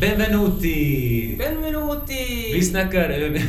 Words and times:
Benvenuti! 0.00 1.36
Benvenuti! 1.38 2.52
Vi 2.54 2.62
snackar... 2.62 3.10
eh, 3.10 3.40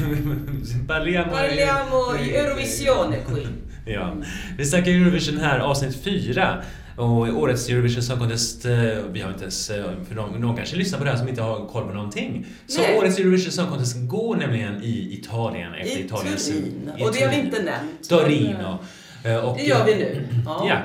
Parliamo... 0.87 1.31
Parliamo 1.31 2.15
i 2.15 2.35
Eurovisione 2.35 3.23
qui. 3.23 3.47
Ja. 3.85 4.15
Vi 4.57 4.65
snackar 4.65 4.91
Eurovision 4.91 5.37
här, 5.37 5.59
avsnitt 5.59 6.03
fyra. 6.03 6.63
Och 6.97 7.19
årets 7.19 7.69
Eurovision 7.69 8.03
Song 8.03 8.19
Contest, 8.19 8.65
eh, 8.65 8.71
vi 9.11 9.21
har 9.21 9.29
inte 9.29 9.41
ens, 9.41 9.69
eh, 9.69 9.83
för 10.07 10.15
någon, 10.15 10.41
någon 10.41 10.55
kanske 10.55 10.75
lyssnar 10.75 10.99
på 10.99 11.05
det 11.05 11.11
här 11.11 11.17
som 11.17 11.27
inte 11.27 11.41
har 11.41 11.67
koll 11.67 11.87
på 11.87 11.93
någonting. 11.93 12.45
Så 12.67 12.81
Nej. 12.81 12.97
årets 12.97 13.19
Eurovision 13.19 13.51
Song 13.51 13.69
Contest 13.69 13.95
går 13.99 14.35
nämligen 14.35 14.83
i 14.83 15.19
Italien 15.21 15.73
efter 15.73 15.99
I 15.99 16.03
Italiens... 16.03 16.47
Turin. 16.47 16.91
i 16.97 17.03
Och 17.03 17.13
det 17.13 17.23
har 17.23 17.29
vi 17.29 17.39
inte 17.39 17.63
nämnt. 17.63 18.09
Torino. 18.09 18.79
Eh, 19.23 19.35
Och, 19.35 19.57
Det 19.57 19.63
gör 19.63 19.85
vi 19.85 19.95
nu. 19.95 20.27
Ja. 20.45 20.77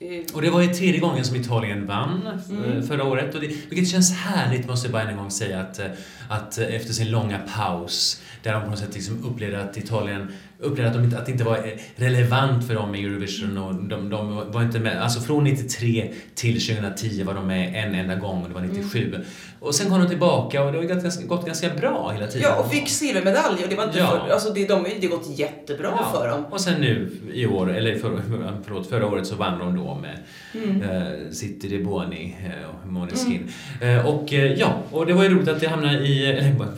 Eh, 0.00 0.34
Och 0.34 0.42
det 0.42 0.50
var 0.50 0.60
ju 0.62 0.68
tredje 0.68 1.00
gången 1.00 1.24
som 1.24 1.36
Italien 1.36 1.86
vann 1.86 2.20
eh, 2.50 2.56
Mm. 2.70 2.86
förra 2.86 3.04
året. 3.04 3.34
Och 3.34 3.40
det, 3.40 3.46
vilket 3.46 3.88
känns 3.88 4.12
härligt, 4.16 4.66
måste 4.68 4.86
jag 4.86 4.92
bara 4.92 5.02
en 5.10 5.16
gång 5.16 5.30
säga, 5.30 5.60
att, 5.60 5.80
att 6.28 6.58
eh, 6.58 6.74
efter 6.74 6.92
sin 6.92 7.10
långa 7.10 7.38
paus, 7.56 8.22
där 8.42 8.52
de 8.52 8.62
på 8.62 8.70
något 8.70 8.78
sätt 8.78 8.94
liksom 8.94 9.24
upplevde 9.24 9.62
att 9.62 9.76
Italien 9.76 10.28
upplevde 10.60 10.86
att, 10.90 10.94
de 10.96 11.04
inte, 11.04 11.18
att 11.18 11.26
det 11.26 11.32
inte 11.32 11.44
var 11.44 11.56
eh, 11.56 11.62
relevant 11.96 12.66
för 12.66 12.74
dem 12.74 12.94
i 12.94 13.04
Eurovision 13.04 13.58
och 13.58 13.74
de, 13.74 14.10
de 14.10 14.52
var 14.52 14.62
inte 14.62 14.78
med. 14.78 15.02
Alltså 15.02 15.20
från 15.20 15.44
93 15.44 16.10
till 16.34 16.66
2010 16.66 17.22
var 17.24 17.34
de 17.34 17.46
med 17.46 17.84
en 17.84 17.94
enda 17.94 18.14
gång 18.14 18.42
och 18.42 18.48
det 18.48 18.54
var 18.54 18.60
97. 18.62 19.14
Och 19.60 19.74
sen 19.74 19.90
kom 19.90 20.00
de 20.00 20.08
tillbaka 20.08 20.62
och 20.64 20.72
det 20.72 20.78
har 20.78 21.26
gått 21.26 21.46
ganska 21.46 21.68
bra 21.74 22.10
hela 22.14 22.26
tiden. 22.26 22.48
Ja, 22.50 22.62
och 22.64 22.70
fick 22.70 22.88
silvermedalj 22.88 23.62
och 23.64 23.68
det 23.70 23.76
var 23.76 23.84
inte 23.84 23.98
Ja. 23.98 24.06
för, 24.26 24.32
alltså 24.32 24.52
det, 24.52 24.68
de, 24.68 24.84
det 25.00 25.06
har 25.06 25.16
gått 25.16 25.38
jättebra 25.38 25.88
Ja. 25.98 26.12
för 26.20 26.28
dem. 26.28 26.44
Och 26.50 26.60
sen 26.60 26.80
nu 26.80 27.10
i 27.32 27.46
år, 27.46 27.74
eller 27.76 27.98
för, 27.98 28.20
förlåt, 28.64 28.88
förra 28.88 29.06
året 29.06 29.26
så 29.26 29.34
vann 29.34 29.58
de 29.58 29.76
då 29.76 29.94
med 29.94 30.18
Mm. 30.54 30.82
eh, 30.82 31.30
City 31.30 31.68
de 31.68 31.78
Boni 31.84 32.36
eh, 32.44 32.68
och 32.70 32.88
Måneskin. 32.92 33.50
Eh, 33.80 34.06
och 34.06 34.32
ja, 34.32 34.82
och 34.90 35.06
det 35.06 35.12
var 35.12 35.22
ju 35.24 35.28
roligt 35.34 35.48
att 35.48 35.60
det 35.60 35.68
hamnade 35.68 35.98
i, 35.98 36.17
eller 36.26 36.52
vad- 36.52 36.68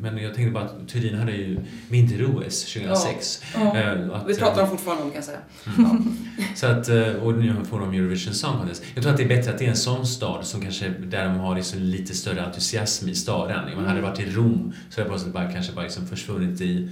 men 0.00 0.18
jag 0.18 0.34
tänkte 0.34 0.52
bara 0.52 0.64
att 0.64 0.88
Turin 0.88 1.18
hade 1.18 1.32
ju 1.32 1.58
vinter-OS 1.88 2.64
2006. 2.72 3.42
Ja. 3.54 3.76
Eh, 3.76 4.10
att, 4.12 4.28
Vi 4.28 4.34
pratar 4.36 4.62
om 4.62 4.68
fortfarande 4.68 5.02
om 5.02 5.10
kan 5.10 5.16
jag 5.16 5.24
säga. 5.24 5.38
så 6.56 6.66
att, 6.66 6.88
eh, 6.88 7.22
och 7.22 7.34
nu 7.34 7.54
får 7.64 7.80
de 7.80 7.90
Eurovision 7.94 8.34
Song 8.34 8.58
Contest. 8.58 8.82
Jag 8.94 9.02
tror 9.02 9.12
att 9.12 9.18
det 9.18 9.24
är 9.24 9.28
bättre 9.28 9.50
att 9.52 9.58
det 9.58 9.64
är 9.66 9.70
en 9.70 9.76
sån 9.76 10.06
stad 10.06 10.46
som 10.46 10.60
kanske, 10.60 10.88
där 10.88 11.24
de 11.24 11.36
har 11.38 11.56
liksom 11.56 11.80
lite 11.80 12.14
större 12.14 12.44
entusiasm 12.44 13.08
i 13.08 13.14
staden. 13.14 13.64
Om 13.68 13.76
man 13.76 13.86
hade 13.86 14.00
varit 14.00 14.20
i 14.20 14.30
Rom 14.30 14.72
så 14.90 15.02
hade 15.02 15.24
det 15.24 15.30
bara, 15.30 15.52
kanske 15.52 15.72
bara 15.72 15.82
liksom 15.82 16.06
försvunnit 16.06 16.60
i... 16.60 16.88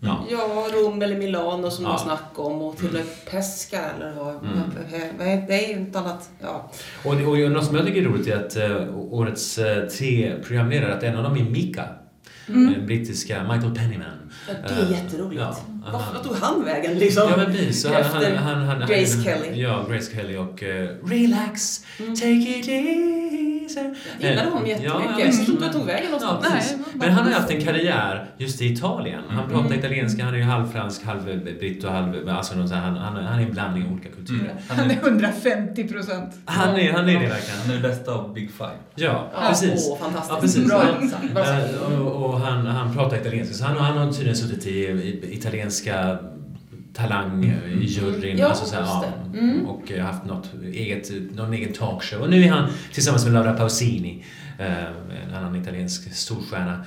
Ja. 0.00 0.24
Ja, 0.30 0.66
Rom 0.72 1.02
eller 1.02 1.16
Milano 1.16 1.70
som 1.70 1.84
Ja. 1.84 1.90
man 1.90 1.98
snackade 1.98 2.48
om 2.48 2.62
och 2.62 2.76
till 2.76 2.86
och 2.86 2.92
med 2.92 3.04
Pesca 3.30 3.80
eller 3.96 4.12
vad, 4.14 4.34
Mm. 4.34 5.46
det 5.46 5.64
är 5.64 5.68
ju 5.68 5.74
inte 5.80 5.98
annat. 5.98 6.30
Ja. 6.42 6.70
Och, 7.04 7.16
det- 7.16 7.26
och 7.26 7.50
något 7.50 7.64
som 7.64 7.76
jag 7.76 7.86
tycker 7.86 8.00
är 8.00 8.04
roligt 8.04 8.26
är 8.26 8.36
att 8.46 8.56
uh, 8.56 8.96
årets 8.98 9.58
uh, 9.58 9.64
tre 9.98 10.34
programledare, 10.46 10.94
att 10.94 11.02
en 11.02 11.16
av 11.16 11.22
dem 11.22 11.36
är 11.36 11.42
Mika. 11.50 11.84
Den 12.46 12.86
brittiska 12.86 13.42
Michael 13.42 13.74
Pennyman. 13.74 14.06
Ja, 14.48 14.54
det 14.68 14.74
är 14.74 14.84
Eh, 14.84 14.90
jätteroligt. 15.04 15.42
ja, 15.42 15.56
vad 16.14 16.22
tog 16.24 16.36
han 16.36 16.64
vägen 16.64 16.98
liksom? 16.98 17.22
Ja 17.30 17.36
men 17.36 17.46
precis. 17.46 17.82
Så 17.82 17.88
han, 17.92 18.02
han, 18.02 18.36
han, 18.36 18.60
han, 18.66 18.78
Grace 18.88 19.22
Kelly. 19.24 19.62
Ja, 19.62 19.86
Grace 19.90 20.12
Kelly 20.16 20.36
och 20.36 20.62
eh, 20.62 20.88
Relax, 21.04 21.80
take 21.98 22.58
it 22.58 22.68
easy. 22.68 23.27
Jag 23.76 24.30
gillade 24.30 24.48
honom 24.50 24.64
Eh, 24.64 24.68
jättemycket. 24.70 24.94
ja, 24.94 25.18
Jag 25.18 25.26
visste 25.26 25.40
inte 25.50 25.52
vart 25.52 25.62
jag 25.62 25.72
tog 25.72 25.86
vägen 25.86 26.08
Ja, 26.12 26.18
någonstans. 26.26 26.74
Nej, 26.76 26.84
Men 26.94 27.10
han 27.12 27.22
har 27.24 27.30
ju 27.30 27.36
haft 27.36 27.50
en 27.50 27.60
karriär 27.64 28.26
just 28.36 28.62
i 28.62 28.72
Italien. 28.72 29.22
Han 29.28 29.48
pratar 29.50 29.74
italienska, 29.74 30.24
han 30.24 30.34
är 30.34 30.38
ju 30.38 30.44
halvfransk, 30.44 31.04
halvbritt 31.04 31.84
och 31.84 31.92
halv... 31.92 32.28
Alltså 32.28 32.54
någon 32.56 32.68
sån 32.68 32.76
här, 32.78 32.84
han, 32.84 32.96
han, 32.96 33.24
han 33.24 33.38
är 33.40 33.44
en 33.46 33.52
blandning 33.52 33.86
av 33.86 33.92
olika 33.92 34.08
kulturer. 34.08 34.54
Han 34.68 34.90
är 34.90 34.94
150 34.94 35.88
procent. 35.88 36.34
Han, 36.44 36.76
är, 36.76 36.92
han 36.92 37.08
är 37.08 37.20
det 37.20 37.28
verkligen. 37.28 37.60
Han 37.66 37.70
är 37.70 37.74
det 37.82 37.88
bästa 37.88 38.12
av 38.12 38.34
Big 38.34 38.50
Five. 38.50 38.70
Ja, 38.94 39.30
Ja, 39.34 39.48
precis. 39.48 39.88
Åh, 39.90 39.98
fantastiskt. 39.98 40.30
Ja, 40.34 40.40
precis. 40.40 40.66
Bra 40.68 40.82
Ja. 41.34 41.44
sagt. 41.44 41.82
Eh, 41.92 41.98
och, 42.06 42.24
och 42.30 42.40
han, 42.40 42.66
han 42.66 42.94
pratar 42.94 43.16
italienska, 43.16 43.54
så 43.54 43.64
han, 43.64 43.76
han 43.76 43.98
har 43.98 44.12
tydligen 44.12 44.36
suttit 44.36 44.66
i, 44.66 44.70
i 44.70 45.28
italienska 45.34 46.18
talang 46.94 47.44
i 47.80 47.84
juryn. 47.84 48.38
Ja, 48.38 48.46
alltså 48.48 48.64
så 48.64 48.74
här, 48.74 48.82
just 48.82 48.92
ja. 48.92 49.38
Mm. 49.38 49.66
Och 49.66 49.92
eh, 49.92 50.04
haft 50.04 50.24
något 50.24 50.50
eget, 50.72 51.10
någon 51.36 51.52
egen 51.52 51.72
talkshow. 51.72 52.20
Och 52.22 52.30
nu 52.30 52.44
är 52.44 52.48
han 52.50 52.70
tillsammans 52.92 53.24
med 53.24 53.34
Laura 53.34 53.52
Pausini, 53.52 54.24
eh, 54.58 54.84
en 55.28 55.34
annan 55.34 55.56
italiensk 55.56 56.14
storstjärna. 56.14 56.84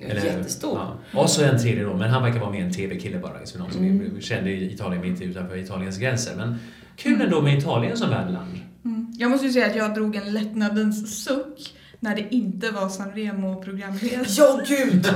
Jättestor. 0.00 0.78
Ja. 1.12 1.20
Och 1.20 1.30
så 1.30 1.44
en 1.44 1.58
tredje 1.58 1.84
då, 1.84 1.94
men 1.96 2.10
han 2.10 2.22
verkar 2.22 2.40
vara 2.40 2.50
mer 2.50 2.64
en 2.64 2.72
TV-kille 2.72 3.18
bara. 3.18 3.38
Liksom, 3.38 3.60
någon 3.60 3.70
som 3.72 3.84
Mm. 3.84 4.16
är 4.16 4.20
känd 4.20 4.48
i 4.48 4.72
Italien, 4.72 5.00
men 5.00 5.10
inte 5.10 5.24
utanför 5.24 5.56
Italiens 5.56 5.98
gränser. 5.98 6.36
Men 6.36 6.56
kul 6.96 7.20
ändå 7.20 7.40
med 7.42 7.58
Italien 7.58 7.96
som 7.96 8.10
värdland. 8.10 8.48
Mm. 8.84 9.12
Jag 9.18 9.30
måste 9.30 9.46
ju 9.46 9.52
säga 9.52 9.66
att 9.66 9.76
jag 9.76 9.94
drog 9.94 10.16
en 10.16 10.32
lättnadens 10.32 11.24
suck 11.24 11.74
när 12.04 12.14
det 12.16 12.34
inte 12.34 12.70
var 12.70 12.88
Sanremo 12.88 13.62
programledare. 13.62 14.24
Ja, 14.28 14.60
gud! 14.68 15.06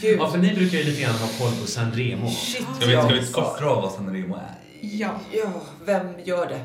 gud. 0.00 0.18
Ja, 0.20 0.30
för 0.30 0.38
ni 0.38 0.54
brukar 0.54 0.78
ju 0.78 0.84
lite 0.84 1.02
grann 1.02 1.14
ha 1.14 1.28
koll 1.38 1.60
på 1.60 1.66
Sanremo. 1.66 2.30
Shit, 2.30 2.66
Ska 2.80 2.86
vi, 2.86 2.92
ska 2.92 3.06
vi 3.08 3.16
jag- 3.18 3.32
kort 3.32 3.58
dra 3.60 3.80
vad 3.80 3.92
Sanremo 3.92 4.34
är? 4.34 4.54
Ja. 4.80 5.10
Ja, 5.32 5.52
vem 5.84 6.06
gör 6.24 6.46
det? 6.46 6.60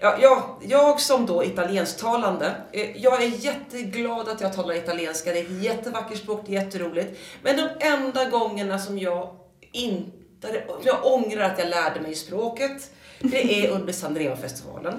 Ja, 0.00 0.16
ja, 0.22 0.58
jag 0.68 1.00
som 1.00 1.26
då 1.26 1.44
italiensktalande, 1.44 2.54
eh, 2.72 2.96
jag 2.96 3.22
är 3.22 3.44
jätteglad 3.44 4.28
att 4.28 4.40
jag 4.40 4.52
talar 4.52 4.74
italienska. 4.74 5.32
Det 5.32 5.38
är 5.38 5.44
ett 5.44 5.62
jättevackert 5.62 6.18
språk, 6.18 6.42
det 6.46 6.56
är 6.56 6.62
jätteroligt. 6.64 7.18
Men 7.42 7.56
de 7.56 7.68
enda 7.86 8.24
gångerna 8.24 8.78
som 8.78 8.98
jag 8.98 9.30
inte, 9.72 10.62
jag 10.84 11.06
ångrar 11.06 11.42
att 11.44 11.58
jag 11.58 11.68
lärde 11.68 12.00
mig 12.00 12.14
språket, 12.14 12.90
det 13.20 13.64
är 13.66 13.70
under 13.70 13.92
Sanremo-festivalen. 13.92 14.94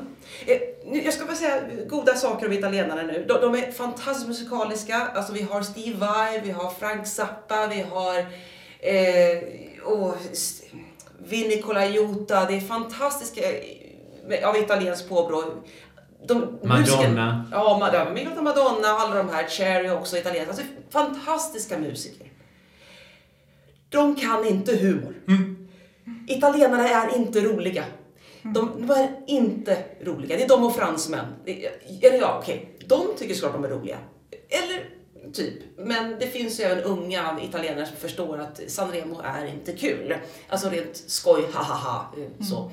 Eh, 0.45 0.57
Jag 1.05 1.13
ska 1.13 1.25
bara 1.25 1.35
säga 1.35 1.61
goda 1.87 2.15
saker 2.15 2.45
om 2.47 2.53
italienarna 2.53 3.03
nu. 3.03 3.25
De, 3.27 3.41
de 3.41 3.55
är 3.55 3.71
fantastiskt 3.71 4.27
musikaliska. 4.27 4.95
Alltså 5.15 5.33
vi 5.33 5.41
har 5.41 5.61
Steve 5.61 5.97
Vai, 5.97 6.41
vi 6.43 6.51
har 6.51 6.69
Frank 6.71 7.07
Zappa, 7.07 7.67
vi 7.67 7.81
har 7.81 8.19
eh, 8.79 9.43
s- 10.31 10.61
Vinnie 11.27 11.61
Colaiuta. 11.61 12.45
Det 12.45 12.55
är 12.55 12.59
fantastiska 12.61 13.41
eh, 14.29 14.49
av 14.49 14.57
italienskt 14.57 15.09
påbrå. 15.09 15.43
De, 16.27 16.39
Madonna. 16.39 16.75
musiker- 16.79 17.43
Ja, 17.51 17.77
Madonna, 17.79 18.41
Madonna, 18.41 18.87
alla 18.87 19.15
de 19.15 19.29
här, 19.29 19.47
Cherry 19.47 19.89
också 19.89 20.17
italienska. 20.17 20.49
Alltså 20.51 20.63
fantastiska 20.89 21.77
musiker. 21.77 22.27
De 23.89 24.15
kan 24.15 24.45
inte 24.47 24.75
humor. 24.77 25.13
Italienarna 26.27 26.89
är 26.89 27.15
inte 27.15 27.41
roliga. 27.41 27.83
De, 28.43 28.87
de 28.87 28.89
är 28.91 29.09
inte 29.27 29.77
roliga. 30.01 30.37
Det 30.37 30.43
är 30.43 30.47
de 30.49 30.63
och 30.63 30.75
fransmän. 30.75 31.25
Eller 32.01 32.17
ja, 32.19 32.37
okej. 32.41 32.77
De 32.85 33.07
tycker 33.17 33.33
såklart 33.35 33.53
de 33.53 33.63
är 33.65 33.69
roliga. 33.69 33.97
Eller 34.49 34.89
typ. 35.33 35.53
Men 35.77 36.15
det 36.19 36.27
finns 36.27 36.59
ju 36.59 36.63
även 36.63 36.83
unga 36.83 37.39
italienare 37.43 37.85
som 37.85 37.95
förstår 37.97 38.37
att 38.37 38.61
Sanremo 38.67 39.21
är 39.23 39.45
inte 39.45 39.71
kul. 39.73 40.15
Alltså 40.49 40.69
rent 40.69 40.97
skoj, 41.07 41.41
ha 41.53 41.63
ha 41.63 41.75
ha. 41.75 42.13
eh, 42.17 42.45
Så. 42.45 42.71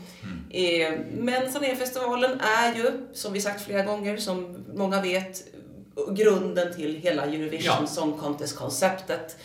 Eh, 0.57 0.99
Men 1.19 1.53
Sanremo-festivalen 1.53 2.41
är 2.41 2.75
ju, 2.75 2.91
som 3.13 3.33
vi 3.33 3.41
sagt 3.41 3.63
flera 3.65 3.83
gånger, 3.83 4.17
som 4.17 4.65
många 4.75 5.03
vet, 5.03 5.43
grunden 6.11 6.75
till 6.75 6.95
hela 6.97 7.23
Eurovision 7.25 7.77
Ja. 7.81 7.87
Song 7.87 8.19
Contest-konceptet. 8.19 9.37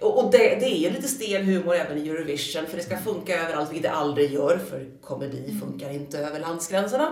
Och 0.00 0.24
och 0.24 0.30
det, 0.32 0.38
det 0.38 0.66
är 0.66 0.78
ju 0.78 0.90
lite 0.90 1.08
stel 1.08 1.42
humor 1.42 1.74
även 1.74 1.98
i 1.98 2.08
Eurovision, 2.08 2.66
för 2.66 2.76
det 2.76 2.82
ska 2.82 2.96
funka 2.98 3.42
överallt, 3.44 3.70
vilket 3.72 3.90
det 3.90 3.96
aldrig 3.96 4.32
gör, 4.32 4.60
för 4.70 4.84
komedi 5.02 5.58
funkar 5.60 5.90
inte 5.90 6.18
över 6.18 6.40
landsgränserna. 6.40 7.08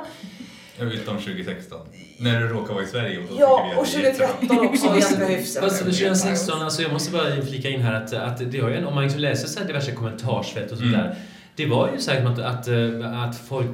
Jag 0.78 0.87
vet 0.87 1.09
om 1.09 1.17
2016. 1.19 1.81
När 2.19 2.41
du 2.41 2.49
råkar 2.49 2.75
vara 2.75 2.84
i 2.84 2.87
Sverige 2.87 3.19
och 3.19 3.25
då 3.31 3.37
Ja, 3.41 3.72
och 3.77 3.87
vi 3.87 3.97
att 3.97 4.19
det 4.19 4.25
är 4.25 4.28
jättebra. 4.28 4.28
2013 4.28 4.67
också, 4.69 4.87
ganska 4.89 5.27
hyfsat. 5.27 5.62
Fast 5.65 5.78
2016, 5.78 6.62
alltså 6.62 6.83
jag 6.83 6.93
måste 6.93 7.12
bara 7.12 7.43
flika 7.43 7.69
in 7.69 7.81
här 7.81 7.95
att, 8.05 8.12
att 8.12 8.53
det 8.53 8.61
har 8.61 8.69
ju, 8.69 8.77
en- 8.77 8.84
om 8.87 8.95
man 8.95 9.05
liksom 9.05 9.21
läser 9.21 9.49
så 9.49 9.59
här 9.61 9.66
diverse 9.66 9.93
kommentarsfält 9.93 10.72
och 10.72 10.78
sånt 10.78 10.95
Mm. 10.95 11.11
Det 11.56 11.66
var 11.66 11.92
ju 11.92 11.98
säkert 12.00 12.26
att, 12.26 12.38
att, 12.38 12.69
eh, 12.69 13.22
att 13.22 13.36
folk, 13.36 13.68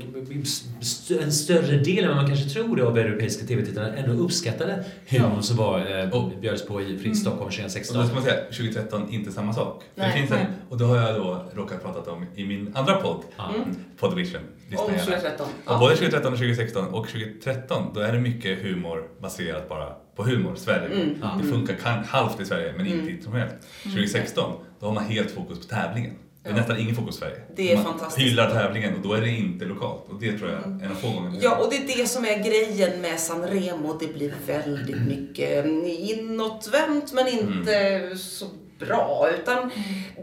en 1.23 1.33
större 1.33 1.77
del 1.77 2.05
än 2.05 2.09
vad 2.09 2.17
man 2.17 2.27
kanske 2.27 2.49
tror 2.49 2.77
det 2.77 2.83
av 2.87 2.99
europeiska 2.99 3.47
tv-tittarna 3.47 3.95
ändå 3.97 4.13
uppskattade 4.25 4.85
humorn 5.09 5.43
som 5.43 5.57
var, 5.57 6.01
eh, 6.01 6.11
Och- 6.11 6.33
bjöds 6.41 6.67
på 6.67 6.83
i 6.83 6.99
Fritt 6.99 7.19
Stockholm 7.19 7.47
Och 7.47 7.53
2016. 7.53 7.97
då 8.01 8.05
ska 8.07 8.15
man 8.15 8.23
säga 8.25 8.41
2013, 8.53 9.11
inte 9.11 9.33
samma 9.33 9.53
sak. 9.53 9.83
För 9.95 10.01
det 10.03 10.09
Nej, 10.09 10.19
finns 10.19 10.31
en, 10.31 10.37
nej. 10.37 10.47
och 10.69 10.79
det 10.79 10.85
har 10.85 10.97
jag 10.97 11.15
då 11.17 11.45
råkat 11.55 11.83
prata 11.83 12.11
om 12.13 12.27
i 12.37 12.45
min 12.47 12.73
andra 12.77 12.95
podd, 12.97 13.23
Ja. 13.37 13.53
Mm. 13.55 13.77
Podvision. 13.99 14.41
Om 14.77 14.93
gärna. 14.93 14.99
2013. 15.05 15.47
Och 15.67 15.79
både 15.79 15.97
2013 15.97 16.33
och 16.33 16.39
2016 16.39 16.85
och 16.87 17.09
2013 17.09 17.83
då 17.95 18.01
är 18.01 18.13
det 18.13 18.21
mycket 18.21 18.59
humor 18.63 19.03
baserat 19.23 19.69
bara 19.69 19.87
på 20.17 20.23
humor, 20.23 20.53
Sverige. 20.57 20.95
Mm. 21.03 21.15
Ja. 21.23 21.39
Det 21.43 21.49
funkar 21.49 21.75
kan, 21.75 22.05
halvt 22.05 22.41
i 22.41 22.45
Sverige 22.45 22.73
men 22.77 22.87
inte 22.87 22.99
Mm. 23.01 23.09
internationellt. 23.15 23.55
2016 23.83 24.53
då 24.81 24.87
har 24.87 24.93
man 24.93 25.05
helt 25.05 25.31
fokus 25.31 25.59
på 25.59 25.65
tävlingen. 25.75 26.13
Det 26.43 26.51
är 26.51 26.55
nästan 26.55 26.79
ingen 26.79 26.95
Sverige. 27.13 27.37
Det 27.57 27.73
är 27.73 27.77
man 27.77 27.85
fantastiskt. 27.85 28.27
hyllar 28.27 28.51
tävlingen 28.51 28.95
och 28.95 29.01
då 29.01 29.13
är 29.13 29.21
det 29.21 29.29
inte 29.31 29.65
lokalt. 29.65 30.09
Och 30.09 30.21
det 30.21 30.39
tror 30.39 30.51
jag 30.51 30.59
är 30.59 30.65
en 30.65 30.91
av 30.91 30.95
få 30.95 31.11
gånger. 31.11 31.39
Ja, 31.43 31.57
och 31.57 31.71
det 31.71 31.77
är 31.77 31.99
det 31.99 32.07
som 32.07 32.25
är 32.25 32.45
grejen 32.45 33.01
med 33.01 33.21
Sanremo. 33.21 33.99
Det 34.01 34.15
blir 34.15 34.35
väldigt 34.47 35.03
mycket 35.03 35.67
inåtvänt, 35.87 37.13
men 37.13 37.29
inte 37.29 38.17
så 38.17 38.47
bra. 38.79 39.29
Utan 39.41 39.71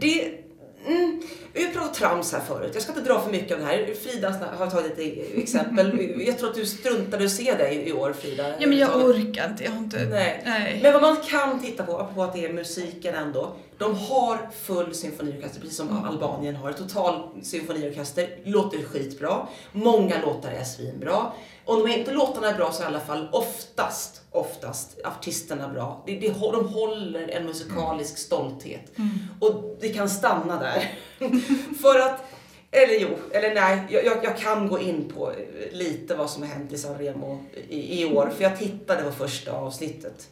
det... 0.00 0.44
Mm, 0.88 1.22
Vi 1.52 1.64
har 1.64 1.72
pratat 1.72 1.94
trams 1.94 2.32
här 2.32 2.40
förut. 2.40 2.70
Jag 2.74 2.82
ska 2.82 2.92
inte 2.92 3.04
dra 3.04 3.20
för 3.20 3.30
mycket 3.30 3.52
av 3.52 3.58
det 3.58 3.64
här. 3.66 3.94
Frida 4.02 4.34
har 4.58 4.66
tagit 4.66 4.98
ett 4.98 5.38
exempel. 5.38 6.14
Jag 6.26 6.38
tror 6.38 6.48
att 6.48 6.54
du 6.54 6.66
struntade 6.66 7.24
att 7.24 7.30
se 7.30 7.54
dig 7.54 7.88
i 7.88 7.92
år, 7.92 8.12
Frida. 8.12 8.48
Ja 8.58 8.66
men 8.66 8.78
jag 8.78 8.96
orkar 8.96 9.50
inte, 9.50 9.64
jag 9.64 9.70
har 9.70 9.78
inte... 9.78 10.04
Nej. 10.04 10.42
Nej. 10.44 10.80
Men 10.82 10.92
vad 10.92 11.02
man 11.02 11.16
kan 11.16 11.60
titta 11.60 11.82
på, 11.82 11.98
apropå 11.98 12.22
att 12.22 12.32
det 12.32 12.44
är 12.44 12.52
musiken 12.52 13.14
ändå. 13.14 13.52
De 13.78 13.94
har 13.96 14.38
full 14.62 14.94
symfoniorkester, 14.94 15.60
precis 15.60 15.76
som 15.76 16.04
Albanien 16.04 16.56
har. 16.56 16.72
Total 16.72 17.28
symfoniorkester. 17.42 18.28
Låter 18.44 18.78
skitbra. 18.82 19.46
Många 19.72 20.14
låtar 20.22 20.50
är 20.50 20.64
svinbra. 20.64 21.32
Om 21.68 21.82
de 21.82 21.92
inte 21.92 22.12
låtarna 22.12 22.48
är 22.48 22.54
bra 22.54 22.72
så 22.72 22.82
är 22.82 22.84
i 22.84 22.88
alla 22.88 23.00
fall 23.00 23.28
oftast, 23.32 24.22
oftast 24.30 24.98
artisterna 25.04 25.68
bra. 25.68 26.02
Det, 26.06 26.18
det, 26.18 26.28
de 26.28 26.68
håller 26.68 27.28
en 27.28 27.46
musikalisk 27.46 28.18
stolthet. 28.18 28.92
Och 29.40 29.76
det 29.80 29.88
kan 29.88 30.10
stanna 30.10 30.60
där. 30.60 30.98
För 31.82 31.98
att 31.98 32.24
eller 32.70 32.94
jo, 33.00 33.08
eller 33.32 33.54
nej, 33.54 33.80
jag, 33.90 34.24
jag, 34.24 34.38
kan 34.38 34.68
gå 34.68 34.78
in 34.78 35.12
på 35.14 35.30
eh, 35.30 35.36
lite 35.72 36.14
vad 36.14 36.30
som 36.30 36.42
har 36.42 36.48
hänt 36.48 36.72
i 36.72 36.78
Sanremo 36.78 37.44
i, 37.68 38.02
i 38.02 38.14
år, 38.14 38.32
för 38.36 38.42
jag 38.42 38.58
tittade 38.58 39.02
på 39.02 39.12
första 39.12 39.52
avsnittet. 39.52 40.28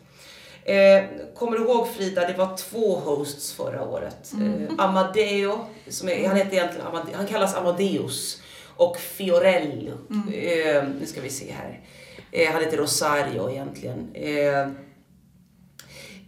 Eh, 0.65 1.05
kommer 1.35 1.59
du 1.59 1.65
ihåg 1.65 1.89
Frida, 1.89 2.29
det 2.29 2.35
var 2.39 2.56
två 2.56 2.97
hosts 2.97 3.53
förra 3.53 3.82
året. 3.82 4.32
Eh, 4.32 4.85
Amadeo, 4.85 5.67
som 5.89 6.09
är, 6.09 6.29
han 6.29 6.37
heter 6.37 6.53
egentligen 6.53 6.87
Amade, 6.87 7.12
han 7.15 7.27
kallas 7.27 7.55
Amadeus. 7.55 8.43
Och 8.76 8.96
Fiorello, 8.96 9.93
eh, 10.34 10.84
nu 11.00 11.06
ska 11.06 11.20
vi 11.20 11.31
se 11.31 11.52
här. 11.52 11.81
Eh, 12.32 12.52
han 12.52 12.62
heter 12.64 12.76
Rosario 12.76 13.50
egentligen. 13.50 14.08
Eh, 14.14 14.69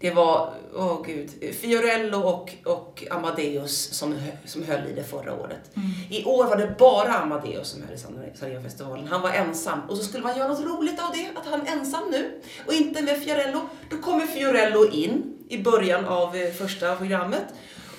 det 0.00 0.10
var, 0.10 0.54
åh 0.74 1.02
gud, 1.06 1.54
Fiorello 1.54 2.18
och, 2.18 2.54
och 2.64 3.04
Amadeus 3.10 3.78
som, 3.94 4.14
som 4.44 4.64
höll 4.64 4.86
i 4.88 4.92
det 4.94 5.04
förra 5.04 5.34
året. 5.34 5.70
I 6.10 6.24
år 6.24 6.44
var 6.44 6.56
det 6.56 6.74
bara 6.78 7.12
Amadeus 7.18 7.68
som 7.68 7.82
höll 7.82 7.94
i 7.94 7.98
San- 7.98 8.36
Sanremo-festivalen. 8.36 9.06
Han 9.06 9.22
var 9.22 9.30
ensam. 9.30 9.80
Och 9.88 9.96
så 9.96 10.04
skulle 10.04 10.22
man 10.22 10.38
göra 10.38 10.48
något 10.48 10.64
roligt 10.64 11.00
av 11.00 11.12
det, 11.14 11.30
att 11.40 11.46
han 11.46 11.60
är 11.66 11.72
ensam 11.72 12.10
nu. 12.10 12.40
Och 12.66 12.72
inte 12.72 13.02
med 13.02 13.22
Fiorello. 13.22 13.60
Då 13.90 13.96
kommer 13.98 14.26
Fiorello 14.26 14.90
in 14.90 15.38
i 15.48 15.58
början 15.58 16.04
av 16.04 16.36
eh, 16.36 16.50
första 16.52 16.96
programmet. 16.96 17.44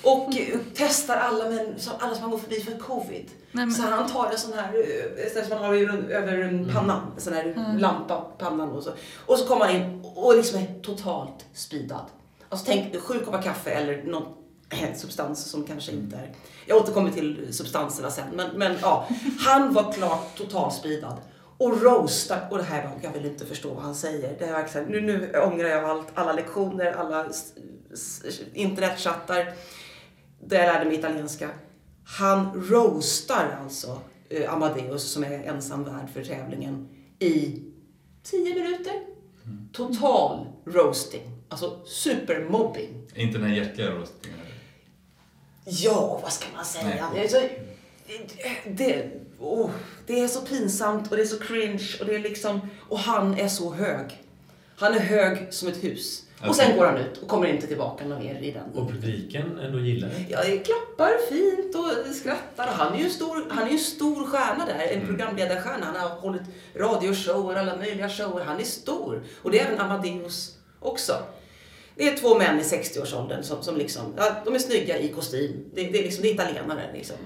Och 0.02 0.36
eh, 0.36 0.58
testar 0.74 1.16
alla, 1.16 1.50
men, 1.50 1.78
som, 1.78 1.92
alla 1.98 2.14
som 2.14 2.22
har 2.24 2.30
gått 2.30 2.40
förbi 2.42 2.60
för 2.60 2.78
covid. 2.78 3.30
Nej, 3.52 3.66
men- 3.66 3.74
Så 3.74 3.82
han 3.82 4.08
tar 4.10 4.30
en 4.30 4.38
sån 4.38 4.52
här, 4.52 4.74
eh, 4.74 5.32
sån 5.32 5.42
som 5.44 5.58
man 5.58 5.64
har 5.66 5.74
över 6.12 6.72
pannan, 6.74 7.12
en 7.16 7.20
sån 7.20 7.32
här 7.32 7.74
lampa 7.78 8.20
på 8.20 8.30
pannan 8.38 8.70
och 8.70 8.82
så. 8.82 8.90
Och 9.26 9.38
så 9.38 9.46
kommer 9.46 9.64
han 9.66 9.76
in 9.76 10.04
och 10.14 10.36
liksom 10.36 10.58
är 10.60 10.80
totalt 10.82 11.46
speedad. 11.54 12.04
Alltså 12.48 12.66
tänk 12.66 13.00
sju 13.00 13.18
koppar 13.24 13.42
kaffe 13.42 13.70
eller 13.70 14.02
någon 14.02 14.22
eh, 14.70 14.94
substans 14.96 15.44
som 15.50 15.64
kanske 15.64 15.92
inte 15.92 16.16
är... 16.16 16.32
Jag 16.66 16.76
återkommer 16.78 17.10
till 17.10 17.48
substanserna 17.54 18.10
sen, 18.10 18.24
men, 18.34 18.50
men 18.58 18.76
ja. 18.82 19.08
Han 19.38 19.72
var 19.74 19.92
klart 19.92 20.36
totalspeedad. 20.38 21.16
Och 21.58 21.82
roastar, 21.82 22.48
och 22.50 22.58
det 22.58 22.64
här 22.64 22.82
var, 22.82 22.92
jag 23.02 23.12
vill 23.12 23.26
inte 23.26 23.46
förstå 23.46 23.74
vad 23.74 23.84
han 23.84 23.94
säger. 23.94 24.36
Det 24.38 24.44
är 24.44 24.52
verkligen, 24.52 24.86
nu, 24.88 25.00
nu 25.00 25.32
ångrar 25.40 25.68
jag 25.68 25.84
allt, 25.84 26.06
alla 26.14 26.32
lektioner, 26.32 26.92
alla 26.92 27.26
internetchattar 28.54 29.52
där 30.44 30.58
jag 30.58 30.66
lärde 30.66 30.84
mig 30.84 30.98
italienska. 30.98 31.50
Han 32.04 32.64
roastar 32.68 33.58
alltså 33.62 34.00
eh, 34.28 34.54
Amadeus 34.54 35.12
som 35.12 35.24
är 35.24 35.42
ensam 35.42 35.84
värd 35.84 36.10
för 36.14 36.24
tävlingen 36.24 36.88
i 37.18 37.62
10 38.22 38.54
minuter. 38.54 38.92
Total 39.72 40.46
roasting. 40.64 41.22
Alltså 41.48 41.80
supermobbing. 41.86 43.06
Inte 43.14 43.38
den 43.38 43.46
här 43.46 43.56
hjärtliga 43.56 43.90
röstningen. 43.90 44.40
Ja, 45.64 46.20
vad 46.22 46.32
ska 46.32 46.46
man 46.56 46.64
säga? 46.64 47.10
Nej. 47.14 47.22
Alltså, 47.22 47.40
det, 48.66 49.10
oh, 49.38 49.70
det 50.06 50.20
är 50.20 50.28
så 50.28 50.40
pinsamt 50.40 51.10
och 51.10 51.16
det 51.16 51.22
är 51.22 51.26
så 51.26 51.38
cringe 51.38 51.96
och 52.00 52.06
det 52.06 52.14
är 52.14 52.18
liksom... 52.18 52.60
Och 52.88 52.98
han 52.98 53.38
är 53.38 53.48
så 53.48 53.72
hög. 53.74 54.22
Han 54.76 54.94
är 54.94 55.00
hög 55.00 55.54
som 55.54 55.68
ett 55.68 55.84
hus. 55.84 56.24
Och 56.48 56.56
sen 56.56 56.76
går 56.76 56.86
han 56.86 56.96
ut 56.96 57.16
och 57.22 57.28
kommer 57.28 57.46
inte 57.46 57.66
tillbaka 57.66 58.04
någon 58.04 58.24
mer 58.24 58.40
i 58.40 58.50
den. 58.50 58.82
Och 58.82 58.90
publiken 58.90 59.58
ändå 59.58 59.78
gillar 59.78 60.08
det. 60.08 60.26
Ja, 60.28 60.38
det 60.44 60.58
klappar 60.58 61.28
fint 61.28 61.74
och 61.74 62.14
skrattar. 62.14 62.66
Och 62.66 62.72
han 62.72 62.94
är 62.94 62.98
ju 62.98 63.04
en 63.04 63.10
stor, 63.10 63.44
han 63.50 63.62
är 63.62 63.66
ju 63.66 63.72
en 63.72 63.78
stor 63.78 64.26
stjärna 64.26 64.66
där, 64.66 64.96
en 64.96 65.06
programledarstjärna. 65.06 65.86
Han 65.86 65.96
har 65.96 66.08
hållit 66.08 66.42
radioshower, 66.74 67.56
alla 67.56 67.76
möjliga 67.76 68.08
shower. 68.08 68.44
Han 68.44 68.60
är 68.60 68.64
stor. 68.64 69.22
Och 69.42 69.50
det 69.50 69.60
är 69.60 69.66
även 69.66 69.80
Amadeus 69.80 70.56
också. 70.80 71.12
Det 71.96 72.08
är 72.08 72.16
två 72.16 72.38
män 72.38 72.60
i 72.60 72.62
60-årsåldern 72.62 73.42
som, 73.42 73.62
som 73.62 73.76
liksom, 73.76 74.14
ja, 74.16 74.36
de 74.44 74.54
är 74.54 74.58
snygga 74.58 74.98
i 74.98 75.08
kostym. 75.08 75.64
Det, 75.74 75.82
det 75.82 75.98
är 75.98 76.02
liksom, 76.02 76.22
det 76.22 76.28
är 76.28 76.34
italienare 76.34 76.82
liksom. 76.94 77.16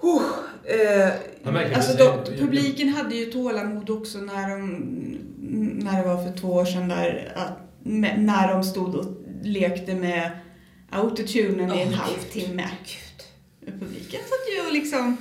Oh, 0.00 0.22
eh, 0.64 1.08
Alltså 1.76 1.96
de, 1.96 2.24
publiken 2.38 2.88
hade 2.88 3.14
ju 3.14 3.24
tålamod 3.24 3.90
också 3.90 4.18
när 4.18 4.50
de, 4.50 4.78
när 5.84 6.02
det 6.02 6.08
var 6.08 6.24
för 6.24 6.32
två 6.40 6.48
år 6.48 6.64
sedan 6.64 6.88
där, 6.88 7.32
att, 7.36 7.58
med, 7.84 8.22
när 8.22 8.54
de 8.54 8.64
stod 8.64 8.94
och 8.94 9.06
lekte 9.42 9.94
med 9.94 10.30
autotunen 10.90 11.72
i 11.72 11.80
en 11.80 11.94
halvtimme. 11.94 12.70
Gud. 12.84 13.74
Publiken 13.80 14.20
satt 14.20 14.54
ju 14.56 14.66
och 14.66 14.72
liksom, 14.72 15.16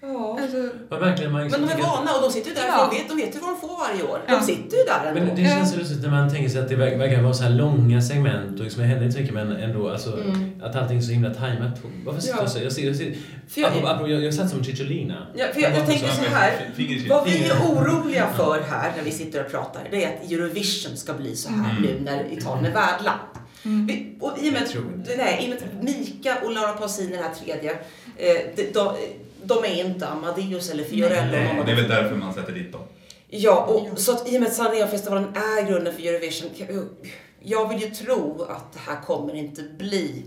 Ja. 0.00 0.38
alltså, 0.42 0.56
märkligt 1.00 1.30
man 1.32 1.42
liksom 1.42 1.60
Men 1.60 1.68
de 1.70 1.74
är 1.74 1.78
att- 1.86 1.86
vana 1.92 2.10
och 2.16 2.22
de 2.22 2.30
sitter 2.32 2.48
ju 2.48 2.54
där, 2.54 2.66
Ja. 2.66 2.72
för 2.76 2.90
de 2.90 2.96
vet, 2.98 3.08
de 3.08 3.16
vet 3.16 3.34
ju 3.36 3.38
vad 3.40 3.50
de 3.50 3.60
får 3.60 3.78
varje 3.88 4.02
år. 4.02 4.18
De 4.26 4.32
Ja. 4.32 4.42
sitter 4.42 4.76
ju 4.76 4.84
där 4.84 5.00
ändå. 5.08 5.20
Men 5.20 5.36
det 5.36 5.48
känns 5.50 5.72
så 5.72 5.78
lustigt 5.78 6.02
när 6.02 6.10
man 6.10 6.30
tänker 6.30 6.48
sig 6.48 6.60
att 6.60 6.68
det 6.68 6.76
verkar 6.76 7.22
vara 7.22 7.34
så 7.34 7.42
här 7.42 7.50
långa 7.50 8.02
segment 8.02 8.58
och 8.58 8.64
liksom 8.64 8.82
det 8.82 8.88
händer 8.88 9.04
inte 9.04 9.14
så 9.16 9.20
mycket 9.20 9.34
men 9.34 9.52
ändå 9.56 9.88
alltså 9.90 10.18
att 10.62 10.76
allting 10.76 10.98
är 10.98 11.02
så 11.02 11.12
himla 11.12 11.34
tajmat. 11.34 11.80
Varför 12.06 12.20
sitter 12.20 12.32
Mm. 12.34 12.44
Ja. 12.44 12.44
jag 12.44 12.52
så? 12.52 12.58
Jag 12.64 12.72
ser, 12.72 12.86
jag 12.86 12.96
ser, 12.96 13.14
För 13.48 13.60
jag- 13.60 13.70
apropå, 13.70 13.86
apropå, 13.88 14.10
jag, 14.10 14.24
jag 14.24 14.34
satt 14.34 14.50
som 14.50 14.64
Cicciolina. 14.64 15.26
Ja, 15.36 15.46
för 15.54 15.60
jag, 15.60 15.76
jag 15.76 15.86
tänker 15.86 16.08
så 16.08 16.22
här. 16.30 16.52
Vad 17.08 17.24
vi 17.24 17.44
är 17.44 17.52
oroliga 17.68 18.26
för 18.36 18.60
här 18.70 18.92
när 18.96 19.04
vi 19.04 19.10
sitter 19.10 19.44
och 19.44 19.50
pratar, 19.50 19.88
det 19.90 20.04
är 20.04 20.08
att 20.16 20.30
Eurovision 20.32 20.96
ska 20.96 21.12
bli 21.14 21.36
så 21.36 21.48
här 21.52 21.80
nu 21.80 22.00
när 22.04 22.32
Italien 22.32 22.66
är 22.66 22.74
värdland. 22.74 23.20
Vi, 23.62 24.16
och 24.20 24.32
i 24.42 24.48
och 24.48 24.52
med, 24.52 24.62
Jag 24.74 25.16
nej, 25.16 25.38
i 25.42 25.46
och 25.46 25.48
med 25.48 25.58
att 25.58 25.82
Mika 25.84 26.36
och 26.44 26.52
Laura 26.52 26.72
Pausini, 26.72 27.10
den 27.16 27.22
här 27.22 27.34
tredje, 27.34 27.70
eh, 28.16 28.36
de, 28.56 28.62
de, 28.74 28.94
de 29.48 29.64
är 29.64 29.84
inte 29.86 30.06
Amadeus 30.08 30.70
eller 30.70 30.84
Fiorello. 30.84 31.30
Nej, 31.30 31.62
Det 31.66 31.72
är 31.72 31.76
väl 31.76 31.88
därför 31.88 32.16
man 32.16 32.34
sätter 32.34 32.52
dit 32.52 32.72
dem. 32.72 32.80
Ja, 33.30 33.64
och, 33.64 33.98
så 33.98 34.12
att 34.12 34.28
i 34.28 34.36
och 34.36 34.40
med 34.40 34.48
att 34.48 34.54
Sanremo-festivalen 34.54 35.24
är 35.34 35.68
grunden 35.68 35.94
för 35.94 36.02
Eurovision, 36.02 36.50
jag, 37.40 37.68
vill 37.68 37.80
ju 37.80 37.90
tro 37.90 38.42
att 38.42 38.72
det 38.72 38.78
här 38.78 39.00
kommer 39.00 39.34
inte 39.34 39.62
bli 39.78 40.24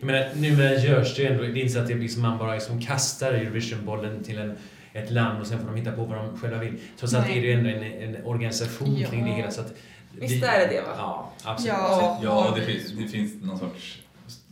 Jag 0.00 0.06
menar, 0.06 0.28
numera 0.34 0.74
görs 0.74 1.16
det 1.16 1.22
ju 1.22 1.28
ändå, 1.28 1.42
det 1.42 1.48
är 1.48 1.56
inte 1.56 1.72
så 1.74 1.78
att 1.78 1.88
det 1.88 1.94
blir 1.94 2.08
som 2.08 2.22
man 2.22 2.38
bara 2.38 2.54
liksom 2.54 2.80
kastar 2.80 3.32
Eurovision-bollen 3.32 4.24
till 4.24 4.38
en, 4.38 4.56
ett 4.92 5.10
land 5.10 5.40
och 5.40 5.46
sen 5.46 5.58
får 5.58 5.66
de 5.66 5.76
hitta 5.76 5.92
på 5.92 6.04
vad 6.04 6.18
de 6.18 6.38
själva 6.38 6.58
vill. 6.58 6.78
Trots 6.98 7.14
allt 7.14 7.28
är 7.28 7.34
det 7.34 7.46
ju 7.46 7.52
ändå 7.52 7.70
en, 7.70 7.82
en 7.82 8.26
organisation 8.26 8.96
Ja. 8.98 9.08
kring 9.08 9.24
det 9.24 9.30
hela. 9.30 9.50
Så 9.50 9.60
att 9.60 9.74
Visst 10.20 10.44
är 10.44 10.58
det 10.58 10.66
det, 10.66 10.80
va? 10.80 10.94
Ja, 10.96 11.32
absolut. 11.44 11.74
Ja. 11.78 12.20
Ja, 12.22 12.52
det 12.56 12.62
finns, 12.62 12.92
det 12.92 13.08
finns 13.08 13.42
någon 13.42 13.58
sorts... 13.58 13.98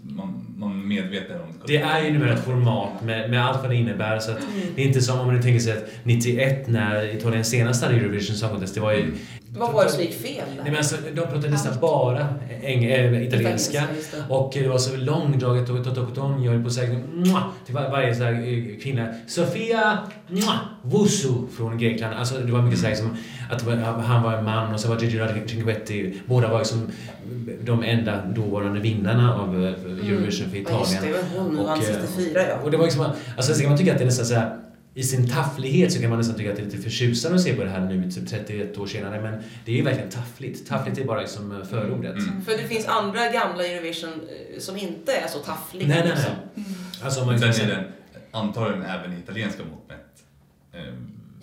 Man, 0.09 0.55
man 0.57 0.89
medveten 0.89 1.41
om 1.41 1.49
Det 1.67 1.77
är 1.77 2.05
ju 2.05 2.13
numera 2.13 2.33
ett 2.33 2.45
format 2.45 3.05
med, 3.05 3.31
med 3.31 3.47
allt 3.47 3.63
vad 3.63 3.71
det 3.71 3.77
innebär. 3.77 4.19
Så 4.19 4.31
att 4.31 4.39
det 4.77 4.83
är 4.83 4.87
inte 4.87 5.01
som 5.01 5.21
om 5.21 5.27
man 5.27 5.37
nu 5.37 5.43
tänker 5.43 5.61
sig 5.61 5.73
att 5.73 5.91
91 6.03 6.69
när 6.69 7.17
Italien 7.17 7.45
senast 7.45 7.83
hade 7.83 7.95
Eurovision 7.95 8.37
Song 8.37 8.51
Contest, 8.51 8.75
det 8.75 8.81
var 8.81 8.93
ju... 8.93 9.15
Vad 9.57 9.73
var 9.73 9.85
det 9.85 9.91
som 9.91 10.03
gick 10.03 10.15
fel 10.15 10.35
där? 10.37 10.63
Nej, 10.63 10.65
men 10.65 10.77
alltså, 10.77 10.97
de 11.15 11.21
pratade 11.21 11.49
nästan 11.49 11.73
bara 11.81 12.29
eng, 12.63 12.85
äh, 12.85 13.23
italienska. 13.27 13.83
det. 14.13 14.35
Och 14.35 14.51
det 14.55 14.69
var 14.69 14.79
så 14.79 14.97
långdraget 14.97 15.71
och 15.71 15.85
Totokoton, 15.85 16.43
jag 16.43 16.53
höll 16.53 16.63
på 16.63 16.67
att 16.67 16.73
säga 16.73 17.01
till 17.67 17.75
var, 17.75 17.91
varje 17.91 18.15
så 18.15 18.23
här, 18.25 18.33
eh, 18.33 18.83
kvinna. 18.83 19.09
Sofia 19.27 19.99
Mwah! 20.29 20.57
Vusu 20.83 21.29
från 21.57 21.79
Grekland. 21.79 22.15
Alltså 22.15 22.35
det 22.39 22.53
var 22.53 22.63
mycket 22.63 22.81
så 22.81 22.87
här 22.87 22.95
som 22.95 23.17
att 23.51 23.63
han 24.05 24.23
var 24.23 24.33
en 24.33 24.45
man 24.45 24.75
och 24.75 24.81
så 24.81 24.89
var 24.89 24.99
Gigi 25.01 25.43
Cinquetti. 25.47 26.15
Båda 26.27 26.49
var 26.49 26.59
liksom 26.59 26.91
de 27.63 27.83
enda 27.83 28.25
dåvarande 28.27 28.81
vinnarna 28.81 29.35
av 29.35 29.65
eh, 29.65 30.09
Eurovision 30.11 30.51
för 30.51 30.57
Ja, 30.57 30.63
Italien. 30.63 30.81
just 30.81 31.01
det, 31.01 31.07
det 31.07 31.13
var 31.13 31.45
hon 31.45 31.59
Och, 31.59 31.67
vann 31.67 31.79
eh, 31.79 31.85
64 31.85 32.43
ja. 32.49 32.57
Och 32.65 32.71
det 32.71 32.77
var 32.77 32.85
liksom, 32.85 33.07
alltså 33.37 33.55
så 33.55 33.61
kan 33.61 33.69
man 33.69 33.79
tycka 33.79 33.93
att 33.93 33.99
det 33.99 34.05
är 34.05 34.07
nästan 34.07 34.27
så 34.27 34.35
här 34.35 34.57
i 34.95 35.03
sin 35.03 35.29
tafflighet 35.29 35.93
så 35.93 36.01
kan 36.01 36.11
man 36.11 36.19
nästan 36.19 36.37
tycka 36.37 36.51
att 36.51 36.57
det 36.57 36.63
är 36.63 36.67
lite 36.67 36.79
förtjusande 36.79 37.37
att 37.37 37.43
se 37.43 37.55
på 37.55 37.65
det 37.65 37.71
här 37.71 37.81
nu, 37.81 38.11
typ 38.11 38.29
31 38.29 38.79
år 38.79 38.87
senare. 38.87 39.21
Men 39.21 39.43
det 39.65 39.73
är 39.73 39.77
ju 39.77 39.83
verkligen 39.83 40.11
taffligt. 40.11 40.69
Taffligt 40.69 40.99
är 40.99 41.05
bara 41.05 41.21
liksom 41.21 41.53
eh, 41.53 41.65
förordet. 41.65 42.17
Mm. 42.17 42.45
För 42.45 42.53
det 42.53 42.69
finns 42.69 42.87
andra 42.87 43.29
gamla 43.33 43.67
Eurovision 43.67 44.11
eh, 44.11 44.61
som 44.61 44.77
inte 44.77 45.13
är 45.13 45.29
så 45.29 45.39
taffliga. 45.39 45.89
Nej, 45.89 45.99
nej, 45.99 46.09
liksom. 46.09 46.33
nej. 46.55 46.65
Alltså 47.03 47.21
om 47.21 47.27
man 47.27 47.39
sen 47.39 47.71
är 47.71 47.75
den 47.75 47.85
antagligen 48.31 48.83
även 48.83 49.13
i 49.13 49.19
italienska 49.19 49.63
mått 49.63 49.89
mätt. 49.89 50.25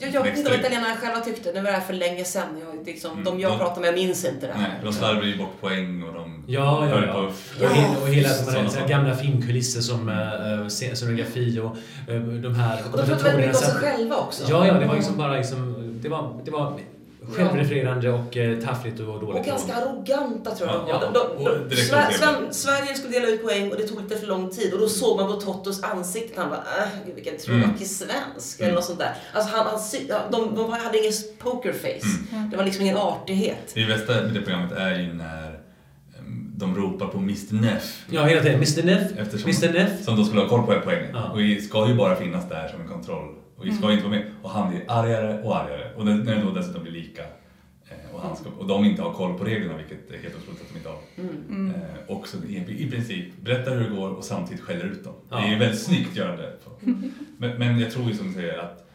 Jag, 0.02 0.14
jag 0.14 0.24
vet 0.24 0.38
inte 0.38 0.50
vad 0.50 0.60
italienarna 0.60 0.96
själva 0.96 1.20
tyckte, 1.20 1.52
det 1.52 1.62
var 1.62 1.72
det 1.72 1.78
här 1.78 1.82
för 1.82 1.94
länge 1.94 2.24
sedan. 2.24 2.44
Jag, 2.76 2.86
liksom, 2.86 3.12
Mm, 3.12 3.24
De 3.24 3.40
jag 3.40 3.52
de- 3.52 3.58
pratar 3.60 3.82
med, 3.82 3.88
jag 3.88 3.96
minns 3.96 4.26
inte 4.26 4.48
det 4.48 4.54
här. 4.54 4.62
Nej, 4.62 4.72
de 4.84 4.94
slarvar 4.94 5.24
ju 5.24 5.38
bort 5.38 5.62
poäng 5.62 6.04
och 6.04 6.14
de 6.14 6.44
Ja, 6.48 6.88
ja, 6.90 7.06
ja. 7.06 7.14
på 7.14 7.20
Och, 7.20 7.32
Ja, 7.62 7.68
he- 7.68 8.02
och 8.02 8.08
hela 8.08 8.30
de 8.84 8.88
gamla 8.88 9.16
filmkulisser 9.16 9.82
som 9.82 10.10
uh, 10.10 10.68
scenografi 10.68 11.60
och 11.60 11.76
uh, 12.14 12.24
de 12.34 12.56
här 12.56 12.80
Och 12.92 12.98
de 12.98 13.06
pratade 13.06 13.24
väldigt 13.24 13.36
mycket 13.46 13.56
om 13.56 13.62
sig 13.62 13.74
själva 13.74 14.16
också. 14.18 14.44
Ja, 14.50 14.68
ja, 14.68 14.74
det 14.74 14.86
var 14.86 14.96
liksom 14.96 15.18
bara 15.18 15.38
liksom, 15.38 15.76
det 16.04 16.10
var, 16.10 16.42
det 16.46 16.52
var 16.52 16.80
självrefererande 17.30 18.10
och 18.12 18.38
eh, 18.38 18.60
taffligt 18.60 19.00
och 19.00 19.06
dåligt. 19.06 19.40
Och 19.40 19.46
ganska 19.46 19.74
arroganta 19.74 20.56
tror 20.56 20.70
jag 20.70 20.86
Ja, 20.90 21.00
de. 21.00 21.14
De, 21.14 21.44
de, 21.46 21.70
de, 21.70 21.76
Sver-. 21.76 22.12
Sven- 22.12 22.54
Sverige 22.54 22.96
skulle 22.96 23.14
dela 23.14 23.28
ut 23.28 23.44
poäng 23.44 23.72
och 23.72 23.78
det 23.78 23.88
tog 23.88 24.02
lite 24.02 24.18
för 24.18 24.28
lång 24.28 24.50
tid 24.50 24.74
och 24.74 24.80
då 24.80 24.88
såg 24.88 25.18
man 25.20 25.28
på 25.34 25.42
Tottos 25.42 25.84
ansikte 25.84 26.42
han 26.42 26.50
bara 26.50 26.60
äh, 26.60 26.90
gud, 27.06 27.16
vilken 27.16 27.38
tråkig 27.38 27.64
Mm. 27.64 27.78
svensk 27.78 28.60
Mm. 28.60 28.68
eller 28.68 28.76
något 28.76 28.86
sånt 28.86 29.00
där. 29.00 29.14
Alltså 29.34 29.56
han, 29.58 29.66
han, 29.68 30.32
de, 30.32 30.56
de 30.56 30.72
hade 30.72 30.98
ingen 31.00 31.14
pokerface. 31.40 32.08
Mm. 32.32 32.50
Det 32.50 32.58
var 32.58 32.64
liksom 32.64 32.82
ingen 32.84 32.98
artighet. 32.98 33.72
Det 33.74 33.86
bästa 33.86 34.14
med 34.14 34.34
det 34.34 34.42
programmet 34.42 34.72
är 34.72 35.00
ju 35.00 35.14
när 35.14 35.48
em, 36.20 36.52
de 36.56 36.76
ropar 36.76 37.08
på 37.08 37.18
Mr 37.18 37.54
Neff. 37.62 38.04
Ja, 38.10 38.24
hela 38.26 38.42
tiden. 38.42 38.56
Mr 38.56 38.84
Neff, 38.86 39.12
Eftersom, 39.18 39.50
Mr 39.50 39.74
Neff. 39.74 40.04
Som 40.06 40.16
då 40.18 40.24
skulle 40.24 40.42
ha 40.42 40.50
koll 40.50 40.64
på 40.64 40.82
poängen. 40.84 41.10
Ja. 41.14 41.30
Och 41.30 41.40
vi 41.40 41.62
ska 41.62 41.88
ju 41.88 41.96
bara 41.96 42.16
finnas 42.16 42.50
där 42.50 42.68
som 42.68 42.82
en 42.82 42.88
kontroll. 42.88 43.36
Och 43.62 43.68
vi 43.68 43.72
ska 43.72 43.92
inte 43.92 44.04
vara 44.04 44.16
med. 44.16 44.26
Och 44.42 44.50
han 44.50 44.70
blir 44.70 44.82
argare 44.88 45.44
och 45.44 45.58
argare. 45.58 45.92
Och 45.98 46.06
när 46.06 46.16
när 46.16 46.36
det 46.36 46.42
då 46.42 46.52
dessutom 46.52 46.82
blir 46.84 46.92
lika. 46.92 47.22
eh, 47.90 48.16
Och, 48.16 48.22
han 48.22 48.36
ska, 48.36 48.50
och 48.60 48.68
de 48.68 48.86
inte 48.86 49.02
har 49.02 49.14
koll 49.14 49.38
på 49.38 49.44
reglerna, 49.46 49.78
vilket 49.78 50.12
är 50.12 50.18
helt 50.18 50.36
otroligt 50.36 50.62
att 50.62 50.68
de 50.72 50.78
inte 50.78 50.90
har. 50.90 51.00
Mm. 51.50 51.70
Eh, 51.76 52.16
och 52.16 52.28
så 52.28 52.38
i, 52.38 52.66
i 52.86 52.92
princip 52.92 53.26
berättar 53.42 53.76
hur 53.76 53.90
det 53.90 53.96
går 53.96 54.10
och 54.10 54.24
samtidigt 54.24 54.64
skäller 54.64 54.86
ut 54.86 55.04
dem. 55.04 55.14
Det 55.30 55.36
är 55.36 55.46
ju 55.48 55.54
Ja. 55.54 55.60
väldigt 55.60 55.82
snyggt 55.82 56.16
görande. 56.18 56.54
Men, 57.38 57.58
men 57.60 57.80
jag 57.80 57.92
tror 57.92 58.08
ju 58.08 58.14
som 58.16 58.28
du 58.28 58.34
säger 58.34 58.58
att 58.58 58.91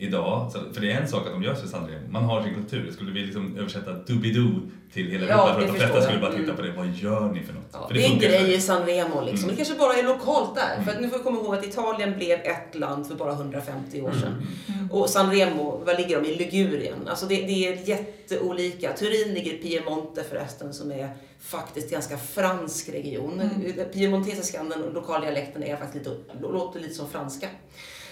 idag, 0.00 0.50
så- 0.52 0.74
för 0.74 0.80
det 0.80 0.92
är 0.92 1.00
en 1.00 1.08
sak 1.08 1.26
att 1.26 1.32
de 1.32 1.42
gör 1.42 1.54
Sandremo, 1.54 2.08
man 2.10 2.24
har 2.24 2.42
sin 2.42 2.54
kultur. 2.54 2.92
Skulle 2.92 3.12
vi 3.12 3.20
liksom 3.20 3.56
översätta 3.58 3.92
Doobidoo 3.92 4.60
till 4.92 5.06
hela 5.10 5.26
Ja, 5.28 5.34
Europa 5.34 5.52
för 5.54 5.60
det 5.60 5.66
att 5.66 5.72
de 5.72 5.78
flesta 5.78 5.94
jag. 5.96 6.04
skulle 6.04 6.20
bara 6.20 6.30
titta 6.30 6.42
Mm. 6.44 6.56
på 6.56 6.62
det, 6.62 6.72
vad 6.72 6.86
gör 6.86 7.32
ni 7.32 7.42
för 7.42 7.52
något? 7.54 7.62
Ja, 7.72 7.86
för 7.88 7.94
det 7.94 8.04
är 8.06 8.10
en 8.12 8.18
grej 8.18 8.54
i 8.54 8.60
San 8.60 8.86
Remo 8.86 9.20
liksom. 9.24 9.44
Mm. 9.44 9.48
Det 9.50 9.56
kanske 9.56 9.74
bara 9.74 9.94
är 9.94 10.02
lokalt 10.02 10.54
där. 10.54 10.82
För 10.84 10.92
att 10.92 11.00
nu 11.00 11.08
får 11.08 11.18
vi 11.18 11.24
komma 11.24 11.38
ihåg 11.40 11.54
att 11.54 11.66
Italien 11.66 12.16
blev 12.18 12.38
ett 12.40 12.74
land 12.74 13.06
för 13.06 13.14
bara 13.14 13.32
150 13.32 14.00
år 14.02 14.12
sedan. 14.12 14.46
Mm. 14.68 14.90
Och 14.90 15.08
San 15.10 15.30
Remo, 15.32 15.82
var 15.86 15.94
ligger 15.98 16.20
de? 16.22 16.28
I 16.28 16.34
Ligurien. 16.36 17.08
Alltså 17.08 17.26
det, 17.26 17.34
det 17.36 17.66
är 17.68 17.88
jätteolika. 17.88 18.92
Turin 18.92 19.34
ligger 19.34 19.52
i 19.52 19.58
Piemonte 19.58 20.24
förresten 20.30 20.72
som 20.74 20.92
är 20.92 21.08
faktiskt 21.40 21.90
ganska 21.90 22.18
fransk 22.18 22.88
region. 22.88 23.42
Piemontesiskan, 23.92 24.68
den 24.68 24.80
lokala 24.94 25.20
dialekten, 25.24 25.62
är 25.62 25.76
faktiskt 25.76 26.06
lite, 26.06 26.16
låter 26.42 26.80
lite 26.80 26.94
som 26.94 27.08
franska. 27.08 27.48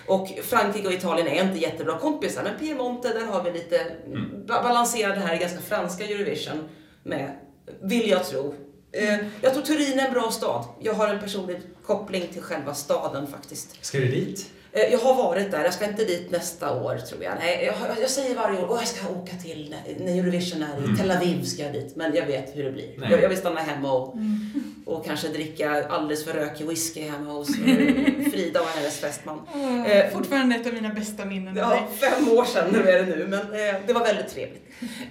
Och 0.08 0.28
Frankrike 0.42 0.86
och 0.88 0.92
Italien 0.94 1.26
är 1.28 1.44
inte 1.44 1.58
jättebra 1.58 1.98
kompisar, 1.98 2.42
men 2.42 2.58
Piemonte, 2.58 3.08
där 3.12 3.26
har 3.26 3.42
vi 3.44 3.52
lite 3.52 3.80
Mm. 3.80 4.46
ba- 4.46 4.62
balanserar 4.62 5.14
det 5.14 5.20
här 5.20 5.36
ganska 5.36 5.60
franska 5.60 6.04
Eurovision 6.04 6.68
med, 7.02 7.36
vill 7.82 8.08
jag 8.10 8.24
tro. 8.24 8.54
Eh, 8.92 9.16
jag 9.40 9.52
tror 9.54 9.62
Turin 9.62 9.98
är 9.98 10.06
en 10.06 10.12
bra 10.12 10.30
stad. 10.30 10.64
Jag 10.80 10.94
har 10.94 11.08
en 11.08 11.20
personlig 11.20 11.60
koppling 11.86 12.26
till 12.32 12.42
själva 12.42 12.74
staden 12.74 13.26
faktiskt. 13.26 13.84
Ska 13.84 13.98
du 13.98 14.06
dit? 14.08 14.50
Eh, 14.86 14.92
Jag 14.92 14.98
har 14.98 15.14
varit 15.14 15.50
där, 15.50 15.64
jag 15.64 15.74
ska 15.74 15.84
inte 15.84 16.04
dit 16.04 16.30
nästa 16.30 16.82
år 16.82 16.96
tror 16.98 17.24
jag. 17.24 17.32
Nej, 17.38 17.64
jag, 17.64 17.74
jag 18.02 18.10
säger 18.10 18.34
varje 18.36 18.58
år, 18.58 18.66
åh 18.70 18.76
jag 18.78 18.88
ska 18.88 19.08
åka 19.08 19.36
till, 19.36 19.74
när- 19.98 20.18
Eurovision 20.18 20.62
är 20.62 20.92
i 20.94 20.96
Tel 20.96 21.10
Aviv 21.10 21.42
ska 21.44 21.62
jag 21.62 21.72
dit. 21.72 21.96
Men 21.96 22.14
jag 22.14 22.26
vet 22.26 22.56
hur 22.56 22.64
det 22.64 22.70
blir. 22.72 23.10
Jag, 23.10 23.22
jag 23.22 23.28
vill 23.28 23.38
stanna 23.38 23.60
hemma 23.60 23.92
och, 23.92 24.14
och 24.86 25.04
kanske 25.04 25.28
dricka 25.28 25.84
alldeles 25.88 26.24
för 26.24 26.32
rökig 26.32 26.66
whisky 26.66 27.00
hemma 27.08 27.32
hos 27.32 27.48
eh, 27.48 27.64
Frida 28.32 28.60
och 28.60 28.66
hennes 28.66 28.98
fästman. 29.00 29.40
Eh, 29.86 30.10
Fortfarande 30.12 30.56
ett 30.56 30.66
av 30.66 30.72
mina 30.74 30.88
bästa 30.94 31.24
minnen 31.24 31.56
Ja, 31.56 31.88
fem 32.00 32.28
år 32.38 32.44
sedan 32.44 32.68
nu 32.72 32.88
är 32.90 33.02
det 33.02 33.16
nu, 33.16 33.26
men 33.28 33.40
eh, 33.40 33.80
det 33.86 33.92
var 33.92 34.04
väldigt 34.04 34.28
trevligt. 34.28 34.62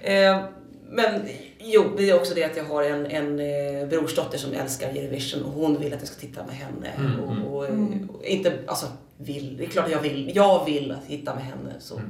Eh, 0.02 0.44
men 0.90 1.20
jo, 1.60 1.84
det 1.96 2.10
är 2.10 2.14
också 2.16 2.34
det 2.34 2.44
att 2.44 2.56
jag 2.56 2.64
har 2.64 2.82
en, 2.82 3.06
en 3.06 3.40
eh, 3.82 3.88
brorsdotter 3.88 4.38
som 4.38 4.52
älskar 4.52 4.88
Eurovision 4.88 5.42
och 5.42 5.52
hon 5.52 5.78
vill 5.80 5.92
att 5.94 6.00
jag 6.00 6.08
ska 6.08 6.20
titta 6.20 6.44
med 6.46 6.54
henne. 6.56 6.88
Mm, 6.98 7.20
och, 7.44 7.56
och, 7.56 7.66
Mm. 7.68 8.10
och 8.10 8.24
inte, 8.24 8.52
alltså 8.66 8.86
vill, 9.18 9.56
det 9.56 9.64
är 9.64 9.68
klart 9.68 9.90
jag 9.90 10.00
vill, 10.00 10.32
jag 10.34 10.64
vill 10.64 10.94
titta 11.08 11.34
med 11.34 11.44
henne. 11.44 11.72
Så, 11.80 11.96
eh, 11.96 12.02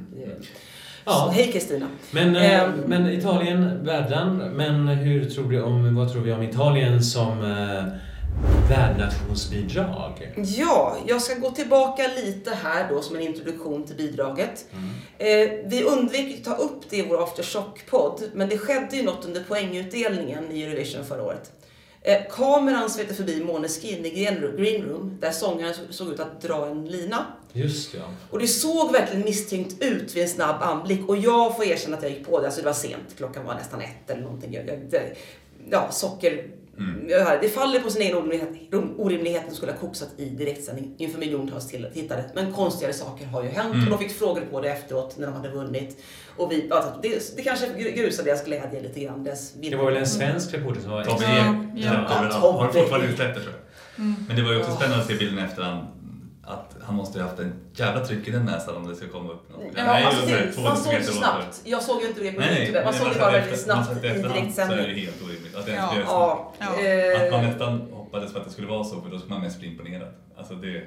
Ja. 1.05 1.11
så 1.11 1.29
hej 1.29 1.51
Kristina. 1.51 1.87
Men, 2.11 2.35
eh, 2.35 2.61
Ehm. 2.63 2.71
men 2.87 3.09
Italien, 3.09 3.85
värdland. 3.85 4.37
Men 4.55 4.87
hur 4.87 5.25
tror 5.29 5.51
du 5.51 5.61
om, 5.61 5.95
vad 5.95 6.11
tror 6.11 6.21
vi 6.21 6.31
om 6.31 6.43
Italien 6.43 7.03
som 7.03 7.41
eh, 7.43 7.83
värdnationsbidrag? 8.69 10.33
Ja, 10.45 10.97
jag 11.07 11.21
ska 11.21 11.39
gå 11.39 11.51
tillbaka 11.51 12.03
lite 12.25 12.51
här 12.63 12.89
då 12.89 13.01
som 13.01 13.15
en 13.15 13.21
introduktion 13.21 13.83
till 13.85 13.95
bidraget. 13.95 14.65
Eh, 15.17 15.27
vi 15.65 15.83
undvek 15.83 16.37
att 16.37 16.43
ta 16.43 16.63
upp 16.63 16.89
det 16.89 16.97
i 16.97 17.05
vår 17.09 17.23
aftershock-podd, 17.23 18.21
men 18.33 18.49
det 18.49 18.57
skedde 18.57 18.95
ju 18.97 19.03
något 19.03 19.25
under 19.25 19.43
poängutdelningen 19.43 20.51
i 20.51 20.63
Eurovision 20.63 21.05
förra 21.05 21.23
året. 21.23 21.51
Eh, 22.01 22.21
kameran 22.31 22.89
svepte 22.89 23.13
förbi 23.13 23.43
Måneskin 23.43 24.05
i 24.05 24.09
Green 24.09 24.83
Room, 24.83 25.17
där 25.21 25.31
sångaren 25.31 25.73
så- 25.73 25.93
såg 25.93 26.13
ut 26.13 26.19
att 26.19 26.41
dra 26.41 26.67
en 26.67 26.85
lina. 26.85 27.25
Just 27.53 27.93
ja. 27.93 28.01
Och 28.29 28.39
det 28.39 28.47
såg 28.47 28.91
verkligen 28.91 29.25
misstänkt 29.25 29.83
ut 29.83 30.15
vid 30.15 30.23
en 30.23 30.29
snabb 30.29 30.61
anblick 30.61 31.09
och 31.09 31.17
jag 31.17 31.55
får 31.55 31.65
erkänna 31.65 31.97
att 31.97 32.03
jag 32.03 32.11
gick 32.11 32.25
på 32.25 32.39
det, 32.39 32.45
alltså 32.45 32.61
det 32.61 32.65
var 32.65 32.73
sent, 32.73 33.15
klockan 33.17 33.45
var 33.45 33.55
nästan 33.55 33.81
ett 33.81 34.09
eller 34.09 34.21
någonting. 34.21 34.53
Jag, 34.53 34.67
jag, 34.67 34.79
det, 34.89 35.15
ja, 35.69 35.91
socker... 35.91 36.47
Jag- 37.09 37.41
Det 37.41 37.49
faller 37.49 37.79
på 37.79 37.89
sin 37.89 38.01
egen 38.01 38.17
orimlighet, 38.17 38.49
orimlighet 38.97 39.47
att 39.47 39.55
skulle 39.55 39.71
ha 39.71 39.79
koksat 39.79 40.09
i 40.17 40.25
direktsändning 40.29 40.95
inför 40.97 41.19
miljontals 41.19 41.67
till- 41.67 41.87
tittare. 41.93 42.23
Men 42.35 42.53
konstigare 42.53 42.93
saker 42.93 43.25
har 43.25 43.43
ju 43.43 43.49
hänt 43.49 43.73
och 43.83 43.89
de 43.89 43.99
fick 43.99 44.17
frågor 44.19 44.41
på 44.51 44.61
det 44.61 44.69
efteråt 44.71 45.17
när 45.17 45.27
de 45.27 45.33
hade 45.35 45.49
vunnit. 45.49 45.97
Och 46.37 46.51
vi, 46.51 46.71
alltså, 46.71 46.91
det, 47.01 47.35
det 47.37 47.41
kanske 47.41 47.67
grusade 47.95 48.29
deras 48.29 48.45
glädje 48.45 48.81
lite 48.81 48.99
grann. 48.99 49.23
Det 49.23 49.75
var 49.75 49.85
väl 49.85 49.97
en 49.97 50.07
svensk 50.07 50.53
reporter 50.53 50.81
som 50.81 50.91
var 50.91 51.01
extra- 51.01 51.17
Ja, 51.21 51.37
ja. 51.37 51.55
Ja, 51.75 51.91
har 52.39 52.67
fortfarande 52.73 53.07
Ek. 53.07 53.11
inte 53.11 53.23
släppt 53.23 53.35
det 53.37 53.41
tror 53.43 53.53
jag. 53.55 54.05
Men 54.27 54.35
det 54.37 54.41
var 54.43 54.51
ju 54.51 54.59
också 54.59 54.71
spännande 54.71 55.01
att 55.03 55.07
se 55.07 55.15
bilden 55.15 55.39
i 55.39 55.41
efterhand. 55.41 55.87
Att 56.49 56.75
han 56.83 56.95
måste 56.95 57.19
ju 57.19 57.23
haft 57.23 57.39
en 57.39 57.53
jävla 57.73 58.05
tryck 58.05 58.27
i 58.27 58.31
den 58.31 58.45
näsan 58.45 58.75
om 58.75 58.87
det 58.89 58.95
ska 58.95 59.07
komma 59.07 59.31
upp 59.33 59.49
något. 59.49 59.61
Ja, 59.75 59.99
ju 59.99 60.05
alltså, 60.05 60.25
det, 60.25 60.51
två 60.51 60.61
man 60.61 60.77
såg 60.77 60.93
lång. 60.93 61.03
snabbt. 61.03 61.61
Jag 61.63 61.83
såg 61.83 62.01
ju 62.01 62.07
inte 62.07 62.21
det 62.21 62.31
på 62.31 62.39
Nej, 62.39 62.49
nej. 62.49 62.59
Youtube. 62.59 62.83
Man 62.85 62.93
men 62.93 62.99
såg 62.99 63.07
det 63.07 63.13
sett 63.13 63.21
bara 63.21 63.31
väldigt 63.31 63.59
snabbt 63.59 63.89
man 63.89 63.95
sett 63.95 64.05
i 64.05 64.21
direktsändning. 64.21 64.77
Så 64.77 64.83
är 64.83 64.87
det 64.87 64.99
helt 64.99 65.21
orimligt. 65.23 65.55
Att 65.55 65.65
det 65.65 65.71
ens 65.71 65.91
Ja, 66.07 66.53
Ja. 66.59 66.65
Att 67.25 67.31
man 67.31 67.39
eh, 67.43 67.47
nästan 67.47 67.81
hoppades 67.91 68.33
på 68.33 68.39
att 68.39 68.45
det 68.45 68.51
skulle 68.51 68.67
vara 68.67 68.83
så, 68.83 69.01
för 69.01 69.09
då 69.09 69.17
skulle 69.17 69.33
man 69.33 69.43
mest 69.43 69.59
bli 69.59 69.67
imponerad. 69.67 70.09
Alltså 70.37 70.53
det... 70.55 70.83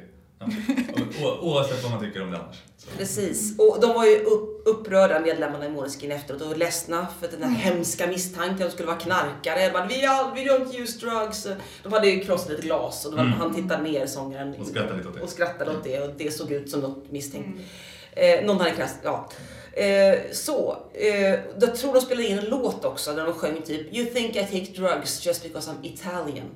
Oavsett 1.40 1.82
vad 1.82 1.92
man 1.92 2.00
tycker 2.00 2.22
om 2.22 2.30
det 2.30 2.38
annars. 2.38 2.56
Så. 2.76 2.88
Precis. 2.98 3.58
Och 3.58 3.78
de 3.80 3.94
var 3.94 4.04
ju 4.06 4.18
upp, 4.18 4.62
upprörda 4.64 5.20
medlemmarna 5.20 5.66
i 5.66 5.68
Måneskin 5.68 6.12
efteråt 6.12 6.42
och 6.42 6.56
ledsna 6.58 7.06
för 7.20 7.28
den 7.28 7.42
här 7.42 7.70
hemska 7.72 8.06
misstanken 8.06 8.54
att 8.54 8.58
de 8.62 8.70
skulle 8.70 8.86
vara 8.86 8.98
knarkare. 8.98 9.64
De 9.66 9.70
bara, 9.72 9.86
vi, 9.86 10.04
all, 10.06 10.30
we 10.34 10.40
don't 10.40 10.76
use 10.80 10.98
drugs. 10.98 11.46
De 11.82 11.92
hade 11.92 12.08
ju 12.08 12.20
krossat 12.24 12.50
ett 12.50 12.60
glas 12.62 13.04
och 13.06 13.10
de, 13.16 13.20
Mm. 13.20 13.32
han 13.32 13.54
tittade 13.54 13.82
ner 13.82 14.06
sångaren 14.06 14.54
Och 14.60 14.66
skrattade 14.66 14.96
lite 14.96 15.08
åt 15.08 15.14
det. 15.14 15.20
och 15.20 15.28
skrattade 15.28 15.70
åt 15.70 15.84
det 15.84 16.00
och 16.00 16.10
det 16.16 16.30
såg 16.30 16.52
ut 16.52 16.70
som 16.70 16.80
något 16.80 17.10
misstänkt. 17.10 17.60
Eh, 18.12 18.44
någon 18.44 18.58
hade 18.58 18.70
krasst, 18.70 18.96
ja. 19.02 19.28
Eh, 19.72 20.18
så, 20.32 20.76
eh, 20.94 21.30
jag 21.60 21.76
tror 21.76 21.94
de 21.94 22.00
spelade 22.00 22.26
in 22.28 22.38
en 22.38 22.44
låt 22.44 22.84
också 22.84 23.12
där 23.14 23.24
de 23.24 23.32
sjöng 23.34 23.62
typ 23.62 23.94
You 23.94 24.06
think 24.06 24.36
I 24.36 24.40
take 24.42 24.80
drugs 24.80 25.26
just 25.26 25.42
because 25.42 25.70
I'm 25.70 25.86
Italian. 25.86 26.46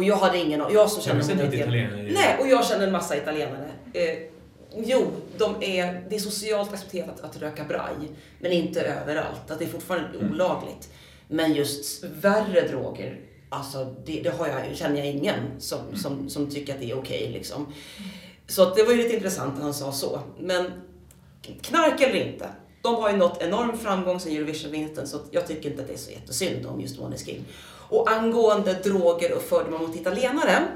Och 0.00 0.04
jag 0.04 0.16
hade 0.16 0.38
ingen 0.38 0.60
jag 0.60 0.90
som 0.90 1.02
Jag 1.14 1.24
känner 1.24 1.32
inte 1.32 1.32
att 1.32 1.38
minoritet- 1.52 1.60
italienare 1.60 2.10
Nej, 2.12 2.36
och 2.40 2.48
jag 2.48 2.66
känner 2.66 2.86
en 2.86 2.92
massa 2.92 3.16
italienare. 3.16 3.70
Eh, 3.92 4.18
jo, 4.76 5.06
de 5.38 5.62
är, 5.62 6.04
det 6.10 6.16
är 6.16 6.20
socialt 6.20 6.72
accepterat 6.72 7.20
att 7.20 7.36
röka 7.36 7.64
braj, 7.64 7.94
men 8.38 8.52
inte 8.52 8.80
överallt. 8.80 9.50
Att 9.50 9.58
det 9.58 9.64
är 9.64 9.68
fortfarande 9.68 10.18
olagligt. 10.18 10.88
Men 11.28 11.54
just 11.54 12.04
värre 12.04 12.68
droger, 12.68 13.20
alltså 13.48 13.94
det, 14.06 14.20
det 14.22 14.30
har 14.30 14.46
jag, 14.48 14.76
känner 14.76 14.96
jag 14.96 15.06
ingen 15.06 15.40
som, 15.58 15.78
som, 15.96 16.28
som 16.30 16.50
tycker 16.50 16.74
att 16.74 16.80
det 16.80 16.90
är 16.90 16.98
okej. 16.98 17.30
liksom. 17.32 17.72
Så 18.46 18.62
att 18.62 18.76
det 18.76 18.82
var 18.84 18.92
ju 18.92 18.96
lite 19.02 19.14
intressant 19.14 19.56
att 19.56 19.62
han 19.62 19.74
sa 19.74 19.92
så. 19.92 20.20
Men 20.38 20.70
knark 21.62 22.00
eller 22.00 22.26
inte, 22.26 22.48
de 22.82 22.94
har 22.94 23.10
ju 23.10 23.16
nått 23.16 23.42
enorm 23.42 23.78
framgång 23.78 24.20
sen 24.20 24.32
Eurovision-vinsten 24.32 25.06
så 25.06 25.16
att 25.16 25.26
jag 25.30 25.46
tycker 25.46 25.70
inte 25.70 25.82
att 25.82 25.88
det 25.88 25.94
är 25.94 25.98
så 25.98 26.10
jättesynd 26.10 26.66
om 26.66 26.80
just 26.80 26.98
Måneskin. 26.98 27.44
Och 27.90 28.10
angående 28.10 28.72
droger 28.72 29.36
och 29.36 29.42
fördomar 29.42 29.78
mot 29.78 29.96
italienare. 29.96 30.66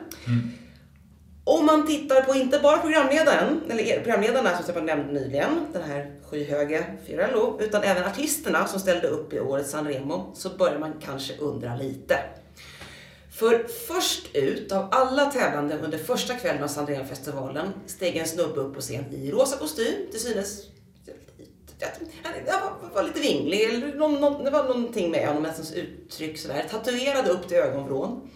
Om 1.45 1.67
man 1.67 1.87
tittar 1.87 2.23
på 2.23 2.35
inte 2.35 2.59
bara 2.59 2.79
programledaren, 2.79 3.61
eller 3.71 4.01
programledarna 4.01 4.55
som 4.55 4.65
Stefan 4.65 4.87
nämnde 4.87 5.13
nyligen, 5.13 5.67
den 5.73 5.83
här 5.83 6.13
skyhöge 6.31 6.85
Fiorello, 7.07 7.59
utan 7.61 7.83
även 7.83 8.05
artisterna 8.05 8.67
som 8.67 8.81
ställde 8.81 9.09
upp 9.09 9.33
i 9.33 9.41
årets 9.41 9.71
Sanremo, 9.71 10.33
så 10.35 10.49
börjar 10.49 10.79
man 10.79 10.93
kanske 11.05 11.37
undra 11.37 11.77
lite. 11.77 12.19
För 13.33 13.67
först 13.69 14.37
ut 14.37 14.73
av 14.73 14.89
alla 14.91 15.27
tävlande 15.27 15.79
under 15.79 15.99
första 15.99 16.35
kvällen 16.35 16.63
av 16.63 16.69
Sanremo-festivalen 16.69 17.69
steg 17.87 18.17
en 18.17 18.27
snubbe 18.27 18.61
upp 18.61 18.75
på 18.75 18.81
scen 18.81 19.05
i 19.13 19.31
rosa 19.31 19.57
kostym, 19.57 19.95
till 20.11 20.21
synes 20.21 20.74
han 22.23 22.33
var, 22.47 22.91
var 22.95 23.03
lite 23.03 23.21
vinglig, 23.21 23.63
eller 23.63 23.95
någon, 23.95 24.15
någon, 24.15 24.45
det 24.45 24.51
var 24.51 24.65
någonting 24.65 25.11
med 25.11 25.29
honom, 25.29 25.45
hans 25.45 25.73
uttryck 25.73 26.39
sådär. 26.39 26.65
Tatuerad 26.71 27.29
upp 27.29 27.49
till 27.49 27.57
ögonvrån. 27.57 28.31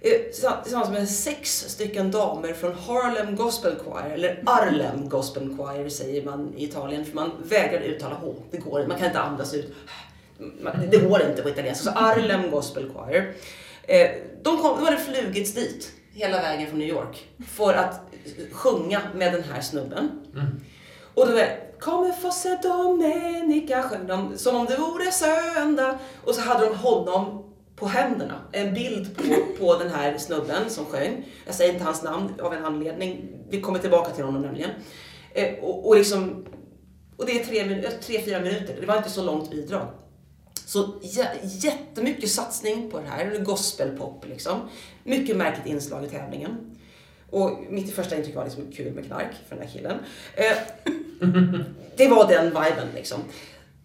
Eh, 0.00 0.20
tillsammans 0.62 0.90
med 0.90 1.08
sex 1.08 1.64
stycken 1.68 2.10
damer 2.10 2.52
från 2.52 2.74
Harlem 2.74 3.36
Gospel 3.36 3.76
Choir, 3.84 4.14
eller 4.14 4.42
Arlem 4.46 5.08
Gospel 5.08 5.56
Choir 5.56 5.88
säger 5.88 6.24
man 6.24 6.54
i 6.56 6.64
Italien, 6.64 7.04
för 7.04 7.14
man 7.14 7.30
vägrar 7.44 7.80
uttala 7.80 8.14
H. 8.14 8.34
Det 8.50 8.58
går 8.58 8.86
man 8.86 8.98
kan 8.98 9.06
inte 9.06 9.20
andas 9.20 9.54
ut. 9.54 9.74
Det 10.90 10.98
går 10.98 11.22
inte 11.22 11.42
på 11.42 11.48
italienska, 11.48 11.84
så 11.84 11.98
Arlem 11.98 12.50
Gospel 12.50 12.92
Choir. 12.92 13.34
Eh, 13.82 14.10
de, 14.42 14.58
kom, 14.58 14.76
de 14.78 14.84
hade 14.84 14.96
flugits 14.96 15.54
dit 15.54 15.92
hela 16.12 16.42
vägen 16.42 16.68
från 16.68 16.78
New 16.78 16.88
York 16.88 17.28
för 17.48 17.74
att 17.74 18.00
sjunga 18.52 19.00
med 19.14 19.32
den 19.32 19.42
här 19.42 19.60
snubben. 19.60 20.10
Mm. 20.34 20.46
Och 21.14 21.26
då 21.26 21.40
kommer 21.80 22.12
få 22.12 22.20
fosse 22.20 22.58
Dominika, 22.62 23.82
sjöng 23.82 24.06
de 24.06 24.38
som 24.38 24.56
om 24.56 24.66
det 24.66 24.76
vore 24.76 25.12
söndag. 25.12 25.98
Och 26.24 26.34
så 26.34 26.40
hade 26.40 26.66
de 26.66 26.76
honom 26.76 27.54
på 27.76 27.86
händerna. 27.86 28.40
En 28.52 28.74
bild 28.74 29.16
på, 29.16 29.22
på 29.58 29.78
den 29.78 29.90
här 29.90 30.18
snubben 30.18 30.70
som 30.70 30.86
sjöng. 30.86 31.26
Jag 31.46 31.54
säger 31.54 31.72
inte 31.72 31.84
hans 31.84 32.02
namn 32.02 32.40
av 32.40 32.54
en 32.54 32.64
anledning. 32.64 33.28
Vi 33.50 33.60
kommer 33.60 33.78
tillbaka 33.78 34.10
till 34.10 34.24
honom 34.24 34.42
nämligen. 34.42 34.70
Eh, 35.32 35.54
och, 35.64 35.88
och, 35.88 35.96
liksom, 35.96 36.46
och 37.16 37.26
det 37.26 37.40
är 37.40 37.44
tre, 37.44 37.84
eh, 37.84 37.90
tre, 37.90 38.22
fyra 38.24 38.40
minuter. 38.40 38.76
Det 38.80 38.86
var 38.86 38.96
inte 38.96 39.10
så 39.10 39.22
långt 39.22 39.50
bidrag. 39.50 39.88
Så 40.66 41.00
jättemycket 41.42 42.30
satsning 42.30 42.90
på 42.90 43.00
det 43.00 43.06
här. 43.06 43.38
Gospelpop 43.38 44.24
liksom. 44.28 44.68
Mycket 45.04 45.36
märkligt 45.36 45.66
inslag 45.66 46.04
i 46.04 46.08
tävlingen. 46.08 46.73
Och 47.34 47.58
mitt 47.68 47.94
första 47.94 48.16
intryck 48.16 48.36
var 48.36 48.44
liksom 48.44 48.72
kul 48.72 48.92
med 48.92 49.06
knark 49.06 49.34
för 49.48 49.56
den 49.56 49.66
här 49.66 49.72
killen. 49.74 49.98
Eh, 50.34 50.56
det 51.96 52.08
var 52.08 52.28
den 52.28 52.44
viben 52.44 52.88
liksom. 52.94 53.20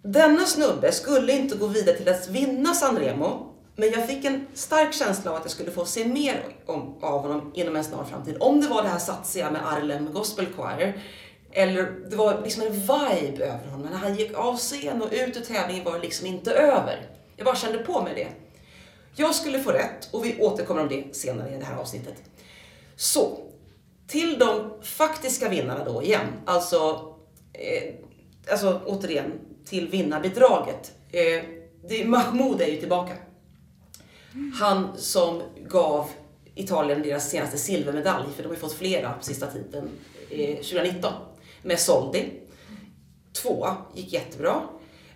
Denna 0.02 0.46
snubbe 0.46 0.92
skulle 0.92 1.32
inte 1.32 1.58
gå 1.58 1.68
vidare 1.68 1.98
till 1.98 2.10
att 2.10 2.28
vinna 2.28 2.74
Sanremo. 2.74 3.54
Men 3.76 3.92
jag 3.92 4.08
fick 4.08 4.26
en 4.26 4.48
stark 4.54 4.94
känsla 4.94 5.32
av 5.32 5.38
att 5.38 5.44
jag 5.44 5.52
skulle 5.52 5.72
få 5.72 5.86
se 5.86 6.06
mer 6.06 6.44
om, 6.66 6.96
av 7.02 7.22
honom 7.22 7.52
inom 7.56 7.76
en 7.76 7.84
snar 7.84 8.04
framtid. 8.04 8.38
Om 8.40 8.62
det 8.62 8.68
var 8.68 8.84
det 8.84 8.90
här 8.90 9.00
satsiga 9.00 9.52
med 9.52 9.62
Arlem 9.68 10.14
Gospel 10.14 10.46
Choir. 10.56 11.02
Eller 11.52 11.92
det 12.10 12.16
var 12.16 12.42
liksom 12.44 12.64
en 12.64 12.74
vibe 12.74 13.46
över 13.46 13.68
honom. 13.72 13.88
När 13.92 13.98
han 13.98 14.16
gick 14.16 14.38
av 14.38 14.58
scen 14.58 15.02
och 15.02 15.10
ut 15.12 15.38
ur 15.38 15.42
tävlingen 15.42 15.84
var 15.84 15.94
det 15.94 16.00
liksom 16.00 16.28
inte 16.28 16.52
över. 16.52 17.08
Jag 17.36 17.46
bara 17.46 17.56
kände 17.56 17.78
på 17.78 18.02
mig 18.02 18.14
det. 18.16 18.28
Jag 19.16 19.36
skulle 19.36 19.60
få 19.60 19.72
rätt 19.72 20.10
och 20.12 20.26
vi 20.26 20.40
återkommer 20.40 20.82
om 20.82 20.90
det 20.90 21.16
senare 21.16 21.56
i 21.56 21.58
det 21.58 21.66
här 21.66 21.78
avsnittet. 21.78 22.16
Så, 23.00 23.40
till 24.08 24.40
de 24.40 24.72
faktiska 24.82 25.50
vinnarna 25.50 25.86
då 25.86 26.04
igen. 26.04 26.28
Alltså, 26.46 26.78
eh, 27.54 27.94
alltså 28.52 28.82
återigen 28.86 29.32
till 29.66 29.88
vinnarbidraget. 29.88 30.92
Eh, 31.12 31.44
det, 31.90 32.06
Mahmoud 32.06 32.62
är 32.62 32.68
ju 32.68 32.78
tillbaka. 32.78 33.14
Han 34.60 34.98
som 34.98 35.42
gav 35.70 36.10
Italien 36.56 37.02
deras 37.02 37.30
senaste 37.30 37.58
silvermedalj, 37.58 38.26
för 38.36 38.44
de 38.44 38.48
har 38.50 38.56
ju 38.56 38.62
fått 38.62 38.74
flera 38.74 39.14
på 39.14 39.24
sista 39.24 39.48
tiden, 39.48 39.90
eh, 40.30 40.56
2019. 40.56 41.14
Med 41.64 41.80
Soldi. 41.80 42.32
Tvåa, 43.34 43.78
gick 43.96 44.14
jättebra. 44.14 44.62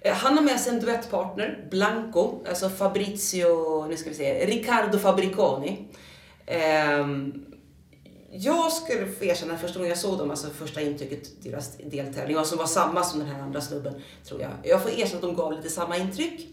Eh, 0.02 0.14
Han 0.14 0.38
har 0.38 0.44
med 0.44 0.60
sig 0.60 0.74
en 0.74 0.80
duettpartner, 0.80 1.68
Blanco, 1.72 2.46
alltså 2.50 2.70
Fabrizio, 2.70 3.86
nu 3.88 3.98
ska 3.98 4.10
vi 4.10 4.16
se, 4.16 4.46
Riccardo 4.46 5.00
Fabriconi. 5.00 5.88
Ehm, 6.46 7.46
jag 8.36 8.72
skulle 8.72 9.08
få 9.08 9.26
erkänna 9.26 9.58
första 9.58 9.80
gången 9.80 9.90
jag 9.90 9.98
såg 9.98 10.18
dem, 10.18 10.30
alltså 10.30 10.50
första 10.50 10.82
intrycket, 10.82 11.44
deras 11.44 11.78
deltävling, 11.78 12.38
alltså 12.38 12.56
och 12.56 12.68
som 12.68 12.82
var 12.84 12.92
samma 12.92 13.04
som 13.04 13.20
den 13.20 13.28
här 13.28 13.42
andra 13.42 13.62
snubben, 13.62 13.94
tror 14.26 14.42
jag. 14.42 14.52
Jag 14.64 14.82
får 14.82 14.92
erkänna 14.92 15.16
att 15.16 15.22
de 15.22 15.36
gav 15.36 15.54
lite 15.54 15.70
samma 15.70 15.98
intryck 15.98 16.48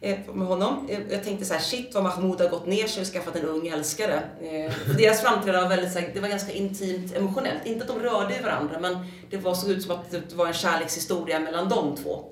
eh, 0.00 0.18
med 0.34 0.46
honom. 0.46 0.86
Eh, 0.88 1.00
jag 1.10 1.24
tänkte 1.24 1.44
så 1.44 1.54
här, 1.54 1.60
shit 1.60 1.94
vad 1.94 2.02
Mahmoud 2.02 2.40
har 2.40 2.48
gått 2.48 2.66
ner 2.66 2.86
sig 2.86 3.00
och 3.00 3.06
skaffat 3.06 3.36
en 3.36 3.44
ung 3.44 3.68
älskare. 3.68 4.22
Eh, 4.40 4.96
deras 4.96 5.20
framträdande 5.22 5.68
var 5.68 5.76
väldigt 5.76 5.92
så 5.92 5.98
här, 5.98 6.10
det 6.14 6.20
var 6.20 6.28
ganska 6.28 6.52
intimt 6.52 7.14
emotionellt. 7.16 7.66
Inte 7.66 7.84
att 7.84 7.88
de 7.88 7.98
rörde 7.98 8.40
varandra, 8.42 8.78
men 8.80 8.96
det 9.30 9.36
var, 9.36 9.54
såg 9.54 9.70
ut 9.70 9.82
som 9.82 9.90
att 9.92 10.10
det 10.10 10.34
var 10.34 10.46
en 10.46 10.54
kärlekshistoria 10.54 11.40
mellan 11.40 11.68
de 11.68 11.96
två. 11.96 12.24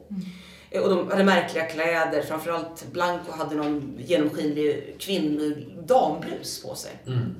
Och 0.83 0.91
de 0.91 1.11
hade 1.11 1.25
märkliga 1.25 1.65
kläder, 1.65 2.23
framförallt 2.23 2.87
Blanco 2.93 3.33
hade 3.33 3.55
någon 3.55 3.99
genomskinlig 3.99 4.97
kvinnlig 4.99 5.77
damblus 5.87 6.63
på 6.63 6.75
sig. 6.75 6.91
Mm. 7.07 7.35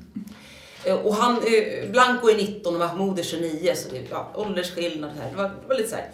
Eh, 0.85 0.97
och 0.97 1.15
han, 1.15 1.37
eh, 1.37 1.91
Blanco 1.91 2.29
är 2.29 2.37
19 2.37 2.75
och 2.75 2.81
Mahmoud 2.81 3.19
är 3.19 3.23
29, 3.23 3.75
så 3.77 3.89
det 3.91 3.99
är 3.99 4.03
ja, 4.11 4.33
åldersskillnad 4.35 5.11
här. 5.21 5.31
Det 5.31 5.37
var, 5.37 5.45
det 5.45 5.69
var 5.69 5.75
lite 5.75 5.89
så 5.89 5.97
här. 5.97 6.11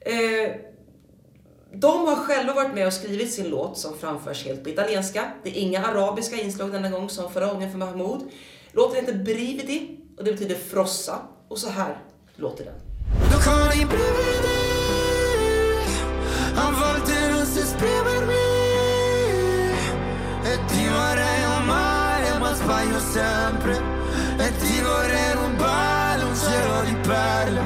Eh, 0.00 0.50
de 1.72 2.06
har 2.06 2.16
själva 2.16 2.52
varit 2.52 2.74
med 2.74 2.86
och 2.86 2.92
skrivit 2.92 3.32
sin 3.32 3.48
låt 3.48 3.78
som 3.78 3.98
framförs 3.98 4.44
helt 4.44 4.64
på 4.64 4.70
italienska. 4.70 5.32
Det 5.42 5.50
är 5.50 5.54
inga 5.54 5.86
arabiska 5.86 6.36
inslag 6.36 6.72
denna 6.72 6.90
gång 6.90 7.08
som 7.08 7.32
förra 7.32 7.46
gången 7.46 7.70
för 7.70 7.78
Mahmoud. 7.78 8.20
Låten 8.72 8.96
heter 8.96 9.14
Brividi 9.18 9.98
och 10.18 10.24
det 10.24 10.32
betyder 10.32 10.54
frossa. 10.54 11.18
Och 11.48 11.58
så 11.58 11.70
här 11.70 11.98
låter 12.36 12.64
den. 12.64 12.74
A 16.56 16.70
volte 16.80 17.28
non 17.30 17.46
si 17.46 17.60
esprimermi 17.60 18.46
E 20.44 20.56
ti 20.68 20.88
vorrei 20.88 21.39
sbaglio 22.60 23.00
sempre 23.00 23.80
E 24.36 24.56
ti 24.58 24.80
vorrei 24.80 25.32
rubare 25.32 26.22
un 26.24 26.36
cielo 26.36 26.82
di 26.84 26.94
perle 27.06 27.62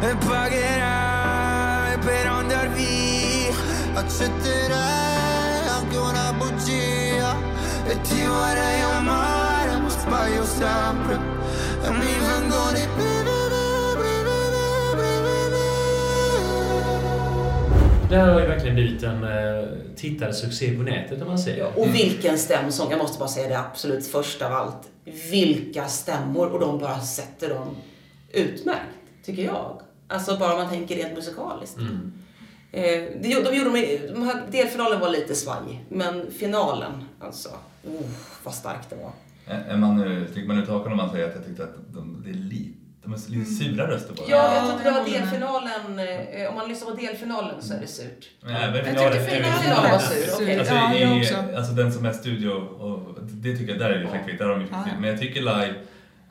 E 0.00 0.14
pagherai 0.16 1.98
per 1.98 2.26
andar 2.26 2.68
via. 2.70 3.54
Accetterei 3.94 5.66
anche 5.76 5.96
una 5.96 6.32
bugia 6.34 7.34
E 7.86 8.00
ti 8.02 8.24
vorrei 8.24 8.80
amare 8.80 9.76
ma 9.78 9.88
sbaglio 9.88 10.44
sempre 10.44 11.18
E 11.82 11.90
mi 11.90 12.14
vengono 12.18 12.76
i 12.76 12.88
Det 18.10 18.16
här 18.16 18.32
har 18.32 18.40
ju 18.40 18.46
verkligen 18.46 18.74
blivit 18.74 19.02
en 19.02 19.24
uh, 19.24 19.68
tittarsuccé 19.96 20.76
på 20.76 20.82
nätet 20.82 21.22
om 21.22 21.28
man 21.28 21.38
säger. 21.38 21.78
Och 21.78 21.94
vilken 21.94 22.38
stämsång, 22.38 22.90
jag 22.90 22.98
måste 22.98 23.18
bara 23.18 23.28
säga 23.28 23.48
det 23.48 23.58
absolut 23.58 24.06
första 24.06 24.46
av 24.46 24.52
allt. 24.52 24.88
Vilka 25.30 25.88
stämmor 25.88 26.48
och 26.52 26.60
de 26.60 26.78
bara 26.78 27.00
sätter 27.00 27.48
dem 27.48 27.76
utmärkt, 28.32 28.96
tycker 29.24 29.42
jag. 29.44 29.80
Alltså 30.08 30.36
bara 30.38 30.52
om 30.52 30.58
man 30.58 30.68
tänker 30.68 30.96
rent 30.96 31.14
musikaliskt. 31.16 31.78
Eh, 32.72 32.82
de, 33.22 33.28
gjorde- 33.28 33.50
de, 33.50 33.56
gjorde, 33.56 33.70
de, 33.70 33.98
de 34.14 34.22
här, 34.22 34.42
delfinalen 34.50 35.00
var 35.00 35.10
lite 35.10 35.34
svajig, 35.34 35.84
men 35.88 36.30
finalen, 36.30 36.92
alltså, 37.20 37.48
oh, 37.84 38.06
vad 38.44 38.54
starkt 38.54 38.90
det 38.90 38.96
var. 38.96 39.12
Är 39.46 39.60
är 39.68 39.76
man 39.76 39.96
nu, 39.96 40.26
sticker 40.30 40.48
man 40.48 40.58
ut 40.58 40.68
hakan 40.68 40.92
om 40.92 40.96
man 40.98 41.10
säger 41.10 41.28
att 41.28 41.34
jag 41.34 41.44
tyckte 41.46 41.62
att 41.64 41.92
de, 41.94 42.22
det 42.24 42.30
är 42.30 42.34
lite, 42.34 42.78
de 43.06 43.12
är 43.14 43.30
lite 43.38 43.50
sura 43.50 43.86
röster 43.90 44.14
det? 44.14 44.22
Ja, 44.28 44.36
jag 44.54 44.64
Ja, 44.64 44.70
tyckte 44.72 44.84
det 44.84 44.90
var 44.90 44.98
jag 45.08 45.20
delfinalen, 45.22 45.98
eh, 45.98 46.48
om 46.48 46.54
man 46.54 46.68
lyssnar 46.68 46.90
på 46.90 46.96
delfinalen 46.96 47.62
så 47.62 47.74
är 47.74 47.80
det 47.80 47.86
surt. 47.86 48.30
Men 48.40 48.52
Jag 48.52 48.86
finalen 48.86 49.12
tycker 49.12 49.40
är 49.40 49.52
finalen 49.52 49.90
var 49.92 49.98
sur, 49.98 50.34
okej. 50.34 50.58
Alltså, 50.58 50.74
Ja, 50.74 50.94
jag 50.94 51.18
i, 51.18 51.22
också. 51.22 51.34
alltså 51.56 51.72
den 51.72 51.92
som 51.92 52.04
är 52.06 52.12
studio, 52.12 52.50
och 52.50 53.14
det 53.22 53.56
tycker 53.56 53.72
jag, 53.72 53.78
där 53.78 53.90
är 53.90 53.98
det 53.98 54.04
effektfritt, 54.04 54.38
där 54.38 54.44
har 54.44 54.52
de 54.52 54.58
mycket 54.58 54.76
Ja. 54.76 54.84
film. 54.84 55.00
Men 55.00 55.10
jag 55.10 55.18
tycker 55.20 55.40
live 55.40 55.74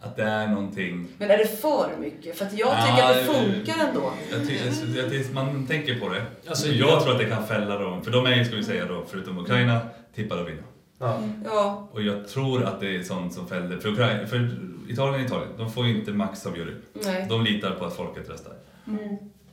att 0.02 0.16
det 0.16 0.24
är 0.24 0.48
någonting 0.48 1.08
Men 1.18 1.32
är 1.32 1.38
det 1.38 1.62
för 1.62 1.90
mycket? 2.00 2.38
För 2.38 2.46
att 2.46 2.54
jag 2.54 2.68
Ja, 2.68 2.86
tycker 2.86 3.04
att 3.10 3.16
det 3.16 3.34
funkar 3.34 3.88
ändå. 3.88 4.12
Jag 4.32 4.48
ty- 4.48 4.60
alltså, 4.68 4.86
jag 4.86 5.10
ty- 5.10 5.34
man 5.34 5.68
tänker 5.68 6.00
på 6.00 6.10
det. 6.10 6.20
Alltså, 6.22 6.50
Alltså, 6.50 6.68
jag, 6.68 6.90
jag- 6.90 7.02
tror 7.04 7.12
att 7.14 7.20
det 7.20 7.26
kan 7.26 7.48
fälla 7.48 7.78
dem, 7.80 8.04
för 8.04 8.12
de 8.12 8.26
är 8.26 8.36
ju, 8.36 8.46
ska 8.46 8.56
vi 8.56 8.64
säga 8.64 8.86
då, 8.86 9.04
förutom 9.12 9.38
Ukraina, 9.38 9.80
tippade 10.16 10.42
att 10.42 10.48
vinna. 10.48 10.62
Ja. 11.06 11.20
Ja, 11.46 11.88
Och 11.92 12.02
jag 12.02 12.28
tror 12.28 12.64
att 12.64 12.80
det 12.80 12.96
är 12.96 13.04
sånt 13.04 13.34
som 13.34 13.48
fäller, 13.48 13.78
för, 13.80 13.90
Ukraina, 13.90 14.28
för 14.28 14.58
Italien 14.90 15.22
är 15.22 15.26
Italien, 15.26 15.50
de 15.58 15.72
får 15.72 15.86
ju 15.88 16.00
inte 16.00 16.12
max 16.12 16.46
av 16.46 16.58
jury. 16.58 16.74
nej. 16.94 17.26
De 17.30 17.44
litar 17.44 17.72
på 17.72 17.86
att 17.86 17.96
folket 17.96 18.30
röstar. 18.30 18.54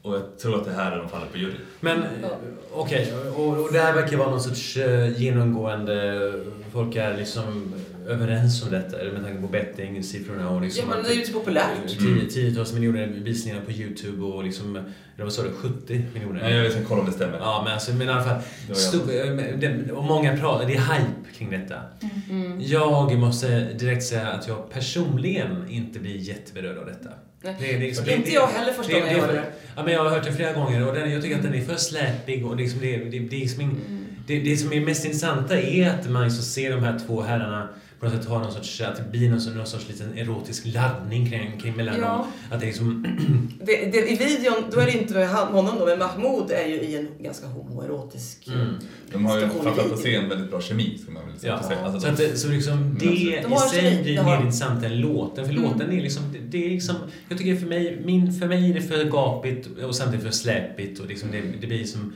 Och 0.03 0.15
jag 0.15 0.39
tror 0.39 0.57
att 0.59 0.65
det 0.65 0.73
här 0.73 0.93
är 0.93 0.99
de 0.99 1.09
faller 1.09 1.27
på 1.27 1.39
jury. 1.39 1.55
Men 1.81 2.05
Ja. 2.23 2.29
okej, 2.73 3.13
och, 3.37 3.49
och 3.49 3.73
det 3.73 3.79
här 3.79 3.93
verkar 3.95 4.17
vara 4.17 4.31
någon 4.31 4.41
sorts 4.41 4.77
eh, 4.77 5.21
genomgående... 5.23 6.33
Folk 6.73 6.97
är 6.97 7.17
liksom 7.17 7.75
överens 8.09 8.63
om 8.63 8.71
detta 8.71 8.97
med 8.97 9.23
tanke 9.25 9.41
på 9.43 9.49
betting, 9.49 10.03
siffrorna 10.03 10.51
och 10.51 10.63
liksom... 10.63 10.85
Ja, 10.89 10.95
men 10.97 11.05
det 11.05 11.11
är 11.11 11.15
ju 11.17 11.25
så 11.25 11.33
populärt. 11.33 11.67
Tio- 11.89 12.27
Tiotals 12.31 12.73
miljoner 12.73 13.07
visningar 13.07 13.61
på 13.61 13.73
Youtube 13.73 14.25
och 14.25 14.45
liksom... 14.45 14.77
Eller 14.77 15.25
vad 15.25 15.33
sa 15.33 15.43
du? 15.43 15.51
70 15.53 16.03
miljoner? 16.15 16.41
Nej, 16.43 16.55
jag 16.57 16.73
ska 16.73 16.81
kolla 16.89 17.01
om 17.01 17.07
det 17.07 17.13
stämmer. 17.13 17.39
Ja, 17.39 17.61
men, 17.65 17.73
alltså, 17.73 17.93
men 17.95 18.09
i 18.09 18.11
alla 18.11 18.25
fall. 18.25 18.41
Det 18.69 18.75
Stor, 18.75 19.01
eh, 19.01 19.35
det- 19.59 19.93
och 19.93 20.05
många 20.05 20.37
pratar, 20.37 20.67
det 20.67 20.75
är 20.75 20.79
hype 20.81 21.33
kring 21.39 21.51
detta. 21.51 21.75
Mm. 22.31 22.61
Jag 22.61 23.19
måste 23.19 23.73
direkt 23.73 24.05
säga 24.05 24.27
att 24.29 24.49
jag 24.49 24.71
personligen 24.71 25.69
inte 25.69 25.99
blir 25.99 26.17
jätteberörd 26.17 26.79
av 26.79 26.87
detta. 26.87 27.09
Nej. 27.45 27.57
Det, 27.61 27.75
är 27.75 27.79
liksom- 27.81 28.11
Inte 28.11 28.31
jag 28.31 28.47
heller 28.47 28.73
första 28.73 28.93
det- 28.93 29.01
gången 29.01 29.13
jag 29.17 29.23
det- 29.23 29.27
hörde 29.27 29.39
det. 29.39 29.53
Ja, 29.77 29.83
men 29.85 29.93
jag 29.93 30.05
har 30.05 30.11
hört 30.11 30.25
det 30.25 30.33
flera 30.33 30.53
gånger 30.53 30.89
och 30.89 30.95
den, 30.95 31.13
jag 31.13 31.23
tycker 31.23 31.37
att 31.37 31.43
den 31.43 31.55
är 31.55 31.61
för 31.65 31.77
släpig 31.77 32.47
och 32.47 32.57
liksom 32.57 32.81
det, 32.81 32.97
det, 32.97 33.05
det, 33.19 33.37
är 33.37 33.41
liksom 33.41 33.61
ing, 33.63 33.77
det, 34.27 34.39
det 34.41 34.57
som 34.57 34.73
är 34.73 34.81
mest 34.81 35.05
intressanta 35.05 35.61
är 35.61 35.91
att 35.91 36.11
man 36.11 36.31
så 36.31 36.43
ser 36.43 36.71
de 36.71 36.83
här 36.85 36.99
två 37.07 37.23
herrarna 37.23 37.69
på 38.03 38.09
något 38.09 38.17
sätt 38.17 38.25
ha 38.31 38.39
någon 38.39 38.53
sorts, 38.53 38.81
att 38.81 38.97
det 38.97 39.11
blir 39.11 39.31
någon, 39.31 39.41
sorts- 39.41 39.57
någon 39.57 39.67
sorts 39.67 39.89
liten 39.89 40.19
erotisk 40.19 40.67
laddning 40.67 41.31
kring, 41.31 41.61
kring 41.61 41.77
mellan 41.77 41.95
Ja. 42.01 42.07
dem. 42.09 42.27
Att 42.51 42.61
det 42.61 42.65
är 42.65 42.69
liksom... 42.69 43.07
Det, 43.65 43.73
det, 43.93 44.11
I 44.11 44.17
videon, 44.17 44.55
då 44.73 44.81
är 44.81 44.87
det 44.87 44.93
inte 44.93 45.15
med 45.15 45.29
han- 45.29 45.53
honom 45.53 45.79
då, 45.79 45.87
men 45.87 45.99
Mahmoud 45.99 46.51
är 46.51 46.67
ju 46.69 46.75
i 46.75 46.97
en 46.97 47.09
ganska 47.25 47.47
homoerotisk 47.47 48.49
Mm. 48.49 48.75
De 49.13 49.25
har 49.25 49.39
ju 49.41 49.49
framförallt 49.49 49.91
på 49.91 49.97
scen 49.97 50.29
väldigt 50.29 50.51
bra 50.51 50.61
kemi, 50.61 50.99
ska 51.03 51.13
man 51.13 51.27
väl 51.29 51.39
säga. 51.39 51.59
Ja. 51.63 51.69
säga. 51.69 51.81
Alltså, 51.81 52.01
Så, 52.01 52.07
de- 52.07 52.13
att, 52.13 52.19
det- 52.19 52.37
så 52.37 52.49
liksom 52.49 52.97
det 53.01 53.07
De 53.07 53.13
i 53.15 53.41
har 53.51 53.69
sig 53.69 54.03
blir 54.03 54.19
har 54.19 54.31
mer 54.37 54.45
intressant 54.45 54.85
än 54.85 55.01
låten. 55.01 55.47
För 55.47 55.53
låten 55.53 55.93
är 55.93 56.01
liksom, 56.03 56.23
det, 56.33 56.39
det 56.39 56.67
är 56.67 56.71
liksom, 56.71 56.97
jag 57.29 57.39
tycker 57.39 57.57
för 57.57 57.67
mig, 57.67 58.03
min, 58.05 58.33
för 58.33 58.47
mig 58.47 58.71
är 58.71 58.75
det 58.75 58.81
för 58.83 59.05
gapigt 59.05 59.69
och 59.85 59.97
samtidigt 59.97 60.25
för 60.27 60.33
släpigt 60.33 61.01
och 61.01 61.07
liksom 61.07 61.31
det, 61.31 61.41
det 61.61 61.67
blir 61.67 61.85
som 61.85 62.13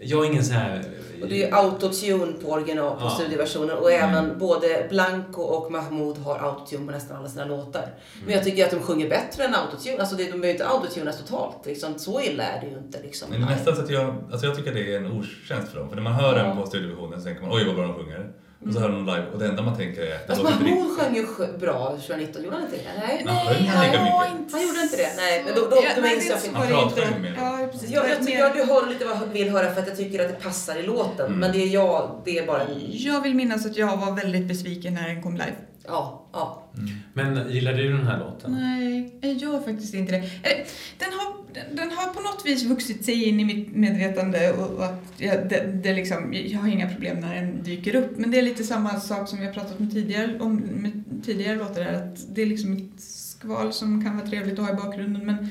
Jag 0.00 0.24
är 0.24 0.30
ingen 0.30 0.44
så 0.44 0.52
här... 0.52 0.84
Och 1.22 1.28
det 1.28 1.44
är 1.44 1.54
autotune 1.54 2.32
på 2.32 2.48
original, 2.52 2.96
på 2.98 3.04
Ja. 3.04 3.10
studioversionen. 3.10 3.76
Och 3.78 3.92
även 3.92 4.38
både 4.38 4.86
Blanco 4.90 5.42
och 5.42 5.72
Mahmoud 5.72 6.18
har 6.18 6.38
autotune 6.38 6.86
på 6.86 6.92
nästan 6.92 7.16
alla 7.16 7.28
sina 7.28 7.44
låtar. 7.44 7.80
Men 8.14 8.22
Mm. 8.22 8.34
jag 8.34 8.44
tycker 8.44 8.64
att 8.64 8.70
de 8.70 8.80
sjunger 8.80 9.08
bättre 9.08 9.44
än 9.44 9.54
autotune. 9.54 9.98
Alltså 10.00 10.16
det, 10.16 10.22
de 10.24 10.30
behöver 10.30 10.48
inte 10.50 10.68
autotunas 10.68 11.18
totalt. 11.18 11.66
Liksom. 11.66 11.98
Så 11.98 12.20
illa 12.20 12.44
är 12.44 12.60
det 12.60 12.66
ju 12.66 12.78
inte. 12.78 13.02
Liksom. 13.02 13.30
Men 13.30 13.42
är 13.42 13.46
nästan 13.46 13.76
så 13.76 13.82
att 13.82 13.90
jag, 13.90 14.14
alltså 14.32 14.46
jag 14.46 14.56
tycker 14.56 14.74
det 14.74 14.94
är 14.94 14.96
en 14.96 15.06
otjänst 15.12 15.72
för 15.72 15.78
dem. 15.78 15.88
För 15.88 15.96
när 15.96 16.02
man 16.02 16.12
hör 16.12 16.36
Ja. 16.38 16.42
den 16.44 16.56
på 16.56 16.66
studioversionen 16.66 17.20
så 17.20 17.24
tänker 17.24 17.42
man 17.42 17.52
oj 17.52 17.64
vad 17.66 17.74
bra 17.74 17.84
de 17.86 17.94
sjunger. 17.94 18.30
Och 18.66 18.72
så 18.72 18.80
hör 18.80 18.88
man 18.88 19.06
live 19.06 19.26
och 19.32 19.38
det 19.38 19.46
enda 19.46 19.62
man 19.62 19.76
tänker 19.76 20.02
är 20.02 20.18
låter 20.28 20.52
inte 20.52 20.64
Mahmoud 20.64 20.98
sjöng 20.98 21.14
ju 21.16 21.26
bra 21.58 21.88
2019, 21.90 22.44
gjorde 22.44 22.56
han 22.56 22.64
inte 22.64 22.76
det? 22.76 22.82
Nej. 22.98 23.24
Han 23.26 23.46
sjöng 23.46 23.56
inte 23.64 23.80
lika 23.82 24.02
mycket. 24.02 24.52
Han 24.52 24.62
gjorde 24.66 24.80
inte 24.82 24.96
det? 24.96 25.12
Nej, 25.16 25.42
men 25.44 25.54
då, 25.54 25.60
då, 25.60 25.76
Ja, 25.76 25.90
då 25.96 26.02
nej, 26.02 26.10
minns 26.10 26.28
det 26.28 26.30
jag 26.32 26.40
det 26.42 26.74
Han 26.74 26.82
inte. 26.82 26.94
pratar 26.94 27.16
ju 27.16 27.22
mer. 27.22 27.34
Ja, 27.38 27.68
precis. 27.72 27.90
Jag, 27.90 28.04
jag 28.10 28.46
att 28.46 28.54
du 28.54 28.64
hör 28.64 28.86
lite 28.86 29.04
vad 29.04 29.16
jag 29.16 29.26
vill 29.26 29.50
höra 29.50 29.74
för 29.74 29.80
att 29.80 29.88
jag 29.88 29.96
tycker 29.96 30.24
att 30.24 30.28
det 30.28 30.42
passar 30.44 30.76
i 30.76 30.82
låten. 30.82 31.26
Mm. 31.26 31.38
Men 31.38 31.52
det 31.52 31.58
är 31.58 31.66
jag, 31.66 32.22
det 32.24 32.38
är 32.38 32.46
bara... 32.46 32.62
Jag 32.90 33.20
vill 33.20 33.34
minnas 33.34 33.66
att 33.66 33.76
jag 33.76 33.96
var 33.96 34.12
väldigt 34.12 34.48
besviken 34.48 34.94
när 34.94 35.08
den 35.08 35.22
kom 35.22 35.32
live. 35.32 35.56
Ja, 35.88 36.26
ja. 36.32 36.64
Men 37.12 37.52
gillar 37.52 37.72
du 37.72 37.92
den 37.92 38.06
här 38.06 38.18
låten? 38.18 38.52
Nej, 38.52 39.14
jag 39.20 39.32
gör 39.32 39.60
faktiskt 39.60 39.94
inte 39.94 40.12
det. 40.12 40.18
Eller, 40.18 40.64
Den 40.98 41.12
har, 41.12 41.54
den, 41.54 41.76
den 41.76 41.90
har 41.90 42.14
på 42.14 42.20
något 42.20 42.46
vis 42.46 42.64
vuxit 42.64 43.04
sig 43.04 43.24
in 43.24 43.40
i 43.40 43.44
mitt 43.44 43.76
medvetande 43.76 44.52
och, 44.52 44.70
och 44.70 44.84
att 44.84 45.12
jag, 45.16 45.48
det, 45.48 45.80
det 45.82 45.94
liksom, 45.94 46.34
jag 46.34 46.60
har 46.60 46.68
inga 46.68 46.90
problem 46.90 47.20
när 47.20 47.34
den 47.34 47.62
dyker 47.62 47.94
upp. 47.94 48.10
Men 48.16 48.30
det 48.30 48.38
är 48.38 48.42
lite 48.42 48.64
samma 48.64 49.00
sak 49.00 49.28
som 49.28 49.38
vi 49.38 49.46
har 49.46 49.52
pratat 49.52 49.78
med 49.78 49.92
tidigare, 49.92 50.38
om 50.40 50.56
med 50.56 51.04
tidigare 51.24 51.56
låtar 51.56 51.82
här, 51.82 51.94
att 51.94 52.34
det 52.34 52.42
är 52.42 52.46
liksom 52.46 52.72
ett 52.72 53.00
skval 53.02 53.72
som 53.72 54.04
kan 54.04 54.16
vara 54.16 54.26
trevligt 54.26 54.58
att 54.58 54.66
ha 54.66 54.72
i 54.72 54.76
bakgrunden 54.76 55.26
men 55.26 55.48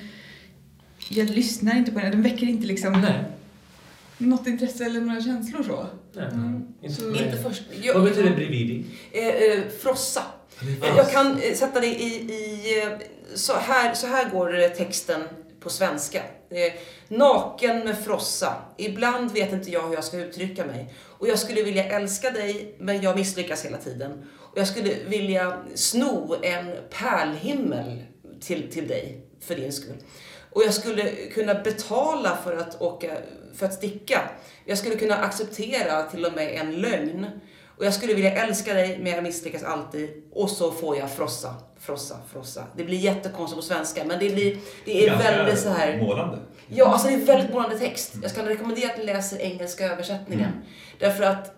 jag 1.10 1.30
lyssnar 1.30 1.78
inte 1.78 1.92
på 1.92 2.00
den, 2.00 2.12
den 2.12 2.22
väcker 2.22 2.48
inte 2.48 2.68
liksom 2.68 2.94
Nej. 2.94 3.24
Något 4.18 4.48
intresse 4.48 4.86
eller 4.86 5.02
några 5.02 5.22
känslor 5.22 5.64
så. 5.64 5.86
Nej. 6.14 6.26
Mm. 6.26 6.68
Inte 6.82 7.38
Så- 7.38 7.44
först. 7.50 7.64
Vad 7.76 7.86
Jag, 7.86 8.04
betyder 8.04 8.36
brividi? 8.36 8.86
eh, 9.12 9.28
eh, 9.28 9.60
frossa. 9.82 10.24
Eh, 10.62 10.98
Jag 10.98 11.12
kan 11.12 11.40
eh, 11.42 11.54
sätta 11.54 11.80
det 11.80 11.88
i, 11.88 12.32
i 12.34 12.82
eh, 12.84 12.90
så, 13.36 13.54
här, 13.54 13.94
så 13.94 14.08
här 14.08 14.30
går 14.30 14.76
texten 14.76 15.22
på 15.60 15.70
svenska. 15.70 16.20
Eh, 16.50 16.74
Naken 17.08 17.80
med 17.80 17.98
frossa. 18.00 18.54
Ibland 18.78 19.32
vet 19.32 19.54
inte 19.54 19.72
jag 19.72 19.88
hur 19.88 19.94
jag 19.94 20.04
ska 20.04 20.18
uttrycka 20.18 20.66
mig. 20.66 20.94
Och 21.06 21.28
jag 21.28 21.40
skulle 21.40 21.64
vilja 21.64 21.84
älska 21.84 22.32
dig, 22.32 22.76
men 22.80 23.02
jag 23.02 23.16
misslyckas 23.18 23.66
hela 23.66 23.78
tiden. 23.78 24.12
Och 24.38 24.58
jag 24.58 24.68
skulle 24.68 24.94
vilja 25.08 25.58
sno 25.76 26.36
en 26.42 26.76
pärlhimmel 26.90 28.04
till, 28.42 28.72
till 28.72 28.88
dig, 28.88 29.22
för 29.42 29.56
din 29.56 29.72
skull. 29.74 29.98
Och 30.52 30.64
jag 30.64 30.74
skulle 30.74 31.04
kunna 31.34 31.54
betala 31.54 32.38
för 32.44 32.58
att 32.58 32.82
åka, 32.82 33.12
för 33.56 33.66
att 33.66 33.74
sticka. 33.74 34.22
Jag 34.66 34.78
skulle 34.78 34.96
kunna 34.96 35.16
acceptera 35.16 36.04
till 36.04 36.26
och 36.26 36.34
med 36.34 36.56
en 36.56 36.72
lögn. 36.72 37.26
Och 37.78 37.86
jag 37.86 37.94
skulle 37.94 38.14
vilja 38.14 38.32
älska 38.32 38.74
dig, 38.74 39.00
men 39.02 39.12
jag 39.12 39.24
misslyckas 39.24 39.64
alltid. 39.64 40.24
Och 40.32 40.50
så 40.50 40.72
får 40.72 40.98
jag 40.98 41.12
frossa, 41.12 41.56
frossa, 41.80 42.18
frossa. 42.32 42.64
Det 42.78 42.84
blir 42.84 42.98
jättekonstigt 42.98 43.56
på 43.56 43.62
svenska, 43.62 44.04
men 44.06 44.20
det, 44.20 44.30
blir, 44.30 44.58
det 44.86 45.04
är 45.06 45.10
Ganska 45.10 45.32
väldigt 45.32 45.60
så 45.60 45.70
här... 45.70 45.98
Målande. 46.02 46.40
Ja, 46.68 46.86
alltså 46.86 47.08
det 47.08 47.14
är 47.14 47.18
väldigt 47.18 47.54
målande 47.54 47.80
text. 47.80 48.14
Jag 48.22 48.32
ska 48.32 48.50
rekommendera 48.50 48.92
att 48.92 48.98
ni 48.98 49.06
läser 49.06 49.38
engelska 49.38 49.92
översättningen. 49.92 50.52
Därför 51.00 51.24
att 51.24 51.56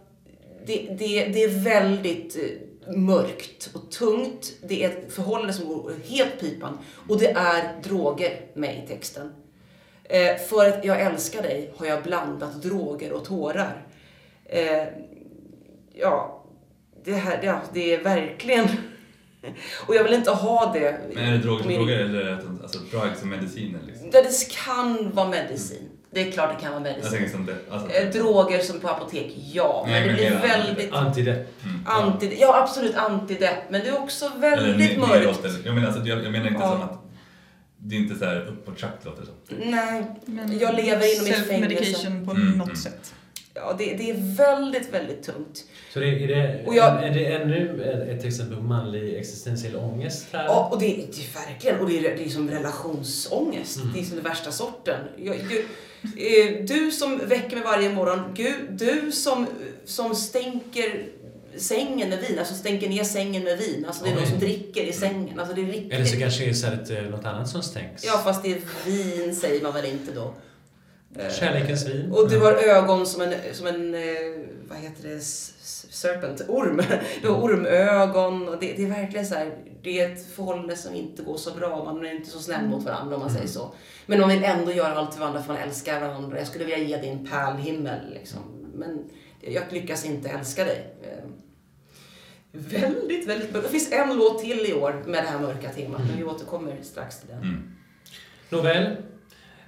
det, 0.65 0.95
det, 0.99 1.25
det 1.25 1.43
är 1.43 1.63
väldigt 1.63 2.37
eh, 2.37 2.93
mörkt 2.95 3.69
och 3.73 3.91
tungt. 3.91 4.53
Det 4.61 4.83
är 4.83 4.89
ett 4.89 5.13
förhållande 5.13 5.53
som 5.53 5.67
går 5.67 5.93
helt 6.05 6.39
pipan. 6.39 6.77
Och 7.07 7.19
det 7.19 7.31
är 7.31 7.81
droger 7.83 8.41
med 8.53 8.83
i 8.83 8.87
texten. 8.87 9.33
Eh, 10.09 10.35
för 10.49 10.65
att 10.69 10.85
jag 10.85 11.01
älskar 11.01 11.41
dig 11.41 11.73
har 11.77 11.85
jag 11.85 12.03
blandat 12.03 12.61
droger 12.61 13.11
och 13.13 13.25
tårar. 13.25 13.85
Eh, 14.45 14.83
ja, 15.93 16.43
det 17.05 17.13
här, 17.13 17.39
ja, 17.43 17.61
det 17.73 17.93
är 17.93 18.03
verkligen... 18.03 18.67
Och 19.87 19.95
jag 19.95 20.03
vill 20.03 20.13
inte 20.13 20.31
ha 20.31 20.73
det. 20.73 20.97
Men 21.13 21.23
är 21.23 21.31
det 21.31 21.37
droger 21.37 21.59
som 21.59 21.67
min- 21.67 21.77
droger 21.79 21.99
eller 21.99 22.23
det 22.25 22.37
alltså 22.61 22.79
drugs 22.79 23.19
som 23.19 23.29
mediciner 23.29 23.79
liksom? 23.87 24.09
Ja, 24.13 24.21
det 24.21 24.49
kan 24.65 25.11
vara 25.13 25.29
medicin. 25.29 25.89
Det 26.11 26.27
är 26.27 26.31
klart 26.31 26.55
det 26.57 26.61
kan 26.65 26.73
vara 26.83 26.87
Jag 26.89 26.97
medicin. 26.97 27.29
som 27.29 27.45
det. 27.45 27.55
Alltså, 27.69 27.89
Eh, 27.97 28.09
Droger 28.09 28.59
som 28.59 28.79
på 28.79 28.87
apotek, 28.89 29.33
ja. 29.53 29.83
Nej, 29.87 29.99
men 30.07 30.09
det 30.09 30.15
blir 30.15 30.39
väldigt... 30.41 30.93
Antidepp. 30.93 31.63
mm, 31.63 31.79
Anti, 31.87 32.37
ja, 32.39 32.61
absolut 32.63 32.95
antidepp. 32.95 33.69
Men 33.69 33.81
det 33.81 33.87
är 33.87 34.01
också 34.03 34.31
väldigt 34.37 34.99
mörkt. 34.99 35.39
Jag 35.65 35.75
menar, 35.75 35.87
alltså, 35.87 36.03
jag, 36.03 36.23
jag 36.23 36.31
menar 36.31 36.47
inte 36.47 36.59
Ja. 36.61 36.71
som 36.71 36.81
att 36.81 37.08
det 37.79 37.95
är 37.95 37.99
inte 37.99 38.15
så 38.15 38.25
här 38.25 38.41
uppåt 38.47 38.81
låter 39.05 39.21
det 39.21 39.25
som. 39.27 39.69
Nej, 39.71 40.03
Men 40.25 40.59
Jag 40.59 40.75
lever 40.75 41.13
inom 41.15 41.25
mitt 41.25 41.35
fängelse. 41.35 41.85
Self-medication 41.85 42.25
på 42.25 42.31
Mm, 42.31 42.57
något 42.57 42.67
mm. 42.67 42.75
sätt. 42.75 43.13
ja, 43.53 43.75
det, 43.77 43.85
det 43.95 44.09
är 44.09 44.35
väldigt, 44.35 44.93
väldigt 44.93 45.23
tungt. 45.23 45.65
Så 45.93 45.99
det, 45.99 46.05
är, 46.23 46.27
det, 46.27 46.65
Och 46.65 46.75
jag- 46.75 47.03
är 47.03 47.13
det 47.13 47.25
ännu 47.25 47.83
ett 48.17 48.25
exempel 48.25 48.57
på 48.57 48.63
manlig 48.63 49.15
existentiell 49.17 49.75
ångest 49.75 50.27
här? 50.33 50.43
Ja, 50.45 50.69
och 50.71 50.79
det, 50.79 50.85
det 50.85 51.01
är 51.01 51.47
verkligen, 51.47 51.79
och 51.79 51.89
det 51.89 51.97
är, 51.97 52.01
det 52.17 52.25
är 52.25 52.29
som 52.29 52.49
relationsångest. 52.49 53.77
Mm. 53.81 53.93
Det 53.93 53.99
är 53.99 54.03
som 54.03 54.15
den 54.15 54.23
värsta 54.25 54.51
sorten. 54.51 54.99
Jag, 55.17 55.37
du, 55.49 55.59
eh, 56.01 56.65
du 56.65 56.91
som 56.91 57.17
väcker 57.27 57.55
mig 57.55 57.65
varje 57.65 57.89
morgon, 57.93 58.19
Gud, 58.33 58.55
du 58.69 59.11
som, 59.11 59.47
som 59.85 60.15
stänker 60.15 61.05
sängen 61.59 62.09
med 62.09 62.19
vin, 62.19 62.39
alltså 62.39 62.53
stänker 62.53 62.89
ner 62.89 63.03
sängen 63.03 63.43
med 63.43 63.57
vin. 63.57 63.85
Alltså 63.87 64.03
det 64.03 64.09
är 64.09 64.15
någon 64.15 64.25
som 64.25 64.39
dricker 64.39 64.83
i 64.83 64.93
sängen. 64.93 65.39
Alltså 65.39 65.55
det 65.55 65.61
är 65.61 65.65
riktigt. 65.65 65.93
Eller 65.93 66.05
så 66.05 66.19
kanske 66.19 66.43
det 66.43 66.47
är 66.47 66.51
istället 66.51 66.89
eh, 66.89 67.01
något 67.01 67.25
annat 67.25 67.49
som 67.49 67.63
stängs? 67.63 68.05
Ja, 68.05 68.21
fast 68.23 68.43
det 68.43 68.51
är 68.51 68.61
vin 68.85 69.35
säger 69.35 69.63
man 69.63 69.73
väl 69.73 69.85
inte 69.85 70.11
då. 70.11 70.33
Eh, 71.15 71.31
Kärlekens 71.31 71.87
vin? 71.87 72.11
Och 72.11 72.29
du 72.29 72.39
har 72.39 72.53
ögon 72.53 73.05
som 73.05 73.21
en, 73.21 73.33
som 73.53 73.67
en 73.67 73.95
eh, 73.95 74.01
vad 74.69 74.77
heter 74.77 75.09
det, 75.09 75.21
serpent, 75.21 76.41
orm. 76.47 76.81
Du 77.21 77.27
har 77.27 77.41
ormögon 77.41 78.49
och 78.49 78.59
det, 78.59 78.73
det 78.73 78.83
är 78.83 78.87
verkligen 78.87 79.25
så 79.25 79.35
här, 79.35 79.57
det 79.83 79.99
är 79.99 80.11
ett 80.11 80.25
förhållande 80.35 80.75
som 80.75 80.95
inte 80.95 81.23
går 81.23 81.37
så 81.37 81.53
bra. 81.53 81.83
Man 81.83 82.05
är 82.05 82.15
inte 82.15 82.29
så 82.29 82.39
snäll 82.39 82.67
mot 82.67 82.83
varandra 82.83 83.15
om 83.15 83.21
man 83.21 83.29
säger 83.29 83.47
så. 83.47 83.73
Men 84.05 84.19
man 84.19 84.29
vill 84.29 84.43
ändå 84.43 84.71
göra 84.71 84.93
allt 84.93 85.13
för 85.13 85.19
varandra 85.19 85.41
för 85.41 85.53
man 85.53 85.61
älskar 85.61 86.01
varandra. 86.01 86.37
Jag 86.37 86.47
skulle 86.47 86.65
vilja 86.65 86.79
ge 86.79 86.97
dig 86.97 87.09
en 87.09 87.27
pärlhimmel 87.27 87.99
liksom. 88.13 88.39
Men 88.75 89.09
jag 89.41 89.63
lyckas 89.69 90.05
inte 90.05 90.29
älska 90.29 90.63
dig. 90.63 90.93
Väldigt, 92.51 93.27
väldigt 93.27 93.53
mörkt. 93.53 93.65
Det 93.65 93.71
finns 93.71 93.91
en 93.91 94.17
låt 94.17 94.41
till 94.41 94.65
i 94.65 94.73
år 94.73 95.03
med 95.05 95.23
det 95.23 95.27
här 95.27 95.39
mörka 95.39 95.69
temat, 95.69 96.01
men 96.07 96.17
vi 96.17 96.23
återkommer 96.23 96.77
strax 96.81 97.19
till 97.19 97.29
den. 97.29 97.41
Mm. 97.41 97.71
Nåväl. 98.49 98.95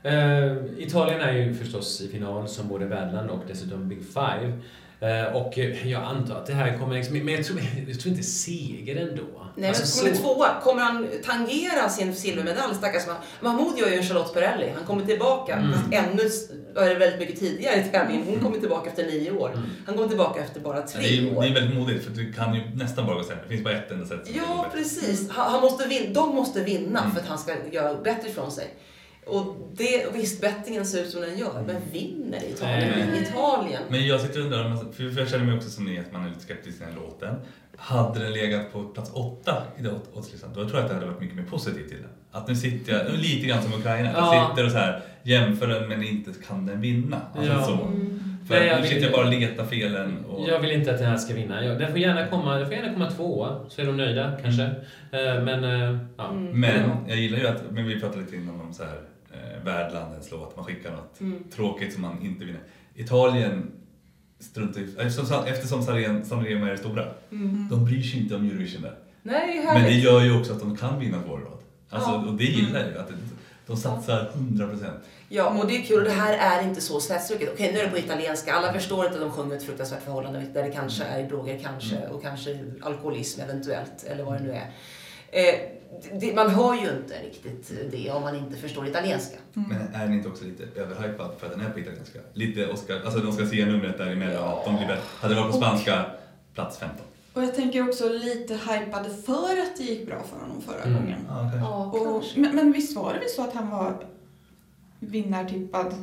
Eh, 0.03 0.55
Italien 0.77 1.21
är 1.21 1.33
ju 1.33 1.53
förstås 1.53 2.01
i 2.01 2.07
final 2.07 2.47
som 2.47 2.67
både 2.67 2.85
värdland 2.85 3.29
och 3.29 3.43
dessutom 3.47 3.89
Big 3.89 4.03
Five. 4.05 4.59
Eh, 5.01 5.35
och 5.35 5.57
jag 5.85 6.03
antar 6.03 6.35
att 6.35 6.45
det 6.45 6.53
här 6.53 6.77
kommer 6.77 6.95
liksom, 6.95 7.17
men 7.17 7.33
jag 7.33 7.45
tror, 7.45 7.59
jag 7.87 7.99
tror 7.99 8.11
inte 8.13 8.23
seger 8.27 8.95
ändå. 9.09 9.23
Nej, 9.55 9.69
Alltså, 9.69 10.03
men 10.05 10.15
så- 10.15 10.21
kommer 10.23 10.33
tvåa. 10.35 10.47
Kommer 10.63 10.81
han 10.81 11.07
tangera 11.25 11.89
sin 11.89 12.15
silvermedalj, 12.15 12.75
stackars 12.75 13.07
man. 13.07 13.15
Mahmoud 13.41 13.77
gör 13.79 13.87
ju 13.89 13.95
en 13.95 14.03
Charlotte 14.03 14.33
Perrelli. 14.33 14.65
Han 14.75 14.85
kommer 14.85 15.05
tillbaka, 15.05 15.53
Mm. 15.55 15.71
fast 15.73 15.85
ännu 15.93 16.23
är 16.85 16.89
det 16.89 16.95
väldigt 16.95 17.19
mycket 17.19 17.39
tidigare 17.39 17.79
i 17.79 17.83
tävlingen. 17.91 18.23
Hon 18.27 18.39
kommer 18.39 18.59
tillbaka 18.59 18.89
efter 18.89 19.05
nio 19.05 19.31
år. 19.31 19.49
Mm. 19.49 19.63
Han 19.85 19.95
kommer 19.95 20.07
tillbaka 20.09 20.41
efter 20.41 20.59
bara 20.59 20.81
tre 20.81 21.01
Det 21.01 21.17
är, 21.17 21.37
år. 21.37 21.41
det 21.41 21.47
är 21.47 21.53
väldigt 21.53 21.75
modigt 21.77 22.03
för 22.03 22.11
du 22.11 22.33
kan 22.33 22.55
ju 22.55 22.61
nästan 22.75 23.05
bara 23.05 23.15
gå 23.17 23.23
sämre. 23.23 23.43
Det 23.43 23.49
finns 23.49 23.63
bara 23.63 23.73
ett 23.77 23.91
enda 23.91 24.05
sätt. 24.05 24.29
Ja, 24.35 24.65
precis. 24.73 25.29
Han, 25.29 25.51
han 25.51 25.61
måste 25.61 25.87
vin- 25.87 26.13
de 26.13 26.35
måste 26.35 26.63
vinna 26.63 26.99
Mm. 26.99 27.11
för 27.11 27.19
att 27.21 27.27
han 27.27 27.37
ska 27.37 27.51
göra 27.71 27.93
bättre 28.01 28.29
ifrån 28.29 28.51
sig. 28.51 28.67
Och 29.37 29.55
det, 29.77 30.05
och 30.05 30.15
visst, 30.15 30.41
bettingen 30.41 30.85
ser 30.85 31.01
ut 31.03 31.09
som 31.09 31.21
den 31.21 31.37
gör, 31.37 31.63
men 31.67 31.75
vinner 31.91 32.39
Italien? 32.49 32.91
Nej. 33.11 33.21
Italien? 33.21 33.81
Men 33.89 34.07
jag 34.07 34.21
sitter 34.21 34.39
och 34.39 34.45
undrar, 34.45 34.65
om- 34.65 34.93
för 34.93 35.09
för 35.09 35.19
jag 35.19 35.29
känner 35.29 35.45
mig 35.45 35.55
också 35.57 35.69
som 35.69 35.85
ni 35.85 35.99
att 35.99 36.11
man 36.13 36.25
är 36.25 36.29
lite 36.29 36.41
skeptisk 36.41 36.77
till 36.77 36.85
den 36.87 36.95
här 36.95 37.01
låten. 37.01 37.35
Hade 37.77 38.19
den 38.19 38.33
legat 38.33 38.73
på 38.73 38.83
plats 38.83 39.11
åtta 39.13 39.63
i 39.79 39.87
oddslistan, 40.17 40.49
då 40.55 40.63
tror 40.65 40.73
jag 40.75 40.81
att 40.83 40.87
det 40.89 40.93
hade 40.95 41.05
varit 41.07 41.19
mycket 41.21 41.35
mer 41.35 41.43
positivt 41.43 41.87
till 41.89 41.97
den. 41.97 42.09
Att 42.31 42.47
nu 42.47 42.55
sitter 42.55 42.93
jag, 42.93 43.13
lite 43.19 43.47
grann 43.47 43.63
som 43.63 43.73
Ukraina, 43.73 44.09
jag 44.11 44.17
Ja. 44.35 44.49
sitter 44.49 44.65
och 44.65 44.71
så 44.71 44.77
här 44.77 45.01
jämför 45.23 45.67
den 45.67 45.89
men 45.89 46.03
inte 46.03 46.31
kan 46.47 46.65
den 46.65 46.81
vinna. 46.81 47.21
Alltså 47.35 47.51
Ja. 47.53 47.63
så. 47.63 47.71
Mm. 47.73 48.17
För 48.47 48.55
Nej, 48.59 48.67
jag 48.67 48.75
nu 48.75 48.81
vill- 48.81 48.89
sitter 48.89 49.03
jag 49.03 49.11
bara 49.13 49.25
och 49.27 49.33
letar 49.33 49.65
felen. 49.65 50.25
Och, 50.25 50.49
Jag 50.49 50.59
vill 50.59 50.71
inte 50.71 50.91
att 50.91 50.97
den 50.97 51.07
här 51.07 51.17
ska 51.17 51.33
vinna. 51.33 51.65
Jag- 51.65 51.79
Den 51.79 51.91
får 51.91 51.99
gärna 51.99 52.27
komma, 52.27 52.55
den 52.57 52.65
får 52.65 52.75
gärna 52.75 52.93
komma 52.93 53.11
tvåa, 53.11 53.59
så 53.69 53.81
är 53.81 53.85
de 53.85 53.97
nöjda 53.97 54.31
kanske. 54.43 54.63
Eh, 54.63 55.43
Men, 55.43 55.63
eh, 55.63 55.97
ja. 56.17 56.29
Mm. 56.31 56.59
Men 56.59 56.89
jag 57.07 57.17
gillar 57.17 57.37
ju 57.39 57.47
att, 57.47 57.63
men 57.71 57.85
vi 57.87 57.99
pratade 57.99 58.21
lite 58.21 58.35
innan 58.35 58.61
om 58.61 58.73
så 58.73 58.83
här, 58.83 58.99
eh, 59.33 59.63
värdlandets 59.65 60.31
låt, 60.31 60.55
man 60.55 60.65
skickar 60.65 60.91
något 60.91 61.21
Mm. 61.21 61.43
tråkigt 61.55 61.93
som 61.93 62.01
man 62.01 62.21
inte 62.25 62.45
vinner. 62.45 62.61
Italien 62.95 63.71
struntar 64.39 64.81
eftersom, 64.97 65.45
eftersom 65.45 65.83
San 65.83 66.25
Sanremo 66.25 66.65
är 66.65 66.75
stora, 66.75 67.05
Mm. 67.31 67.67
de 67.71 67.85
bryr 67.85 68.03
sig 68.03 68.19
inte 68.19 68.35
om 68.35 68.49
Eurovision 68.49 68.81
där. 68.81 68.95
Nej, 69.23 69.61
Men 69.65 69.83
det 69.83 69.91
gör 69.93 70.21
ju 70.21 70.39
också 70.39 70.53
att 70.53 70.59
de 70.59 70.77
kan 70.77 70.99
vinna 70.99 71.17
vår 71.27 71.39
låt. 71.39 71.63
Alltså, 71.89 72.09
Ja. 72.09 72.25
Och 72.27 72.33
det 72.33 72.43
gillar 72.43 72.79
jag 72.79 72.89
ju, 72.89 72.97
att 72.97 73.09
de 73.67 73.77
satsar 73.77 74.31
100%. 74.33 74.99
Ja, 75.29 75.59
och 75.61 75.67
det 75.67 75.77
är 75.77 75.81
kul. 75.81 75.97
Och 75.97 76.03
det 76.03 76.11
här 76.11 76.59
är 76.61 76.67
inte 76.67 76.81
så 76.81 76.99
slätstruket. 76.99 77.49
Okej, 77.53 77.71
nu 77.73 77.79
är 77.79 77.83
det 77.83 77.89
på 77.89 77.97
italienska. 77.97 78.53
Alla 78.53 78.73
förstår 78.73 79.05
inte 79.05 79.15
att 79.17 79.21
de 79.21 79.31
sjunger 79.31 79.55
ett 79.55 79.63
fruktansvärt 79.63 80.03
förhållande 80.03 80.39
där 80.53 80.63
det 80.63 80.71
kanske 80.71 81.03
är 81.03 81.27
droger, 81.29 81.59
kanske, 81.63 82.07
och 82.07 82.21
kanske 82.21 82.59
alkoholism 82.81 83.41
eventuellt, 83.41 84.03
eller 84.03 84.23
vad 84.23 84.33
det 84.33 84.43
nu 84.43 84.51
är. 84.51 84.69
Eh, 85.31 85.59
det, 86.19 86.35
man 86.35 86.49
hör 86.49 86.73
ju 86.73 86.81
inte 86.89 87.13
riktigt 87.23 87.71
det 87.91 88.11
om 88.11 88.21
man 88.21 88.35
inte 88.35 88.57
förstår 88.57 88.87
italienska. 88.87 89.37
Men 89.53 89.93
är 89.93 90.05
den 90.05 90.13
inte 90.13 90.29
också 90.29 90.45
lite 90.45 90.79
överhypad 90.81 91.31
för 91.39 91.47
att 91.47 91.53
den 91.53 91.61
är 91.61 91.69
på 91.69 91.79
italienska? 91.79 92.19
Lite 92.33 92.67
Oscar, 92.67 93.01
alltså 93.05 93.19
de 93.19 93.31
ska 93.33 93.45
se 93.47 93.65
numret 93.65 93.97
däremellan. 93.97 94.33
Ja. 94.33 94.61
De 94.65 94.75
blir 94.75 94.87
bättre. 94.87 95.01
Hade 95.19 95.33
det 95.35 95.41
varit 95.41 95.51
på 95.51 95.57
spanska, 95.57 96.05
plats 96.53 96.77
15. 96.77 96.97
Och 97.33 97.43
jag 97.43 97.55
tänker 97.55 97.87
också 97.89 98.09
lite 98.09 98.53
hypade 98.53 99.09
för 99.25 99.61
att 99.61 99.77
det 99.77 99.83
gick 99.83 100.05
bra 100.07 100.23
för 100.29 100.39
honom 100.39 100.61
förra 100.61 100.81
Mm. 100.83 100.93
gången. 101.01 101.19
Ja, 101.29 101.35
kanske. 101.39 101.57
Ja, 101.59 101.85
Och, 101.85 102.23
men, 102.35 102.55
men 102.55 102.71
visst 102.71 102.95
var 102.95 103.13
det 103.13 103.19
väl 103.19 103.29
så 103.29 103.41
att 103.43 103.53
han 103.53 103.69
var 103.69 103.93
vinnartippad 104.99 105.93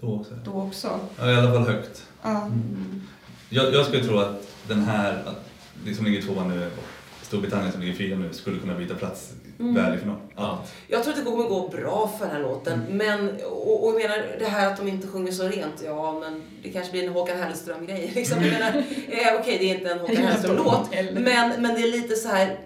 Då 0.00 0.14
också. 0.20 0.34
då 0.44 0.52
också? 0.52 1.00
Ja, 1.18 1.30
i 1.32 1.34
alla 1.36 1.52
fall 1.52 1.66
högt. 1.74 2.06
Ja. 2.22 2.42
Mm. 2.42 3.02
Jag, 3.50 3.74
jag 3.74 3.86
skulle 3.86 4.04
tro 4.04 4.18
att 4.18 4.48
den 4.68 4.80
här, 4.84 5.22
att 5.26 5.48
det 5.84 5.94
som 5.94 6.04
ligger 6.04 6.22
tvåa 6.22 6.44
nu, 6.44 6.66
och 6.66 6.84
Storbritannien 7.28 7.72
som 7.72 7.80
ligger 7.80 7.94
fyra 7.94 8.16
nu, 8.16 8.32
skulle 8.32 8.58
kunna 8.60 8.74
byta 8.74 8.94
plats 8.94 9.32
Mm. 9.60 9.74
väl 9.74 9.94
i 9.94 9.98
final. 9.98 10.16
Ja. 10.36 10.64
Jag 10.88 11.02
tror 11.02 11.12
att 11.14 11.18
det 11.24 11.30
kommer 11.30 11.44
gå 11.48 11.68
bra 11.68 12.14
för 12.18 12.26
den 12.26 12.34
här 12.34 12.42
låten. 12.42 12.80
Men, 12.90 13.36
och, 13.44 13.84
och 13.86 13.92
jag 14.00 14.02
menar 14.10 14.36
det 14.38 14.44
här 14.44 14.66
att 14.72 14.76
de 14.76 14.88
inte 14.88 15.06
sjunger 15.08 15.32
så 15.32 15.48
rent, 15.48 15.82
ja 15.84 16.20
men 16.20 16.42
det 16.62 16.68
kanske 16.70 16.92
blir 16.92 17.04
en 17.06 17.12
Håkan 17.12 17.38
Hellström-grej. 17.38 18.10
Liksom. 18.14 18.42
Jag 18.44 18.52
menar, 18.52 18.76
eh, 19.08 19.40
okej 19.40 19.58
det 19.58 19.70
är 19.70 19.74
inte 19.78 19.90
en 19.90 19.98
Håkan 19.98 20.16
Hellström-låt, 20.26 20.90
men, 21.12 21.62
men 21.62 21.74
det 21.74 21.80
är 21.82 21.92
lite 21.92 22.16
så 22.16 22.28
här. 22.28 22.58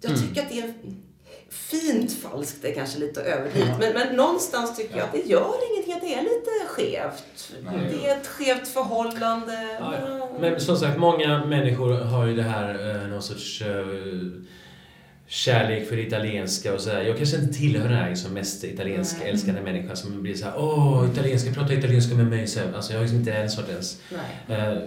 Jag 0.00 0.10
Mm. 0.12 0.22
tycker 0.28 0.42
att 0.42 0.48
det 0.48 0.58
är 0.60 0.74
fint 1.70 2.12
falskt, 2.12 2.62
det 2.62 2.68
är 2.70 2.74
kanske 2.74 2.98
lite 2.98 3.20
överdrivet. 3.22 3.78
Men, 3.78 3.92
men 3.92 4.16
någonstans 4.16 4.76
tycker 4.76 4.96
jag 4.96 5.04
att 5.04 5.12
det 5.12 5.26
gör 5.26 5.54
ingenting 5.72 5.94
att 5.94 6.00
det 6.00 6.14
är 6.14 6.22
lite 6.22 6.50
skevt. 6.68 7.52
Nej. 7.64 7.90
Det 7.90 8.08
är 8.08 8.16
ett 8.16 8.26
skevt 8.26 8.68
förhållande. 8.68 9.76
Ja, 9.80 9.94
ja. 10.00 10.28
Men 10.40 10.60
som 10.60 10.76
sagt, 10.76 10.98
många 10.98 11.44
människor 11.44 11.92
har 11.92 12.26
ju 12.26 12.36
det 12.36 12.42
här, 12.42 13.02
eh, 13.02 13.08
någon 13.08 13.22
sorts 13.22 13.62
eh, 13.62 13.86
kärlek 15.26 15.88
för 15.88 15.96
det 15.96 16.02
italienska 16.02 16.74
och 16.74 16.80
sådär. 16.80 17.02
Jag 17.02 17.16
kanske 17.16 17.36
inte 17.36 17.54
tillhör 17.54 17.88
den 17.88 17.98
här 17.98 18.10
liksom 18.10 18.34
mest 18.34 18.64
italienska 18.64 19.18
Nej. 19.20 19.30
älskande 19.30 19.60
människa 19.60 19.96
som 19.96 20.22
blir 20.22 20.34
såhär 20.34 20.54
åh, 20.58 21.08
italienska, 21.12 21.52
prata 21.52 21.72
italienska 21.74 22.14
med 22.14 22.26
mig. 22.26 22.46
Så, 22.46 22.60
alltså 22.76 22.92
jag 22.92 22.98
är 22.98 23.02
liksom 23.02 23.18
inte 23.18 23.32
den 23.32 23.50
sortens... 23.50 24.00
Nej. 24.10 24.58
eh, 24.58 24.78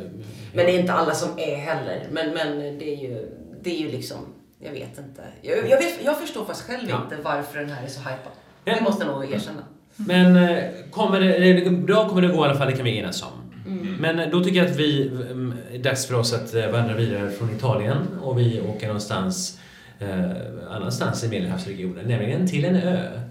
Men 0.54 0.65
det 0.65 0.72
är 0.72 0.80
inte 0.80 0.94
alla 0.94 1.13
som 1.13 1.39
är 1.39 1.56
heller. 1.56 2.08
Men, 2.12 2.34
men 2.34 2.60
det, 2.80 2.94
är 2.94 2.98
ju, 2.98 3.30
det 3.62 3.70
är 3.70 3.80
ju 3.80 3.91
liksom, 3.91 4.17
jag 4.63 4.71
vet 4.71 4.97
inte. 4.97 5.21
Jag, 5.41 5.58
jag, 5.69 5.78
vet, 5.78 6.00
jag 6.04 6.19
förstår 6.19 6.45
faktiskt 6.45 6.67
själv 6.67 6.89
Ja. 6.89 7.02
inte 7.04 7.15
varför 7.24 7.60
den 7.60 7.69
här 7.69 7.84
är 7.84 7.88
så 7.88 8.00
hypad. 8.00 8.32
Ja. 8.65 8.76
Det 8.76 8.82
måste 8.82 9.06
jag 9.06 9.13
nog 9.13 9.32
erkänna. 9.34 9.62
Men 9.95 10.36
eh, 10.36 10.63
kommer 10.91 11.19
det, 11.19 11.36
är 11.36 11.54
det 11.65 11.71
bra 11.71 12.10
kommer 12.10 12.21
det 12.21 12.28
gå 12.28 12.45
i 12.45 12.50
alla 12.50 12.56
fall, 12.58 12.67
det 12.67 12.76
kan 12.76 12.86
vi 12.86 12.97
enas 12.97 13.24
om. 13.24 13.30
Mm. 13.67 13.95
Men 14.00 14.19
eh, 14.19 14.30
då 14.30 14.43
tycker 14.43 14.58
jag 14.58 14.67
att 14.71 14.76
vi, 14.76 15.08
mm, 15.08 15.54
är 15.71 15.78
dags 15.78 16.06
för 16.08 16.15
oss 16.15 16.34
att 16.34 16.54
eh, 16.54 16.67
vandra 16.71 16.93
vidare 16.95 17.30
från 17.32 17.50
Italien 17.56 17.97
och 18.21 18.39
vi 18.39 18.62
åker 18.62 18.88
någonstans 18.88 19.60
eh, 20.00 20.32
annanstans 20.69 21.24
i 21.24 21.28
Medelhavsregionen, 21.30 22.06
nämligen 22.08 22.47
till 22.47 22.65
en 22.65 22.76
ö. 22.76 23.21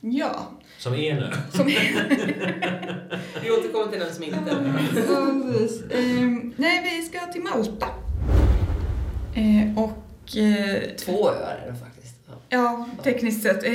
Ja. 0.00 0.50
Som 0.78 0.94
är 0.94 1.12
en 1.12 1.22
ö. 1.22 1.30
Som, 1.52 1.66
Vi 3.42 3.50
återkommer 3.50 3.90
till 3.90 4.00
den 4.00 4.14
som 4.14 4.24
inte 4.24 4.38
Ja, 4.46 4.56
precis. 5.52 5.82
Ehm, 5.90 6.52
nej, 6.56 6.82
vi 6.82 7.02
ska 7.02 7.26
till 7.32 7.42
Malta. 7.42 7.86
Eh, 9.34 9.78
och 9.84 10.05
Två 10.98 11.28
öar 11.30 11.60
är 11.66 11.72
det 11.72 11.78
faktiskt. 11.78 12.16
Ja. 12.28 12.34
ja, 12.48 12.86
tekniskt 13.02 13.42
sett. 13.42 13.64
Eh, 13.64 13.72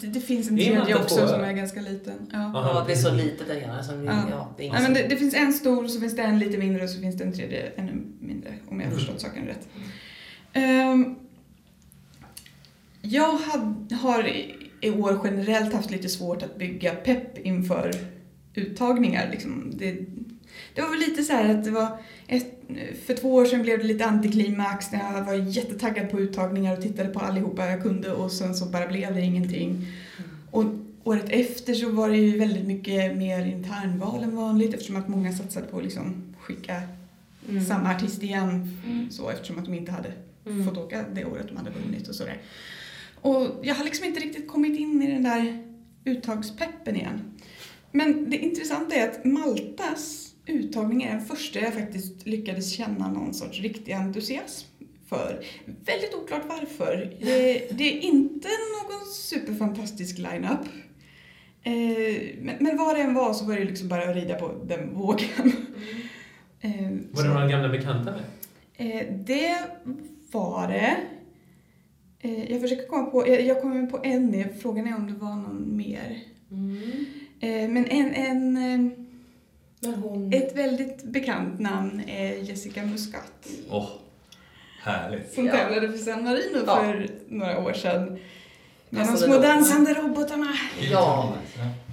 det, 0.00 0.06
det 0.06 0.20
finns 0.20 0.50
en 0.50 0.56
tredje 0.56 0.94
också 0.96 1.28
som 1.28 1.40
är 1.40 1.52
ganska 1.52 1.80
liten. 1.80 2.30
Ja. 2.32 2.38
Aha. 2.38 2.72
Ja, 2.74 2.84
det 2.86 2.92
är 2.92 2.96
så 2.96 3.14
litet 3.14 3.48
där 3.48 3.56
ena. 3.56 3.82
Som, 3.82 4.04
Ja. 4.04 4.22
ja. 4.30 4.54
det 4.58 4.72
men 4.72 4.94
det, 4.94 5.06
det 5.08 5.16
finns 5.16 5.34
en 5.34 5.52
stor, 5.52 5.88
så 5.88 6.00
finns 6.00 6.16
det 6.16 6.22
en 6.22 6.38
lite 6.38 6.58
mindre 6.58 6.84
och 6.84 6.90
så 6.90 7.00
finns 7.00 7.16
det 7.16 7.24
en 7.24 7.32
tredje 7.32 7.72
ännu 7.76 7.92
mindre, 8.20 8.50
om 8.68 8.80
jag 8.80 8.86
har 8.86 8.92
Mm. 8.92 8.98
förstått 8.98 9.20
saken 9.20 9.46
rätt. 9.46 9.68
Ehm, 10.52 11.14
jag 13.02 13.32
had, 13.32 13.92
har 14.02 14.26
i, 14.28 14.54
i 14.80 14.90
år 14.90 15.20
generellt 15.24 15.74
haft 15.74 15.90
lite 15.90 16.08
svårt 16.08 16.42
att 16.42 16.58
bygga 16.58 16.94
pepp 16.94 17.38
inför 17.38 17.92
uttagningar. 18.54 19.28
Liksom. 19.30 19.72
Det, 19.74 19.96
det 20.74 20.80
var 20.82 20.90
väl 20.90 20.98
lite 20.98 21.22
så 21.22 21.32
här 21.32 21.48
att 21.54 21.64
det 21.64 21.70
var 21.70 21.98
ett, 22.26 22.46
för 23.06 23.14
två 23.14 23.34
år 23.34 23.44
sedan 23.44 23.62
blev 23.62 23.78
det 23.78 23.84
lite 23.84 24.04
antiklimax 24.06 24.92
när 24.92 25.12
jag 25.14 25.24
var 25.24 25.34
jättetaggad 25.34 26.10
på 26.10 26.20
uttagningar 26.20 26.76
och 26.76 26.82
tittade 26.82 27.08
på 27.08 27.20
allihopa 27.20 27.66
jag 27.66 27.82
kunde 27.82 28.12
och 28.12 28.32
sen 28.32 28.54
så 28.54 28.66
bara 28.66 28.86
blev 28.86 29.14
det 29.14 29.20
ingenting. 29.20 29.86
Och 30.50 30.64
året 31.04 31.24
efter 31.28 31.74
så 31.74 31.90
var 31.90 32.08
det 32.10 32.16
ju 32.16 32.38
väldigt 32.38 32.66
mycket 32.66 33.16
mer 33.16 33.46
internval 33.46 34.22
än 34.22 34.36
vanligt 34.36 34.74
eftersom 34.74 34.96
att 34.96 35.08
många 35.08 35.32
satsade 35.32 35.66
på 35.66 35.76
att 35.78 35.84
liksom 35.84 36.34
skicka 36.40 36.82
Mm. 37.50 37.64
samma 37.64 37.94
artist 37.94 38.22
igen 38.22 38.76
Mm. 38.86 39.10
så 39.10 39.30
eftersom 39.30 39.58
att 39.58 39.64
de 39.64 39.74
inte 39.74 39.92
hade 39.92 40.12
Mm. 40.46 40.64
fått 40.66 40.78
åka 40.78 41.04
det 41.14 41.24
året 41.24 41.46
de 41.48 41.56
hade 41.56 41.70
vunnit 41.70 42.08
och 42.08 42.14
sådär. 42.14 42.38
Och 43.20 43.46
jag 43.62 43.74
har 43.74 43.84
liksom 43.84 44.04
inte 44.06 44.20
riktigt 44.20 44.48
kommit 44.48 44.78
in 44.80 45.02
i 45.02 45.12
den 45.12 45.22
där 45.22 45.62
uttagspeppen 46.04 46.96
igen. 46.96 47.20
Men 47.92 48.30
det 48.30 48.36
intressanta 48.36 48.94
är 48.94 49.08
att 49.08 49.24
Maltas 49.24 50.27
uttagning 50.48 51.02
är 51.02 51.10
den 51.10 51.26
första 51.26 51.58
jag 51.58 51.74
faktiskt 51.74 52.26
lyckades 52.26 52.72
känna 52.72 53.12
någon 53.12 53.34
sorts 53.34 53.60
riktig 53.60 53.92
entusiasm 53.92 54.66
för. 55.08 55.44
Väldigt 55.64 56.14
oklart 56.14 56.42
varför. 56.48 57.16
Det, 57.70 57.84
är 57.84 58.00
inte 58.00 58.48
någon 58.48 59.06
superfantastisk 59.12 60.18
line-up. 60.18 60.68
Eh, 61.62 62.54
men, 62.60 62.76
vad 62.76 62.96
det 62.96 63.02
än 63.02 63.14
var 63.14 63.32
så 63.32 63.44
var 63.44 63.54
det 63.54 63.64
liksom 63.64 63.88
bara 63.88 64.10
att 64.10 64.16
rida 64.16 64.34
på 64.34 64.54
den 64.64 64.94
vågen. 64.94 65.52
Eh, 66.60 66.90
Var 67.10 67.22
det 67.22 67.28
några 67.28 67.48
gamla 67.48 67.68
bekanta 67.68 68.12
med? 68.12 68.22
Eh, 68.74 69.06
det 69.14 69.58
var 70.32 70.68
det. 70.68 70.96
Jag 72.48 72.60
försöker 72.60 72.86
komma 72.86 73.04
på, 73.04 73.28
jag, 73.28 73.62
kommer 73.62 73.86
på 73.86 74.00
en. 74.04 74.44
Frågan 74.60 74.88
är 74.88 74.96
om 74.96 75.06
det 75.06 75.18
var 75.18 75.36
någon 75.36 75.76
mer. 75.76 76.18
Mm. 76.50 77.72
Men 77.72 77.86
en, 77.86 78.14
en, 78.14 79.07
hon... 79.84 80.32
ett 80.34 80.56
väldigt 80.56 81.02
bekant 81.04 81.60
namn 81.60 82.02
är 82.06 82.32
Jessica 82.34 82.82
Muscat. 82.82 83.48
Åh, 83.70 83.88
härligt. 84.82 85.32
Som 85.34 85.46
Ja. 85.46 85.52
tävlade 85.52 85.88
för 85.92 85.98
San 85.98 86.24
Marino 86.24 86.58
Ja. 86.66 86.76
för 86.76 87.10
några 87.28 87.58
år 87.58 87.72
sedan. 87.72 88.18
Med 88.90 89.02
de 89.06 89.10
Alltså, 89.10 89.26
små 89.26 89.38
dansande 89.38 89.94
robotarna. 89.94 90.46
Ja. 90.90 91.34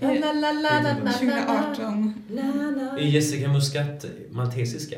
Ja. 0.02 0.13
La, 0.13 0.13
la, 0.13 0.34
la, 0.34 0.52
la, 0.52 0.82
la, 0.82 0.95
la, 1.04 1.12
2018. 1.12 2.13
la, 2.30 2.41
la. 2.43 2.98
Är 3.00 3.04
Jessica 3.06 3.48
Muscat 3.50 4.06
maltesiska? 4.32 4.95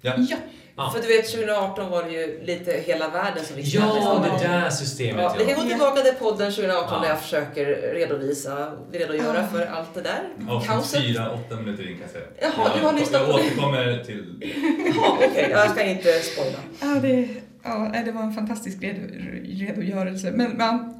Ja. 0.00 0.14
Ja, 0.18 0.36
Ja. 0.78 0.90
För 0.94 1.02
du 1.02 1.08
vet, 1.08 1.30
2018 1.30 1.90
var 1.90 2.02
det 2.04 2.10
ju 2.10 2.42
lite 2.44 2.72
hela 2.72 3.08
världen 3.08 3.44
som 3.44 3.56
visste 3.56 3.76
Ja, 3.78 4.24
det. 4.24 4.44
det 4.46 4.48
där 4.52 4.70
systemet 4.70 5.22
Ja, 5.22 5.34
vi 5.38 5.44
kan 5.44 5.54
ja. 5.56 5.62
gå 5.62 5.68
tillbaka 5.68 6.00
till 6.00 6.14
podden 6.14 6.52
2018 6.52 6.88
Ja. 6.92 7.00
där 7.02 7.08
jag 7.08 7.20
försöker 7.20 7.64
redovisa, 7.94 8.72
redogöra 8.92 9.46
för 9.46 9.66
allt 9.66 9.94
det 9.94 10.00
där. 10.00 10.20
Avsnitt 10.48 10.70
Kaoset. 10.70 11.02
fyra, 11.02 11.30
åtta 11.32 11.56
minuter 11.56 11.82
in 11.82 11.92
kan 11.92 12.02
jag 12.02 12.10
säga. 12.10 12.24
Jaha, 12.40 12.70
du 12.76 12.80
har 12.86 12.92
jag, 12.92 13.00
lyssnat 13.00 13.20
jag 13.20 13.30
på 13.30 13.38
det. 13.38 13.44
återkommer 13.44 14.04
till... 14.04 14.24
Jaha, 14.96 15.18
okej. 15.30 15.48
Jag 15.50 15.70
ska 15.70 15.82
inte 15.82 16.12
spoila. 16.20 16.58
ja, 16.80 17.00
det, 17.02 17.28
ja, 17.62 18.02
det 18.04 18.12
var 18.12 18.22
en 18.22 18.32
fantastisk 18.32 18.78
redo- 18.78 19.66
redogörelse. 19.66 20.30
Men 20.30 20.56
ja, 20.58 20.94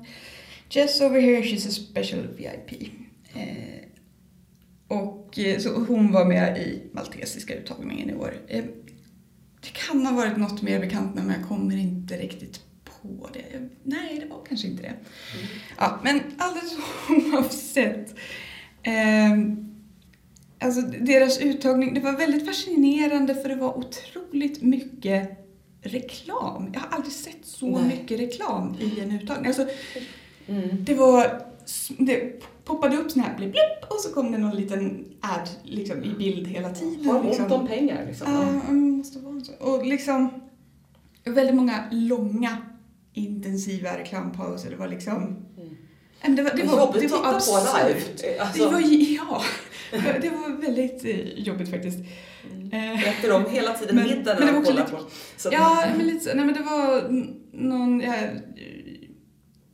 Jess 0.71 1.01
over 1.01 1.21
here, 1.21 1.43
she's 1.43 1.69
a 1.69 1.71
special 1.71 2.21
VIP. 2.37 2.83
Eh, 3.35 4.97
och 4.99 5.39
eh, 5.39 5.59
så 5.59 5.69
hon 5.75 6.13
var 6.13 6.25
med 6.25 6.59
i 6.59 6.83
maltesiska 6.93 7.55
uttagningen 7.55 8.11
i 8.11 8.15
år. 8.15 8.35
Eh, 8.49 8.65
det 9.61 9.69
kan 9.73 10.07
ha 10.07 10.13
varit 10.17 10.37
något 10.37 10.63
mer 10.63 10.81
bekant 10.81 11.15
men 11.15 11.31
jag 11.31 11.49
kommer 11.49 11.77
inte 11.77 12.17
riktigt 12.17 12.61
på 12.85 13.29
det. 13.33 13.55
Eh, 13.57 13.61
Nej, 13.83 14.19
det 14.21 14.27
var 14.27 14.45
kanske 14.49 14.67
inte 14.69 14.83
det. 14.83 14.95
Ja, 15.79 16.01
men 16.05 16.21
alldeles 16.39 16.77
oavsett. 17.35 18.15
Eh, 18.83 19.33
alltså 20.61 20.81
deras 20.81 21.39
uttagning, 21.41 21.95
det 21.95 22.01
var 22.01 22.13
väldigt 22.13 22.47
fascinerande 22.47 23.35
för 23.35 23.49
det 23.49 23.57
var 23.57 23.79
otroligt 23.79 24.63
mycket 24.63 25.31
reklam. 25.83 26.71
Jag 26.75 26.81
har 26.81 26.89
aldrig 26.97 27.13
sett 27.13 27.39
så 27.47 27.79
Nej. 27.79 27.89
mycket 27.89 28.21
reklam 28.21 28.77
i 28.81 29.01
en 29.01 29.13
uttagning. 29.21 29.47
Alltså, 29.47 29.69
Mm. 30.51 30.85
det 30.85 30.95
var, 30.95 31.43
det 31.99 32.43
poppade 32.69 32.97
upp 32.97 33.11
sån 33.11 33.23
här 33.23 33.37
blipp, 33.37 33.51
blipp 33.53 33.91
och 33.91 34.01
så 34.01 34.13
kom 34.15 34.33
det 34.33 34.39
någon 34.39 34.57
liten 34.57 35.05
ad 35.21 35.49
liksom, 35.65 36.05
i 36.05 36.09
bild 36.19 36.47
hela 36.47 36.71
tiden. 36.71 37.07
Har 37.07 37.15
ont 37.19 37.27
liksom. 37.27 37.53
om 37.53 37.67
pengar 37.67 38.07
liksom. 38.09 38.27
Mm, 38.69 38.91
måste 38.91 39.19
vara 39.19 39.41
så. 39.41 39.53
Och 39.61 39.87
liksom 39.87 40.31
väldigt 41.25 41.55
många 41.55 41.85
långa 41.93 42.57
intensiva 43.15 43.99
reklampauser. 43.99 44.71
Det 44.71 44.77
var 44.77 44.89
liksom... 44.89 45.17
Mm. 46.23 46.37
Det 46.37 46.43
var, 46.43 46.51
det 46.51 46.57
Det 46.63 46.69
var, 46.69 47.01
det 47.01 47.07
var 47.07 47.19
på 47.23 47.27
absurt. 47.29 48.21
Det 48.21 48.39
Alltså, 48.39 48.71
var, 48.71 48.81
ja, 48.81 49.43
det 50.23 50.31
var 50.31 50.61
väldigt 50.63 51.05
eh, 51.05 51.19
jobbigt 51.43 51.71
faktiskt. 51.71 51.99
Eh, 52.73 53.09
äter 53.09 53.29
de 53.31 53.51
hela 53.51 53.73
tiden 53.73 53.97
Men- 53.97 54.05
middag 54.05 54.37
men 54.39 54.47
det 54.47 54.53
var 54.53 54.61
också 54.61 54.73
lite- 54.73 54.91
på. 54.91 54.99
Så, 55.37 55.49
Ja, 55.53 55.85
men 55.97 56.07
lite. 56.07 56.35
Nej, 56.35 56.45
men 56.45 56.55
det 56.55 56.63
var 56.63 57.09
någon... 57.53 58.01
Jag, 58.01 58.15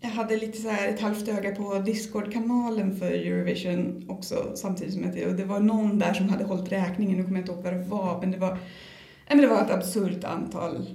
jag 0.04 0.10
hade 0.10 0.36
lite 0.36 0.58
så 0.58 0.68
här 0.68 0.88
ett 0.88 1.00
halvt 1.00 1.28
öga 1.28 1.54
på 1.54 1.78
Discord-kanalen 1.78 2.96
för 2.96 3.06
Eurovision 3.06 4.04
också 4.08 4.52
samtidigt 4.54 4.94
som 4.94 5.04
att 5.04 5.12
det, 5.12 5.26
och 5.26 5.34
det 5.34 5.44
var 5.44 5.60
någon 5.60 5.98
där 5.98 6.14
som 6.14 6.28
hade 6.28 6.44
hållit 6.44 6.72
räkningen, 6.72 7.16
nu 7.16 7.24
kommer 7.24 7.36
jag 7.36 7.42
inte 7.42 7.52
ihåg 7.52 7.62
vad 7.62 7.72
det 7.72 7.84
var, 7.84 8.20
men 8.20 8.30
det 8.30 8.38
var, 8.38 8.58
men 9.28 9.38
det 9.38 9.46
var 9.46 9.62
ett 9.62 9.70
absurt 9.70 10.24
antal 10.24 10.88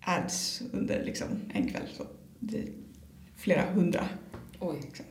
ads 0.00 0.62
under 0.72 1.04
liksom 1.04 1.26
en 1.54 1.68
kväll. 1.68 1.82
Så 1.96 2.04
det 2.38 2.64
flera 3.36 3.62
hundra. 3.62 4.08
Oj. 4.60 4.76
Liksom. 4.82 5.06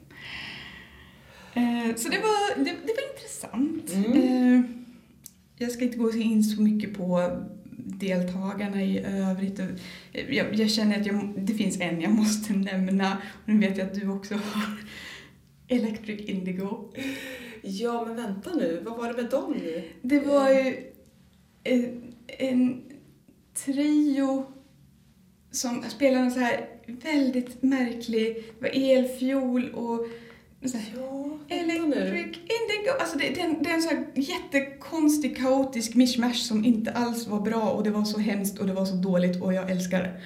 Eh, 1.53 1.95
så 1.95 2.09
det 2.09 2.17
var, 2.17 2.57
det, 2.57 2.71
det 2.85 2.93
var 2.93 3.13
intressant. 3.13 3.93
Mm. 3.93 4.55
Eh, 4.55 4.61
jag 5.57 5.71
ska 5.71 5.83
inte 5.83 5.97
gå 5.97 6.11
in 6.11 6.43
så 6.43 6.61
mycket 6.61 6.97
på 6.97 7.41
deltagarna 7.87 8.83
i 8.83 9.05
övrigt. 9.05 9.59
Jag, 10.29 10.55
jag 10.55 10.71
känner 10.71 10.99
att 10.99 11.05
jag, 11.05 11.33
det 11.37 11.53
finns 11.53 11.79
en 11.79 12.01
jag 12.01 12.11
måste 12.11 12.53
nämna. 12.53 13.17
Och 13.43 13.49
nu 13.49 13.67
vet 13.67 13.77
jag 13.77 13.87
att 13.87 13.95
du 13.95 14.09
också 14.09 14.33
har 14.33 14.79
Electric 15.67 16.29
Indigo. 16.29 16.93
Ja, 17.61 18.05
men 18.05 18.15
vänta 18.15 18.55
nu. 18.55 18.81
Vad 18.85 18.97
var 18.97 19.07
det 19.07 19.21
med 19.21 19.31
dem 19.31 19.55
nu? 19.57 19.83
Det 20.01 20.19
var 20.19 20.49
ju 20.49 20.91
en, 21.63 22.13
en 22.27 22.83
trio 23.65 24.45
som 25.51 25.83
spelade 25.83 26.25
en 26.25 26.31
så 26.31 26.39
här 26.39 26.69
väldigt 26.85 27.63
märklig, 27.63 28.43
det 28.59 28.61
var 28.61 28.97
elfiol 28.97 29.69
och 29.69 30.07
så 30.65 30.77
här, 30.77 30.85
Ja, 30.95 31.37
Electric. 31.55 32.25
Indigo. 32.25 32.91
Alltså 32.99 33.17
det, 33.17 33.29
det, 33.29 33.41
är 33.41 33.45
en, 33.45 33.63
det 33.63 33.69
är 33.69 33.73
en 33.73 33.81
så 33.81 33.89
här 33.89 34.05
jättekonstig, 34.15 35.37
kaotisk 35.37 35.95
mishmash 35.95 36.33
som 36.35 36.65
inte 36.65 36.91
alls 36.91 37.27
var 37.27 37.39
bra 37.41 37.69
och 37.71 37.83
det 37.83 37.89
var 37.89 38.03
så 38.03 38.19
hemskt 38.19 38.59
och 38.59 38.67
det 38.67 38.73
var 38.73 38.85
så 38.85 38.95
dåligt 38.95 39.41
och 39.41 39.53
jag 39.53 39.71
älskar 39.71 39.99
det. 40.03 40.21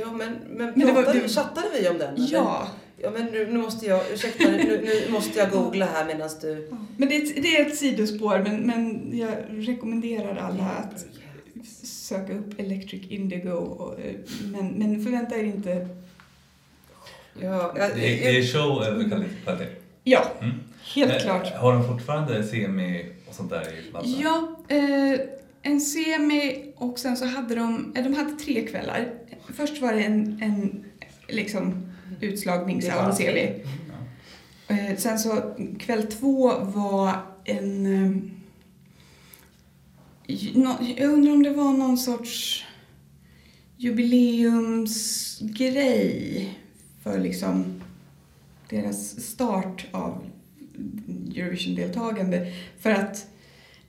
Ja, 0.00 0.12
men, 0.12 0.32
men, 0.50 0.72
Men 0.76 0.86
det 0.86 0.92
var- 0.92 1.14
det- 1.14 1.28
chattade 1.28 1.66
vi 1.80 1.88
om 1.88 1.98
den? 1.98 2.14
Ja, 2.16 2.68
Ja, 3.02 3.10
men 3.10 3.24
nu, 3.26 3.46
nu 3.52 3.58
måste 3.58 3.86
jag, 3.86 4.00
ursäkta, 4.12 4.48
nu, 4.50 4.80
nu 5.06 5.12
måste 5.12 5.38
jag 5.38 5.50
googla 5.50 5.86
här 5.86 6.06
medan 6.06 6.30
du... 6.40 6.70
men 6.96 7.08
det 7.08 7.16
är 7.16 7.22
ett, 7.22 7.42
det 7.42 7.56
är 7.56 7.66
ett 7.66 7.76
sidospår 7.76 8.38
men, 8.38 8.56
men 8.56 9.10
jag 9.18 9.30
rekommenderar 9.50 10.36
alla 10.36 10.64
att 10.64 11.06
söka 11.82 12.32
upp 12.32 12.60
Electric 12.60 13.10
Indigo. 13.10 13.50
Och, 13.50 14.00
eh, 14.00 14.14
men, 14.52 14.66
men 14.68 15.04
förvänta 15.04 15.36
er 15.36 15.44
inte... 15.44 15.88
Ja, 17.42 17.72
Det 17.74 17.80
jag, 17.80 17.90
är, 17.90 17.94
det 17.94 18.26
är 18.28 18.32
jag, 18.34 18.44
show 18.52 18.82
över 18.84 19.08
kvalitet. 19.08 19.66
Ja, 20.04 20.24
Mm. 20.40 20.54
helt 20.94 21.12
Eh, 21.12 21.18
klart. 21.18 21.52
Har 21.54 21.72
de 21.72 21.88
fortfarande 21.88 22.44
semi 22.44 23.06
och 23.28 23.34
sånt 23.34 23.50
där 23.50 23.62
i 23.62 23.92
Malta? 23.92 24.08
Ja, 24.08 24.56
eh, 24.68 25.20
en 25.62 25.80
semi 25.80 26.72
och 26.76 26.98
sen 26.98 27.16
så 27.16 27.26
hade 27.26 27.54
de, 27.54 27.92
eh, 27.96 28.04
de 28.04 28.14
hade 28.14 28.30
tre 28.30 28.66
kvällar. 28.66 29.08
Först 29.54 29.80
var 29.82 29.92
det 29.92 30.00
en, 30.02 30.42
en 30.42 30.84
liksom 31.28 31.92
utslagning, 32.20 32.76
Det 32.76 32.82
ser 33.16 33.32
tre. 33.32 33.52
vi. 34.68 34.90
Eh, 34.90 34.96
sen 34.96 35.18
så 35.18 35.54
kväll 35.78 36.02
två 36.02 36.52
var 36.58 37.12
en... 37.44 37.86
Eh, 37.86 38.10
jag 40.96 41.08
undrar 41.08 41.32
om 41.32 41.42
det 41.42 41.50
var 41.50 41.72
någon 41.72 41.98
sorts 41.98 42.64
jubileumsgrej 43.76 46.58
för 47.04 47.18
liksom 47.18 47.80
deras 48.70 49.20
start 49.20 49.86
av 49.92 50.24
Eurovision-deltagande. 51.36 52.52
För 52.80 52.90
att 52.90 53.26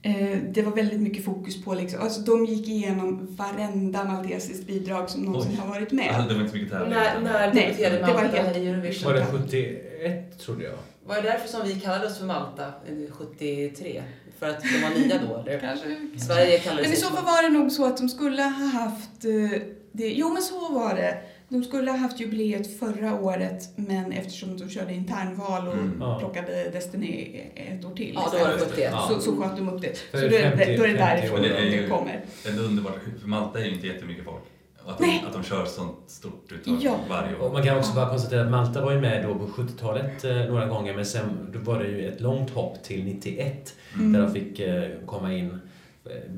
eh, 0.02 0.38
det 0.52 0.62
var 0.62 0.72
väldigt 0.72 1.00
mycket 1.00 1.24
fokus 1.24 1.64
på 1.64 1.74
liksom, 1.74 2.00
alltså 2.00 2.20
de 2.20 2.44
gick 2.46 2.68
igenom 2.68 3.36
varenda 3.36 4.04
maltesiskt 4.04 4.66
bidrag 4.66 5.10
som 5.10 5.22
någonsin 5.22 5.52
Oj. 5.52 5.58
har 5.58 5.68
varit 5.68 5.92
med. 5.92 6.24
Det 6.28 6.34
var 6.34 6.42
inte 6.42 6.54
mycket 6.56 6.70
tävling. 6.72 6.90
när 6.90 7.20
när 7.20 7.54
Nej, 7.54 7.66
debuterade 7.66 8.00
Malta 8.14 8.42
helt- 8.42 8.56
i 8.56 8.66
Eurovision? 8.68 9.12
Var 9.12 9.18
det 9.18 9.26
71 9.26 10.38
trodde 10.38 10.64
jag? 10.64 10.72
Var 11.06 11.14
det 11.16 11.22
därför 11.22 11.48
som 11.48 11.60
vi 11.64 11.74
kallade 11.80 12.06
oss 12.06 12.18
för 12.18 12.26
Malta 12.26 12.66
eh, 12.66 13.12
73? 13.12 14.02
För 14.38 14.48
att 14.48 14.62
de 14.62 14.82
var 14.82 14.90
nya 14.90 15.18
då, 15.28 15.36
eller? 15.36 15.58
Kanske. 15.60 15.86
Sverige 16.26 16.58
kallade 16.58 16.82
Men 16.82 16.92
i 16.92 16.96
så 16.96 17.06
fall 17.10 17.24
var 17.24 17.42
det 17.42 17.48
nog 17.48 17.72
så 17.72 17.84
att 17.86 17.96
de 17.96 18.08
skulle 18.08 18.42
ha 18.42 18.66
haft 18.66 19.24
eh, 19.24 19.60
det. 19.92 20.08
Jo, 20.08 20.32
men 20.32 20.42
så 20.42 20.68
var 20.72 20.94
det. 20.94 21.18
De 21.48 21.64
skulle 21.64 21.90
ha 21.90 21.98
haft 21.98 22.20
jubileet 22.20 22.78
förra 22.78 23.20
året, 23.20 23.68
men 23.76 24.12
eftersom 24.12 24.58
de 24.58 24.68
körde 24.70 24.94
internval 24.94 25.68
och 25.68 25.74
Mm. 25.74 26.18
Plockade 26.18 26.70
Destiny 26.72 27.40
ett 27.54 27.84
år 27.84 27.94
till 27.94 28.12
Ja, 28.14 28.28
då 28.32 28.38
var 28.38 28.44
det 28.48 28.54
istället, 28.54 28.70
71. 28.74 28.90
Ja. 28.92 29.08
så, 29.14 29.20
så 29.20 29.36
sköt 29.42 29.56
de 29.56 29.68
upp 29.68 29.82
det. 29.82 29.98
För 30.10 30.18
så 30.18 30.28
då 30.28 30.36
är, 30.36 30.50
50 30.56 30.64
det, 30.66 30.76
då 30.76 30.84
är 30.84 30.88
det 30.88 30.98
50 30.98 30.98
därifrån. 30.98 31.42
Det 31.42 31.48
är 31.48 31.82
det, 31.82 31.88
kommer. 31.88 32.20
Det 32.44 32.48
är 32.48 32.64
underbart, 32.64 32.98
för 33.20 33.28
Malta 33.28 33.60
är 33.60 33.64
ju 33.64 33.74
inte 33.74 33.86
jättemycket 33.86 34.24
folk. 34.24 34.42
Och 34.84 34.90
Att 34.92 34.98
de, 34.98 35.20
att 35.26 35.32
de 35.32 35.42
kör 35.42 35.64
sånt 35.64 35.96
stort 36.06 36.52
uttag 36.52 36.78
Ja. 36.80 36.96
varje 37.08 37.34
Och 37.34 37.46
år. 37.46 37.52
man 37.52 37.62
kan 37.62 37.78
också 37.78 37.94
bara 37.94 38.08
konstatera 38.08 38.42
att 38.42 38.50
Malta 38.50 38.84
var 38.84 38.92
ju 38.92 39.00
med 39.00 39.24
då 39.24 39.34
på 39.34 39.46
70-talet 39.46 40.24
eh, 40.24 40.36
några 40.36 40.66
gånger 40.66 40.94
men 40.94 41.06
sen 41.06 41.50
då 41.52 41.58
var 41.58 41.78
det 41.82 41.88
ju 41.88 42.08
ett 42.08 42.20
långt 42.20 42.50
hopp 42.50 42.82
till 42.82 43.04
91 43.04 43.74
Mm. 43.94 44.12
där 44.12 44.20
de 44.20 44.32
fick 44.34 44.60
eh, 44.60 44.84
komma 45.06 45.32
in 45.34 45.58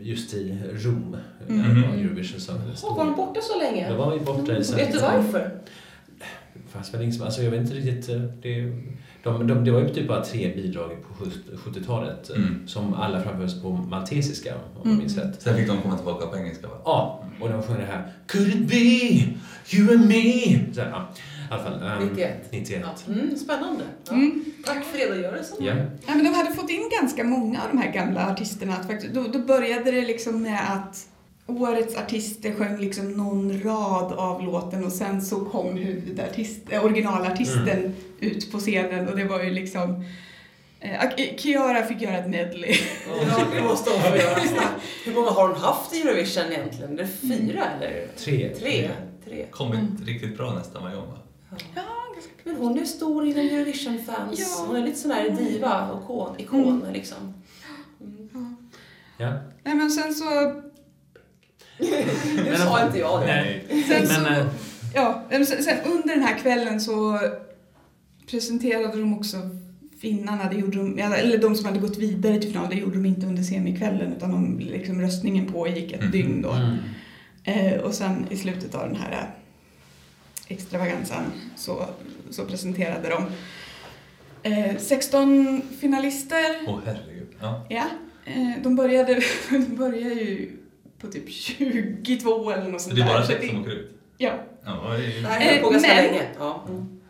just 0.03 0.35
i 0.35 0.59
Rom. 0.75 1.17
Mm. 1.49 1.75
Där 1.75 1.89
var 1.89 1.95
Eurovision 1.95 2.41
så 2.41 2.53
Åh, 2.83 2.97
var 2.97 3.05
de 3.05 3.15
borta 3.15 3.41
så 3.41 3.59
länge? 3.59 3.89
Då 3.91 3.97
var 3.97 4.13
vi 4.19 4.21
borta 4.25 4.53
i 4.53 4.59
Vet 4.59 4.93
du 4.93 4.99
varför? 4.99 5.51
Det 6.55 6.73
fanns 6.73 6.95
väl 6.95 7.03
ingen 7.03 7.23
alltså 7.23 7.43
jag 7.43 7.51
vet 7.51 7.61
inte 7.61 7.75
riktigt. 7.75 8.09
eh, 8.09 8.21
Det, 8.21 8.73
de, 9.23 9.47
de, 9.47 9.65
det 9.65 9.71
var 9.71 9.81
ju 9.81 9.89
typ 9.89 10.09
bara 10.09 10.25
tre 10.25 10.55
bidrag 10.55 10.91
på 11.19 11.25
70-talet 11.71 12.31
eh, 12.31 12.37
Mm. 12.37 12.69
som 12.69 12.95
alla 12.95 13.23
framfördes 13.23 13.63
på 13.63 13.71
maltesiska 13.71 14.55
om 14.55 14.61
jag 14.77 14.87
Mm. 14.87 14.99
minns 14.99 15.17
rätt. 15.19 15.43
Sen 15.43 15.57
fick 15.57 15.69
de 15.69 15.83
komma 15.83 15.97
tillbaka 15.97 16.27
på 16.27 16.37
engelska 16.37 16.67
va? 16.67 16.75
Ja, 16.85 17.25
och 17.41 17.49
de 17.49 17.63
sjöng 17.63 17.77
det 17.79 17.85
här 17.87 18.13
Could 18.27 18.49
it 18.49 18.69
be 18.69 18.77
you 19.77 19.95
and 19.99 20.09
me? 20.09 20.59
Så, 20.75 20.81
här, 20.81 20.91
ja, 20.91 21.09
alla 21.51 21.63
fall. 21.63 21.83
ehm, 21.83 22.09
91. 22.09 22.31
91. 22.53 22.83
Ja. 23.07 23.13
Mm, 23.13 23.37
spännande. 23.37 23.85
Ja. 24.09 24.13
Mm. 24.13 24.45
Tack 24.65 24.85
för 24.85 24.99
redogörelsen. 24.99 25.57
Ja. 25.61 25.75
Ja, 25.77 26.15
men 26.15 26.25
de 26.25 26.35
hade 26.35 26.53
fått 26.53 26.71
in 26.71 26.91
ganska 27.01 27.25
många 27.25 27.63
av 27.63 27.69
de 27.73 27.79
här 27.79 27.93
gamla 27.93 28.31
artisterna. 28.33 28.75
Att 28.77 28.87
faktiskt, 28.87 29.15
då, 29.15 29.23
då 29.33 29.39
började 29.39 29.91
det 29.91 30.01
liksom 30.01 30.43
med 30.43 30.61
att 30.73 31.07
årets 31.47 31.97
artister 31.97 32.53
sjöng 32.55 32.79
liksom 32.81 33.13
någon 33.13 33.63
rad 33.63 34.13
av 34.13 34.43
låten 34.43 34.85
och 34.85 34.93
sen 34.93 35.23
så 35.23 35.45
kom 35.45 35.77
huvudartist, 35.77 36.59
äh, 36.71 36.85
originalartisten 36.85 37.95
ut 38.21 38.53
på 38.53 38.59
scenen 38.59 39.09
och 39.09 39.17
det 39.17 39.25
var 39.25 39.43
ju 39.43 39.51
liksom 39.51 40.05
eh, 40.81 41.37
Kiara 41.37 41.83
fick 41.87 42.03
göra 42.03 42.19
ett 42.19 42.31
medley. 42.31 42.77
Ja, 43.09 43.39
det 43.55 43.63
måste 43.63 43.91
hon 43.91 44.19
göra. 44.19 44.39
Hur 45.05 45.15
många 45.15 45.31
har 45.31 45.49
hon 45.49 45.57
haft 45.61 45.95
i 45.95 46.01
Eurovision 46.03 46.53
egentligen? 46.53 46.93
Är 46.93 46.97
det 46.97 47.07
fyra 47.09 47.65
eller? 47.77 48.07
Tre. 48.17 48.55
Tre? 48.59 48.91
Tre. 49.25 49.47
Kommit 49.51 49.81
riktigt 50.07 50.37
bra 50.37 50.55
nästan 50.55 50.83
varje 50.83 50.97
gång 50.97 51.07
va? 51.07 51.19
Ja, 51.75 51.83
Men 52.45 52.57
hon 52.57 52.79
är 52.79 52.85
stor 52.85 53.27
inom 53.27 53.47
Eurovision-fans. 53.47 54.39
Ja. 54.41 54.65
Hon 54.67 54.77
är 54.77 54.83
lite 54.85 54.99
sån 54.99 55.11
här 55.11 55.31
diva 55.31 55.91
och 55.91 56.03
ikon, 56.03 56.35
ikon 56.41 56.85
liksom. 56.93 57.35
Ja. 59.19 59.31
Nej 59.65 59.75
men 59.75 59.91
sen 59.91 60.15
så, 60.15 60.25
Nu 62.45 62.57
sa 62.57 62.87
inte 62.87 62.99
jag 62.99 63.21
det. 63.21 63.27
Nej. 63.27 63.85
sen 63.89 64.07
så 64.07 64.21
Men, 64.21 64.33
eh, 64.41 64.47
ja, 64.95 65.23
sen, 65.31 65.77
under 65.87 66.15
den 66.15 66.23
här 66.23 66.39
kvällen 66.39 66.81
så 66.81 67.19
presenterade 68.31 68.99
de 69.01 69.19
också 69.19 69.37
finnarna, 70.01 70.51
det 70.51 70.57
gjorde 70.57 70.77
de, 70.77 70.99
eller 70.99 71.39
de 71.39 71.55
som 71.57 71.67
hade 71.67 71.79
gått 71.79 71.99
vidare 71.99 72.39
till 72.41 72.51
final, 72.53 72.69
det 72.71 72.77
gjorde 72.77 72.95
de 72.97 73.07
inte 73.07 73.27
under 73.27 73.43
semikvällen 73.43 74.13
utan 74.13 74.31
de, 74.31 74.59
liksom, 74.59 75.01
röstningen 75.01 75.47
pågick 75.53 75.93
ett 75.93 76.03
Mhm. 76.03 76.11
dygn 76.11 76.43
då. 76.43 76.51
mm. 76.51 76.77
Eh, 77.45 77.81
och 77.81 77.95
sen 77.95 78.27
i 78.31 78.37
slutet 78.37 78.75
av 78.75 78.87
den 78.89 78.97
här 78.97 79.31
extravagansan 80.49 81.23
så, 81.57 81.87
så 82.31 82.45
presenterade 82.45 83.09
de 83.09 83.27
eh, 84.53 84.77
16 84.79 85.63
finalister. 85.81 86.45
Åh 86.69 86.79
herregud. 86.87 87.29
Ja. 87.41 87.67
Ja, 87.69 87.85
eh, 88.25 88.63
de 88.63 88.77
började, 88.77 89.23
de 89.51 89.77
började 89.77 90.15
ju 90.15 90.51
på 91.01 91.07
typ 91.07 91.31
22 91.31 92.51
eller 92.51 92.69
något 92.69 92.81
Så 92.81 92.89
sånt 92.89 92.97
det 92.97 93.03
är 93.03 93.07
bara 93.07 93.19
där. 93.19 93.27
Så 93.27 93.33
sex 93.33 93.47
som 93.49 93.61
åker 93.61 93.71
ut? 93.71 93.91
Ja, 94.17 94.33
Ja, 94.65 94.97
det 95.39 95.59
är 95.59 95.63
på 95.63 95.71
ganska 95.71 95.95
länge. 95.95 96.23
Ja. 96.39 96.65
Mm. 96.69 97.01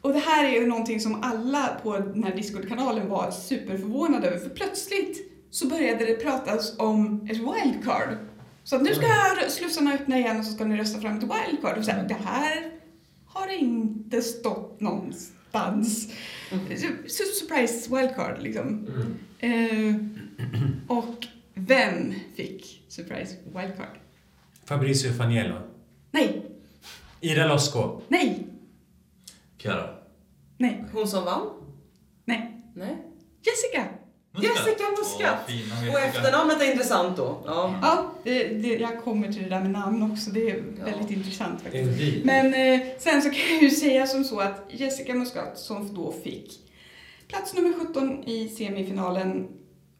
och 0.00 0.12
det 0.12 0.18
här 0.18 0.44
är 0.44 0.50
ju 0.60 0.66
någonting 0.66 1.00
som 1.00 1.22
alla 1.22 1.68
på 1.82 1.98
den 1.98 2.24
här 2.24 2.34
Discord-kanalen 2.34 3.08
var 3.08 3.30
superförvånade 3.30 4.26
över 4.26 4.38
för 4.38 4.48
plötsligt 4.48 5.32
så 5.50 5.66
började 5.66 6.04
det 6.04 6.14
pratas 6.14 6.78
om 6.78 7.28
ett 7.30 7.36
wildcard. 7.36 8.08
Så 8.66 8.76
att 8.76 8.82
nu 8.82 8.94
ska 8.94 9.06
slussarna 9.48 9.92
öppna 9.94 10.18
igen 10.18 10.38
och 10.38 10.44
så 10.44 10.52
ska 10.52 10.64
ni 10.64 10.76
rösta 10.76 11.00
fram 11.00 11.16
ett 11.18 11.22
wildcard. 11.22 11.78
Och 11.78 11.84
så 11.84 11.90
här, 11.90 12.08
det 12.08 12.14
här 12.24 12.70
har 13.26 13.48
inte 13.58 14.22
stått 14.22 14.80
någonstans. 14.80 16.08
Su- 16.50 17.06
Surprise 17.40 17.96
wildcard 17.96 18.42
liksom. 18.42 18.86
Mm. 19.40 20.18
Eh, 20.88 20.96
och 20.96 21.26
vem 21.54 22.14
fick 22.36 22.84
surprise 22.88 23.36
wildcard? 23.44 23.98
Fabrizio 24.64 25.12
Faniello. 25.12 25.58
Nej, 26.10 26.46
Ida 27.20 27.46
Losco. 27.46 28.00
nej, 28.08 28.46
Chiara. 29.58 29.94
nej, 30.58 30.84
Hon 30.92 31.08
som 31.08 31.24
vann? 31.24 31.46
nej. 32.24 32.62
Nej. 32.74 32.96
Jessica! 33.42 33.88
Jessica 34.42 34.84
Muscat. 34.98 35.38
Fina 35.46 35.92
Och 35.92 36.00
efternamnet 36.00 36.62
är 36.62 36.70
intressant 36.72 37.16
då. 37.16 37.42
Ja. 37.46 37.74
Ja, 37.82 38.12
det, 38.24 38.48
det, 38.48 38.68
jag 38.68 39.02
kommer 39.04 39.32
till 39.32 39.42
det 39.42 39.48
där 39.48 39.60
med 39.60 39.70
namn 39.70 40.12
också. 40.12 40.30
Det 40.30 40.50
är 40.50 40.62
Ja. 40.78 40.84
väldigt 40.84 41.10
intressant 41.10 41.62
faktiskt. 41.62 42.24
Men 42.24 42.54
eh, 42.54 42.80
sen 42.98 43.22
så 43.22 43.30
kan 43.30 43.38
jag 43.54 43.62
ju 43.62 43.70
säga 43.70 44.06
som 44.06 44.24
så 44.24 44.40
att 44.40 44.66
Jessica 44.70 45.14
Muscat 45.14 45.58
som 45.58 45.94
då 45.94 46.12
fick 46.24 46.60
plats 47.28 47.54
nummer 47.54 47.72
17 47.86 48.24
i 48.24 48.48
semifinalen, 48.48 49.48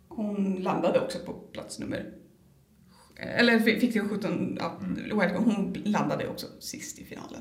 hon 0.08 0.54
landade 0.62 1.00
också 1.00 1.18
på 1.18 1.32
plats 1.32 1.78
nummer 1.78 2.04
Eller 3.38 3.58
fi- 3.58 3.80
fick 3.80 3.92
till 3.92 4.08
17, 4.08 4.56
ja, 4.60 4.78
wildcard. 5.04 5.36
Hon 5.44 5.76
landade 5.84 6.28
också 6.28 6.46
sist 6.60 6.98
i 6.98 7.04
finalen. 7.04 7.40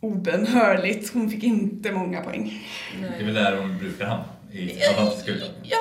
Obönhörligt. 0.00 1.14
Hon 1.14 1.30
fick 1.30 1.44
inte 1.44 1.92
många 1.92 2.20
poäng. 2.20 2.62
Det 3.00 3.22
är 3.22 3.24
väl 3.24 3.34
där 3.34 3.56
hon 3.56 3.78
brukar 3.78 4.06
hamna, 4.06 4.24
i 4.52 4.62
utövning. 4.62 5.52
Ja, 5.62 5.78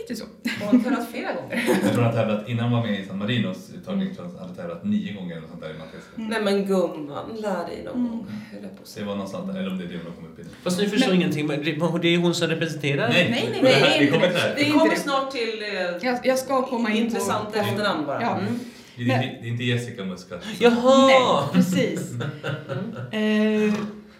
lite 0.00 0.16
så. 0.16 0.24
Hon 0.60 0.76
har 0.78 0.84
tävlat 0.84 1.10
flera 1.10 1.32
gånger. 1.34 1.64
Jag 1.82 1.92
tror 1.92 2.02
hon 2.02 2.04
har 2.04 2.12
tävlat, 2.12 2.48
innan 2.48 2.64
hon 2.64 2.72
var 2.80 2.86
med 2.88 3.00
i 3.00 3.06
San 3.06 3.18
Marinos 3.18 3.70
uttagning, 3.74 4.10
hon 4.18 4.38
hade 4.38 4.54
tävlat 4.54 4.84
nio 4.84 5.12
gånger 5.12 5.36
eller 5.36 5.48
sånt 5.48 5.60
där 5.62 5.70
i 5.74 5.78
Maltesiska. 5.78 6.12
Nej 6.16 6.42
men 6.42 6.66
gumman, 6.66 7.36
lär 7.36 7.66
dig 7.66 7.82
någon 7.84 7.94
Mm. 7.94 8.10
gång. 8.10 8.26
att 8.82 8.94
Det 8.96 9.04
var 9.04 9.14
någonstans 9.14 9.52
där, 9.52 9.60
eller 9.60 9.70
om 9.70 9.78
det 9.78 9.84
är 9.84 9.88
det 9.88 9.96
hon 9.96 10.06
har 10.06 10.12
kommit 10.12 10.30
upp 10.30 10.38
i. 10.38 10.48
Fast 10.62 10.78
ni 10.80 10.88
förstår 10.88 11.14
ingenting. 11.14 11.46
men 11.46 11.58
Det 11.64 11.98
det 12.02 12.08
är 12.14 12.18
hon 12.18 12.34
som 12.34 12.48
representerar. 12.48 13.08
Nej, 13.08 13.28
nej, 13.30 13.48
nej, 13.62 13.72
det 13.72 13.86
är 13.86 13.98
vi 13.98 14.04
inte 14.06 14.12
kommer 14.18 14.26
det. 14.28 14.32
till 14.32 14.40
det. 14.42 14.48
Det 14.48 14.64
Vi 14.64 14.68
är 14.68 14.72
kommer 14.72 14.84
inte 14.86 15.00
snart 15.00 15.30
till 15.30 15.62
eh, 15.62 16.08
Jag, 16.08 16.18
jag 16.26 16.38
ska 16.38 16.66
komma 16.66 16.90
in 16.90 16.96
intressant 17.04 17.52
på 17.52 17.58
efternamn 17.58 18.06
bara. 18.06 18.22
Ja. 18.22 18.38
Mm. 18.38 18.58
Det 18.96 19.02
är, 19.02 19.38
det 19.42 19.48
är 19.48 19.50
inte 19.52 19.64
Jessica 19.64 20.04
Muscat. 20.04 20.44
Jaha! 20.58 21.06
Nej, 21.06 21.52
precis. 21.52 22.00
Eh, 23.12 23.74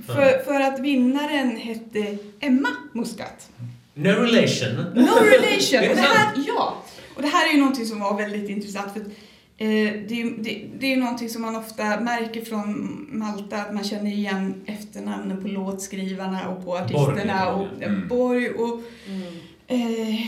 för, 0.06 0.44
för 0.44 0.60
att 0.60 0.80
vinnaren 0.80 1.56
hette 1.56 2.16
Emma 2.40 2.68
Muscat. 2.92 3.50
No 3.94 4.08
relation. 4.08 4.74
No 4.94 5.14
relation! 5.24 5.78
Är 5.82 5.88
det 5.88 5.90
Och 5.90 5.96
det 5.96 6.02
här, 6.02 6.32
ja! 6.46 6.82
Och 7.16 7.22
det 7.22 7.28
här 7.28 7.48
är 7.48 7.52
ju 7.52 7.58
någonting 7.58 7.86
som 7.86 8.00
var 8.00 8.16
väldigt 8.16 8.50
intressant 8.50 8.92
för 8.92 9.00
att, 9.00 9.06
eh, 9.06 9.66
det, 10.08 10.20
är- 10.22 10.42
det, 10.42 10.66
det 10.78 10.86
är 10.86 10.90
ju 10.90 10.96
någonting 10.96 11.28
som 11.28 11.42
man 11.42 11.56
ofta 11.56 12.00
märker 12.00 12.44
från 12.44 13.06
Malta, 13.12 13.56
att 13.56 13.74
man 13.74 13.84
känner 13.84 14.10
igen 14.10 14.62
efternamnen 14.66 15.42
på 15.42 15.48
låtskrivarna 15.48 16.48
och 16.48 16.64
på 16.64 16.76
artisterna. 16.76 17.54
Borg, 17.54 17.68
och, 17.76 17.82
mm. 17.82 18.08
Borg 18.08 18.48
och... 18.48 18.80
Mm. 19.08 19.22
Eh, 19.66 20.20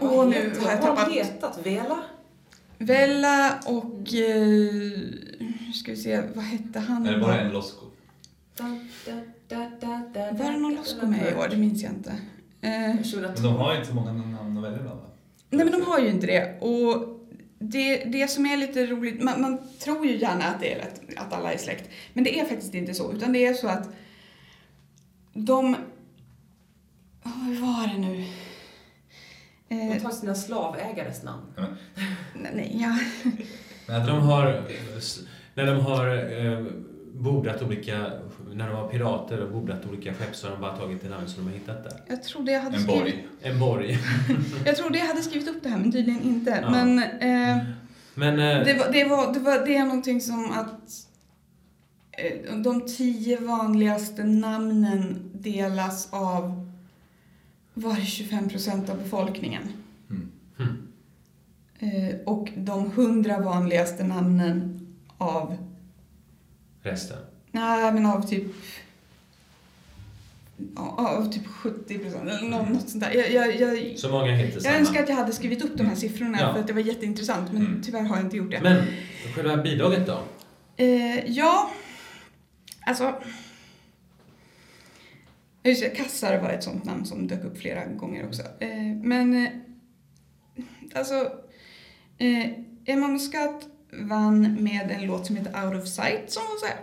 och 0.00 0.28
nu 0.28 0.34
heter- 0.34 0.60
har 0.60 0.70
jag 0.70 0.80
vad 0.80 0.88
har 0.88 0.96
tappat... 0.96 1.12
hetat? 1.12 1.58
Vela? 1.64 1.98
Vella 2.78 3.58
och... 3.66 4.14
Eh, 4.14 5.72
ska 5.74 5.90
vi 5.92 5.96
se, 5.96 6.20
vad 6.34 6.44
hette 6.44 6.78
han? 6.78 7.06
Eller 7.06 7.20
bara 7.20 7.40
en 7.40 7.52
Losco. 7.52 7.86
Var 10.32 10.52
det 10.52 10.58
någon 10.58 10.74
Losco 10.74 11.06
med 11.06 11.32
i 11.32 11.34
år? 11.34 11.48
Det 11.50 11.56
minns 11.56 11.82
jag 11.82 11.92
inte. 11.92 12.12
Eh, 12.62 12.96
2012. 12.96 13.32
Men 13.34 13.42
de 13.42 13.56
har 13.56 13.72
ju 13.72 13.78
inte 13.78 13.88
så 13.88 13.94
många 13.94 14.12
namn 14.12 14.58
att 14.58 14.64
välja 14.64 14.78
bland 14.78 15.00
va? 15.00 15.06
Nej 15.50 15.64
men 15.64 15.80
de 15.80 15.86
har 15.86 15.98
ju 15.98 16.08
inte 16.10 16.26
det. 16.26 16.60
Och 16.60 17.08
det, 17.58 18.04
det 18.04 18.28
som 18.30 18.46
är 18.46 18.56
lite 18.56 18.86
roligt, 18.86 19.22
man, 19.22 19.40
man 19.40 19.58
tror 19.78 20.06
ju 20.06 20.16
gärna 20.16 20.44
att 20.44 20.60
det 20.60 20.72
är 20.72 20.78
rätt, 20.78 21.00
att 21.16 21.32
alla 21.32 21.52
är 21.52 21.58
släkt. 21.58 21.90
Men 22.12 22.24
det 22.24 22.40
är 22.40 22.44
faktiskt 22.44 22.74
inte 22.74 22.94
så, 22.94 23.12
utan 23.12 23.32
det 23.32 23.46
är 23.46 23.54
så 23.54 23.68
att 23.68 23.88
de... 25.32 25.76
Oh, 27.24 27.48
vad 27.48 27.56
var 27.56 27.86
det 27.86 27.98
nu? 27.98 28.24
Eh, 29.68 30.02
tar 30.02 30.10
sina 30.10 30.34
slavägares 30.34 31.22
namn. 31.22 31.42
nej, 32.34 32.52
nej, 32.54 32.78
ja. 32.80 32.98
Jag 33.86 34.06
De 34.06 34.20
har, 34.20 34.62
när 35.54 35.66
de 35.66 35.80
har 35.80 36.06
eh, 36.46 36.66
bordat 37.14 37.62
olika, 37.62 38.10
när 38.54 38.66
de 38.68 38.76
var 38.76 38.88
pirater 38.88 39.40
och 39.42 39.52
bordat 39.52 39.86
olika 39.86 40.14
skepp 40.14 40.36
så 40.36 40.46
har 40.46 40.52
de 40.52 40.60
bara 40.60 40.76
tagit 40.76 41.02
det 41.02 41.08
namn 41.08 41.28
som 41.28 41.44
de 41.44 41.50
har 41.50 41.58
hittat 41.58 41.84
där. 41.84 41.92
Jag 42.06 42.22
trodde 42.22 42.52
jag 42.52 42.60
hade 42.60 42.76
En 42.76 42.82
skrivit... 42.82 43.02
borg. 43.02 43.26
En 43.40 43.58
borg. 43.58 43.98
Jag 44.66 44.76
trodde 44.76 44.98
jag 44.98 45.06
hade 45.06 45.22
skrivit 45.22 45.48
upp 45.48 45.62
det 45.62 45.68
här, 45.68 45.78
men 45.78 45.92
tydligen 45.92 46.22
inte. 46.22 46.58
Ja. 46.62 46.70
Men 46.70 46.98
eh, 46.98 47.64
Men 48.14 48.40
eh, 48.40 48.64
det, 48.64 48.74
var, 48.74 48.92
det, 48.92 49.04
var, 49.04 49.34
det, 49.34 49.40
var, 49.40 49.66
det 49.66 49.76
är 49.76 49.84
någonting 49.84 50.20
som 50.20 50.50
att 50.50 51.06
eh, 52.12 52.56
de 52.56 52.86
tio 52.86 53.40
vanligaste 53.40 54.24
namnen 54.24 55.30
delas 55.32 56.08
av 56.12 56.68
var 57.74 57.94
25 57.94 58.48
procent 58.48 58.90
av 58.90 58.98
befolkningen. 58.98 59.62
Mm. 60.10 60.30
Hmm. 60.56 60.88
Eh, 61.78 62.16
och 62.26 62.48
de 62.56 62.90
hundra 62.90 63.40
vanligaste 63.40 64.04
namnen 64.04 64.86
av, 65.18 65.56
resten. 66.82 67.18
Nej 67.52 67.92
men 67.92 68.06
av 68.06 68.28
typ 68.28 68.44
av 70.76 71.32
typ 71.32 71.46
70 71.46 71.98
procent 71.98 72.22
eller 72.22 72.48
nå- 72.50 72.64
något 72.64 72.88
sånt 72.88 73.04
där. 73.04 73.12
Jag, 73.12 73.32
jag, 73.32 73.60
jag, 73.60 73.98
Så 73.98 74.08
många 74.10 74.32
heter 74.34 74.54
jag 74.54 74.62
samma. 74.62 74.76
önskar 74.76 75.02
att 75.02 75.08
jag 75.08 75.16
hade 75.16 75.32
skrivit 75.32 75.64
upp 75.64 75.76
de 75.78 75.86
här 75.86 75.94
siffrorna 75.94 76.38
Ja. 76.40 76.52
för 76.52 76.60
att 76.60 76.66
det 76.66 76.72
var 76.72 76.80
jätteintressant 76.80 77.52
men 77.52 77.66
Mm. 77.66 77.82
tyvärr 77.82 78.02
har 78.02 78.16
jag 78.16 78.24
inte 78.26 78.36
gjort 78.36 78.50
det. 78.50 78.60
Men 78.62 78.82
själva 79.34 79.56
bidraget 79.56 80.06
då? 80.06 80.20
Eh, 80.76 81.30
ja, 81.30 81.70
alltså... 82.86 83.14
Just 85.64 85.82
det, 85.82 85.88
Kassar 85.88 86.38
var 86.40 86.48
ett 86.50 86.62
sånt 86.64 86.84
namn 86.84 87.04
som 87.06 87.26
dök 87.26 87.44
upp 87.44 87.58
flera 87.58 87.84
gånger 87.86 88.26
också. 88.26 88.42
Eh, 88.60 88.68
men, 89.02 89.46
eh, 89.46 89.52
alltså... 90.94 91.14
Eh, 92.18 92.50
Emma 92.84 93.08
Muscat 93.08 93.66
vann 94.00 94.62
med 94.64 94.90
en 94.90 95.06
låt 95.06 95.26
som 95.26 95.36
heter 95.36 95.64
Out 95.66 95.82
of 95.82 95.88
Sight 95.88 96.30
som 96.32 96.42
var 96.42 96.56
så 96.60 96.66
här, 96.66 96.76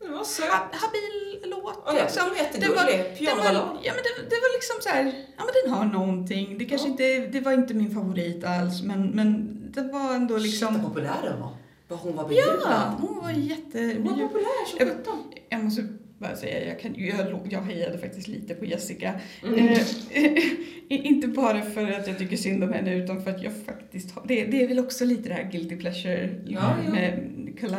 Det 0.00 0.08
var 0.08 0.24
söt. 0.24 0.48
ha- 0.48 0.68
habil 0.72 1.50
låt. 1.50 1.82
Ja, 1.86 1.92
liksom. 1.92 2.22
Den 2.24 2.30
var- 2.30 2.36
jättegullig. 2.36 3.26
Den 3.28 3.38
var, 3.38 3.78
ja, 3.82 3.92
men 3.96 4.02
det, 4.06 4.30
det 4.30 4.36
var 4.44 4.52
liksom 4.56 4.76
så 4.80 4.88
här, 4.88 5.04
ja 5.36 5.42
men 5.44 5.52
den 5.64 5.72
har 5.74 5.84
någonting. 6.00 6.58
Det 6.58 6.64
kanske 6.64 6.86
Ja. 6.88 6.90
inte, 6.90 7.18
det 7.38 7.40
var 7.40 7.52
inte 7.52 7.74
min 7.74 7.94
favorit 7.94 8.44
alls 8.44 8.82
men, 8.82 9.08
men 9.10 9.58
det 9.74 9.82
var 9.82 10.14
ändå 10.14 10.34
Shit, 10.34 10.46
liksom... 10.46 10.74
vad 10.74 10.82
populär 10.82 11.16
den 11.24 11.40
var. 11.40 11.50
Vad 11.88 11.98
hon 11.98 12.16
var 12.16 12.22
Ja, 12.22 12.28
bejublad. 12.28 12.92
hon 13.00 13.16
var 13.22 13.30
jätte... 13.30 13.78
Hon 13.78 14.04
var 14.20 14.26
populär 14.28 14.66
som 14.66 14.78
sjutton. 14.78 15.32
Jag 15.48 15.64
måste 15.64 15.82
bara 16.18 16.36
säga, 16.36 16.68
jag, 16.68 16.80
kan, 16.80 16.94
jag, 16.96 17.46
jag 17.50 17.60
hejade 17.60 17.98
faktiskt 17.98 18.28
lite 18.28 18.54
på 18.54 18.64
Jessica. 18.64 19.14
Mm. 19.44 19.68
Eh, 20.10 20.42
inte 21.06 21.28
bara 21.28 21.62
för 21.62 21.90
att 21.92 22.06
jag 22.06 22.18
tycker 22.18 22.36
synd 22.36 22.64
om 22.64 22.72
henne 22.72 22.94
utan 22.94 23.22
för 23.22 23.30
att 23.30 23.42
jag 23.42 23.52
faktiskt 23.66 24.10
har, 24.14 24.22
det, 24.26 24.44
det 24.44 24.62
är 24.62 24.68
väl 24.68 24.78
också 24.78 25.04
lite 25.04 25.28
det 25.28 25.34
här 25.34 25.50
guilty 25.52 25.76
pleasure 25.76 26.34
Ja, 26.46 26.76
ja. 26.84 26.92
med. 26.92 27.34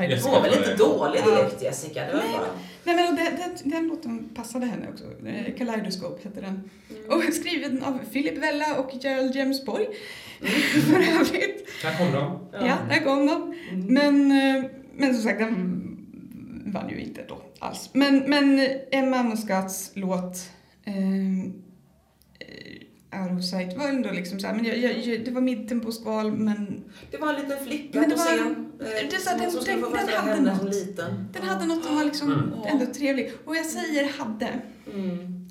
Jessica 0.09 0.29
Hon 0.29 0.31
var 0.31 0.49
väl 0.49 0.57
inte 0.57 0.75
dålig 0.75 1.21
Ja. 1.25 1.35
direkt 1.35 1.63
Jessica? 1.63 2.05
Det 2.05 2.13
var 2.13 2.19
Nej, 2.19 2.31
bara... 2.33 2.47
Nej 2.83 2.95
men 2.95 3.15
den, 3.15 3.35
den, 3.35 3.71
den 3.71 3.87
låten 3.87 4.29
passade 4.35 4.65
henne 4.65 4.87
också. 4.91 5.03
Eh, 5.27 5.55
Kaleidoscope 5.57 6.23
hette 6.23 6.41
den. 6.41 6.69
Mm. 6.89 7.17
Och 7.17 7.33
skriven 7.33 7.83
av 7.83 7.99
Philip 8.13 8.37
Vella 8.37 8.75
och 8.79 8.91
Gerald 9.03 9.35
James 9.35 9.65
Borg. 9.65 9.87
för 10.89 11.19
övrigt. 11.19 11.69
Här 11.83 11.97
kommer 11.97 12.19
de. 12.19 12.39
Ja, 12.51 12.77
där 12.89 13.03
kom 13.03 13.25
de. 13.27 13.55
Mm. 13.71 13.85
Men, 13.93 14.31
eh, 14.31 14.71
men 14.95 15.13
som 15.13 15.23
sagt, 15.23 15.39
den 15.39 15.85
vann 16.65 16.89
ju 16.89 16.99
inte 17.01 17.21
då 17.27 17.41
alls. 17.59 17.89
Men, 17.93 18.17
men 18.29 18.67
Emma 18.91 19.23
Muscats 19.23 19.91
låt 19.93 20.49
eh, 20.85 20.93
Out 23.21 23.39
of 23.39 23.43
Sight 23.45 23.77
var 23.77 23.87
ändå 23.87 24.11
liksom 24.11 24.39
så 24.39 24.47
här, 24.47 24.53
men 24.55 24.65
jag, 24.65 24.77
jag, 24.77 24.97
jag, 24.99 25.25
det 25.25 25.31
var 25.31 25.41
midtemposkval 25.41 26.31
men 26.31 26.83
Det 27.11 27.17
var 27.17 27.33
en 27.33 27.41
liten 27.41 27.65
flicka 27.65 27.99
Men 27.99 28.09
det 28.09 28.15
på 28.15 28.21
var- 28.21 28.37
scen. 28.37 28.71
eh, 28.79 29.09
det 29.11 29.17
så 29.21 29.29
att 29.31 29.37
den- 29.39 29.81
den- 29.81 29.81
den 30.05 30.09
hade 30.27 30.41
något. 30.41 30.75
liten. 30.75 31.27
den 31.33 31.43
hade 31.43 31.65
något 31.65 31.83
som 31.85 31.95
var 31.95 32.03
liksom 32.05 32.31
Mm. 32.33 32.49
ändå 32.79 32.93
trevlig. 32.93 33.31
Och 33.45 33.55
jag 33.55 33.65
säger 33.65 34.09
hade, 34.19 34.49
Mm. 34.93 35.47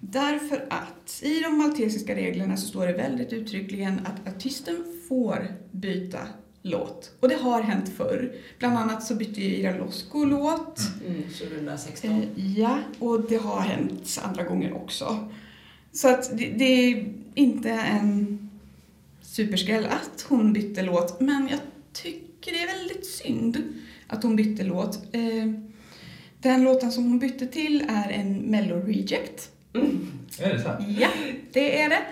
därför 0.00 0.66
att 0.70 1.20
i 1.22 1.40
de 1.40 1.58
maltesiska 1.58 2.14
reglerna 2.14 2.56
så 2.56 2.66
står 2.66 2.86
det 2.86 2.92
väldigt 2.92 3.32
uttryckligen 3.32 4.00
att 4.06 4.34
artisten 4.34 4.84
får 5.08 5.48
byta 5.72 6.18
låt. 6.66 7.10
Och 7.20 7.28
det 7.28 7.34
har 7.34 7.62
hänt 7.62 7.92
förr. 7.96 8.32
Bland 8.58 8.78
annat 8.78 9.04
så 9.04 9.14
bytte 9.14 9.40
ju 9.40 9.56
Ira 9.56 9.76
Losco 9.76 10.24
låt. 10.24 10.80
Mm, 11.06 11.22
2016. 11.22 12.10
Eh, 12.10 12.58
ja, 12.58 12.78
och 12.98 13.20
det 13.28 13.36
har 13.36 13.60
hänt 13.60 14.20
andra 14.22 14.44
gånger 14.44 14.72
också. 14.72 15.28
Så 15.92 16.08
att 16.08 16.38
det, 16.38 16.50
det 16.50 16.64
är 16.64 17.12
inte 17.34 17.70
en 17.70 18.38
superskräll 19.22 19.84
att 19.84 20.26
hon 20.28 20.52
bytte 20.52 20.82
låt, 20.82 21.20
men 21.20 21.48
jag 21.50 21.60
tycker 21.92 22.52
det 22.52 22.58
är 22.58 22.78
väldigt 22.78 23.06
synd 23.06 23.62
att 24.06 24.22
hon 24.22 24.36
bytte 24.36 24.64
låt. 24.64 24.96
Eh, 25.12 25.52
den 26.40 26.64
låten 26.64 26.92
som 26.92 27.04
hon 27.04 27.18
bytte 27.18 27.46
till 27.46 27.84
är 27.88 28.10
en 28.10 28.38
Mello 28.38 28.76
Reject. 28.76 29.50
Är 30.40 30.54
det 30.54 30.62
sant? 30.62 30.84
Ja, 30.98 31.08
det 31.52 31.80
är 31.82 31.88
det. 31.88 32.02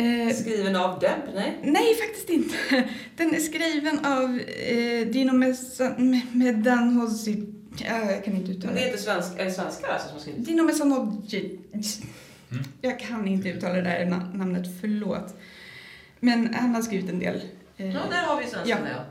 Eh, 0.00 0.34
Skriven 0.34 0.76
av 0.76 0.98
Deb? 1.00 1.10
Nej? 1.34 1.58
nej, 1.62 1.94
faktiskt 1.94 2.30
inte. 2.30 2.54
Den 3.16 3.34
är 3.34 3.38
skriven 3.40 3.98
av 4.06 4.38
eh, 4.40 5.06
Dino 5.06 5.32
Medanhosi... 6.32 7.46
Ja, 7.78 8.10
Jag 8.10 8.24
kan 8.24 8.36
inte 8.36 8.52
uttala 8.52 8.72
Det 8.74 8.80
är 8.80 8.84
det. 8.84 8.90
inte 8.90 9.02
svensk, 9.02 9.28
är 9.38 9.44
det 9.44 9.50
svenskar 9.50 9.88
alltså 9.88 10.06
som 10.08 10.14
har 10.16 10.20
skrivit? 10.22 10.46
Dino 10.46 10.62
Mesanodji. 10.62 11.58
Mm. 11.72 12.64
Jag 12.80 13.00
kan 13.00 13.28
inte 13.28 13.48
uttala 13.48 13.74
det 13.74 13.80
där 13.82 14.04
na- 14.04 14.36
namnet, 14.36 14.66
förlåt. 14.80 15.34
Men 16.20 16.54
han 16.54 16.74
har 16.74 16.82
skrivit 16.82 17.10
en 17.10 17.18
del. 17.18 17.40
eh, 17.76 17.86
Ja, 17.94 18.00
där 18.10 18.22
har 18.26 18.40
vi 18.40 18.46
svenskarna 18.46 18.88
ja. 18.90 19.04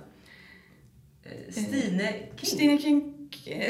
Eh, 1.32 1.52
Stine 1.52 2.14
King. 2.38 2.48
Stine 2.48 2.78
King 2.78 3.14
eh, 3.46 3.70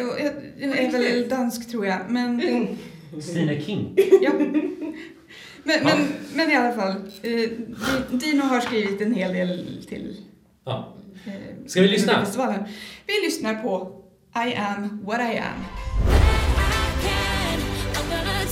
är 0.86 0.92
väl 0.92 1.30
dansk 1.30 1.70
tror 1.72 1.86
jag, 1.86 2.00
men... 2.10 2.42
Stina 3.22 3.60
King. 3.62 3.96
ja. 4.22 4.32
Men, 5.64 5.84
men, 5.84 6.08
men 6.34 6.52
i 6.52 6.56
alla 6.56 6.72
fall, 6.76 6.92
eh, 7.22 7.32
Di- 7.32 7.58
Dino 8.12 8.44
har 8.44 8.60
skrivit 8.62 9.02
en 9.02 9.14
hel 9.14 9.34
del 9.34 9.86
till 9.90 10.18
Ja. 10.66 10.94
eh, 11.26 11.32
Ska 11.68 11.82
vi 11.82 11.88
lyssna? 11.88 12.20
festivalen. 12.26 12.64
Vi 13.08 13.14
lyssnar 13.26 13.56
på 13.56 13.96
I 14.36 14.54
am 14.56 15.00
what 15.06 15.20
I 15.20 15.38
am. 15.38 15.64
I'm 17.96 18.10
gonna 18.10 18.46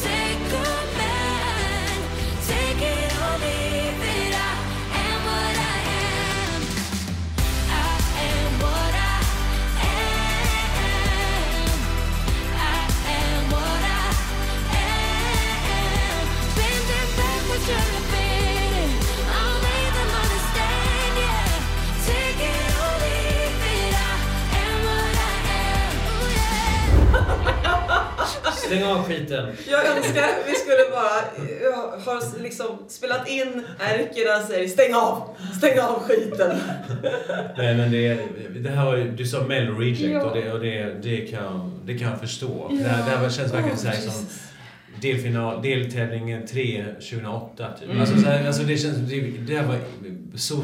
Stäng 28.51 28.83
av 28.83 29.03
skiten. 29.03 29.49
Jag 29.69 29.97
önskar 29.97 30.29
vi 30.47 30.53
skulle 30.53 30.89
bara 30.91 31.17
eh, 31.47 32.05
ha 32.05 32.21
liksom 32.43 32.77
spelat 32.87 33.29
in 33.29 33.63
Erkina 33.79 34.47
säger 34.47 34.67
stäng 34.67 34.93
av, 34.93 35.35
stäng 35.57 35.79
av 35.79 36.03
skiten. 36.03 36.57
Nej 37.57 37.75
men 37.75 37.91
det, 37.91 38.19
det 38.59 38.69
här 38.69 38.85
var 38.85 38.95
ju, 38.95 39.11
du 39.11 39.25
sa 39.25 39.43
Mello 39.43 39.79
Reject 39.79 40.01
Ja. 40.01 40.23
och, 40.23 40.37
det, 40.37 40.51
och 40.51 40.59
det, 40.59 40.95
det, 41.01 41.17
kan, 41.17 41.81
det 41.85 41.97
kan 41.97 42.09
jag 42.09 42.19
förstå. 42.19 42.67
Ja. 42.69 42.77
Det, 42.77 42.89
här, 42.89 43.11
det 43.11 43.17
här 43.17 43.29
känns 43.29 43.53
verkligen 43.53 43.77
Åh, 43.77 43.81
så 43.83 43.87
här 43.87 44.01
som 44.01 44.25
delfinal, 45.01 45.61
deltävling 45.61 46.47
3 46.47 46.85
2008 46.93 47.67
typ. 47.79 47.89
Mm. 47.89 48.01
Alltså, 48.01 48.19
så 48.19 48.25
här, 48.25 48.47
alltså 48.47 48.63
det 48.63 48.77
känns, 48.77 48.97
det, 48.97 49.21
det 49.21 49.57
här 49.57 49.67
var 49.67 49.77
så 50.35 50.63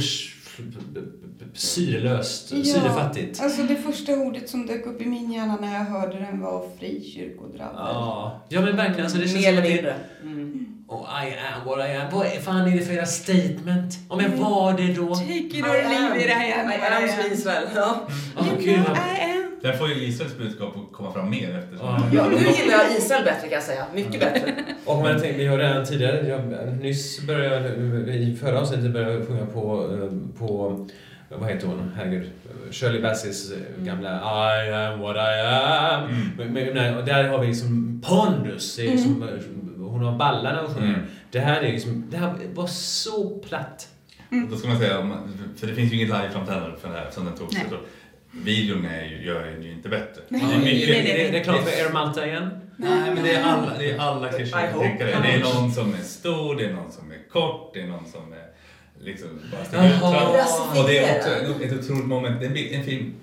syrelöst, 1.54 2.48
syrefattigt. 2.48 3.42
Alltså 3.44 3.62
det 3.64 3.76
första 3.76 4.14
ordet 4.14 4.50
som 4.50 4.66
dök 4.66 4.86
upp 4.86 5.02
i 5.02 5.06
min 5.06 5.32
hjärna 5.32 5.58
när 5.62 5.74
jag 5.74 5.86
hörde 5.86 6.20
den 6.20 6.42
var 6.42 6.66
frikyrkodrabbad. 6.80 7.76
Ja, 7.78 8.42
ja 8.50 8.62
men 8.62 8.76
verkligen. 8.76 9.04
Alltså, 9.04 9.18
det 9.18 9.28
känns 9.28 9.46
Mer 9.46 9.50
eller 9.50 9.62
som 9.62 9.64
att 9.64 9.70
det- 9.70 9.74
mindre. 9.76 9.96
Mm. 10.24 10.66
Och 10.88 11.00
I 11.24 11.34
am 11.56 11.68
what 11.68 11.90
I 11.90 11.94
am. 11.94 12.08
Vad 12.12 12.26
är- 12.26 12.40
fan 12.40 12.68
är 12.72 12.78
det 12.78 12.86
för 12.86 12.94
era 12.94 13.06
statement? 13.06 13.94
Om 14.08 14.20
jag 14.20 14.30
var 14.30 14.74
det 14.74 14.94
då? 14.94 15.16
Take 15.16 15.34
it 15.34 15.64
or 15.66 15.68
leave 15.68 16.20
it, 16.20 16.26
I 16.28 16.54
am 16.60 16.72
I 16.72 16.78
what 16.78 16.92
am 16.92 17.06
I 17.06 17.08
som 17.10 17.20
am. 17.26 17.32
Israel. 17.34 17.64
Ja. 17.76 18.08
Åh, 18.40 18.48
You 18.48 18.58
gud, 18.64 18.76
know 18.76 18.88
vad- 18.88 18.98
I 18.98 19.32
am. 19.32 19.40
Där 19.62 19.74
får 19.74 19.90
ju 19.90 20.04
Israels 20.08 20.38
budskap 20.38 20.74
att 20.78 20.94
komma 20.98 21.14
fram 21.14 21.30
mer 21.30 21.58
eftersom... 21.60 21.88
Ja. 21.88 22.00
ja, 22.14 22.28
nu 22.30 22.36
gillar 22.38 22.84
jag 22.84 22.98
Israel 22.98 23.24
bättre 23.26 23.42
kan 23.42 23.52
jag 23.52 23.64
säga. 23.64 23.86
Mycket 23.96 24.20
bättre. 24.20 24.54
Och 24.86 24.96
man 24.98 25.20
tänkte, 25.22 25.38
vi 25.38 25.48
har 25.48 25.58
redan 25.58 25.86
tidigare, 25.86 26.28
jag, 26.28 26.78
nyss 26.82 27.22
började 27.28 27.68
jag, 27.70 28.16
i 28.16 28.36
förra 28.36 28.60
avsnittet 28.62 28.94
började 28.94 29.14
jag 29.14 29.28
sjunga 29.28 29.46
på, 29.46 29.90
eh, 29.94 30.40
på 30.40 30.88
vad 31.40 31.50
heter 31.50 31.68
hon? 31.68 31.92
Herregud. 31.96 32.32
Shirley 32.72 33.02
Bassey's 33.02 33.54
eh, 33.54 33.86
gamla 33.86 34.10
I 34.10 34.70
am 34.74 35.00
what 35.00 35.16
I 35.16 35.40
am. 35.42 36.10
Mm. 36.10 36.30
Men, 36.38 36.54
men, 36.54 36.74
nej, 36.74 36.96
och 36.96 37.06
där 37.06 37.24
har 37.30 37.40
vi 37.40 37.48
liksom 37.48 38.02
pondus. 38.06 38.76
Det 38.76 38.88
är 38.88 38.92
liksom, 38.92 39.24
eh, 39.24 39.30
hon 39.90 40.04
har 40.04 40.18
ballarna 40.18 40.62
och 40.62 40.70
sjunger. 40.70 40.88
Mm. 40.88 41.06
Det 41.32 41.40
här 41.40 41.62
är 41.62 41.72
liksom, 41.72 42.06
det 42.10 42.18
här 42.18 42.34
var 42.54 42.68
så 42.68 43.40
platt. 43.48 43.88
Och 44.30 44.50
Då 44.50 44.58
ska 44.58 44.68
man 44.68 44.78
säga, 44.78 45.20
för 45.56 45.68
det 45.68 45.74
finns 45.74 45.94
ju 45.94 45.96
inget 45.96 46.10
live-framträdande 46.10 46.78
för 46.82 46.90
det 46.90 46.96
här 46.96 47.12
som 47.12 47.26
den 47.26 47.34
togs. 47.34 47.56
Videon 48.32 48.86
är 48.86 49.06
ju, 49.06 49.26
gör 49.26 49.46
den 49.46 49.64
ju 49.64 49.72
inte 49.72 49.90
bättre. 49.90 50.22
Nej. 50.28 50.42
Det 50.50 50.56
är 50.56 50.60
mycket, 50.60 50.90
Nej, 50.90 51.12
Är 51.12 51.32
det 51.32 51.40
reklam 51.40 51.64
för 51.64 51.72
Air 51.72 51.94
Malta 51.94 52.28
igen? 52.28 52.50
Nej, 52.78 53.14
men 53.16 53.24
det 53.24 53.36
är 53.36 53.44
alla, 53.44 53.78
det 53.78 53.92
är 53.92 54.00
alla 54.00 54.30
klyschor. 54.30 54.60
Det 55.00 55.34
är 55.34 55.40
någon 55.40 55.72
som 55.72 55.94
är 55.94 56.04
stor, 56.04 56.56
det 56.56 56.66
är 56.66 56.74
någon 56.74 56.92
som 56.92 57.12
är 57.12 57.30
kort, 57.30 57.74
det 57.74 57.82
är 57.82 57.88
någon 57.88 58.06
som 58.06 58.34
är 58.34 58.43
liksom 59.04 59.30
bara 59.52 59.66
sticker 59.66 59.86
ut. 59.86 60.80
Och 60.80 60.88
det 60.88 60.98
är 60.98 61.18
också 61.18 61.64
ett, 61.64 61.74
otroligt 61.74 62.06
moment. 62.06 62.40
Det 62.40 62.46
är 62.46 62.50
en, 62.50 62.78
en 62.78 62.84
film, 62.84 63.14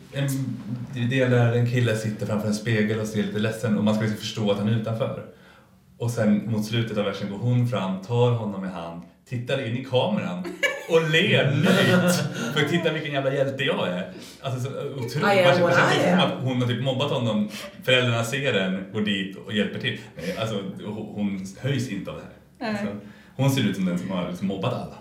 en 0.94 1.10
del 1.10 1.30
där 1.30 1.52
en 1.52 1.70
kille 1.70 1.96
sitter 1.96 2.26
framför 2.26 2.48
en 2.48 2.54
spegel 2.54 3.00
och 3.00 3.06
ser 3.06 3.22
lite 3.22 3.38
ledsen 3.38 3.78
och 3.78 3.84
man 3.84 3.94
ska 3.94 4.02
liksom 4.02 4.20
förstå 4.20 4.50
att 4.50 4.58
han 4.58 4.68
är 4.68 4.80
utanför. 4.80 5.24
Och 5.98 6.10
sen 6.10 6.50
mot 6.52 6.66
slutet 6.66 6.98
av 6.98 7.04
versen 7.04 7.30
går 7.30 7.38
hon 7.38 7.68
fram, 7.68 8.02
tar 8.02 8.30
honom 8.30 8.64
i 8.64 8.68
hand, 8.68 9.02
tittar 9.28 9.66
in 9.66 9.76
i 9.76 9.84
kameran 9.84 10.44
och 10.90 11.10
ler 11.10 11.44
nöjt. 11.44 12.14
För 12.54 12.68
titta 12.68 12.92
vilken 12.92 13.12
jävla 13.12 13.34
hjälte 13.34 13.64
jag 13.64 13.88
är. 13.88 14.12
Alltså 14.40 14.60
så 14.60 14.68
otroligt. 14.70 15.22
Man 15.22 15.36
känner 15.36 16.10
som 16.10 16.20
att 16.20 16.42
hon 16.42 16.62
har 16.62 16.68
typ 16.68 16.84
mobbat 16.84 17.10
honom. 17.10 17.48
Föräldrarna 17.82 18.24
ser 18.24 18.52
den, 18.52 18.84
går 18.92 19.00
dit 19.00 19.36
och 19.46 19.52
hjälper 19.52 19.80
till. 19.80 19.98
Nej, 20.16 20.36
Alltså 20.38 20.62
hon 20.86 21.46
höjs 21.60 21.88
inte 21.88 22.10
av 22.10 22.16
det 22.16 22.22
här. 22.22 22.70
Alltså, 22.70 22.86
hon 23.36 23.50
ser 23.50 23.62
ut 23.62 23.76
som 23.76 23.84
den 23.84 23.98
som 23.98 24.10
har 24.10 24.28
liksom 24.28 24.46
mobbat 24.46 24.72
alla. 24.72 24.94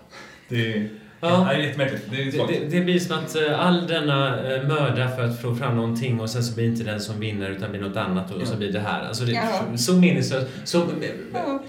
Det 0.50 0.72
är, 0.76 0.88
Ja. 1.22 1.46
det 1.50 1.54
är 1.54 1.58
jättemärkligt. 1.58 2.10
Det 2.10 2.22
är 2.22 2.46
Det, 2.46 2.68
det, 2.78 2.80
blir 2.80 2.98
som 2.98 3.18
att 3.18 3.36
eh, 3.36 3.60
all 3.66 3.86
denna 3.86 4.52
eh, 4.54 4.62
möda 4.68 5.08
för 5.16 5.22
att 5.24 5.42
få 5.42 5.54
fram 5.54 5.76
någonting 5.76 6.20
och 6.20 6.30
sen 6.30 6.44
så 6.44 6.54
blir 6.54 6.64
inte 6.64 6.84
den 6.84 7.00
som 7.00 7.20
vinner 7.20 7.50
utan 7.50 7.70
blir 7.70 7.80
något 7.80 7.96
annat 7.96 8.30
och, 8.30 8.40
och 8.40 8.48
så 8.48 8.56
blir 8.56 8.72
det 8.72 8.80
här. 8.80 9.04
Alltså 9.08 9.24
det, 9.24 9.32
Ja. 9.32 9.76
Så 9.76 9.92
meningslöst. 9.96 10.46
Så 10.64 10.78
eh, 10.82 10.86
Ja. 11.34 11.62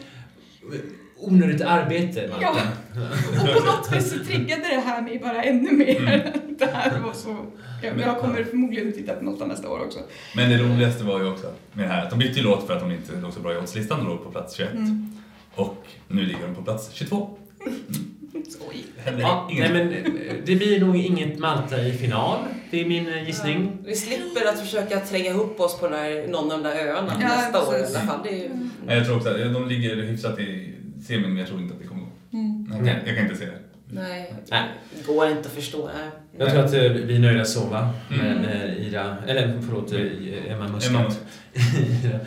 onödigt 1.18 1.62
arbete, 1.62 2.28
Marta. 2.32 2.42
Ja. 2.42 3.02
Och 3.42 3.48
på 3.62 3.66
något 3.66 3.96
vis 3.96 4.10
så 4.14 4.26
triggade 4.26 4.62
det 4.62 4.82
här 4.86 5.02
mig 5.02 5.20
bara 5.20 5.44
ännu 5.44 5.72
mer. 5.72 6.00
Mm. 6.00 6.20
Det 6.60 6.70
här 6.74 7.00
var 7.00 7.14
så... 7.14 7.46
Jag, 7.84 8.00
jag 8.00 8.18
kommer 8.18 8.44
förmodligen 8.44 8.88
att 8.90 8.96
titta 8.96 9.14
på 9.14 9.24
något 9.26 9.48
nästa 9.48 9.70
år 9.70 9.80
också. 9.86 10.00
Men 10.36 10.50
det 10.50 10.58
roligaste 10.58 11.04
var 11.04 11.20
ju 11.20 11.28
också 11.32 11.48
med 11.74 11.86
det 11.86 11.94
här 11.94 12.04
att 12.04 12.10
de 12.10 12.20
bytte 12.20 12.40
ju 12.40 12.44
låt 12.46 12.68
för 12.68 12.74
att 12.74 12.80
de 12.80 12.92
inte 12.92 13.16
låg 13.22 13.34
så 13.34 13.40
bra 13.40 13.54
i 13.54 13.58
oddslistan. 13.58 14.00
De 14.00 14.08
låg 14.08 14.24
på 14.24 14.32
plats 14.32 14.56
21. 14.56 14.74
Mm. 14.74 15.16
Och 15.56 15.88
nu 16.08 16.22
ligger 16.22 16.48
de 16.48 16.56
på 16.56 16.62
plats 16.62 16.90
22. 16.94 17.38
Skoj. 18.50 18.84
Ja, 19.20 19.50
nej, 19.60 19.70
men 19.74 19.92
eh, 19.94 20.34
det 20.46 20.56
blir 20.56 20.80
nog 20.80 20.98
inget 20.98 21.40
Malta 21.40 21.82
i 21.82 21.92
final. 21.92 22.40
Det 22.72 22.82
är 22.82 22.86
min 22.86 23.08
eh, 23.08 23.24
gissning. 23.28 23.78
Vi 23.86 23.96
slipper 23.96 24.48
att 24.50 24.60
försöka 24.60 25.00
tränga 25.00 25.30
ihop 25.30 25.60
oss 25.60 25.80
på 25.80 25.88
den 25.88 26.00
här, 26.00 26.28
någon 26.28 26.52
av 26.52 26.64
de 26.64 26.70
där 26.70 26.76
öarna 26.88 27.14
Ja, 27.22 27.28
nästa 27.28 27.68
år 27.68 27.76
i 27.76 27.80
precis. 27.80 27.96
alla 27.96 28.06
fall. 28.08 28.20
Det 28.24 28.30
är 28.30 28.44
ju... 28.44 28.50
Nej, 28.86 28.98
Jag 28.98 29.06
tror 29.06 29.18
också 29.18 29.30
att 29.30 29.54
de 29.54 29.68
ligger 29.68 29.96
hyfsat 29.96 30.40
i 30.40 30.74
semin 31.08 31.30
men 31.30 31.38
jag 31.38 31.48
tror 31.48 31.62
inte 31.62 31.74
att 31.74 31.80
det 31.82 31.88
kommer 31.88 32.02
gå. 32.02 32.38
Mm. 32.38 32.68
Jag 32.70 32.78
kan, 32.78 33.08
jag 33.08 33.16
kan 33.16 33.26
inte 33.26 33.36
se 33.38 33.46
det. 33.46 33.58
Nej, 33.94 34.34
Nej. 34.52 34.64
det 34.98 35.14
går 35.14 35.28
inte 35.28 35.40
att 35.50 35.56
förstå. 35.56 35.90
Nej. 35.98 36.10
Jag 36.38 36.50
tror 36.52 36.64
att 36.66 36.74
eh, 36.74 36.82
vi 36.82 37.16
är 37.16 37.20
nöjda 37.20 37.46
så 37.46 37.66
va? 37.66 37.90
Med, 38.10 38.20
Mm. 38.32 38.38
med 38.42 38.78
Ira, 38.80 39.18
eller 39.28 39.62
förlåt, 39.68 39.92
eh, 39.92 40.52
Emma 40.54 40.68
Muscat. 40.68 40.92
Emma. 40.92 41.12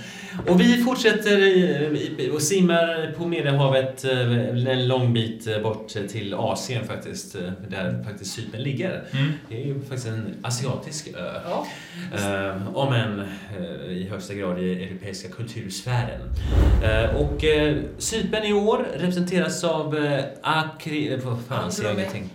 och 0.46 0.60
vi 0.60 0.82
fortsätter 0.82 2.30
och 2.32 2.42
simmar 2.42 3.14
på 3.18 3.26
Medelhavet 3.26 4.04
eh, 4.04 4.68
en 4.68 4.88
lång 4.88 5.12
bit 5.12 5.46
eh, 5.46 5.62
bort 5.62 5.88
till 5.88 6.34
Asien 6.34 6.84
faktiskt, 6.84 7.34
eh, 7.34 7.50
där 7.68 8.04
faktiskt 8.04 8.34
Cypern 8.34 8.62
ligger. 8.62 9.04
Mm. 9.12 9.32
Det 9.48 9.62
är 9.62 9.66
ju 9.66 9.80
faktiskt 9.80 10.06
en 10.06 10.34
asiatisk 10.42 11.08
ö. 11.08 11.40
Ja. 11.44 11.66
Eh, 12.18 12.76
om 12.76 12.92
än 12.92 13.24
i 13.88 14.08
högsta 14.10 14.34
grad 14.34 14.62
i 14.62 14.84
europeiska 14.84 15.28
kultursfären. 15.28 16.20
Eh, 16.84 17.16
och 17.16 17.44
Cypern 17.98 18.44
i 18.44 18.52
år 18.52 18.86
representeras 18.94 19.64
av 19.64 19.96
Akri... 20.42 21.20
Vad 21.24 21.40
fan 21.48 21.72
ser 21.72 21.84
jag 21.84 21.94
ingenting? 21.94 22.30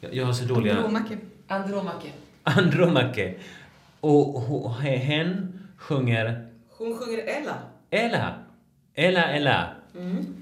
Jag, 0.00 0.14
jag 0.14 0.26
har 0.26 0.32
så 0.32 0.44
dåliga... 0.44 0.74
Blåmacka. 0.74 1.14
Andromake. 1.46 2.08
Andromake. 2.44 3.34
Och 4.00 4.74
hen 4.82 5.60
sjunger 5.76 6.49
Hon 6.80 6.94
sjunger 6.94 7.28
Ella. 7.28 7.58
Ella. 7.90 8.34
Ella, 8.94 9.24
Ella. 9.36 9.74
Mm. 9.94 10.39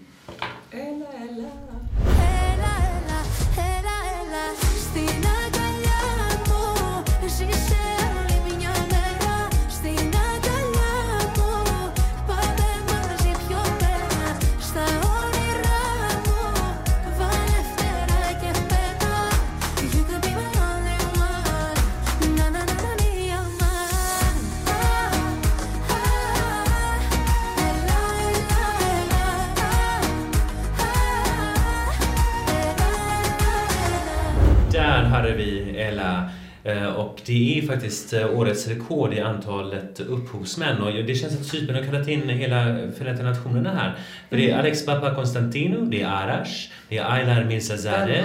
Och 36.97 37.21
det 37.27 37.59
är 37.59 37.67
faktiskt 37.67 38.13
eh, 38.13 38.39
årets 38.39 38.69
rekord 38.69 39.15
i 39.15 39.21
antalet 39.21 40.01
upphovsmän. 40.01 40.83
Och 40.83 40.93
det 40.93 41.15
känns 41.15 41.41
att 41.41 41.47
Cypern 41.47 41.77
har 41.77 41.83
kallat 41.83 42.09
in 42.09 42.29
hela 42.29 42.79
Förenta 42.99 43.23
Nationerna 43.23 43.75
här. 43.75 43.95
För 44.29 44.37
det 44.37 44.51
är 44.51 44.59
Alex 44.59 44.87
Papa 44.87 45.15
Konstantino, 45.15 45.85
det 45.85 46.03
är 46.03 46.07
Arash, 46.07 46.71
det 46.89 46.99
är 46.99 47.13
Aylar 47.13 47.45
Mirzazadeh? 47.45 48.25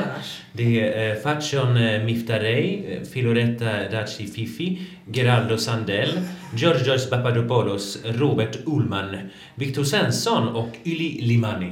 Det 0.56 0.80
är 0.80 1.16
eh, 1.16 1.22
Facion 1.22 1.78
eh, 1.78 2.04
Miftarey, 2.04 2.86
eh, 2.88 3.04
Filoretta 3.04 3.89
Daci 3.91 4.28
Fifi, 4.28 4.82
Geraldo 5.12 5.58
Sandell, 5.58 6.20
Georgios 6.56 7.10
Papadopoulos, 7.10 7.97
Robert 8.06 8.58
Ullman, 8.66 9.18
Victor 9.56 9.84
Svensson 9.84 10.47
och 10.47 10.70
Yli 10.84 11.22
Limani. 11.22 11.72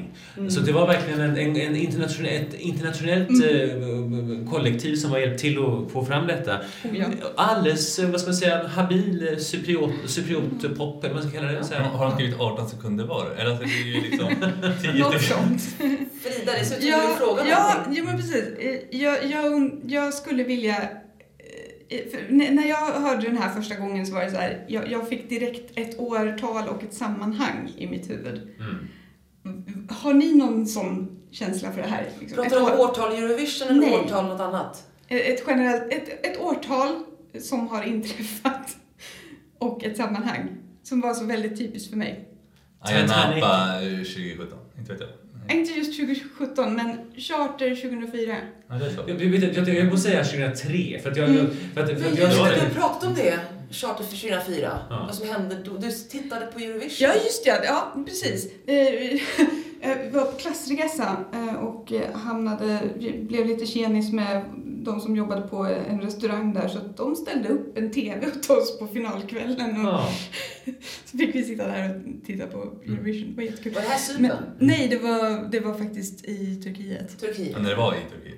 Så 0.50 0.60
det 0.60 0.72
var 0.72 0.88
verkligen 0.88 1.22
en, 1.22 1.38
en, 1.38 1.56
en 1.56 1.76
internationell, 1.76 2.34
ett 2.34 2.54
internationellt 2.54 3.30
eh, 3.30 4.52
kollektiv 4.52 4.96
som 4.96 5.12
har 5.12 5.20
hjälpt 5.20 5.40
till 5.42 5.58
att 5.58 5.92
få 5.92 6.06
fram 6.06 6.28
detta. 6.28 6.58
Ja. 6.94 7.06
Alldeles, 7.36 8.00
vad 8.00 8.22
ska 8.22 8.30
man 8.30 8.36
säga, 8.36 8.68
habil 8.68 9.28
eh, 9.32 9.38
cypriot, 9.38 9.92
cypriot 10.06 10.78
pop, 10.78 11.04
eller 11.04 11.14
vad 11.14 11.24
man 11.24 11.32
ska 11.32 11.40
kalla 11.40 11.52
det. 11.52 11.64
Så 11.64 11.74
här. 11.74 11.82
Har 11.82 12.06
de 12.06 12.16
skrivit 12.16 12.40
18 12.40 12.70
sekunder 12.70 13.06
var? 13.06 13.26
Eller 13.38 13.52
alltså, 13.52 13.66
det 13.66 13.72
är 13.72 14.02
ju 14.02 14.12
liksom 14.12 14.28
10 14.94 15.04
Något 15.04 15.22
sånt. 15.22 15.62
Frida, 16.22 16.52
det 16.60 16.66
som 16.66 16.78
du 16.80 16.88
Ja, 16.88 17.18
ja, 17.50 17.86
ja, 17.92 18.04
men 18.04 18.18
precis. 18.18 18.46
Eh, 18.74 19.02
Jag, 19.02 19.26
jag, 19.26 19.72
jag 19.88 20.14
skulle 20.14 20.44
vilja... 20.44 20.76
eh, 21.90 22.20
n- 22.30 22.48
När 22.52 22.68
jag 22.68 22.78
hörde 22.78 23.22
den 23.28 23.38
här 23.38 23.50
första 23.50 23.76
gången 23.76 24.06
så 24.08 24.14
var 24.14 24.24
det 24.24 24.32
så 24.32 24.38
här, 24.38 24.66
jag, 24.68 24.92
jag 24.92 25.10
fick 25.10 25.30
direkt 25.30 25.72
ett 25.78 26.00
årtal 26.00 26.68
och 26.68 26.84
ett 26.84 26.94
sammanhang 26.94 27.72
i 27.78 27.88
mitt 27.88 28.10
huvud. 28.10 28.50
Mm. 28.60 28.88
Har 29.90 30.14
ni 30.14 30.34
någon 30.36 30.68
sån 30.68 31.18
känsla 31.32 31.72
för 31.72 31.82
det 31.82 31.88
här? 31.88 32.06
Liksom? 32.20 32.36
Pratar 32.36 32.50
du 32.60 32.66
ett, 32.68 32.74
om 32.74 32.80
år, 32.80 32.90
årtal 32.90 33.14
i 33.14 33.18
Eurovision 33.18 33.68
eller 33.68 33.82
Nej. 33.82 33.94
årtal 33.96 34.26
något 34.26 34.42
annat? 34.42 34.88
ett, 35.08 35.44
generellt, 35.48 35.94
ett, 35.94 36.26
ett 36.26 36.40
årtal 36.42 37.04
som 37.42 37.68
har 37.68 37.84
inträffat 37.84 38.78
och 39.58 39.84
ett 39.84 39.98
sammanhang. 39.98 40.50
som 40.84 41.02
var 41.02 41.14
så 41.14 41.26
väldigt 41.26 41.58
typiskt 41.58 41.90
för 41.90 41.98
mig. 41.98 42.28
Napa 43.08 43.82
eh, 43.84 43.98
2017. 43.98 44.60
Inte 44.78 44.92
vet 44.92 45.02
jag. 45.02 45.10
Inte 45.50 45.72
just 45.72 46.00
2017, 46.00 46.74
men 46.76 46.98
Charter 47.18 47.76
2004. 47.76 48.36
Ja, 48.68 48.76
det 48.76 48.86
är 48.86 48.90
så. 48.90 49.04
Jag, 49.08 49.22
jag, 49.22 49.68
jag, 49.68 49.76
jag, 49.76 49.86
måste 49.86 50.10
säga 50.10 50.24
2003, 50.24 51.00
för 51.04 51.12
att 51.12 51.18
jag... 51.18 51.30
Mm. 51.30 51.48
För 51.74 51.82
att, 51.84 51.90
för 51.90 51.96
Men 52.00 52.14
att 52.14 52.20
jag 52.20 52.32
jag, 52.32 52.38
tyckte 52.38 52.60
det. 52.62 52.68
du 52.70 52.76
pratade 52.76 53.08
om 53.08 53.14
det, 53.14 53.40
Charter 53.72 54.04
för 54.04 54.18
2004. 54.18 54.80
Ja. 54.90 55.04
Vad 55.06 55.16
som 55.16 55.28
hände 55.30 55.58
då. 55.66 55.78
Du 55.78 55.92
tittade 55.92 56.46
på 56.46 56.60
Eurovision. 56.60 57.08
Ja, 57.10 57.14
just 57.24 57.46
det. 57.46 57.62
Ja, 57.66 57.94
precis. 58.06 58.48
Eh, 58.68 59.20
Jag 59.84 60.12
var 60.12 60.26
på 60.26 60.38
klassresa 60.38 61.18
eh, 61.34 61.56
och 61.56 61.92
eh, 61.92 62.14
hamnade, 62.14 62.80
blev 63.22 63.48
lite 63.48 63.66
tjenis 63.66 64.12
med 64.12 64.44
de 64.84 65.00
som 65.02 65.16
jobbade 65.16 65.42
på 65.42 65.58
en 65.90 66.02
restaurang 66.02 66.54
där 66.54 66.68
så 66.68 66.78
att 66.78 66.98
de 66.98 67.16
ställde 67.16 67.50
upp 67.50 67.78
en 67.78 67.92
TV 67.92 68.28
åt 68.28 68.50
oss 68.50 68.80
på 68.80 68.88
finalkvällen 68.88 69.86
och 69.86 69.94
ja. 69.94 70.10
så 71.06 71.18
fick 71.18 71.36
vi 71.36 71.44
sitta 71.44 71.68
där 71.68 71.96
och 71.96 72.26
titta 72.26 72.48
på 72.48 72.58
Eurovision. 72.86 73.30
Det 73.30 73.36
var 73.36 73.44
jättekul. 73.44 73.74
Var 73.74 73.82
det 73.82 73.88
här 73.88 74.20
Men, 74.20 74.32
Cypern? 74.32 74.44
nej, 74.60 74.88
det 74.88 74.98
var, 74.98 75.50
det 75.52 75.60
var 75.60 75.74
faktiskt 75.74 76.26
i 76.26 76.56
Turkiet. 76.56 77.20
Turkiet? 77.20 77.52
Ja, 77.52 77.60
när 77.60 77.70
det 77.70 77.76
var 77.76 77.94
i 77.94 77.98
Turkiet. 78.12 78.38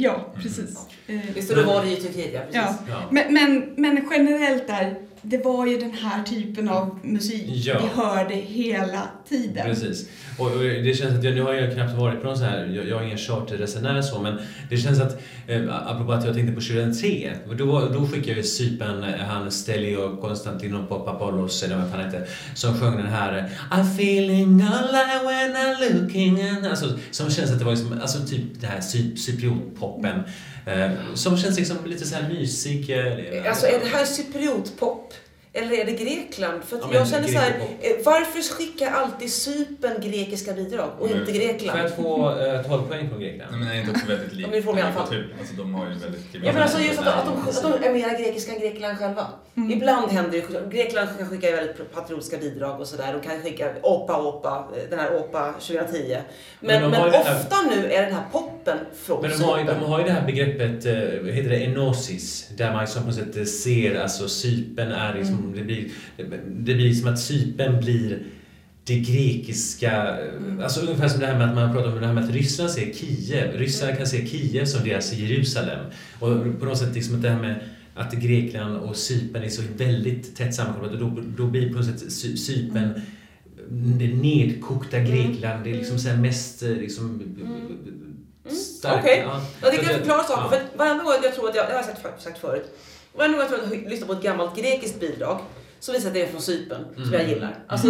Ja, 0.00 0.34
precis. 0.42 0.76
Eh, 1.06 1.20
Visst, 1.34 1.54
då 1.54 1.62
var 1.62 1.84
det 1.84 1.92
i 1.92 1.96
Turkiet, 1.96 2.30
ja. 2.34 2.40
Precis. 2.40 2.54
Ja. 2.54 2.76
Ja. 2.88 3.08
Men, 3.10 3.34
men, 3.34 3.74
men 3.76 4.08
generellt 4.10 4.66
där, 4.66 4.94
det 5.22 5.44
var 5.44 5.66
ju 5.66 5.78
den 5.78 5.92
här 5.92 6.22
typen 6.22 6.68
av 6.68 6.98
musik 7.02 7.44
Ja. 7.46 7.78
vi 7.82 8.02
hörde 8.02 8.34
hela 8.34 9.02
tiden. 9.28 9.66
Precis. 9.66 10.08
Och, 10.38 10.46
och 10.46 10.58
det 10.62 10.96
känns 10.98 11.18
att 11.18 11.24
jag, 11.24 11.34
nu 11.34 11.42
har 11.42 11.52
jag 11.52 11.74
knappt 11.74 11.92
varit 11.98 12.20
på 12.20 12.26
någon 12.26 12.36
sån 12.38 12.46
här, 12.46 12.72
jag, 12.76 12.88
jag 12.88 13.00
är 13.00 13.04
ingen 13.06 13.18
charterresenär 13.18 14.02
så, 14.02 14.20
men 14.20 14.38
det 14.70 14.76
känns 14.76 15.00
att, 15.00 15.22
eh, 15.46 15.90
apropå 15.90 16.12
att 16.12 16.24
jag 16.24 16.34
tänkte 16.34 16.54
på 16.54 16.60
2003, 16.60 17.32
och 17.48 17.56
då, 17.56 17.88
då 17.92 18.06
skickade 18.06 18.28
jag 18.28 18.36
ju 18.36 18.42
Cypern, 18.42 19.04
eh, 19.04 19.14
han 19.14 19.50
Stelio 19.50 20.16
Konstantino 20.20 20.86
Papapoulos, 20.88 21.62
eller 21.62 21.76
vad 21.76 21.90
fan 21.90 22.00
heter, 22.04 22.26
som 22.54 22.74
sjöng 22.80 22.96
den 22.96 23.06
här 23.06 23.38
eh, 23.38 23.76
I'm 23.78 23.94
feeling 23.94 24.62
alive 24.62 25.24
when 25.24 25.56
I'm 25.56 26.00
looking 26.02 26.42
and... 26.42 26.66
Alltså, 26.66 26.86
som 27.10 27.30
känns 27.30 27.50
att 27.50 27.58
det 27.58 27.64
var 27.64 27.72
liksom, 27.72 27.98
alltså 28.02 28.26
typ 28.26 28.60
det 28.60 28.66
här 28.66 28.80
cyp, 28.80 29.18
cypriotpoppen, 29.18 30.16
eh, 30.16 30.22
Eh, 30.66 30.90
som 31.14 31.36
känns 31.36 31.58
liksom 31.58 31.76
lite 31.84 32.06
så 32.06 32.14
här 32.14 32.28
mysig. 32.28 32.90
Eh, 32.90 33.48
alltså 33.48 33.66
är 33.66 33.80
det 33.80 33.86
här 33.86 34.04
cypriotpop? 34.04 35.14
Eller 35.54 35.72
är 35.80 35.84
det 35.84 35.92
Grekland? 35.92 36.64
För 36.64 36.76
att 36.76 36.82
Ja, 36.92 36.98
jag 36.98 37.08
känner 37.08 37.28
så 37.28 37.38
här, 37.38 37.50
eh, 37.80 37.92
varför 38.04 38.54
skickar 38.54 38.90
alltid 38.90 39.32
Cypern 39.32 40.00
grekiska 40.00 40.52
bidrag 40.52 40.90
och 40.98 41.08
Men- 41.10 41.20
inte 41.20 41.32
För 41.32 41.40
Grekland? 41.40 41.80
att 41.80 41.96
få 41.96 42.30
eh, 42.40 42.62
12 42.62 42.82
poäng 42.88 43.08
från 43.10 43.20
Grekland. 43.20 43.50
Nej, 43.50 43.60
men 43.60 43.68
är 43.68 43.72
det 43.74 43.80
inte 43.80 43.90
också 43.90 44.06
väldigt 44.06 44.32
likt 44.32 44.40
Ja, 44.40 44.46
men 44.48 44.56
det 44.56 44.62
får 44.62 44.72
vi 44.72 44.78
i 44.80 44.82
alla 44.82 44.92
fall. 44.92 45.08
kultur? 45.08 45.34
Alltså 45.40 45.54
de 45.54 45.74
har 45.74 45.86
ju 45.88 45.94
väldigt... 45.94 46.20
Ja 46.32 46.52
men 46.52 46.62
alltså 46.62 46.78
just 46.80 47.00
att, 47.00 47.06
att, 47.06 47.24
de, 47.62 47.68
att 47.68 47.80
de 47.82 47.88
är 47.88 47.92
mer 47.92 48.18
grekiska 48.24 48.52
än 48.52 48.60
Grekland 48.60 48.98
själva. 48.98 49.26
Mm. 49.56 49.70
Ibland 49.70 50.10
händer 50.10 50.42
det 50.70 50.76
Grekland 50.76 51.08
kan 51.18 51.28
skicka 51.28 51.50
väldigt 51.50 51.94
patriotiska 51.94 52.36
bidrag 52.36 52.80
och 52.80 52.86
sådär. 52.86 53.12
De 53.22 53.28
kan 53.28 53.42
skicka 53.42 53.70
Opa 53.82 54.22
Opa, 54.22 54.68
eh, 54.76 54.82
den 54.90 54.98
här 54.98 55.16
Opa 55.16 55.54
2010. 55.60 56.16
Men, 56.60 56.80
Men 56.82 56.90
men, 56.90 57.00
de 57.02 57.10
det 57.10 57.18
här- 57.18 57.36
ofta 57.40 57.56
nu 57.70 57.92
är 57.92 58.02
den 58.02 58.14
här 58.14 58.24
poppen 58.32 58.78
från 59.04 59.22
Men 59.22 59.30
de 59.30 59.44
har, 59.44 59.58
ju, 59.58 59.64
de 59.64 59.74
har 59.74 59.98
ju 59.98 60.04
det 60.04 60.12
här 60.12 60.26
begreppet, 60.26 60.86
eh, 60.86 61.32
heter 61.34 61.50
det, 61.50 61.56
enosis, 61.64 62.48
där 62.56 62.72
man 62.72 62.86
på 62.86 63.00
något 63.00 63.14
sätt 63.14 63.48
ser, 63.48 64.00
alltså 64.00 64.28
Cypern 64.28 64.92
är 64.92 65.14
liksom, 65.14 65.34
Mm. 65.34 65.41
Det 65.56 65.62
blir, 65.62 65.88
det 66.48 66.74
blir 66.74 66.94
som 66.94 67.08
att 67.12 67.20
Cypern 67.20 67.80
blir 67.80 68.22
det 68.84 68.98
grekiska, 68.98 70.16
Mm. 70.16 70.60
alltså 70.62 70.80
ungefär 70.80 71.08
som 71.08 71.20
det 71.20 71.26
här 71.26 71.38
med 71.38 71.48
att 71.48 71.54
man 71.54 71.72
pratar 71.72 71.88
om 71.92 72.00
det 72.00 72.06
här 72.06 72.14
med 72.14 72.24
att 72.24 72.30
Ryssland 72.30 72.70
ser 72.70 72.92
Kiev, 72.92 73.56
ryssarna 73.58 73.96
kan 73.96 74.06
se 74.06 74.26
Kiev 74.26 74.64
som 74.64 74.84
deras 74.88 75.12
Jerusalem. 75.12 75.84
Och 76.20 76.58
på 76.60 76.64
något 76.64 76.78
sätt 76.78 76.94
liksom 76.94 77.14
att 77.16 77.22
det 77.22 77.28
här 77.30 77.40
med 77.40 77.60
att 77.94 78.12
Grekland 78.12 78.76
och 78.76 78.96
Cypern 78.96 79.42
är 79.42 79.48
så 79.48 79.62
väldigt 79.76 80.36
tätt 80.36 80.54
sammankopplat 80.54 80.92
och 80.92 80.98
då, 80.98 81.22
då 81.36 81.46
blir 81.46 81.68
på 81.68 81.74
något 81.76 81.84
sätt 81.86 82.02
Cy- 82.10 82.36
Cypern 82.36 83.00
det 83.70 84.08
nedkokta 84.14 84.98
Grekland, 85.00 85.64
det 85.64 85.70
är 85.70 85.74
liksom 85.74 85.98
så 85.98 86.08
här 86.08 86.16
mest 86.16 86.62
eh, 86.62 86.68
liksom, 86.70 87.22
starkt. 88.50 89.04
Okej. 89.04 89.22
ja. 89.24 89.42
Ja, 89.62 89.70
det 89.70 89.76
kan 89.76 89.94
förklara 89.94 90.22
saker. 90.22 90.42
ja. 90.42 90.50
För 90.70 90.78
varenda 90.78 91.04
gång 91.04 91.12
jag 91.22 91.34
tror 91.34 91.48
att 91.48 91.56
jag, 91.56 91.66
det 91.66 91.72
har 91.72 91.78
jag 91.78 91.84
sagt, 91.84 92.22
sagt 92.22 92.38
förut. 92.38 92.64
Gång 93.16 93.34
jag 93.38 93.48
tror 93.48 93.58
att 93.64 93.72
jag 93.72 93.90
lyssnar 93.90 94.06
på 94.06 94.12
ett 94.12 94.22
gammalt 94.22 94.56
grekiskt 94.56 95.00
bidrag 95.00 95.38
så 95.80 95.92
visar 95.92 96.08
att 96.08 96.14
det 96.14 96.22
är 96.22 96.26
från 96.26 96.42
Cypern, 96.42 96.84
som 96.94 97.02
Mm. 97.02 97.12
jag 97.20 97.28
gillar. 97.28 97.64
Alltså 97.66 97.86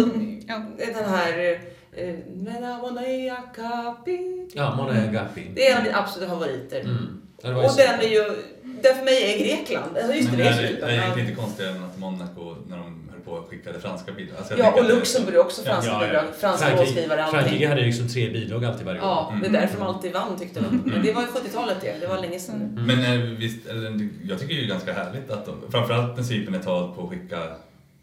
Ja. 0.47 0.61
den 0.77 1.09
här... 1.09 1.59
eh, 1.91 2.15
Mena 2.35 2.77
Monaia 2.77 3.35
Kapi. 3.55 4.47
Ja, 4.53 4.89
Agapi. 5.09 5.51
Det 5.55 5.67
är 5.67 5.71
en 5.71 5.77
av 5.77 5.83
mina 5.83 5.97
absoluta 5.97 6.31
favoriter. 6.31 6.79
Mm. 6.79 7.21
Det 7.41 7.53
Och 7.53 7.71
så. 7.71 7.77
den 7.77 7.99
är 7.99 8.07
ju... 8.07 8.35
Den 8.83 8.95
för 8.95 9.03
mig 9.05 9.33
är 9.33 9.37
Grekland. 9.45 9.97
Alltså 9.97 10.13
just 10.13 10.31
det, 10.31 10.37
Men 10.37 10.45
det 10.45 10.51
är 10.53 10.63
är 10.63 10.75
det, 10.81 10.85
är 10.85 10.87
det 10.87 10.95
ja. 11.15 11.19
inte 11.19 11.35
konstigare 11.35 11.71
än 11.71 11.83
att 11.83 11.97
Monaco, 11.99 12.55
när 12.69 12.77
de 12.77 13.09
höll 13.11 13.21
på, 13.25 13.47
skickade 13.49 13.79
franska 13.79 14.11
bidrag? 14.11 14.37
Alltså, 14.37 14.53
Ja, 14.57 14.71
och 14.71 14.83
det- 14.83 14.93
Luxemburg 14.95 15.39
också 15.39 15.63
franska 15.63 15.91
Ja, 15.91 16.01
ja, 16.01 16.07
bidrag. 16.07 16.23
Franska 16.39 16.65
Frankrike, 16.65 16.85
låtskrivare, 16.85 17.21
Frankrike 17.31 17.53
allting. 17.53 17.67
hade 17.67 17.81
ju 17.81 17.87
liksom 17.87 18.07
tre 18.07 18.29
bidrag 18.29 18.65
alltid 18.65 18.85
varje 18.85 18.99
år. 19.01 19.05
Ja, 19.07 19.33
det 19.41 19.45
är 19.45 19.49
Mm. 19.49 19.61
därför 19.61 19.77
de 19.79 19.83
alltid 19.87 20.13
vann 20.13 20.39
tyckte 20.39 20.59
de. 20.59 20.81
Men 20.85 21.03
det 21.03 21.11
var 21.13 21.21
ju 21.21 21.27
70-talet 21.27 21.77
det. 21.81 21.95
Det 22.01 22.07
var 22.07 22.21
länge 22.21 22.39
sedan. 22.39 22.55
Mm. 22.55 22.85
Men 22.85 22.99
eh, 23.21 23.27
visst, 23.37 23.67
eller, 23.67 24.09
jag 24.23 24.39
tycker 24.39 24.55
det 24.55 24.63
är 24.63 24.67
ganska 24.67 24.93
härligt 24.93 25.31
att 25.31 25.45
de, 25.45 25.55
framförallt 25.71 26.17
när 26.17 26.23
Cypern 26.23 26.53
är 26.55 26.59
tal 26.59 26.95
på 26.95 27.03
att 27.03 27.09
skicka 27.09 27.39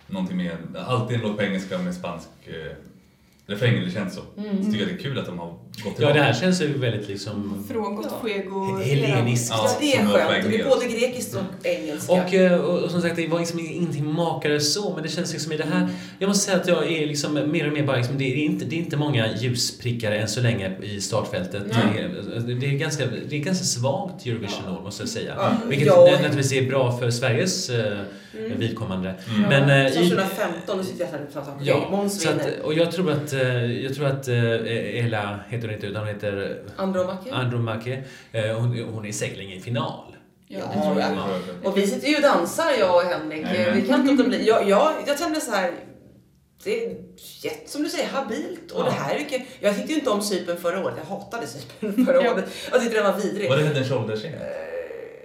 någonting 0.07 0.37
mer, 0.37 0.57
alltid 0.87 1.17
en 1.17 1.23
låt 1.23 1.37
på 1.37 1.43
engelska 1.43 1.79
med 1.79 1.95
spansk 1.95 2.29
eh, 3.51 3.55
refräng, 3.55 3.85
det 3.85 3.91
känns 3.91 4.15
så. 4.15 4.21
Mm. 4.41 4.65
Så 4.65 4.71
tycker 4.73 4.79
jag 4.87 4.89
det 4.89 4.95
är 5.01 5.03
kul 5.03 5.19
att 5.19 5.27
de 5.27 5.39
har 5.39 5.49
gått 5.85 5.95
Ja, 5.99 6.13
det 6.13 6.21
här 6.23 6.33
känns 6.33 6.63
ju 6.63 6.79
väldigt 6.79 7.09
liksom... 7.09 7.65
Frångått 7.71 8.07
Ja. 8.11 8.29
Fuego. 8.29 8.79
Heleniskt. 8.85 9.51
Ja, 9.51 9.71
det 9.81 9.97
är 9.97 10.07
skönt. 10.07 10.51
Det 10.51 10.61
är 10.61 10.69
både 10.69 10.87
grekiskt 10.87 11.35
och 11.37 11.67
engelska. 11.67 12.13
Och, 12.13 12.35
eh, 12.35 12.61
och, 12.61 12.79
och 12.79 12.91
som 12.91 13.03
sagt, 13.03 13.17
det 13.17 13.27
var 13.29 13.39
liksom 13.39 13.59
ingenting 13.59 14.13
makare 14.13 14.61
så, 14.61 14.95
men 14.95 15.03
det 15.03 15.09
känns 15.09 15.33
liksom 15.33 15.53
i 15.53 15.57
det 15.57 15.65
här... 15.73 15.89
Jag 16.19 16.29
måste 16.29 16.45
säga 16.45 16.57
att 16.57 16.69
jag 16.69 16.93
är 16.93 17.07
liksom 17.07 17.35
mer 17.35 17.67
och 17.67 17.73
mer 17.73 17.87
bara 17.87 17.97
liksom, 17.97 18.19
det 18.19 18.25
är 18.25 18.37
inte, 18.37 18.65
det 18.65 18.77
är 18.77 18.81
inte 18.81 18.97
många 18.97 19.27
ljusprickar 19.37 20.13
än 20.13 20.29
så 20.29 20.41
länge 20.41 20.73
i 20.83 21.01
startfältet. 21.01 21.63
Det 21.95 22.01
är, 22.01 22.55
det 22.61 22.67
är 22.67 22.71
ganska, 22.79 23.05
det 23.29 23.37
är 23.37 23.41
ganska 23.41 23.65
svagt 23.65 24.27
Eurovision-år, 24.27 24.83
måste 24.83 25.03
jag 25.03 25.09
säga. 25.11 25.35
Ja. 25.37 25.53
Vilket 25.69 25.87
Ja. 25.87 26.09
naturligtvis 26.13 26.53
är 26.53 26.67
bra 26.69 26.99
för 26.99 27.11
Sveriges 27.11 27.71
eh, 28.35 28.57
vidkommande. 28.57 29.15
Mm. 29.37 29.49
Men, 29.49 29.71
eh, 29.87 29.93
i- 29.93 30.09
2015, 30.09 30.79
nu 30.79 30.85
sitter 30.85 31.05
jag 31.05 31.11
här 31.13 31.21
och 31.27 31.33
pratar 31.33 31.53
om 31.53 31.59
Ja, 31.63 31.89
Måns 31.91 32.27
vinner. 32.27 32.53
och 32.63 32.75
jag 32.75 32.93
tror 32.93 33.11
att, 33.13 33.33
eh, 33.33 33.65
jag 33.85 33.95
tror 33.95 34.07
att 34.07 34.29
eh, 34.29 35.05
Ela 35.05 35.41
heter 35.49 35.67
hon 35.69 35.75
inte 35.75 35.87
utan 35.87 36.01
hon 36.01 36.15
heter 36.15 36.63
Andromache. 36.77 37.31
Andromache. 37.33 38.03
Hon, 38.33 38.85
hon 38.93 39.07
är 39.07 39.13
säkert 39.13 39.39
i 39.39 39.61
final. 39.61 40.05
Ja, 40.49 40.59
Ja, 40.59 40.67
det 40.75 40.83
tror 40.87 41.01
jag. 41.01 41.11
Ja. 41.63 41.69
Och 41.71 41.77
vi 41.79 41.87
sitter 41.87 42.09
ju 42.09 42.17
och 42.17 42.23
dansar, 42.23 42.71
jag 42.79 42.95
och 42.97 43.03
Henrik. 43.03 43.47
Vi 43.75 43.83
kan 43.89 44.01
inte 44.01 44.13
låta 44.13 44.29
bli. 44.29 44.47
Jag, 44.49 44.69
jag, 44.69 44.93
jag 45.07 45.19
kände 45.19 45.41
så 45.41 45.51
här. 45.51 45.73
Det 46.65 46.85
är 46.85 46.97
jätte, 47.43 47.71
som 47.71 47.83
du 47.83 47.89
säger, 47.89 48.09
habilt. 48.09 48.71
Och 48.73 48.81
Ja. 48.81 48.85
det 48.85 48.91
här 48.91 49.15
är 49.15 49.19
mycket, 49.19 49.43
Jag 49.61 49.77
tyckte 49.77 49.93
ju 49.93 49.99
inte 49.99 50.11
om 50.11 50.23
Cypern 50.23 50.57
förra 50.57 50.85
året. 50.85 50.95
Jag 50.99 51.17
hatade 51.17 51.47
Cypern 51.47 52.07
förra 52.07 52.25
Ja. 52.25 52.35
året. 52.35 52.45
Jag 52.73 52.81
tyckte 52.83 52.97
den 53.03 53.13
var 53.13 53.21
vidrig. 53.21 53.49
Var 53.51 53.57
det 53.57 53.85
Shoulders? 53.85 54.25
Eh, 54.25 54.31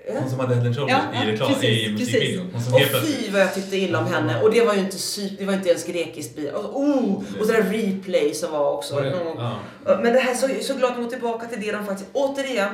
Hon 0.08 0.30
som 0.30 0.40
hade 0.40 0.56
and 0.56 0.76
Shoulders 0.76 0.98
Ja, 1.14 1.24
i 1.24 1.32
reklam, 1.32 1.54
precis, 1.54 1.88
i 1.88 1.92
musikvideon. 1.92 2.48
Och 2.74 2.82
fy 3.06 3.32
vad 3.32 3.42
jag 3.42 3.54
tyckte 3.56 3.78
illa 3.78 4.00
om 4.00 4.06
henne. 4.08 4.42
Och 4.42 4.52
det 4.52 4.62
var 4.66 4.74
ju 4.74 4.80
inte 4.80 4.98
det 5.40 5.46
var 5.46 5.54
inte 5.54 5.70
ens 5.70 5.86
grekiskt 5.86 6.36
bidrag. 6.36 6.66
Och, 6.66 6.80
oh, 6.82 7.24
och 7.40 7.48
det 7.48 7.54
där 7.54 7.64
replay 7.64 8.34
som 8.34 8.52
var 8.52 8.72
också. 8.72 9.00
Det- 9.00 9.16
ja. 9.38 9.60
Men 9.86 10.14
det 10.14 10.20
här, 10.20 10.36
så, 10.36 10.48
så 10.62 10.74
glad 10.74 10.90
att 10.92 10.98
de 10.98 11.04
går 11.04 11.10
tillbaka 11.10 11.48
till 11.48 11.62
det 11.62 11.72
de 11.72 11.86
faktiskt... 11.86 12.10
Återigen, 12.14 12.70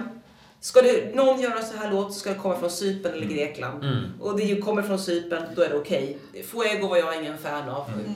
ska 0.62 0.82
det, 0.82 1.16
någon 1.16 1.41
göra 1.41 1.62
så 1.62 1.78
här 1.78 1.91
låt 1.91 2.14
så 2.14 2.20
ska 2.20 2.30
det 2.30 2.36
komma 2.36 2.55
från 2.59 2.70
Cypern 2.72 3.14
eller 3.14 3.26
Grekland. 3.28 3.84
Mm. 3.84 4.03
Och 4.20 4.38
det 4.39 4.62
kommer 4.62 4.82
från 4.82 4.99
Cypern, 4.99 5.43
då 5.55 5.62
är 5.62 5.70
det 5.70 5.76
okej. 5.76 6.18
Fuego 6.45 6.88
var 6.88 6.97
jag 6.97 7.22
ingen 7.22 7.38
fan 7.38 7.70
av. 7.70 7.86
Mm. 7.93 8.14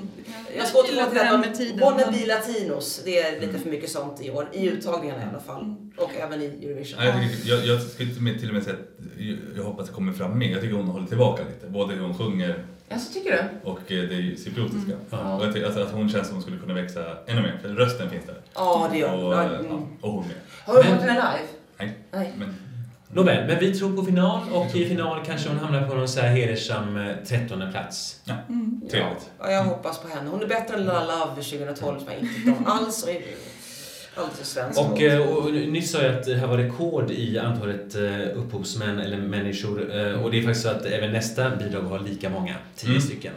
Jag 0.58 0.68
ska 0.68 0.80
återgå 0.80 1.06
till 1.10 1.18
det 1.18 1.24
här. 1.24 1.80
Wannabe 1.82 2.26
Latinos, 2.26 3.02
det 3.06 3.20
är 3.20 3.42
lite 3.42 3.60
för 3.60 3.70
mycket 3.70 3.90
sånt 3.90 4.22
i 4.22 4.32
år. 4.32 4.50
I 4.54 4.68
uttagningarna 4.70 5.22
i 5.22 5.26
alla 5.32 5.40
fall. 5.40 5.76
Och 5.98 6.12
även 6.20 6.42
i 6.42 6.46
Eurovision. 6.46 7.00
Ja, 7.04 7.06
jag, 7.06 7.32
tycker, 7.32 7.50
jag, 7.56 7.66
jag 7.66 7.82
skulle 7.82 8.12
till 8.40 8.48
och 8.48 8.54
med- 8.54 8.64
säga 8.64 8.76
att 8.76 9.06
jag, 9.18 9.38
jag 9.58 9.64
hoppas 9.64 9.88
det 9.88 9.94
kommer 9.94 10.14
fram 10.14 10.38
mer. 10.40 10.52
Jag 10.52 10.62
tycker 10.62 10.76
hon 10.76 10.88
håller 10.88 11.08
tillbaka 11.08 11.44
lite. 11.44 11.68
Både 11.72 11.94
hur 11.94 12.02
hon 12.02 12.18
sjunger 12.18 12.66
Ja, 12.90 13.00
så 13.00 13.14
tycker 13.14 13.32
du? 13.32 13.70
och 13.70 13.92
eh, 13.92 14.10
det 14.10 14.40
cypriotiska. 14.40 14.92
Ja. 15.10 15.36
Och 15.38 15.46
jag 15.46 15.54
tycker, 15.54 15.66
alltså, 15.66 15.82
att 15.82 15.92
hon 15.92 16.10
känns 16.10 16.28
som 16.28 16.36
hon 16.36 16.42
skulle 16.42 16.58
kunna 16.60 16.74
växa 16.74 17.00
ännu 17.28 17.42
mer. 17.42 17.60
För 17.62 17.70
rösten 17.70 18.10
finns 18.10 18.26
där. 18.26 18.42
Ja, 18.56 18.90
det 18.92 18.98
gör 18.98 19.10
hon. 19.10 19.26
Och, 19.26 19.34
Ja, 19.34 19.44
eh, 19.44 19.50
mm. 19.60 19.66
ja, 19.70 19.80
och 20.02 20.12
hon 20.12 20.24
med. 20.28 20.36
Har 20.66 20.74
du 20.84 20.90
hört 20.90 21.02
henne 21.02 21.14
live? 21.14 21.48
Nej, 21.78 21.98
Nej. 22.12 22.34
men... 22.38 22.56
Nåväl, 23.14 23.48
men 23.48 23.60
vi 23.60 23.74
tror 23.80 23.96
på 23.96 24.04
final 24.04 24.42
och 24.54 24.76
i 24.76 24.86
final 24.90 25.20
kanske 25.26 25.50
hon 25.50 25.60
hamnar 25.60 25.88
på 25.88 25.96
någon 25.96 26.08
så 26.08 26.20
här 26.20 26.28
hedersam 26.36 26.98
eh, 26.98 27.16
trettonde 27.28 27.72
plats. 27.72 28.22
Mm. 28.50 28.82
Trevligt. 28.92 29.30
Ja, 29.40 29.52
jag 29.52 29.64
hoppas 29.64 30.00
på 30.02 30.08
henne. 30.08 30.30
Hon 30.30 30.42
är 30.44 30.48
bättre 30.48 30.76
än 30.76 30.86
La 30.86 31.00
Love 31.06 31.42
2012 31.42 32.00
som 32.00 32.08
jag 32.08 32.20
inte 32.20 32.34
tyckte 32.36 32.52
om 32.52 32.66
alls. 32.66 33.04
Och 33.04 33.10
är 33.10 33.22
alldeles 34.16 34.38
för 34.40 34.46
svensk. 34.46 34.80
Och, 34.80 35.02
eh, 35.02 35.22
och 35.28 35.54
nyss 35.54 35.92
sa 35.92 36.02
jag 36.02 36.16
att 36.16 36.24
det 36.26 36.36
här 36.36 36.48
var 36.48 36.58
rekord 36.58 37.12
i 37.12 37.40
antalet 37.40 37.96
eh, 37.96 38.38
upphovsmän 38.38 39.00
eller 39.00 39.18
människor 39.18 39.80
och 40.24 40.32
det 40.32 40.38
är 40.40 40.44
faktiskt 40.44 40.62
så 40.66 40.70
att 40.72 40.86
även 40.86 41.12
nästa 41.12 41.56
bidrag 41.56 41.82
har 41.82 42.00
lika 42.00 42.30
många, 42.30 42.56
tio 42.76 42.90
Mm. 42.90 43.02
stycken. 43.02 43.34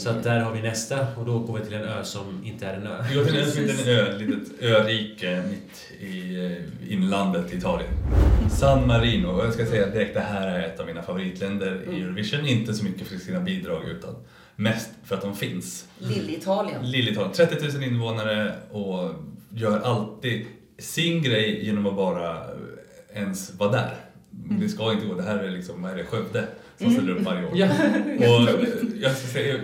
Så 0.00 0.10
att 0.10 0.22
där 0.22 0.40
har 0.40 0.52
vi 0.52 0.62
nästa 0.62 1.06
och 1.16 1.26
då 1.26 1.38
går 1.38 1.58
vi 1.58 1.64
till 1.64 1.74
en 1.74 1.84
ö 1.84 2.04
som 2.04 2.44
inte 2.44 2.66
är 2.66 2.74
en 2.74 2.86
ö. 2.86 3.04
Vi 3.08 3.14
går 3.14 3.24
till 3.24 3.70
en 3.70 3.88
ö, 3.88 4.10
ett 4.10 4.20
litet 4.20 4.62
örike 4.62 5.42
mitt 5.50 6.00
i 6.00 6.46
eh, 6.46 6.92
inlandet 6.92 7.52
i 7.52 7.56
Italien. 7.56 7.90
San 8.50 8.86
Marino. 8.86 9.26
Och 9.26 9.44
jag 9.44 9.54
ska 9.54 9.66
säga 9.66 9.86
direkt, 9.86 10.14
det 10.14 10.20
här 10.20 10.48
är 10.48 10.66
ett 10.66 10.80
av 10.80 10.86
mina 10.86 11.02
favoritländer 11.02 11.82
i 11.92 12.02
Eurovision. 12.02 12.46
Inte 12.46 12.74
så 12.74 12.84
mycket 12.84 13.06
för 13.06 13.16
sina 13.16 13.40
bidrag 13.40 13.88
utan 13.88 14.14
Mest 14.56 14.90
för 15.04 15.14
att 15.14 15.22
de 15.22 15.36
finns. 15.36 15.88
Lill-Italien. 15.98 16.82
Lillitan, 16.82 17.32
30 17.32 17.76
000 17.78 17.82
invånare 17.82 18.52
och 18.70 19.10
gör 19.50 19.80
alltid 19.80 20.46
sin 20.78 21.22
grej 21.22 21.64
genom 21.64 21.86
att 21.86 21.96
bara 21.96 22.36
eh, 22.36 22.50
ens 23.14 23.54
vara 23.54 23.70
där. 23.70 23.94
Det 24.30 24.68
ska 24.68 24.92
inte 24.92 25.06
gå, 25.06 25.14
det 25.14 25.22
här 25.22 25.38
är 25.38 25.50
liksom, 25.50 25.82
vad 25.82 25.92
är 25.92 25.96
det, 25.96 26.04
Skövde 26.04 26.46
som 26.78 26.92
ställer 26.92 27.12
upp 27.12 27.22
varje 27.22 27.46
år. 27.46 27.52
Ja. 27.54 27.68
Och 28.18 28.48
jag 29.00 29.16
ska 29.16 29.28
säga, 29.28 29.56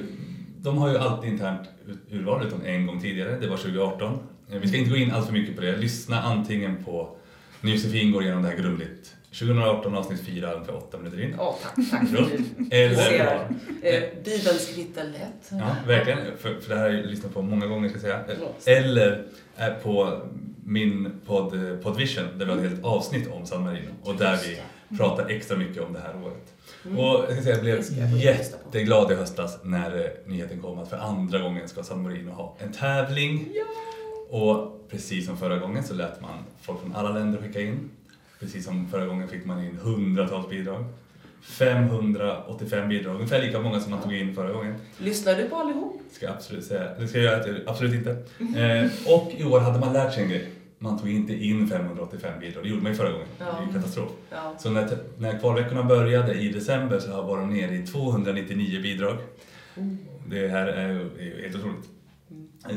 de 0.67 0.79
har 0.79 0.89
ju 0.91 0.99
alltid 0.99 1.31
internt 1.31 1.69
urval 2.11 2.47
utom 2.47 2.64
en 2.64 2.87
gång 2.87 3.01
tidigare, 3.01 3.39
det 3.41 3.47
var 3.49 3.57
2018. 3.57 4.19
Eh, 4.53 4.59
Vi 4.59 4.69
ska 4.69 4.77
inte 4.77 4.91
gå 4.91 4.97
in 4.97 5.11
allt 5.11 5.27
för 5.27 5.33
mycket 5.33 5.57
på 5.57 5.62
det, 5.62 5.77
lyssna 5.77 6.23
antingen 6.23 6.85
på 6.85 7.17
när 7.61 7.71
Josefin 7.73 8.12
går 8.12 8.23
igenom 8.23 8.43
det 8.43 8.49
här 8.49 8.57
grundligt. 8.57 9.12
2018 9.31 9.95
avsnitt 9.95 10.21
4, 10.21 10.53
ungefär 10.53 10.77
8 10.77 10.99
minuter 10.99 11.21
in. 11.21 11.35
Ja, 11.39 11.59
tack, 11.62 11.91
tack. 11.91 12.03
Du 12.11 12.77
Eller, 12.77 12.95
ser. 12.97 13.49
Eh, 13.83 14.03
Bibelns 14.25 14.71
1. 14.77 15.51
Ja, 15.51 15.77
verkligen. 15.87 16.19
För, 16.39 16.55
för 16.61 16.69
det 16.69 16.81
här 16.81 16.91
har 16.91 16.97
jag 16.97 17.07
lyssnat 17.07 17.35
på 17.35 17.43
många 17.43 17.67
gånger 17.67 17.89
ska 17.89 18.09
jag 18.09 18.27
säga. 18.27 18.79
Eller 18.79 19.23
är 19.57 19.71
på 19.75 20.21
min 20.64 21.11
podd 21.27 21.55
eh, 21.71 21.77
Podvision 21.77 22.25
där 22.39 22.47
vi 22.47 22.53
har 22.53 22.59
ett 22.59 22.71
helt 22.71 22.85
avsnitt 22.85 23.29
om 23.31 23.47
San 23.47 23.62
Marino 23.64 23.91
och 24.03 24.14
där 24.17 24.39
vi 24.47 24.61
pratar 24.97 25.27
extra 25.29 25.57
mycket 25.57 25.83
om 25.83 25.93
det 25.93 26.01
här 26.01 26.14
året. 26.25 26.53
Och 26.91 27.24
jag 27.28 27.43
säga, 27.43 27.55
jag 27.55 27.61
blev 27.61 27.80
Det 27.80 28.01
jag 28.01 28.34
jätteglad 28.34 29.12
i 29.12 29.14
höstas 29.14 29.59
när 29.62 29.97
eh, 29.97 30.11
nyheten 30.26 30.61
kom 30.61 30.78
att 30.78 30.91
för 30.91 30.97
andra 30.97 31.39
gången 31.39 31.68
ska 31.68 31.82
San 31.82 32.03
Marino 32.03 32.30
ha 32.30 32.57
en 32.59 32.72
tävling. 32.72 33.49
Och 34.30 34.87
precis 34.91 35.26
som 35.26 35.37
förra 35.37 35.59
gången 35.59 35.84
så 35.84 35.95
lät 35.95 36.20
man 36.20 36.39
folk 36.62 36.80
från 36.80 36.95
alla 36.95 37.11
länder 37.11 37.43
skicka 37.43 37.61
in. 37.61 37.91
Precis 38.41 38.64
som 38.64 38.89
förra 38.89 39.07
gången 39.07 39.28
fick 39.28 39.45
man 39.45 39.64
in 39.64 39.78
hundratals 39.82 40.49
bidrag. 40.49 40.84
585 41.43 42.89
bidrag, 42.89 43.14
ungefär 43.14 43.43
lika 43.43 43.61
många 43.61 43.80
som 43.80 43.91
man 43.91 44.03
tog 44.03 44.14
in 44.14 44.34
förra 44.34 44.53
gången. 44.53 44.74
Lyssnar 44.99 45.34
du 45.34 45.49
på 45.49 45.57
allihop? 45.57 46.01
Ska 46.12 46.26
jag 46.26 46.34
absolut 46.34 46.64
säga. 46.64 46.95
Det 46.99 47.09
ska 47.09 47.18
jag 47.18 47.47
göra, 47.49 47.59
absolut 47.66 47.95
inte. 47.95 48.11
Eh, 48.61 49.14
och 49.14 49.32
i 49.37 49.45
år 49.45 49.61
hade 49.61 49.78
man 49.78 49.93
lärt 49.93 50.14
sig 50.14 50.22
en 50.22 50.28
grej. 50.28 50.49
Man 50.79 50.99
tog 50.99 51.09
inte 51.11 51.33
in 51.45 51.68
585 51.68 52.41
bidrag, 52.41 52.62
det 52.64 52.68
gjorde 52.68 52.83
man 52.83 52.93
ju 52.93 52.99
förra 52.99 53.11
gången. 53.12 53.27
Det 53.39 53.45
är 53.45 53.49
Ja. 53.49 53.68
katastrof. 53.72 54.11
Ja. 54.31 54.55
Så 54.59 54.70
när, 54.70 54.99
när 55.18 55.39
kvalveckorna 55.39 55.83
började 55.85 56.35
i 56.35 56.49
december 56.53 56.99
så 56.99 57.22
var 57.22 57.39
de 57.39 57.51
nere 57.55 57.74
i 57.74 57.87
299 57.87 58.83
bidrag. 58.83 59.16
Det 60.29 60.49
här 60.49 60.66
är 60.66 60.89
är 61.18 61.43
helt 61.43 61.57
otroligt. 61.57 61.89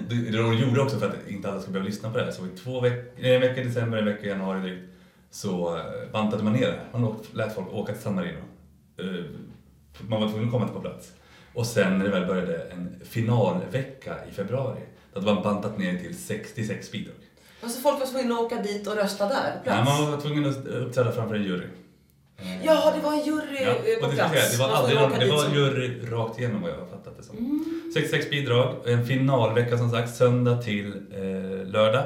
Det, 0.10 0.16
det 0.16 0.38
de 0.38 0.54
gjorde 0.58 0.82
också 0.82 1.00
för 1.00 1.08
att 1.08 1.30
inte 1.30 1.50
alla 1.52 1.60
skulle 1.62 1.74
behöva 1.74 1.88
lyssna 1.89 2.12
på 2.12 2.18
det 2.18 2.24
här, 2.24 2.32
så 2.32 2.45
i 2.45 2.50
två 2.50 2.80
veck, 2.82 2.93
en 3.18 3.41
vecka 3.41 3.62
i 3.62 3.64
december, 3.64 3.97
en 3.97 4.06
vecka 4.06 4.26
i 4.26 4.30
januari 4.30 4.60
drygt, 4.62 4.84
så 5.32 5.78
eh, 5.78 5.84
bantade 6.14 6.43
man 6.43 6.54
ner 6.54 6.68
det 6.68 6.80
här. 6.91 7.00
Man 7.00 7.16
lät 7.34 7.56
folk 7.56 7.74
åka 7.74 7.93
till 7.93 8.02
San 8.02 8.16
Marino. 8.16 8.38
Eh, 8.97 9.26
Man 10.08 10.22
var 10.22 10.28
tvungen 10.30 10.45
att 10.45 10.52
komma 10.52 10.66
till 10.66 10.76
på 10.76 10.82
plats. 10.82 11.12
Och 11.54 11.66
sen 11.66 11.97
när 11.97 12.06
det 12.06 12.12
väl 12.12 12.26
började 12.28 12.58
en 12.64 12.95
finalvecka 13.06 14.16
i 14.30 14.32
februari, 14.32 14.80
då 15.14 15.20
hade 15.20 15.34
man 15.34 15.43
bantat 15.43 15.78
ner 15.78 15.97
till 16.00 16.18
66 16.18 16.91
bidrag. 16.91 17.16
Alltså 17.62 17.82
folk 17.82 17.99
var 17.99 18.05
tvungna 18.07 18.36
att 18.36 18.41
åka 18.41 18.55
dit 18.62 18.88
och 18.88 18.95
rösta 18.95 19.28
där 19.28 19.36
på 19.36 19.70
Nej, 19.70 19.84
plats? 19.84 19.89
man 19.99 20.12
var 20.12 20.18
tvungen 20.22 20.45
att 20.49 20.68
uppträda 20.68 21.12
framför 21.12 21.36
en 21.36 21.43
jury. 21.43 21.66
Eh, 22.38 22.66
Ja, 22.66 22.93
det 22.95 23.01
var 23.01 23.14
en 23.14 23.26
jury 23.26 23.64
Ja, 23.64 23.72
och 23.95 24.01
på 24.03 24.07
det, 24.10 24.16
plats. 24.16 24.51
det 24.57 24.64
var 24.64 24.70
aldrig 24.70 24.99
någon, 24.99 25.20
det 25.20 25.26
var 25.32 25.38
som- 25.43 25.53
jury 25.53 26.05
rakt 26.12 26.39
igenom 26.39 26.62
vad 26.62 26.72
jag 26.72 26.78
har 26.78 26.86
fattat 26.86 27.18
det 27.18 27.24
som. 27.24 27.38
Mm. 27.38 27.91
66 27.93 28.30
bidrag, 28.30 28.76
en 28.86 29.05
finalvecka 29.05 29.78
som 29.78 29.89
sagt, 29.91 30.16
söndag 30.16 30.62
till 30.62 30.88
eh, 31.12 31.68
lördag. 31.72 32.03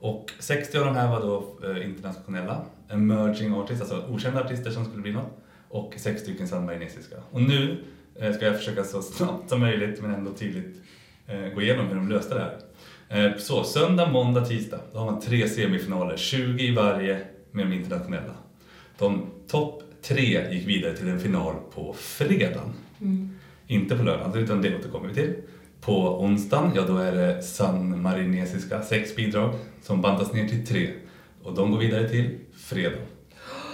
Och 0.00 0.32
60 0.38 0.78
av 0.78 0.84
de 0.84 0.96
här 0.96 1.08
var 1.10 1.20
då 1.20 1.56
eh, 1.70 1.86
internationella, 1.86 2.64
emerging 2.88 3.54
artists, 3.54 3.80
alltså 3.80 4.06
okända 4.12 4.40
artister 4.44 4.70
som 4.70 4.84
skulle 4.84 5.02
bli 5.02 5.12
något. 5.12 5.38
Och 5.68 5.94
sex 5.96 6.20
stycken 6.22 6.48
sanmarinesiska. 6.48 7.16
Och 7.30 7.42
nu 7.42 7.84
eh, 8.20 8.32
ska 8.32 8.44
jag 8.46 8.56
försöka 8.56 8.84
så 8.84 9.02
snabbt 9.02 9.48
som 9.50 9.60
möjligt, 9.60 10.02
men 10.02 10.14
ändå 10.14 10.32
tydligt, 10.32 10.76
eh, 11.26 11.40
gå 11.54 11.62
igenom 11.62 11.86
hur 11.88 11.94
de 11.94 12.08
löste 12.08 12.34
det 12.34 12.40
här. 12.40 12.56
Eh, 13.08 13.36
så 13.38 13.64
söndag, 13.64 14.12
måndag, 14.12 14.44
tisdag, 14.44 14.80
då 14.92 14.98
har 14.98 15.06
man 15.06 15.20
tre 15.20 15.48
semifinaler, 15.48 16.16
20 16.16 16.64
i 16.64 16.74
varje 16.74 17.20
med 17.50 17.66
de 17.66 17.72
internationella. 17.72 18.34
De 18.98 19.26
topp 19.48 19.82
tre 20.02 20.54
gick 20.54 20.68
vidare 20.68 20.96
till 20.96 21.08
en 21.08 21.20
final 21.20 21.54
på 21.74 21.94
fredagen. 21.98 22.72
Inte 23.66 23.96
på 23.96 24.02
lördagen, 24.02 24.42
utan 24.42 24.62
det 24.62 24.76
återkommer 24.76 25.08
vi 25.08 25.14
till. 25.14 25.34
På 25.80 26.20
onsdagen, 26.20 26.72
ja 26.74 26.82
då 26.86 26.96
är 26.96 27.12
det 27.12 27.42
San 27.42 28.02
Marinesiska, 28.02 28.82
sex 28.82 29.16
bidrag 29.16 29.54
som 29.82 30.00
bantas 30.02 30.32
ner 30.32 30.48
till 30.48 30.66
tre. 30.66 30.90
Och 31.42 31.54
de 31.54 31.70
går 31.70 31.78
vidare 31.78 32.08
till 32.08 32.38
fredag. 32.56 32.98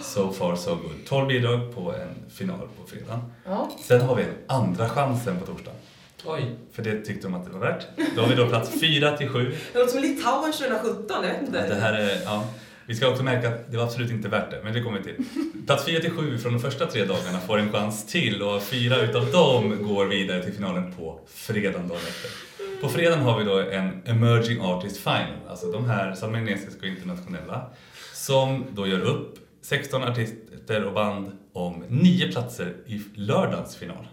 So 0.02 0.32
far 0.32 0.56
so 0.56 0.70
good. 0.74 1.06
12 1.08 1.28
bidrag 1.28 1.74
på 1.74 1.94
en 1.94 2.30
final 2.30 2.68
på 2.80 2.86
fredagen. 2.86 3.20
Ja. 3.44 3.70
Sen 3.82 4.00
har 4.00 4.16
vi 4.16 4.22
en 4.22 4.28
andra 4.46 4.88
chansen 4.88 5.38
på 5.38 5.46
torsdagen. 5.46 5.80
Oj. 6.24 6.56
För 6.72 6.82
det 6.82 7.00
tyckte 7.00 7.26
de 7.26 7.34
att 7.34 7.44
det 7.44 7.50
var 7.50 7.60
värt. 7.60 7.86
Då 8.16 8.22
har 8.22 8.28
vi 8.28 8.34
då 8.34 8.48
plats 8.48 8.80
4 8.80 9.16
till 9.16 9.28
7 9.28 9.54
Det 9.72 9.78
låter 9.78 9.92
som 9.92 10.00
Litauen 10.00 10.52
2017, 10.52 11.06
jag 11.08 11.32
vet 11.32 11.42
inte. 11.42 11.68
det 11.68 11.74
här 11.74 11.92
är, 11.92 12.22
ja. 12.24 12.44
Vi 12.86 12.94
ska 12.94 13.08
också 13.08 13.22
märka 13.22 13.48
att 13.48 13.70
det 13.70 13.76
var 13.76 13.84
absolut 13.84 14.10
inte 14.10 14.28
värt 14.28 14.50
det, 14.50 14.60
men 14.64 14.72
det 14.72 14.82
kommer 14.82 14.98
vi 14.98 15.04
till. 15.04 15.24
Plats 15.66 15.84
4 15.84 16.00
till 16.00 16.10
7 16.10 16.38
från 16.38 16.52
de 16.52 16.60
första 16.60 16.86
tre 16.86 17.04
dagarna 17.04 17.38
får 17.38 17.58
en 17.58 17.72
chans 17.72 18.06
till 18.06 18.42
och 18.42 18.62
fyra 18.62 18.96
utav 18.96 19.30
dem 19.30 19.88
går 19.88 20.06
vidare 20.06 20.42
till 20.42 20.52
finalen 20.52 20.92
på 20.92 21.20
fredagen 21.26 21.88
dagen 21.88 22.00
efter. 22.08 22.30
På 22.80 22.88
fredagen 22.88 23.20
har 23.20 23.38
vi 23.38 23.44
då 23.44 23.58
en 23.58 24.02
Emerging 24.04 24.60
Artist 24.60 24.96
Final, 24.96 25.48
alltså 25.48 25.72
de 25.72 25.84
här 25.84 26.14
salminesiska 26.14 26.80
och 26.80 26.86
internationella, 26.86 27.70
som 28.14 28.64
då 28.70 28.86
gör 28.86 29.00
upp 29.00 29.38
16 29.62 30.02
artister 30.02 30.84
och 30.84 30.92
band 30.92 31.32
om 31.52 31.84
nio 31.88 32.32
platser 32.32 32.74
i 32.86 33.02
lördagens 33.14 33.76
final. 33.76 34.06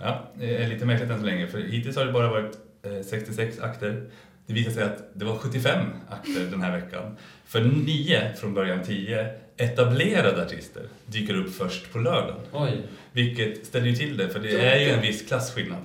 Ja, 0.00 0.30
det 0.34 0.56
är 0.56 0.68
lite 0.68 0.86
märkligt 0.86 1.10
än 1.10 1.20
så 1.20 1.26
länge, 1.26 1.46
för 1.46 1.58
hittills 1.58 1.96
har 1.96 2.04
det 2.04 2.12
bara 2.12 2.30
varit 2.30 2.58
eh, 2.82 3.06
66 3.06 3.60
akter. 3.60 4.10
Det 4.46 4.52
visar 4.54 4.70
sig 4.70 4.82
att 4.84 5.10
det 5.14 5.24
var 5.24 5.36
75 5.36 5.86
akter 6.08 6.46
den 6.50 6.62
här 6.62 6.80
veckan. 6.80 7.16
För 7.46 7.60
nio, 7.60 8.34
från 8.34 8.54
början 8.54 8.82
10, 8.84 9.30
etablerade 9.56 10.42
artister 10.42 10.82
dyker 11.06 11.36
upp 11.36 11.54
först 11.54 11.92
på 11.92 11.98
lördagen. 11.98 12.40
Oj. 12.52 12.82
Vilket 13.12 13.66
ställer 13.66 13.86
ju 13.86 13.94
till 13.94 14.16
det, 14.16 14.28
för 14.28 14.40
det 14.40 14.66
är 14.66 14.80
ju 14.80 14.90
en 14.90 15.02
viss 15.02 15.28
klasskillnad 15.28 15.82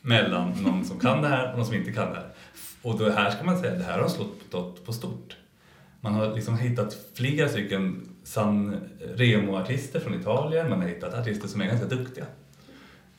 mellan 0.00 0.50
någon 0.50 0.84
som 0.84 1.00
kan 1.00 1.22
det 1.22 1.28
här 1.28 1.50
och 1.52 1.58
någon 1.58 1.66
som 1.66 1.74
inte 1.74 1.92
kan 1.92 2.08
det 2.08 2.16
här. 2.16 2.28
Och 2.82 2.98
då 2.98 3.10
här 3.10 3.30
ska 3.30 3.44
man 3.44 3.58
säga, 3.58 3.74
det 3.74 3.84
här 3.84 3.98
har 3.98 4.08
slått 4.08 4.50
på 4.84 4.92
stort. 4.92 5.36
Man 6.00 6.14
har 6.14 6.34
liksom 6.34 6.58
hittat 6.58 6.96
flera 7.14 7.48
stycken 7.48 8.08
San 8.24 8.76
Remo-artister 9.14 10.00
från 10.00 10.20
Italien, 10.20 10.70
man 10.70 10.80
har 10.80 10.88
hittat 10.88 11.14
artister 11.14 11.48
som 11.48 11.60
är 11.60 11.66
ganska 11.66 11.86
duktiga. 11.86 12.24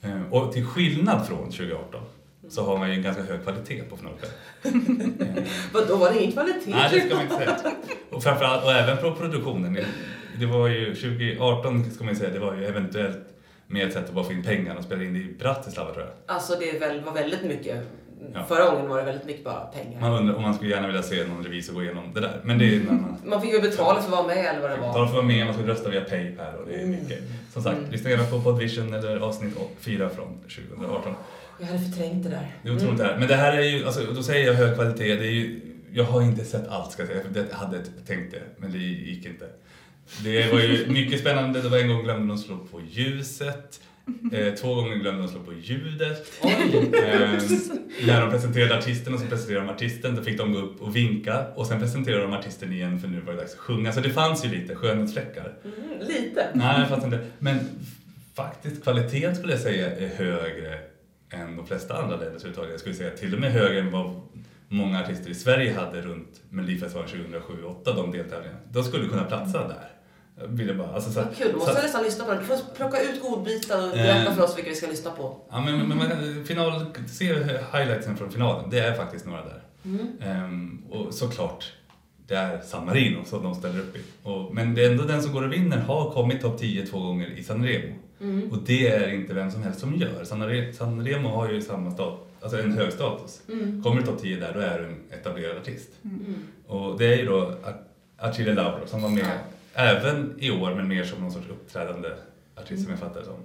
Eh, 0.02 0.34
Och 0.34 0.54
till 0.54 0.66
skillnad 0.66 1.28
från 1.28 1.44
2018 1.52 2.02
så 2.50 2.64
har 2.66 2.78
man 2.78 2.90
ju 2.90 2.94
en 2.96 3.02
ganska 3.02 3.24
hög 3.24 3.44
kvalitet 3.44 3.82
på 3.90 3.98
finalkvällen. 3.98 5.46
Vadå, 5.74 5.96
var 5.96 6.12
det 6.12 6.20
ingen 6.20 6.32
kvalitet? 6.32 6.72
Nej, 6.72 6.90
det 6.94 7.00
ska 7.02 7.16
man 7.16 7.24
inte 7.24 7.36
säga. 7.36 7.58
Och 8.12 8.24
framförallt, 8.24 8.64
och 8.64 8.72
även 8.72 8.98
på 8.98 9.12
produktionen. 9.16 9.78
Det- 10.40 10.46
var 10.46 10.68
ju 10.68 10.96
2018 10.96 11.92
ska 11.92 12.04
man 12.04 12.14
ju 12.14 12.20
säga, 12.20 12.34
det 12.34 12.40
var 12.40 12.56
ju 12.56 12.66
eventuellt 12.66 13.18
mer 13.68 13.88
ett 13.88 13.94
sätt 13.94 14.06
att 14.06 14.14
bara 14.14 14.26
få 14.26 14.34
in 14.34 14.44
pengar 14.44 14.76
och 14.76 14.84
spela 14.84 15.04
in 15.04 15.14
det 15.14 15.20
i 15.20 15.36
Bratislava 15.40 15.94
tror 15.94 16.06
jag. 16.06 16.14
Alltså 16.36 16.56
det 16.60 16.80
var 17.06 17.14
väldigt 17.14 17.44
mycket. 17.44 17.88
Ja. 18.34 18.46
Förra 18.46 18.72
gången 18.72 18.90
var 18.90 18.98
det 18.98 19.04
väldigt 19.04 19.26
mycket 19.26 19.44
bara 19.44 19.66
pengar. 19.66 20.02
Man 20.02 20.14
undrar 20.14 20.36
om 20.36 20.42
man 20.42 20.54
skulle 20.54 20.72
gärna 20.72 20.88
vilja 20.88 21.04
se 21.04 21.28
någon 21.28 21.44
revisor 21.44 21.74
gå 21.74 21.84
igenom 21.84 22.14
det 22.14 22.20
där. 22.20 22.42
Men 22.44 22.58
det 22.58 22.76
är 22.76 22.80
annan... 22.80 23.18
Man 23.26 23.42
fick 23.42 23.54
ju 23.54 23.62
betala 23.62 24.02
för 24.02 24.08
att 24.08 24.18
vara 24.18 24.28
med 24.28 24.38
eller 24.46 24.62
vad 24.62 24.70
det 24.70 24.76
Betala 24.76 24.94
var. 24.94 24.94
för 24.94 25.04
att 25.06 25.14
vara 25.14 25.26
med, 25.26 25.46
man 25.46 25.54
ska 25.56 25.64
rösta 25.68 25.90
via 25.90 26.02
Paypal 26.02 26.56
och 26.56 26.68
det 26.68 26.76
är 26.82 26.86
mycket. 26.86 27.20
Som 27.54 27.64
sagt, 27.64 27.78
lyssna 27.92 28.10
gärna 28.10 28.24
på 28.24 28.42
Podvision 28.42 28.94
eller 28.94 29.20
avsnitt 29.20 29.54
4 29.80 30.10
från 30.10 30.40
2018. 30.78 31.14
Jag 31.60 31.68
hade 31.68 31.80
förträngt 31.80 32.24
det 32.24 32.30
där. 32.30 32.48
Det 32.64 32.70
är 32.70 32.76
otroligt 32.76 32.98
det 32.98 33.04
här. 33.04 33.18
Men 33.20 33.28
det 33.28 33.36
här 33.36 33.58
är 33.58 33.62
ju, 33.62 33.86
alltså, 33.86 34.02
då 34.16 34.24
säger 34.24 34.48
jag 34.48 34.54
hög 34.54 34.76
kvalitet, 34.76 35.16
det 35.16 35.26
är 35.28 35.32
ju, 35.32 35.60
jag 35.94 36.04
har 36.04 36.22
inte 36.22 36.46
sett 36.46 36.68
allt 36.68 36.92
ska 36.92 37.02
jag 37.02 37.10
säga, 37.10 37.24
för 37.24 37.30
det 37.30 37.46
jag 37.50 37.58
hade 37.58 37.78
tänkt 38.08 38.32
det, 38.32 38.42
men 38.58 38.72
det 38.72 38.78
gick 38.78 39.26
inte. 39.26 39.46
Det 40.24 40.52
var 40.54 40.60
ju 40.60 40.88
mycket 40.90 41.20
spännande, 41.20 41.62
det 41.62 41.70
var 41.70 41.78
en 41.78 41.88
gång 41.88 42.04
glömde 42.04 42.28
de 42.28 42.38
slå 42.38 42.58
på 42.58 42.82
ljuset, 42.90 43.82
eh, 44.32 44.54
två 44.54 44.76
gånger 44.76 44.96
glömde 44.96 45.22
de 45.22 45.28
slå 45.28 45.40
på 45.40 45.54
ljudet. 45.54 46.44
Eh, 46.44 46.50
när 48.08 48.22
de 48.22 48.30
presenterade 48.32 48.78
artisten 48.78 49.14
och 49.14 49.20
så 49.20 49.26
presenterade 49.26 49.66
de 49.66 49.74
artisten, 49.74 50.16
då 50.16 50.24
fick 50.24 50.38
de 50.38 50.54
gå 50.54 50.60
upp 50.60 50.82
och 50.82 50.96
vinka 50.96 51.46
och 51.56 51.68
sen 51.68 51.80
presenterade 51.80 52.22
de 52.22 52.34
artisten 52.34 52.74
igen 52.74 53.00
för 53.00 53.08
nu 53.08 53.22
var 53.22 53.34
det 53.34 53.40
dags 53.40 53.54
att 53.54 53.60
sjunga. 53.60 53.92
Så 53.92 54.00
det 54.00 54.10
fanns 54.10 54.46
ju 54.46 54.50
lite 54.50 54.76
skönhetsfläckar. 54.76 55.54
Mm, 55.64 56.08
lite. 56.08 56.48
Nej, 56.54 56.80
det 56.80 56.88
fanns 56.88 57.04
inte. 57.04 57.20
Men 57.40 57.60
faktiskt 58.36 58.84
kvaliteten 58.84 59.36
skulle 59.36 59.54
jag 59.54 59.62
säga 59.62 59.96
är 59.96 60.08
högre 60.08 60.80
än 61.30 61.56
de 61.56 61.68
flesta 61.68 62.02
andra 62.02 62.18
länders 62.18 62.46
uttag. 62.46 62.66
Jag 62.72 62.80
skulle 62.80 62.96
säga 62.96 63.10
till 63.10 63.34
och 63.34 63.40
med 63.40 63.52
högre 63.52 63.80
än 63.80 63.92
vad 63.92 64.22
många 64.70 65.04
artister 65.04 65.30
i 65.30 65.36
Sverige 65.36 65.74
hade 65.74 66.02
runt 66.02 66.42
Melodifestivalen 66.50 67.10
2007-2008, 67.10 67.96
de 67.96 68.12
deltävlingarna. 68.12 68.60
De 68.72 68.84
skulle 68.84 69.08
kunna 69.08 69.24
platsa 69.24 69.68
där. 69.68 69.97
Jag 70.40 70.48
ville 70.48 70.74
bara, 70.74 70.88
alltså 70.94 71.12
så, 71.12 71.22
Vad 71.22 71.36
kul, 71.38 71.48
då 71.52 71.58
måste 71.58 71.72
så- 71.72 71.78
jag 71.78 71.84
nästan 71.84 72.04
lyssna 72.04 72.26
på 72.26 72.32
den. 72.32 72.40
Du 72.40 72.46
får 72.46 72.76
plocka 72.76 73.02
ut 73.02 73.22
godbitar 73.22 73.84
och 73.86 73.92
berätta 73.92 74.34
för 74.34 74.44
oss 74.44 74.58
vilka 74.58 74.70
vi 74.70 74.76
ska 74.76 74.88
lyssna 74.88 75.12
på. 75.12 75.38
Ja, 75.52 75.62
men, 75.62 75.88
men, 75.88 75.98
men 75.98 76.46
final, 76.46 76.86
se 77.08 77.26
highlightsen 77.74 78.18
från 78.18 78.32
finalen, 78.32 78.70
det 78.70 78.80
är 78.80 78.94
faktiskt 78.94 79.26
några 79.26 79.44
där. 79.44 79.62
Mm. 79.86 80.08
Ehm, 80.22 80.82
och 80.90 81.14
såklart, 81.14 81.74
det 82.28 82.36
är 82.36 82.62
San 82.62 82.86
Marino 82.86 83.26
som 83.26 83.44
de 83.44 83.56
ställer 83.56 83.80
upp 83.80 83.96
i. 83.96 84.02
Och, 84.24 84.54
men 84.56 84.76
det 84.76 84.86
är 84.86 84.92
ändå 84.92 85.04
den 85.04 85.22
som 85.24 85.34
går 85.34 85.44
och 85.44 85.54
vinner 85.54 85.78
har 85.78 86.12
kommit 86.12 86.42
topp 86.42 86.60
10 86.60 86.86
två 86.86 87.00
gånger 87.00 87.28
i 87.38 87.44
San 87.44 87.66
Remo. 87.66 87.96
Mm. 88.22 88.52
Och 88.52 88.58
det 88.66 88.88
är 88.88 89.14
inte 89.14 89.34
vem 89.34 89.52
som 89.52 89.64
helst 89.64 89.80
som 89.80 89.96
gör. 89.96 90.24
Sanre- 90.24 90.72
Sanremo 90.74 91.30
har 91.30 91.50
ju 91.52 91.62
samma 91.62 91.92
stat, 91.92 92.28
alltså 92.42 92.60
en 92.60 92.72
hög 92.78 92.94
status. 92.94 93.42
Mm. 93.50 93.84
Kommer 93.84 94.02
du 94.02 94.08
topp 94.08 94.22
10 94.22 94.40
där, 94.40 94.54
då 94.54 94.60
är 94.60 94.80
du 94.80 94.86
en 94.86 95.20
etablerad 95.20 95.58
artist. 95.58 95.90
Mm. 96.04 96.36
Och 96.68 96.98
det 96.98 97.06
är 97.14 97.18
ju 97.18 97.26
då 97.26 97.54
Achille 98.18 98.54
Lauro 98.54 98.88
som 98.88 99.02
var 99.02 99.10
med 99.10 99.40
även 99.78 100.36
i 100.40 100.52
år, 100.52 100.76
men 100.76 100.88
mer 100.88 101.04
som 101.04 101.22
någon 101.22 101.32
sorts 101.32 101.50
uppträdande 101.50 102.10
artist 102.56 102.82
som 102.84 102.92
jag 102.92 103.00
fattar 103.00 103.20
det 103.20 103.26
som. 103.26 103.36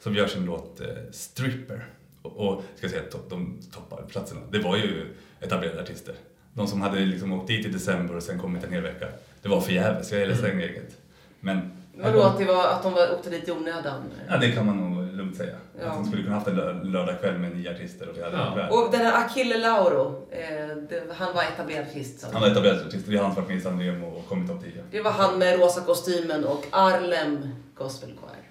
Som 0.00 0.14
gör 0.14 0.26
sin 0.26 0.44
låt 0.44 0.80
eh, 0.80 0.86
Stripper. 1.10 1.86
Och, 2.22 2.36
och 2.48 2.62
ska 2.76 2.88
säga 2.88 3.02
att 3.02 3.14
to- 3.14 3.28
de 3.30 3.58
toppar 3.72 4.02
platserna. 4.08 4.40
Det 4.50 4.58
var 4.58 4.76
ju 4.76 5.06
etablerade 5.40 5.82
artister. 5.82 6.14
De 6.54 6.66
som 6.66 6.80
hade 6.80 7.00
liksom 7.00 7.32
åkt 7.32 7.46
dit 7.48 7.66
i 7.66 7.68
december 7.68 8.16
och 8.16 8.22
sen 8.22 8.38
kommit 8.38 8.64
en 8.64 8.72
hel 8.72 8.82
vecka. 8.82 9.06
Det 9.42 9.48
var 9.48 9.60
förgäves, 9.60 10.12
jag 10.12 10.20
är 10.22 10.26
ledsen 10.26 10.60
eget. 10.60 10.96
Men 11.40 11.70
Vadå, 11.94 12.22
att, 12.22 12.38
det 12.38 12.44
var, 12.44 12.68
att 12.68 12.82
de 12.82 12.92
var, 12.92 13.12
åkte 13.14 13.30
dit 13.30 13.48
i 13.48 13.52
onödan? 13.52 14.02
Ja, 14.28 14.36
det 14.36 14.52
kan 14.52 14.66
man 14.66 14.76
nog 14.76 14.95
lugnt 15.26 15.36
säga. 15.36 15.56
Ja. 15.80 15.86
Att 15.86 15.94
de 15.94 16.04
skulle 16.06 16.22
kunna 16.22 16.34
haft 16.34 16.48
en 16.48 16.56
lö- 16.60 16.84
lördagkväll 16.84 17.38
med 17.38 17.56
nio 17.56 17.70
artister 17.74 18.08
och 18.08 18.16
vi 18.16 18.22
hade 18.22 18.36
Ja. 18.36 18.68
Och 18.70 18.92
den 18.92 19.00
här 19.00 19.24
Achille 19.26 19.58
Lauro, 19.58 20.28
eh, 20.30 20.76
det, 20.88 21.02
han 21.16 21.34
var 21.34 21.42
etablerad 21.42 21.86
artist. 21.86 22.26
Han 22.32 22.40
var 22.42 22.48
etablerad 22.48 22.86
artist, 22.86 23.08
vi 23.08 23.16
har 23.16 23.24
hans 23.24 23.36
varit 23.36 23.48
med 23.48 23.56
i 23.56 23.60
och 24.04 24.28
kommit 24.28 24.48
topp 24.50 24.62
10. 24.62 24.72
Det 24.90 25.00
var 25.02 25.10
han 25.10 25.38
med 25.38 25.58
rosa 25.60 25.80
kostymen 25.80 26.44
och 26.44 26.66
Arlem 26.70 27.38
Gospel 27.74 28.08
Choir. 28.08 28.42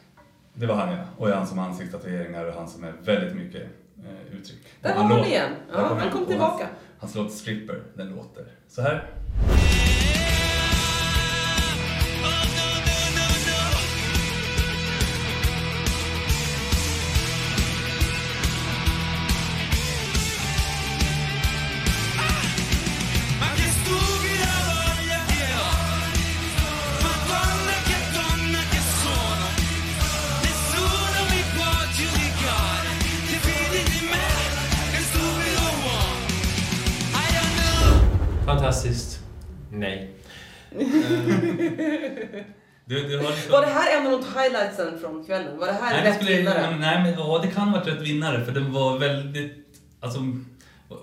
Det 0.54 0.66
var 0.66 0.76
han 0.76 0.92
ja. 0.98 1.04
Och 1.18 1.30
hans 1.30 1.50
som 1.50 1.58
har 1.58 1.66
ansiktstatueringar 1.68 2.46
och 2.46 2.54
han 2.54 2.68
som 2.68 2.84
är 2.84 2.94
väldigt 3.04 3.36
mycket 3.36 3.62
eh, 4.06 4.38
uttryck. 4.40 4.60
Där 4.82 4.96
var 4.96 5.04
han 5.04 5.18
låt- 5.18 5.28
igen. 5.28 5.52
Ja, 5.74 5.88
kom 5.90 5.98
han 5.98 6.10
kom 6.12 6.22
Och 6.22 6.28
tillbaka. 6.28 6.64
Hans, 7.00 7.16
hans 7.16 7.16
låt 7.16 7.32
Stripper, 7.32 7.80
den 7.94 8.08
låter 8.10 8.46
så 8.68 8.82
här. 8.82 9.10
Fantastiskt. 38.46 39.20
Nej. 39.72 40.12
Du, 42.86 43.08
du 43.08 43.18
har 43.18 43.24
liksom... 43.30 43.52
Var 43.52 43.62
det 43.62 43.68
här 43.68 44.00
en 44.02 44.08
av 44.08 44.12
de 44.12 44.40
highlightsen 44.40 45.00
från 45.00 45.26
kvällen? 45.26 45.58
Var 45.60 45.68
det 45.68 45.74
här 45.74 45.94
Nej, 45.94 46.04
det 46.04 46.10
rätt 46.10 46.16
skulle, 46.16 46.38
vinnare? 46.38 46.78
nej, 46.80 47.04
men 47.04 47.14
ja, 47.14 47.40
det 47.44 47.48
kan 47.48 47.68
ha 47.68 47.80
varit 47.80 47.88
rätt 47.88 48.02
vinnare 48.02 48.46
för 48.46 48.52
den 48.52 48.74
var 48.74 49.00
väldigt, 49.00 49.66
alltså 50.00 50.20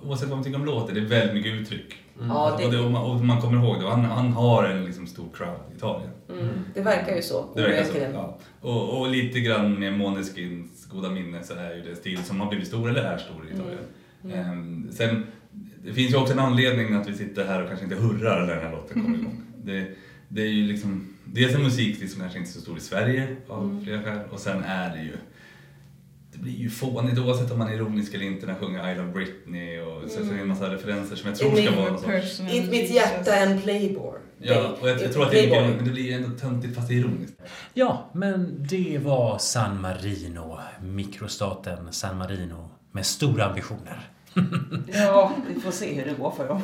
oavsett 0.03 0.27
vad 0.29 0.37
man 0.37 0.43
tycker 0.43 0.59
om 0.59 0.65
låten, 0.65 0.95
det 0.95 1.01
är 1.01 1.05
väldigt 1.05 1.33
mycket 1.35 1.53
uttryck. 1.53 1.95
Ja, 2.29 2.55
det- 2.59 2.65
och, 2.65 2.71
det, 2.71 2.79
och, 2.79 2.91
man, 2.91 3.03
och 3.03 3.15
man 3.21 3.41
kommer 3.41 3.63
ihåg 3.63 3.81
det, 3.81 3.89
han, 3.89 4.05
han 4.05 4.33
har 4.33 4.63
en 4.63 4.85
liksom 4.85 5.07
stor 5.07 5.27
crowd 5.33 5.59
i 5.73 5.75
Italien. 5.77 6.09
Mm, 6.29 6.49
det 6.73 6.81
verkar 6.81 7.15
ju 7.15 7.21
så. 7.21 7.45
Det 7.55 7.61
verkar 7.61 7.83
så. 7.83 7.97
Ja. 8.13 8.37
Och, 8.61 8.99
och 8.99 9.09
lite 9.09 9.39
grann 9.39 9.79
med 9.79 9.93
Måneskins 9.93 10.85
goda 10.91 11.09
minne 11.09 11.43
så 11.43 11.53
är 11.53 11.75
ju 11.75 11.81
det 11.81 11.95
stil 11.95 12.23
som 12.23 12.39
har 12.41 12.47
blivit 12.49 12.67
stor, 12.67 12.89
eller 12.89 13.01
är 13.03 13.17
stor 13.17 13.47
i 13.49 13.53
Italien. 13.53 13.79
Ehm, 14.45 14.91
sen, 14.91 15.27
det 15.85 15.93
finns 15.93 16.13
ju 16.13 16.17
också 16.17 16.33
en 16.33 16.39
anledning 16.39 16.93
att 16.93 17.07
vi 17.09 17.13
sitter 17.13 17.45
här 17.45 17.61
och 17.61 17.67
kanske 17.67 17.83
inte 17.83 17.95
hurrar 17.95 18.45
när 18.45 18.55
den 18.55 18.63
här 18.63 18.71
låten 18.71 19.03
kommer 19.03 19.17
igång. 19.17 19.43
Det, 19.63 19.87
det 20.27 20.41
är 20.41 20.47
ju 20.47 20.67
liksom, 20.67 21.13
dels 21.25 21.55
en 21.55 21.63
musikstil 21.63 22.09
som 22.09 22.21
kanske 22.21 22.39
inte 22.39 22.51
är 22.51 22.53
så 22.53 22.61
stor 22.61 22.77
i 22.77 22.81
Sverige 22.81 23.35
av 23.47 23.81
flera 23.83 24.03
skäl 24.03 24.19
och 24.29 24.39
sen 24.39 24.63
är 24.63 24.89
det 24.95 25.03
ju 25.03 25.17
det 26.33 26.39
blir 26.39 26.53
ju 26.53 26.69
fånigt 26.69 27.19
oavsett 27.19 27.51
om 27.51 27.59
man 27.59 27.67
är 27.67 27.73
ironisk 27.73 28.13
eller 28.13 28.25
inte 28.25 28.45
när 28.45 28.53
han 28.53 28.61
sjunger 28.61 28.91
I 28.91 28.95
love 28.95 29.11
Britney 29.11 29.79
och 29.79 30.09
så, 30.09 30.25
så 30.25 30.31
är 30.31 30.33
det 30.33 30.41
en 30.41 30.47
massa 30.47 30.73
referenser 30.73 31.15
som 31.15 31.29
jag 31.29 31.39
tror 31.39 31.55
ska 31.55 31.75
vara. 31.75 31.97
Personal 31.97 32.53
I 32.53 32.69
mitt 32.69 32.89
hjärta 32.89 33.35
en 33.35 33.61
playboy. 33.61 34.19
Ja, 34.37 34.75
och 34.81 34.89
jag, 34.89 35.01
jag 35.01 35.13
tror 35.13 35.23
att 35.23 35.31
det 35.31 35.49
är, 35.49 35.67
men 35.67 35.85
det 35.85 35.91
blir 35.91 36.13
ändå 36.13 36.29
töntigt 36.37 36.75
fast 36.75 36.87
det 36.87 36.93
är 36.93 36.97
ironiskt. 36.97 37.41
Ja, 37.73 38.09
men 38.13 38.65
det 38.69 38.99
var 39.03 39.37
San 39.37 39.81
Marino, 39.81 40.59
mikrostaten 40.81 41.93
San 41.93 42.17
Marino 42.17 42.69
med 42.91 43.05
stora 43.05 43.45
ambitioner. 43.45 44.09
Ja, 44.93 45.31
vi 45.47 45.61
får 45.61 45.71
se 45.71 45.93
hur 45.93 46.05
det 46.05 46.17
går 46.19 46.31
för 46.31 46.47
dem. 46.47 46.61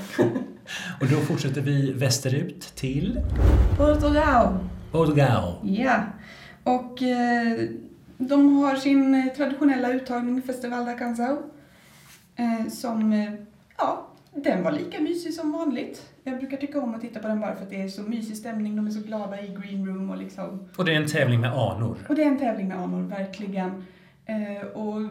Och 1.02 1.08
då 1.08 1.16
fortsätter 1.16 1.62
vi 1.62 1.92
västerut 1.92 2.62
till 2.62 3.20
Portugal. 3.78 4.58
Portugal. 4.92 5.54
Ja. 5.64 6.04
Och 6.64 7.04
eh, 7.04 7.70
de 8.18 8.58
har 8.58 8.76
sin 8.76 9.30
traditionella 9.38 9.94
uttagning 9.94 10.42
Festival 10.42 10.86
da 10.86 10.94
Canção. 10.94 11.38
Eh, 12.36 12.68
som, 12.72 13.14
eh, 13.14 13.34
ja, 13.78 14.08
den 14.36 14.64
var 14.64 14.72
lika 14.72 15.02
mysig 15.02 15.34
som 15.34 15.52
vanligt. 15.52 16.10
Jag 16.24 16.38
brukar 16.38 16.58
tycka 16.58 16.82
om 16.82 16.96
att 16.96 17.02
titta 17.02 17.20
på 17.20 17.28
den 17.28 17.40
bara 17.40 17.56
för 17.56 17.64
att 17.64 17.70
det 17.70 17.82
är 17.82 17.88
så 17.88 18.02
mysig 18.02 18.38
stämning. 18.38 18.76
De 18.76 18.88
är 18.88 18.92
så 18.92 19.02
glada 19.02 19.42
i 19.42 19.48
green 19.48 19.88
room 19.88 20.10
och 20.10 20.18
liksom. 20.18 20.70
Och 20.76 20.86
det 20.86 20.94
är 20.94 20.98
en 20.98 21.08
tävling 21.08 21.42
med 21.42 21.52
anor. 21.52 21.98
Och 22.10 22.16
det 22.16 22.24
är 22.24 22.28
en 22.28 22.40
tävling 22.40 22.68
med 22.68 22.80
anor, 22.80 23.02
verkligen. 23.02 23.86
Eh, 24.30 24.68
och 24.68 25.02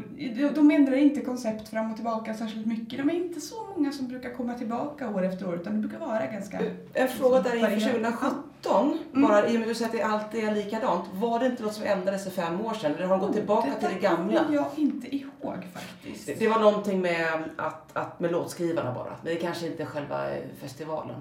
de- 0.55 0.71
ändrar 0.71 0.97
inte 0.97 1.21
koncept 1.21 1.69
fram 1.69 1.91
och 1.91 1.97
tillbaka 1.97 2.35
särskilt 2.35 2.67
mycket. 2.67 2.99
De 2.99 3.11
är 3.11 3.15
inte 3.15 3.41
så 3.41 3.55
många 3.77 3.93
som 3.93 4.09
brukar 4.09 4.31
komma 4.35 4.55
tillbaka 4.55 5.09
år 5.11 5.25
efter 5.25 5.49
år, 5.49 5.55
utan 5.55 5.73
det 5.81 5.89
brukar 5.89 6.07
vara 6.07 6.27
ganska... 6.27 6.59
En 6.95 7.09
fråga 7.09 7.41
där 7.41 7.55
inför 7.55 7.61
varierat. 7.71 7.93
2017, 7.93 8.99
Mm. 9.15 9.29
bara 9.29 9.49
i 9.49 9.57
och 9.57 9.61
med 9.61 9.63
att 9.63 9.69
du 9.69 9.75
säger 9.75 9.87
att 9.91 9.93
det 9.93 10.03
alltid 10.03 10.45
är 10.45 10.55
likadant. 10.55 11.05
Var 11.15 11.41
det 11.41 11.47
inte 11.47 11.63
något 11.63 11.75
som 11.75 11.85
ändrades 11.85 12.25
för 12.25 12.31
fem 12.31 12.61
år 12.61 12.75
sedan? 12.75 12.95
Eller 12.95 13.07
har 13.07 13.19
de 13.19 13.27
gått 13.27 13.37
tillbaka 13.37 13.69
till 13.81 13.89
det 13.95 14.01
gamla? 14.01 14.45
kommer 14.45 14.55
jag 14.57 14.67
inte 14.77 15.17
ihåg 15.17 15.57
faktiskt. 15.75 16.27
Det, 16.27 16.35
det 16.39 16.49
var 16.49 16.61
någonting 16.61 17.01
med, 17.01 17.43
att, 17.57 17.97
att, 17.97 18.21
med 18.21 18.33
låtskrivarna 18.33 18.93
bara. 18.95 19.17
Men 19.23 19.35
det 19.35 19.41
kanske 19.41 19.67
inte 19.67 19.83
är 19.83 19.87
själva 19.87 20.31
eh, 20.31 20.43
festivalen. 20.61 21.17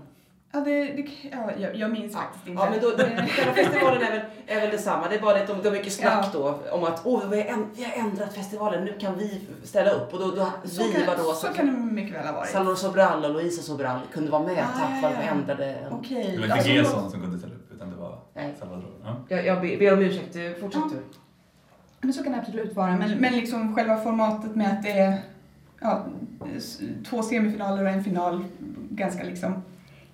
Ja, 0.51 0.59
det, 0.59 0.83
det, 0.83 1.05
ja, 1.31 1.51
jag, 1.59 1.75
jag 1.75 1.91
minns 1.91 2.15
faktiskt 2.15 2.47
inte. 2.47 2.61
Ja, 2.63 2.69
men 2.69 2.79
då, 2.81 2.89
då, 2.89 3.03
festivalen 3.55 4.01
är 4.01 4.11
väl, 4.11 4.21
är 4.47 4.61
väl 4.61 4.71
detsamma. 4.71 5.07
Det 5.09 5.15
är 5.15 5.21
bara 5.21 5.33
det 5.33 5.41
att 5.41 5.47
de, 5.47 5.61
de 5.61 5.69
mycket 5.71 5.93
snack 5.93 6.25
Ja. 6.33 6.39
då 6.39 6.59
om 6.71 6.83
att 6.83 7.01
åh, 7.03 7.29
vi, 7.29 7.41
har 7.41 7.65
vi 7.75 7.83
har 7.83 7.93
ändrat 8.07 8.33
festivalen, 8.33 8.85
nu 8.85 8.93
kan 8.99 9.17
vi 9.17 9.47
ställa 9.63 9.91
upp. 9.91 10.13
Och 10.13 10.19
då, 10.19 10.25
då 10.31 10.47
så, 10.65 10.83
vi 10.83 10.93
kan, 10.93 11.05
var 11.07 11.15
då 11.15 11.33
så 11.33 11.47
kan 11.47 11.65
det 11.65 11.71
mycket 11.71 12.15
väl 12.15 12.25
ha 12.25 12.33
varit. 12.33 12.49
Salvador 12.49 12.75
Sobral 12.75 13.25
och 13.25 13.33
Louisa 13.33 13.61
Sobral 13.61 13.99
kunde 14.13 14.31
vara 14.31 14.43
med 14.43 14.57
Ah, 14.63 14.79
tack 14.79 14.89
ja, 14.95 15.01
vare 15.01 15.13
att 15.13 15.19
de 15.19 15.25
ja. 15.25 15.31
ändrade. 15.31 15.87
Okej. 15.91 16.23
Det 16.31 16.37
var 16.37 16.43
inte 16.43 16.53
alltså, 16.53 16.69
Gesson 16.69 17.11
som 17.11 17.21
kunde 17.21 17.37
ställa 17.37 17.53
upp 17.53 17.71
utan 17.75 17.89
det 17.89 17.95
var 17.95 18.19
Nej. 18.33 18.55
Salvador. 18.59 18.91
Ja. 19.03 19.15
Jag, 19.29 19.45
jag 19.45 19.61
ber 19.61 19.77
ber 19.77 19.93
om 19.93 19.99
ursäkt, 19.99 20.59
fortsätt 20.61 20.81
Ja. 20.85 20.89
du. 20.91 21.03
Men 22.01 22.13
så 22.13 22.23
kan 22.23 22.31
det 22.33 22.39
absolut 22.39 22.75
vara. 22.75 22.97
Men, 22.97 23.17
men 23.17 23.33
liksom 23.33 23.75
själva 23.75 23.97
formatet 23.97 24.55
med 24.55 24.71
att 24.73 24.83
det 24.83 24.91
är 24.91 25.19
ja, 25.81 26.05
två 27.09 27.23
semifinaler 27.23 27.83
och 27.83 27.89
en 27.89 28.03
final, 28.03 28.45
ganska 28.89 29.23
liksom 29.23 29.63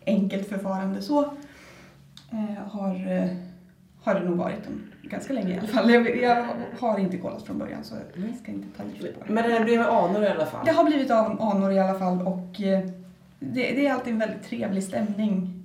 enkelt 0.05 0.49
förfarande 0.49 1.01
så, 1.01 1.21
eh, 2.31 2.63
har, 2.67 2.95
eh, 3.11 3.29
har 4.03 4.13
det 4.15 4.23
nog 4.25 4.37
varit 4.37 4.67
om 4.67 4.81
ganska 5.09 5.33
länge 5.33 5.55
i 5.55 5.59
alla 5.59 5.67
fall. 5.67 5.91
Jag, 5.93 6.17
jag 6.23 6.45
har 6.79 6.99
inte 6.99 7.17
kollat 7.17 7.43
från 7.43 7.57
början 7.57 7.83
så 7.83 7.95
jag 8.15 8.35
ska 8.37 8.51
inte 8.51 8.67
ta 8.77 8.83
gift 8.83 9.19
på 9.19 9.25
det. 9.27 9.33
Men 9.33 9.49
det 9.51 9.59
blev 9.65 9.79
med 9.79 9.87
anor 9.89 10.23
i 10.23 10.27
alla 10.27 10.45
fall. 10.45 10.65
Det 10.65 10.71
har 10.71 10.83
blivit 10.83 11.11
av 11.11 11.41
anor 11.41 11.71
i 11.71 11.79
alla 11.79 11.99
fall 11.99 12.21
och 12.21 12.61
eh, 12.61 12.79
det, 13.39 13.61
det 13.71 13.87
är 13.87 13.93
alltid 13.93 14.13
en 14.13 14.19
väldigt 14.19 14.43
trevlig 14.43 14.83
stämning 14.83 15.63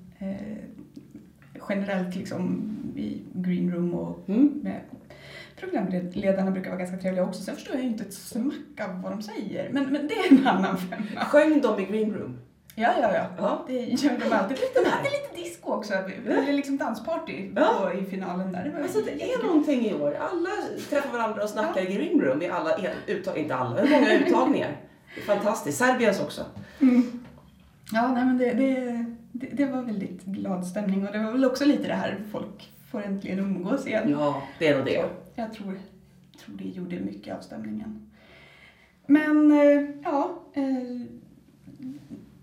generellt 1.69 2.17
liksom 2.17 2.75
i 2.97 3.23
green 3.35 3.73
room 3.73 3.95
och 3.95 4.19
Mm. 4.29 4.61
med 4.63 4.81
programledarna 5.57 6.51
brukar 6.51 6.71
vara 6.71 6.79
ganska 6.81 6.97
trevliga 6.97 7.25
också. 7.25 7.43
Sen 7.43 7.55
förstår 7.55 7.75
jag 7.75 7.85
ju 7.85 7.91
inte 7.91 8.05
ett 8.05 8.15
smack 8.15 8.81
av 8.89 9.03
vad 9.03 9.13
de 9.13 9.23
säger, 9.23 9.71
men, 9.73 9.85
men 9.85 10.09
det 10.09 10.15
är 10.15 10.33
en 10.33 10.47
annan 10.47 10.77
femma. 10.79 11.21
Sjöng 11.25 11.61
de 11.61 11.81
i 11.81 11.85
Green 11.85 12.15
Room? 12.15 12.39
Ja, 12.81 12.93
ja, 13.03 13.15
ja. 13.15 13.27
Ja. 13.39 13.65
Det 13.67 13.75
gör 13.75 14.19
de 14.19 14.33
alltid. 14.37 14.57
De 14.75 14.91
hade 14.91 15.09
lite 15.11 15.37
disco 15.43 15.73
också, 15.73 15.95
eller 15.95 16.53
liksom 16.53 16.77
dansparty 16.77 17.51
Ja. 17.57 17.93
i 17.93 18.05
finalen 18.05 18.53
där. 18.53 18.73
Det 18.77 18.83
Alltså 18.83 19.01
det 19.01 19.11
är 19.11 19.17
jättekul. 19.17 19.47
någonting 19.47 19.87
i 19.87 19.95
år. 19.95 20.15
Alla 20.21 20.51
träffar 20.91 21.13
varandra 21.19 21.43
och 21.43 21.51
snackar 21.51 21.81
i 21.91 21.95
Green 21.95 22.21
Room 22.21 22.43
i 22.43 22.49
alla 22.49 22.79
e- 22.79 22.91
uttag, 23.07 23.39
inte 23.39 23.55
alla, 23.55 23.75
men 23.85 23.91
många 23.93 24.15
uttagningar. 24.19 24.77
Det 25.15 25.21
är 25.21 25.25
fantastiskt. 25.25 25.79
Serbiens 25.79 26.21
också. 26.21 26.45
Mm. 26.81 27.25
Ja, 27.93 28.13
nej, 28.13 28.25
men 28.25 28.39
det, 28.39 28.53
det, 28.53 29.05
det, 29.33 29.47
det 29.53 29.65
var 29.67 29.83
väldigt 29.83 30.25
glad 30.25 30.67
stämning 30.67 31.07
och 31.07 31.13
det 31.13 31.19
var 31.19 31.33
väl 31.33 31.45
också 31.45 31.65
lite 31.65 31.89
det 31.89 31.95
här 31.95 32.19
folk 32.33 32.73
får 32.91 33.03
äntligen 33.03 33.39
umgås 33.39 33.87
igen. 33.87 34.11
Ja, 34.11 34.43
det 34.59 34.69
är 34.69 34.77
nog 34.77 34.87
det. 34.87 35.05
Jag 35.35 35.53
tror, 35.53 35.79
tror 36.45 36.57
det 36.57 36.65
gjorde 36.69 37.01
mycket 37.01 37.37
av 37.37 37.41
stämningen. 37.41 38.11
Men 39.07 39.53
eh, 39.53 39.89
ja, 40.05 40.43
eh, 40.55 40.65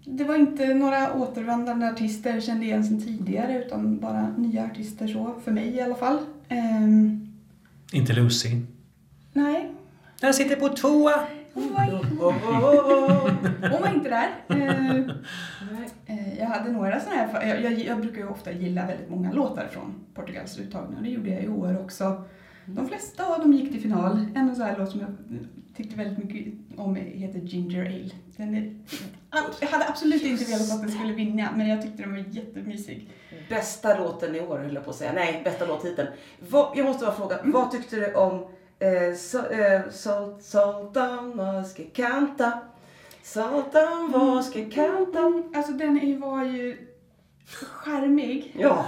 det 0.06 0.24
var 0.24 0.36
inte 0.36 0.74
några 0.74 1.14
återvändande 1.14 1.88
artister 1.88 2.34
jag 2.34 2.44
kände 2.44 2.66
igen 2.66 2.84
sedan 2.84 3.02
tidigare 3.02 3.64
utan 3.66 4.00
bara 4.00 4.28
nya 4.38 4.66
artister 4.66 5.08
så, 5.08 5.36
för 5.44 5.52
mig 5.52 5.68
i 5.76 5.82
alla 5.82 5.96
fall. 5.96 6.18
Ehm, 6.50 7.28
Inte 7.94 8.14
Lucy. 8.14 8.50
nej, 9.34 9.72
Den 10.22 10.34
sitter 10.34 10.56
på 10.56 10.70
tvåa. 10.70 11.14
hon 11.54 11.74
var, 11.74 11.86
hon 13.72 13.82
var 13.82 13.94
inte 13.96 14.10
där. 14.10 14.30
Jag 16.40 16.46
hade 16.48 16.72
några 16.72 17.00
sådana 17.00 17.22
här, 17.22 17.48
jag, 17.48 17.62
jag, 17.64 17.80
jag 17.80 18.02
brukar 18.02 18.18
ju 18.18 18.28
ofta 18.28 18.52
gilla 18.52 18.86
väldigt 18.88 19.10
många 19.10 19.32
låtar 19.32 19.68
från 19.72 19.94
Portugals 20.14 20.60
uttagning 20.60 20.98
och 20.98 21.04
det 21.04 21.10
gjorde 21.10 21.30
jag 21.30 21.44
i 21.44 21.48
år 21.48 21.80
också. 21.84 22.24
De 22.66 22.88
flesta 22.88 23.26
av 23.36 23.40
dem 23.40 23.54
gick 23.54 23.72
till 23.72 23.82
final. 23.82 24.26
En 24.36 24.56
sån 24.56 24.66
här 24.66 24.78
låt 24.78 24.92
som 24.92 25.00
jag 25.00 25.10
tyckte 25.78 25.96
väldigt 25.98 26.18
mycket 26.26 26.54
om 26.80 26.96
heter 26.96 27.40
Ginger 27.40 27.86
Ale. 27.86 28.10
Den 28.38 28.56
är, 28.56 28.76
jag 29.62 29.68
hade 29.68 29.88
absolut 29.90 30.24
inte 30.24 30.44
velat 30.46 30.72
att 30.74 30.82
den 30.82 30.92
skulle 30.92 31.14
vinna, 31.14 31.50
men 31.56 31.68
jag 31.68 31.82
tyckte 31.82 32.04
den 32.04 32.12
var 32.12 32.24
jättemysig. 32.30 33.10
Bästa 33.50 33.98
låten 34.00 34.36
i 34.36 34.40
år 34.42 34.58
höll 34.58 34.74
jag 34.76 34.84
på 34.84 34.90
att 34.90 34.96
säga. 34.96 35.14
Nej, 35.14 35.42
bästa 35.44 35.66
låttiteln. 35.66 36.08
Vad, 36.50 36.78
jag 36.78 36.86
måste 36.86 37.06
bara 37.06 37.16
fråga, 37.16 37.38
Mm. 37.40 37.52
vad 37.52 37.72
tyckte 37.72 37.96
du 37.96 38.14
om 38.14 38.34
eh, 38.80 39.16
so, 39.18 39.38
eh, 39.48 39.82
sol, 39.92 40.36
Sultan 40.42 41.66
ska 41.66 41.84
kanta? 41.94 42.60
Sultan 43.24 44.44
ska 44.44 44.70
kanta? 44.70 45.44
Alltså 45.56 45.72
den 45.72 46.20
var 46.22 46.44
ju 46.44 46.78
charmig, 47.54 48.56
Ja, 48.60 48.86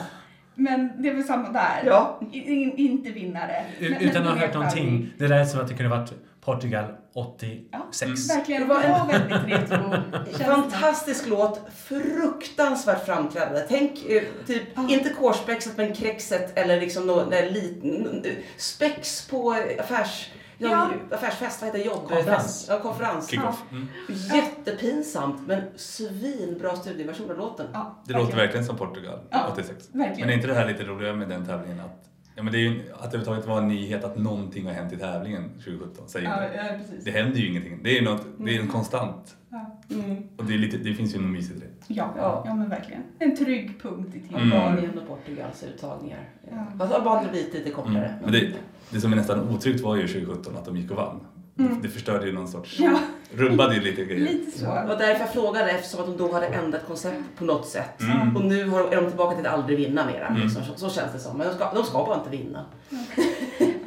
men 0.58 1.02
det 1.02 1.10
är 1.10 1.14
väl 1.14 1.24
samma 1.24 1.50
där. 1.50 1.84
Ja. 1.86 2.20
I, 2.34 2.38
in, 2.54 2.78
inte 2.78 3.10
vinnare. 3.10 3.66
Men- 3.80 3.92
men 3.92 4.02
Utan 4.02 4.28
att 4.28 4.34
ha 4.34 4.40
hört 4.46 4.54
någonting. 4.54 5.10
Det 5.18 5.28
lät 5.28 5.50
som 5.50 5.60
att 5.62 5.68
det 5.68 5.74
kunde 5.74 5.90
varit 5.98 6.14
Portugal 6.42 6.86
Ja, 7.14 7.86
86. 7.90 8.30
verkligen. 8.30 8.62
Det 8.62 8.68
var 8.68 8.82
en- 8.82 9.08
väldigt 9.08 9.60
retro. 9.60 9.94
fantastisk 10.46 11.28
låt. 11.28 11.62
Fruktansvärt 11.76 13.06
framträdande. 13.06 13.62
Tänk 13.70 13.92
eh, 14.10 14.24
typ, 14.48 14.64
Ja. 14.76 14.88
inte 14.90 15.10
kårspexet 15.10 15.78
men 15.78 15.94
krexet 15.96 16.58
eller 16.58 16.80
liksom 16.80 17.08
någon 17.08 17.30
där 17.30 17.50
liten 17.50 18.24
spex 18.58 19.28
på 19.28 19.56
affärs... 19.80 20.30
Ja. 20.58 20.70
Ja. 21.10 21.16
Affärsfest, 21.16 21.62
vad 21.62 21.68
heter 21.68 21.80
det? 21.80 21.86
Jobb? 21.86 22.08
Konferens. 22.10 22.66
Ja, 22.70 22.80
konferens. 22.80 23.30
Kick-off. 23.30 23.64
Mm. 23.72 23.88
Jättepinsamt 24.36 25.48
men 25.48 25.62
svinbra 25.76 26.76
studioversion 26.76 27.32
av 27.32 27.38
låten. 27.38 27.66
Ja, 27.74 27.96
Det 28.06 28.14
låter 28.14 28.36
verkligen 28.38 28.66
som 28.66 28.78
Portugal 28.78 29.20
Ja, 29.30 29.50
86. 29.54 29.90
verkligen. 29.92 30.20
Men 30.20 30.30
är 30.30 30.34
inte 30.34 30.48
det 30.48 30.54
här 30.54 30.68
lite 30.68 30.84
roligare 30.84 31.16
med 31.16 31.30
den 31.30 31.46
tävlingen? 31.46 31.80
Att, 31.80 32.10
ja, 32.36 32.44
men 32.44 32.54
det 32.54 32.58
är 32.60 32.62
ju, 32.62 32.70
att 32.80 32.84
det 32.84 33.18
överhuvudtaget 33.18 33.48
var 33.48 33.58
en 33.58 33.68
nyhet 33.68 34.04
att 34.04 34.18
någonting 34.18 34.66
har 34.66 34.74
hänt 34.74 34.94
i 34.94 34.98
tävlingen 34.98 35.50
2017. 35.50 36.08
Säger 36.10 36.30
Ja, 36.30 36.40
det. 36.40 36.56
ja, 36.56 36.98
det 37.06 37.12
händer 37.12 37.38
ju 37.40 37.48
ingenting. 37.50 37.80
Det 37.84 37.98
är, 37.98 38.02
något, 38.02 38.22
det 38.38 38.56
är 38.56 38.62
en 38.62 38.68
konstant. 38.68 39.36
Ja. 39.50 39.80
Mm. 39.92 40.24
Och 40.38 40.46
det, 40.46 40.54
är 40.54 40.58
lite, 40.58 40.78
det 40.78 40.94
finns 40.94 41.16
ju 41.16 41.20
något 41.22 41.32
mysigt 41.32 41.58
i 41.58 41.60
det. 41.60 41.94
Ja, 41.94 42.14
Ja. 42.18 42.44
ja, 42.46 42.54
men 42.56 42.70
verkligen. 42.70 43.04
En 43.20 43.36
trygg 43.38 43.82
punkt 43.82 44.16
i 44.16 44.18
Mm. 44.18 44.28
tillvaron. 44.28 44.52
Albanien 44.54 44.98
och 45.00 45.08
Portugals 45.08 45.64
uttagningar. 45.64 46.30
Ja. 46.52 46.66
Fast 46.78 46.94
Albanien 46.94 47.32
blir 47.32 47.44
lite 47.44 47.70
kortare. 47.72 48.08
Mm. 48.08 48.20
Men 48.24 48.32
det, 48.32 48.52
det 48.90 49.02
som 49.02 49.12
är 49.12 49.16
nästan 49.16 49.50
otryggt 49.50 49.82
var 49.82 49.96
ju 49.96 50.08
2017 50.08 50.58
att 50.58 50.66
de 50.66 50.78
gick 50.78 50.92
och 50.92 50.98
vann. 50.98 51.20
Mm. 51.60 51.82
Det 51.82 51.90
förstörde 51.90 52.26
ju 52.26 52.34
någon 52.34 52.48
sorts... 52.48 52.80
Ja, 52.80 53.00
Rubbade 53.32 53.76
ju 53.76 53.82
lite 53.82 54.06
grejer. 54.06 54.20
lite 54.20 54.60
så. 54.60 54.66
Det 54.66 54.86
var 54.88 54.98
därför 54.98 55.20
jag 55.20 55.34
frågade 55.34 55.72
eftersom 55.72 56.00
att 56.00 56.06
de 56.08 56.18
då 56.18 56.34
hade 56.34 56.48
ändrat 56.48 56.88
koncept 56.88 57.18
på 57.38 57.46
något 57.46 57.68
sätt. 57.68 58.02
Mm. 58.02 58.36
Och 58.38 58.46
nu 58.46 58.62
är 58.62 58.96
de 59.02 59.08
tillbaka 59.08 59.36
till 59.36 59.46
att 59.48 59.54
aldrig 59.54 59.78
vinna 59.78 60.06
mera. 60.06 60.28
Mm. 60.28 60.42
Liksom. 60.42 60.64
Så, 60.64 60.74
så 60.76 60.90
känns 60.90 61.14
det 61.14 61.20
som. 61.20 61.38
Men 61.38 61.48
de 61.48 61.54
ska, 61.54 61.74
de 61.74 61.84
ska 61.84 62.06
bara 62.06 62.16
inte 62.18 62.30
vinna. 62.30 62.66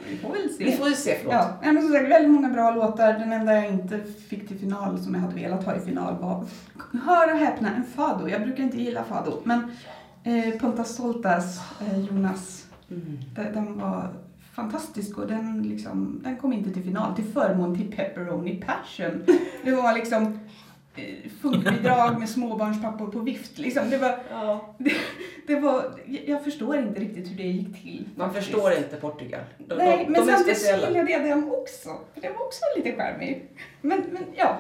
Vi 0.09 0.17
får 0.23 0.33
väl 0.33 0.51
se. 0.51 0.65
Vi 0.65 0.73
får 0.73 0.89
ju 0.89 0.95
se, 0.95 1.17
förlåt. 1.19 1.35
Ja, 1.63 1.73
men 1.73 1.83
som 1.83 1.93
sagt, 1.93 2.09
väldigt 2.11 2.31
många 2.31 2.49
bra 2.49 2.71
låtar. 2.71 3.13
Den 3.13 3.33
enda 3.33 3.55
jag 3.55 3.69
inte 3.69 4.01
fick 4.29 4.49
till 4.49 4.59
final 4.59 4.99
som 4.99 5.15
jag 5.15 5.21
hade 5.21 5.35
velat 5.35 5.65
ha 5.65 5.77
i 5.77 5.81
final 5.81 6.19
var, 6.21 6.45
hör 7.05 7.33
och 7.33 7.39
häpna, 7.39 7.75
en 7.75 7.85
fado. 7.85 8.29
Jag 8.29 8.43
brukar 8.43 8.63
inte 8.63 8.77
gilla 8.81 9.05
fado, 9.05 9.41
men 9.45 9.73
eh, 10.25 10.61
Punta 10.61 10.85
Stoltas, 10.85 11.61
eh, 11.81 12.01
Jonas, 12.01 12.67
Mm. 12.91 13.19
den, 13.35 13.53
den 13.55 13.79
var 13.81 14.09
fantastisk 14.53 15.19
och 15.19 15.27
den, 15.27 15.63
liksom, 15.63 16.21
den 16.25 16.37
kom 16.37 16.53
inte 16.53 16.71
till 16.71 16.83
final 16.83 17.15
till 17.17 17.25
förmån 17.25 17.77
till 17.77 17.93
Pepperoni 17.97 18.63
Passion. 18.67 19.25
Det 19.65 19.71
var 19.71 19.95
liksom 19.95 20.41
eh, 20.97 21.31
funkbidrag 21.43 22.19
med 22.19 22.29
småbarnspappor 22.29 23.07
på 23.07 23.19
vift. 23.19 23.59
Liksom. 23.59 23.91
Det 23.91 23.99
var, 23.99 24.19
Ja. 24.31 24.75
det 25.47 25.61
var, 25.61 25.85
jag- 26.27 26.45
förstår 26.45 26.79
inte 26.79 27.01
riktigt 27.01 27.31
hur 27.31 27.37
det 27.37 27.43
gick 27.43 27.83
till. 27.83 28.09
Man 28.17 28.33
faktiskt. 28.33 28.53
förstår 28.53 28.73
inte 28.73 28.97
Portugal. 28.97 29.41
De, 29.59 29.75
Nej, 29.75 30.05
de, 30.07 30.13
men 30.13 30.27
de 30.27 30.33
är 30.33 30.37
samtidigt 30.37 30.87
gillade 30.89 31.11
jag 31.13 31.23
den 31.25 31.51
också. 31.51 31.89
För 32.15 32.21
den 32.21 32.33
var 32.33 32.47
också 32.47 32.61
lite 32.77 32.93
charmig. 32.93 33.49
Men, 33.81 34.03
men 34.13 34.23
ja. 34.37 34.59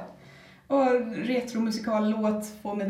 Och 0.71 0.87
retromusikallåt 1.27 2.47
få 2.63 2.75
med 2.75 2.89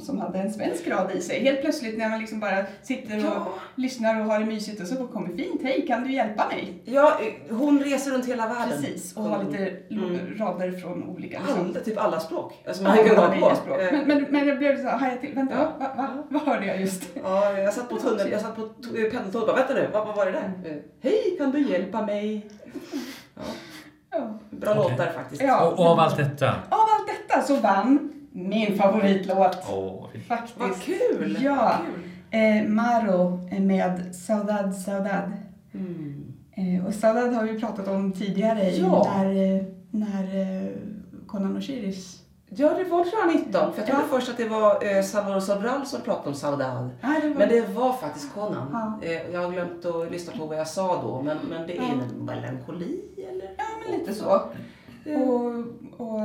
som 0.00 0.18
hade 0.18 0.38
en 0.38 0.52
svensk 0.52 0.88
rad 0.88 1.10
i 1.14 1.20
sig. 1.20 1.40
Helt 1.44 1.60
plötsligt 1.60 1.98
när 1.98 2.08
man 2.08 2.18
liksom 2.20 2.40
bara 2.40 2.64
sitter 2.82 3.16
och 3.16 3.22
Ja. 3.24 3.48
lyssnar 3.74 4.20
och 4.20 4.26
har 4.26 4.38
det 4.40 4.44
mysigt 4.46 4.80
och 4.80 4.86
så 4.86 5.06
kommer 5.06 5.28
fint. 5.36 5.62
Hej, 5.62 5.84
kan 5.86 6.04
du 6.04 6.12
hjälpa 6.12 6.48
mig? 6.48 6.82
Ja, 6.84 7.20
hon 7.50 7.80
reser 7.80 8.10
runt 8.10 8.26
hela 8.26 8.46
världen. 8.48 8.68
Precis. 8.82 9.16
Och 9.16 9.22
har 9.24 9.44
lite 9.44 9.76
Mm. 9.90 10.18
rader 10.38 10.72
från 10.72 11.02
olika 11.08 11.38
liksom. 11.46 11.64
Alla, 11.70 11.80
typ 11.80 11.98
alla 11.98 12.20
språk. 12.20 12.52
Alltså, 12.66 12.82
man 12.82 12.96
Ja, 12.96 13.04
kan 13.04 13.16
var 13.16 13.50
på. 13.50 13.56
språk. 13.56 13.80
Eh, 13.80 13.92
Men, 13.92 14.08
men, 14.08 14.26
men 14.30 14.46
det 14.46 14.54
blev 14.56 14.82
så 14.82 14.88
här, 14.88 15.16
till. 15.16 15.34
Vänta, 15.34 15.54
Ja. 15.54 15.72
va, 15.78 15.94
va, 15.96 16.08
vad 16.28 16.42
hörde 16.42 16.66
jag 16.66 16.80
just? 16.80 17.02
Ja, 17.22 17.58
jag 17.58 17.74
satt 17.74 17.88
på 17.88 17.96
tunneln, 17.96 18.30
jag 18.30 18.40
satt 18.40 18.56
på 18.56 18.62
pendeltåget 18.92 19.34
och 19.34 19.46
bara, 19.46 19.56
vänta 19.56 19.74
nu, 19.74 19.88
vad, 19.92 20.06
vad 20.06 20.16
var 20.16 20.26
det 20.26 20.32
där? 20.32 20.52
Eh, 20.70 20.76
Hej, 21.02 21.34
kan 21.38 21.50
du 21.50 21.60
hjälpa 21.70 22.06
mig? 22.06 22.46
Ja, 23.34 23.42
Ja. 24.10 24.38
bra 24.50 24.70
Okej. 24.78 24.90
låtar 24.90 25.12
faktiskt. 25.12 25.42
Ja. 25.42 25.66
Och, 25.66 25.78
och 25.78 25.86
av 25.86 25.98
allt 26.00 26.16
detta, 26.16 26.48
Av 26.48 26.56
allt 26.70 27.08
detta 27.28 27.42
så 27.42 27.56
vann 27.56 28.12
min 28.32 28.78
favoritlåt. 28.78 29.58
Fint. 30.12 30.26
Faktiskt. 30.26 30.58
Vad 30.60 30.82
kul! 30.82 31.38
Ja. 31.42 31.54
Vad 31.54 31.72
kul. 31.94 32.10
Eh, 32.30 32.68
Maro 32.68 33.38
med 33.60 34.14
Saudade 34.14 34.72
Saudade. 34.72 35.32
Mm. 35.74 36.32
Eh, 36.56 36.86
och 36.86 36.94
Saudade 36.94 37.34
har 37.36 37.44
vi 37.44 37.60
pratat 37.60 37.88
om 37.88 38.12
tidigare 38.12 38.62
i 38.70 38.80
Ja. 38.80 39.12
när, 39.16 39.26
eh, 39.56 39.62
när 39.90 40.22
eh, 40.64 40.68
Conan 41.26 41.56
Osiris... 41.56 42.22
Ja, 42.48 42.68
det 42.78 42.84
var 42.84 43.04
tror 43.04 43.14
jag 43.26 43.34
19. 43.36 43.52
För 43.52 43.60
jag 43.80 43.86
trodde 43.86 44.02
Ja. 44.10 44.16
först 44.18 44.28
att 44.28 44.36
det 44.36 44.48
var 44.48 44.96
eh, 44.96 45.02
Salvador 45.02 45.40
Sobral 45.40 45.86
som 45.86 46.00
pratade 46.00 46.28
om 46.28 46.34
Saudade. 46.34 46.88
Nej, 47.00 47.20
det 47.22 47.28
var, 47.28 47.34
Men 47.36 47.48
det 47.48 47.68
var 47.74 47.92
faktiskt 47.92 48.34
Conan. 48.34 48.68
Ja. 49.02 49.06
Eh, 49.08 49.30
jag 49.32 49.40
har 49.40 49.50
glömt 49.52 49.84
att 49.86 50.10
lyssna 50.12 50.32
på 50.38 50.46
vad 50.46 50.58
jag 50.58 50.68
sa 50.68 51.02
då, 51.02 51.22
men, 51.22 51.38
men 51.50 51.66
det 51.66 51.76
är 51.76 51.82
Ja. 51.82 51.88
en 52.18 52.24
melankoli? 52.24 53.00
Ja, 53.15 53.15
men 53.90 53.98
lite 53.98 54.14
så. 54.14 54.42
Och, 55.16 55.46
och 56.06 56.20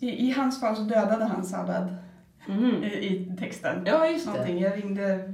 i, 0.00 0.08
i 0.28 0.30
hans 0.30 0.60
fall 0.60 0.76
så 0.76 0.82
dödade 0.82 1.24
han 1.24 1.44
Saudade 1.44 1.96
Mhm. 2.48 2.84
i, 2.84 2.86
i 2.86 3.36
texten. 3.38 3.82
Ja, 3.86 4.06
just 4.08 4.26
det. 4.26 4.30
Någonting. 4.32 4.58
Jag 4.60 4.78
ringde 4.84 5.32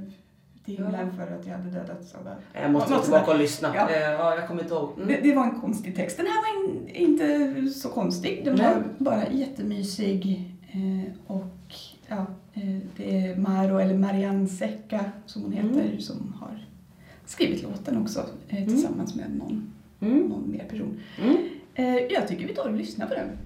till 0.65 0.77
himlen 0.77 1.15
för 1.17 1.35
att 1.35 1.47
jag 1.47 1.53
hade 1.57 1.69
dödat 1.69 2.05
Saudade. 2.05 2.35
Jag 2.53 2.71
måste 2.71 2.93
gå 2.93 2.99
tillbaka 2.99 3.31
och 3.31 3.37
lyssna. 3.39 3.71
Ja. 3.75 3.89
Eh, 3.89 4.01
ja, 4.01 4.35
jag 4.35 4.47
kommer 4.47 4.61
inte 4.61 4.73
ihåg. 4.73 4.89
Mm. 4.97 5.07
Det, 5.07 5.19
det 5.29 5.35
var 5.35 5.43
en 5.43 5.59
konstig 5.61 5.95
text. 5.95 6.17
Den 6.17 6.25
här 6.25 6.33
var 6.41 6.65
in, 6.69 6.87
inte 6.87 7.67
så 7.69 7.89
konstig. 7.89 8.41
Den 8.45 8.55
var 8.57 8.83
bara 8.97 9.29
jättemysig. 9.31 10.51
Eh, 10.71 11.13
och 11.27 11.73
ja, 12.07 12.25
eh, 12.53 12.77
det 12.97 13.17
är 13.27 13.35
Maro, 13.35 13.77
eller 13.77 13.97
Marianne 13.97 14.47
Secca 14.47 15.05
som 15.25 15.41
hon 15.41 15.51
heter, 15.51 15.67
Mm. 15.81 15.99
som 15.99 16.33
har 16.39 16.65
skrivit 17.25 17.63
låten 17.63 18.01
också 18.01 18.25
eh, 18.47 18.65
tillsammans 18.67 19.15
med 19.15 19.35
någon, 19.37 19.73
Mm. 20.01 20.19
någon 20.19 20.51
mer 20.51 20.65
person. 20.69 20.99
Eh, 21.75 21.95
jag 22.09 22.27
tycker 22.27 22.47
vi 22.47 22.53
tar 22.55 22.69
och 22.69 22.73
lyssnar 22.73 23.07
på 23.07 23.13
den. 23.13 23.37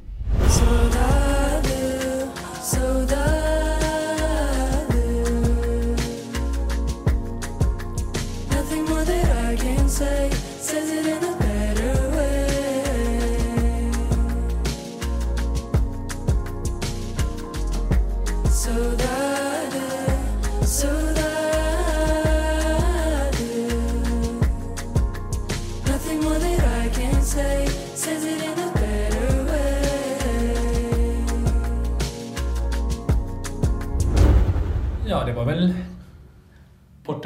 Nothing 8.51 8.85
more 8.85 9.03
that 9.05 9.53
I 9.53 9.57
can 9.57 9.89
say 9.89 10.29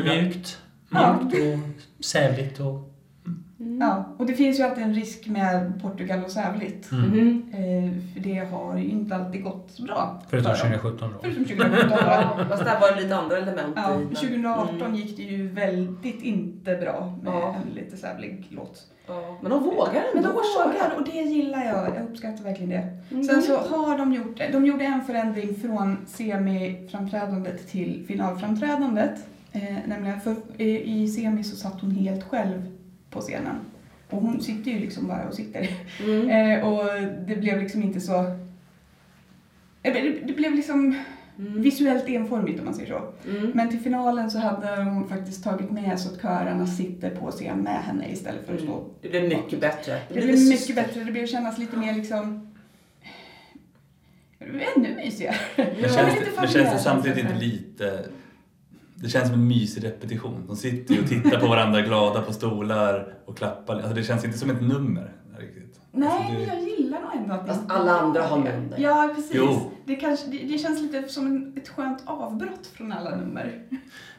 Portugal. 0.04 0.24
mjukt, 0.24 0.58
Ja. 0.92 1.20
mjukt 1.24 1.38
och 2.00 2.06
sävligt 2.06 2.60
och... 2.60 2.88
Ja, 3.80 4.06
och 4.18 4.26
det 4.26 4.34
finns 4.34 4.60
ju 4.60 4.64
alltid 4.64 4.84
en 4.84 4.94
risk 4.94 5.28
med 5.28 5.82
Portugal 5.82 6.24
och 6.24 6.32
Sävligt. 6.32 6.92
Mm. 6.92 7.10
Mhm. 7.10 7.44
Eh, 7.54 8.14
för 8.14 8.20
det 8.20 8.40
har 8.52 8.78
ju 8.78 8.90
inte 8.90 9.16
alltid 9.16 9.44
gått 9.44 9.72
så 9.72 9.84
bra. 9.84 10.22
Förutom 10.30 10.56
för 10.56 10.70
dem. 10.70 10.80
2017 10.80 11.10
då. 11.14 11.20
Förutom 11.22 11.46
2017 11.46 11.90
då. 11.90 12.46
Fast 12.50 12.64
där 12.66 12.80
var 12.80 12.96
det 12.96 13.02
lite 13.02 13.16
andra 13.16 13.38
element 13.38 13.74
Ja, 13.76 13.96
i. 13.96 13.98
men- 13.98 14.16
2018 14.16 14.82
Mm. 14.82 14.96
gick 14.96 15.18
det 15.18 15.24
ju 15.24 15.48
väldigt 15.50 16.22
inte 16.22 16.76
bra 16.76 17.18
med 17.24 17.34
Ja. 17.34 17.56
en 17.68 17.74
lite 17.74 17.98
sävlig 17.98 18.48
låt. 18.50 18.82
Ja, 19.08 19.38
men 19.42 19.52
de 19.52 19.64
vågar 19.64 19.94
ändå 19.94 20.04
Men 20.14 20.24
de 20.24 20.30
vågar 20.34 20.98
och 20.98 21.06
det 21.06 21.22
gillar 21.22 21.66
jag. 21.66 21.96
Jag 21.96 22.04
uppskattar 22.10 22.44
verkligen 22.44 22.70
det. 22.70 22.98
Mm. 23.12 23.24
Sen 23.24 23.42
så 23.42 23.58
har 23.58 23.98
de 23.98 24.14
gjort, 24.14 24.42
de 24.52 24.66
gjorde 24.66 24.86
en 24.86 25.02
förändring 25.04 25.56
från 25.56 25.98
semiframträdandet 26.08 27.68
till 27.68 28.04
finalframträdandet. 28.08 29.28
Eh, 29.54 29.78
nämligen 29.88 30.22
för 30.22 30.36
i, 30.58 31.02
i 31.02 31.08
semi 31.08 31.44
så 31.44 31.56
satt 31.56 31.82
hon 31.82 31.92
helt 31.92 32.24
själv 32.24 32.72
på 33.10 33.22
scenen. 33.22 33.56
Och 34.10 34.22
hon 34.22 34.42
sitter 34.42 34.72
ju 34.72 34.80
liksom 34.80 35.08
bara 35.08 35.28
och 35.28 35.34
sitter. 35.34 35.70
Mm. 36.04 36.30
Eh, 36.30 36.68
och 36.68 36.86
det 37.28 37.36
blev 37.36 37.60
liksom 37.60 37.84
inte 37.84 38.02
så... 38.02 38.20
Eh, 39.84 39.94
Det, 39.94 40.20
det 40.28 40.34
blev 40.34 40.56
liksom... 40.56 40.96
visuellt 41.36 42.10
enformigt 42.10 42.60
om 42.60 42.66
man 42.66 42.74
säger 42.74 42.90
så. 42.90 43.30
Mm. 43.30 43.52
Men 43.54 43.70
till 43.70 43.80
finalen 43.80 44.32
så 44.32 44.40
hade 44.40 44.84
hon 44.84 45.10
faktiskt 45.10 45.44
tagit 45.44 45.72
med 45.72 46.00
så 46.00 46.14
att 46.14 46.22
körarna 46.22 46.68
sitter 46.68 47.10
på 47.10 47.32
scen 47.32 47.58
med 47.60 47.84
henne 47.84 48.12
istället 48.12 48.46
för 48.46 48.54
att 48.56 48.62
stå. 48.62 48.84
Det 49.02 49.10
blir 49.10 49.22
mycket 49.28 49.60
bättre. 49.62 50.00
Det 50.08 50.22
blir 50.22 50.50
mycket 50.50 50.76
bättre, 50.76 51.04
det 51.04 51.12
blir 51.12 51.28
kännas 51.28 51.58
lite 51.58 51.78
mer 51.78 51.94
liksom 51.94 52.48
ännu 54.76 54.96
mysigare. 54.96 55.36
Men 55.56 55.66
Jag 55.66 55.78
är 55.78 55.90
känns, 55.90 56.14
det, 56.20 56.32
men 56.40 56.48
känns 56.48 56.72
det 56.72 56.80
samtidigt 56.80 57.18
inte 57.18 57.36
lite... 57.36 58.06
Det 59.02 59.10
känns 59.10 59.28
som 59.30 59.40
en 59.40 59.48
mysig 59.48 59.84
repetition. 59.84 60.44
De 60.48 60.56
sitter 60.56 60.94
ju 60.94 61.02
och 61.02 61.10
tittar 61.10 61.40
på 61.40 61.48
varandra 61.48 61.82
glada 61.82 62.22
på 62.22 62.34
stolar 62.34 63.14
och 63.26 63.38
klappar. 63.38 63.76
Alltså 63.76 63.94
det 63.94 64.04
känns 64.04 64.26
inte 64.26 64.38
som 64.38 64.50
ett 64.50 64.62
nummer 64.62 65.14
riktigt. 65.38 65.80
Nej, 65.92 66.10
alltså 66.10 66.34
men 66.34 66.42
det, 66.42 66.48
jag 66.48 66.64
gillar 66.64 67.02
nog 67.02 67.10
ändå 67.16 67.34
att 67.34 67.48
Fast 67.48 67.62
inte 67.62 67.74
alla 67.74 67.92
andra 67.92 68.24
har 68.24 68.38
nummer. 68.38 68.76
Ja, 68.78 69.14
precis. 69.16 69.32
Jo. 69.36 69.72
Det, 69.86 69.96
kanske, 69.96 70.32
det, 70.32 70.38
det 70.38 70.58
känns 70.58 70.82
lite 70.82 71.10
som 71.10 71.28
en, 71.28 71.58
ett 71.58 71.70
skönt 71.70 72.04
avbrott 72.06 72.68
från 72.68 72.92
alla 72.92 73.16
nummer. 73.16 73.64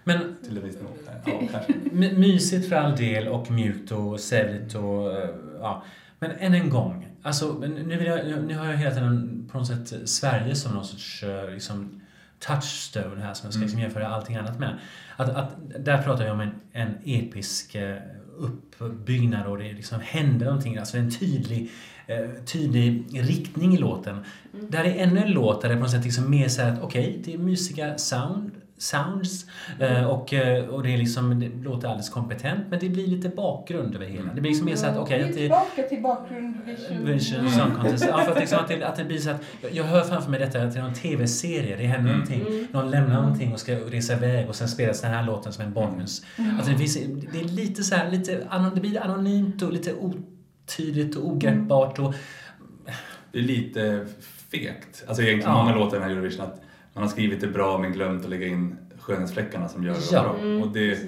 Men 0.04 0.36
till 0.44 0.56
en 0.56 0.64
viss 0.64 0.76
nivå. 0.76 0.88
Ja, 1.24 1.32
kanske. 1.52 1.74
Mysigt 2.18 2.68
för 2.68 2.76
all 2.76 2.96
del 2.96 3.28
och 3.28 3.50
mjukt 3.50 3.92
och 3.92 4.20
sävligt 4.20 4.74
och 4.74 5.12
eh, 5.12 5.30
ja. 5.60 5.84
Men 6.18 6.30
än 6.30 6.54
en 6.54 6.70
gång. 6.70 7.08
Alltså, 7.22 7.52
nu, 7.52 7.96
vill 7.98 8.06
jag, 8.06 8.44
nu 8.46 8.56
har 8.56 8.66
jag 8.66 8.76
hela 8.76 8.94
tiden 8.94 9.48
på 9.52 9.58
något 9.58 9.66
sätt 9.66 10.08
Sverige 10.08 10.54
som 10.54 10.74
någon 10.74 10.84
sorts 10.84 11.22
eh, 11.22 11.50
liksom, 11.50 12.00
touchstone 12.46 13.20
här 13.20 13.34
som 13.34 13.46
jag 13.46 13.54
ska 13.54 13.62
liksom 13.62 13.80
jämföra 13.80 14.08
allting 14.08 14.36
annat 14.36 14.58
med. 14.58 14.78
Att, 15.16 15.28
att, 15.28 15.50
där 15.78 16.02
pratar 16.02 16.24
vi 16.24 16.30
om 16.30 16.40
en, 16.40 16.50
en 16.72 16.94
episk 17.04 17.74
eh, 17.74 17.96
uppbyggnad 18.38 19.46
och 19.46 19.58
det 19.58 19.72
liksom 19.72 20.00
händer 20.00 20.46
någonting. 20.46 20.78
Alltså 20.78 20.96
en 20.96 21.10
tydlig, 21.10 21.70
eh, 22.06 22.44
tydlig 22.44 23.04
riktning 23.12 23.74
i 23.74 23.78
låten. 23.78 24.24
Där 24.52 24.84
är 24.84 24.96
ännu 24.96 25.20
en 25.20 25.32
låt 25.32 25.62
där 25.62 25.68
det 25.68 25.74
på 25.74 25.80
något 25.80 25.90
sätt 25.90 26.04
liksom 26.04 26.30
mer 26.30 26.48
så 26.48 26.62
här 26.62 26.72
att 26.72 26.82
okej, 26.82 27.20
det 27.24 27.34
är 27.34 27.38
mysiga 27.38 27.98
sound, 27.98 28.50
sounds 28.82 29.46
eh, 29.80 30.04
och, 30.04 30.32
eh, 30.34 30.64
och 30.64 30.82
det, 30.82 30.94
är 30.94 30.98
liksom, 30.98 31.40
det 31.40 31.48
låter 31.64 31.88
alldeles 31.88 32.10
kompetent 32.10 32.60
men 32.70 32.78
det 32.78 32.88
blir 32.88 33.06
lite 33.06 33.28
bakgrund 33.28 33.94
över 33.94 34.06
hela. 34.06 34.34
Det 34.34 34.40
blir 34.40 34.50
liksom 34.50 34.66
mer 34.66 34.76
så 34.76 34.86
att 34.86 34.96
okej, 34.96 35.20
att 35.22 35.28
är 35.28 35.32
det 35.32 35.38
tillbaka 35.38 35.82
till 35.82 36.02
bakgrund 36.02 36.56
vision. 36.66 37.04
Vision 37.04 37.50
Song 37.50 37.70
Contest. 37.80 38.04
Ja, 38.08 38.18
för 38.18 38.32
att, 38.32 38.40
liksom 38.40 38.58
att, 38.58 38.68
det, 38.68 38.82
att 38.82 38.96
det 38.96 39.04
blir 39.04 39.18
så 39.18 39.30
att 39.30 39.42
jag- 39.72 39.84
hör 39.84 40.00
framför 40.04 40.30
mig 40.30 40.40
detta 40.40 40.62
att 40.62 40.72
det 40.72 40.78
är 40.78 40.82
någon 40.82 40.94
tv-serie, 40.94 41.76
det 41.76 41.84
händer 41.86 42.12
någonting, 42.12 42.68
någon 42.72 42.90
lämnar 42.90 43.22
någonting 43.22 43.52
och 43.52 43.60
ska 43.60 43.74
resa 43.74 44.12
iväg 44.12 44.48
och 44.48 44.54
sen 44.54 44.68
spelas 44.68 45.00
den 45.00 45.10
här 45.10 45.22
låten 45.26 45.52
som 45.52 45.64
en 45.64 45.72
bonus. 45.72 46.24
Alltså 46.56 46.72
det, 46.72 46.78
finns, 46.78 46.94
det 47.32 47.40
är 47.40 47.44
lite 47.44 47.82
så 47.82 47.94
här, 47.94 48.10
lite, 48.10 48.46
det 48.74 48.80
blir 48.80 49.00
anonymt 49.02 49.62
och 49.62 49.72
lite 49.72 49.94
otydligt 49.94 51.16
och 51.16 51.26
ogreppbart 51.28 51.98
och 51.98 52.14
Det 53.32 53.38
är 53.38 53.42
lite 53.42 54.06
fegt. 54.50 55.04
Alltså 55.06 55.22
egentligen 55.22 55.56
Ja. 55.56 55.62
många 55.64 55.74
låtar 55.76 55.96
i 55.96 56.00
den 56.00 56.08
här 56.08 56.16
Eurovision 56.16 56.46
att 56.46 56.61
man 56.94 57.02
har 57.04 57.08
skrivit 57.10 57.40
det 57.40 57.46
bra 57.46 57.78
men 57.78 57.92
glömt 57.92 58.24
att 58.24 58.30
lägga 58.30 58.46
in 58.46 58.76
skönhetsfläckarna 58.98 59.68
som 59.68 59.84
gör 59.84 59.92
det 59.94 60.00
Ja. 60.12 60.22
bra. 60.22 60.32
Och 60.64 60.72
det, 60.72 60.98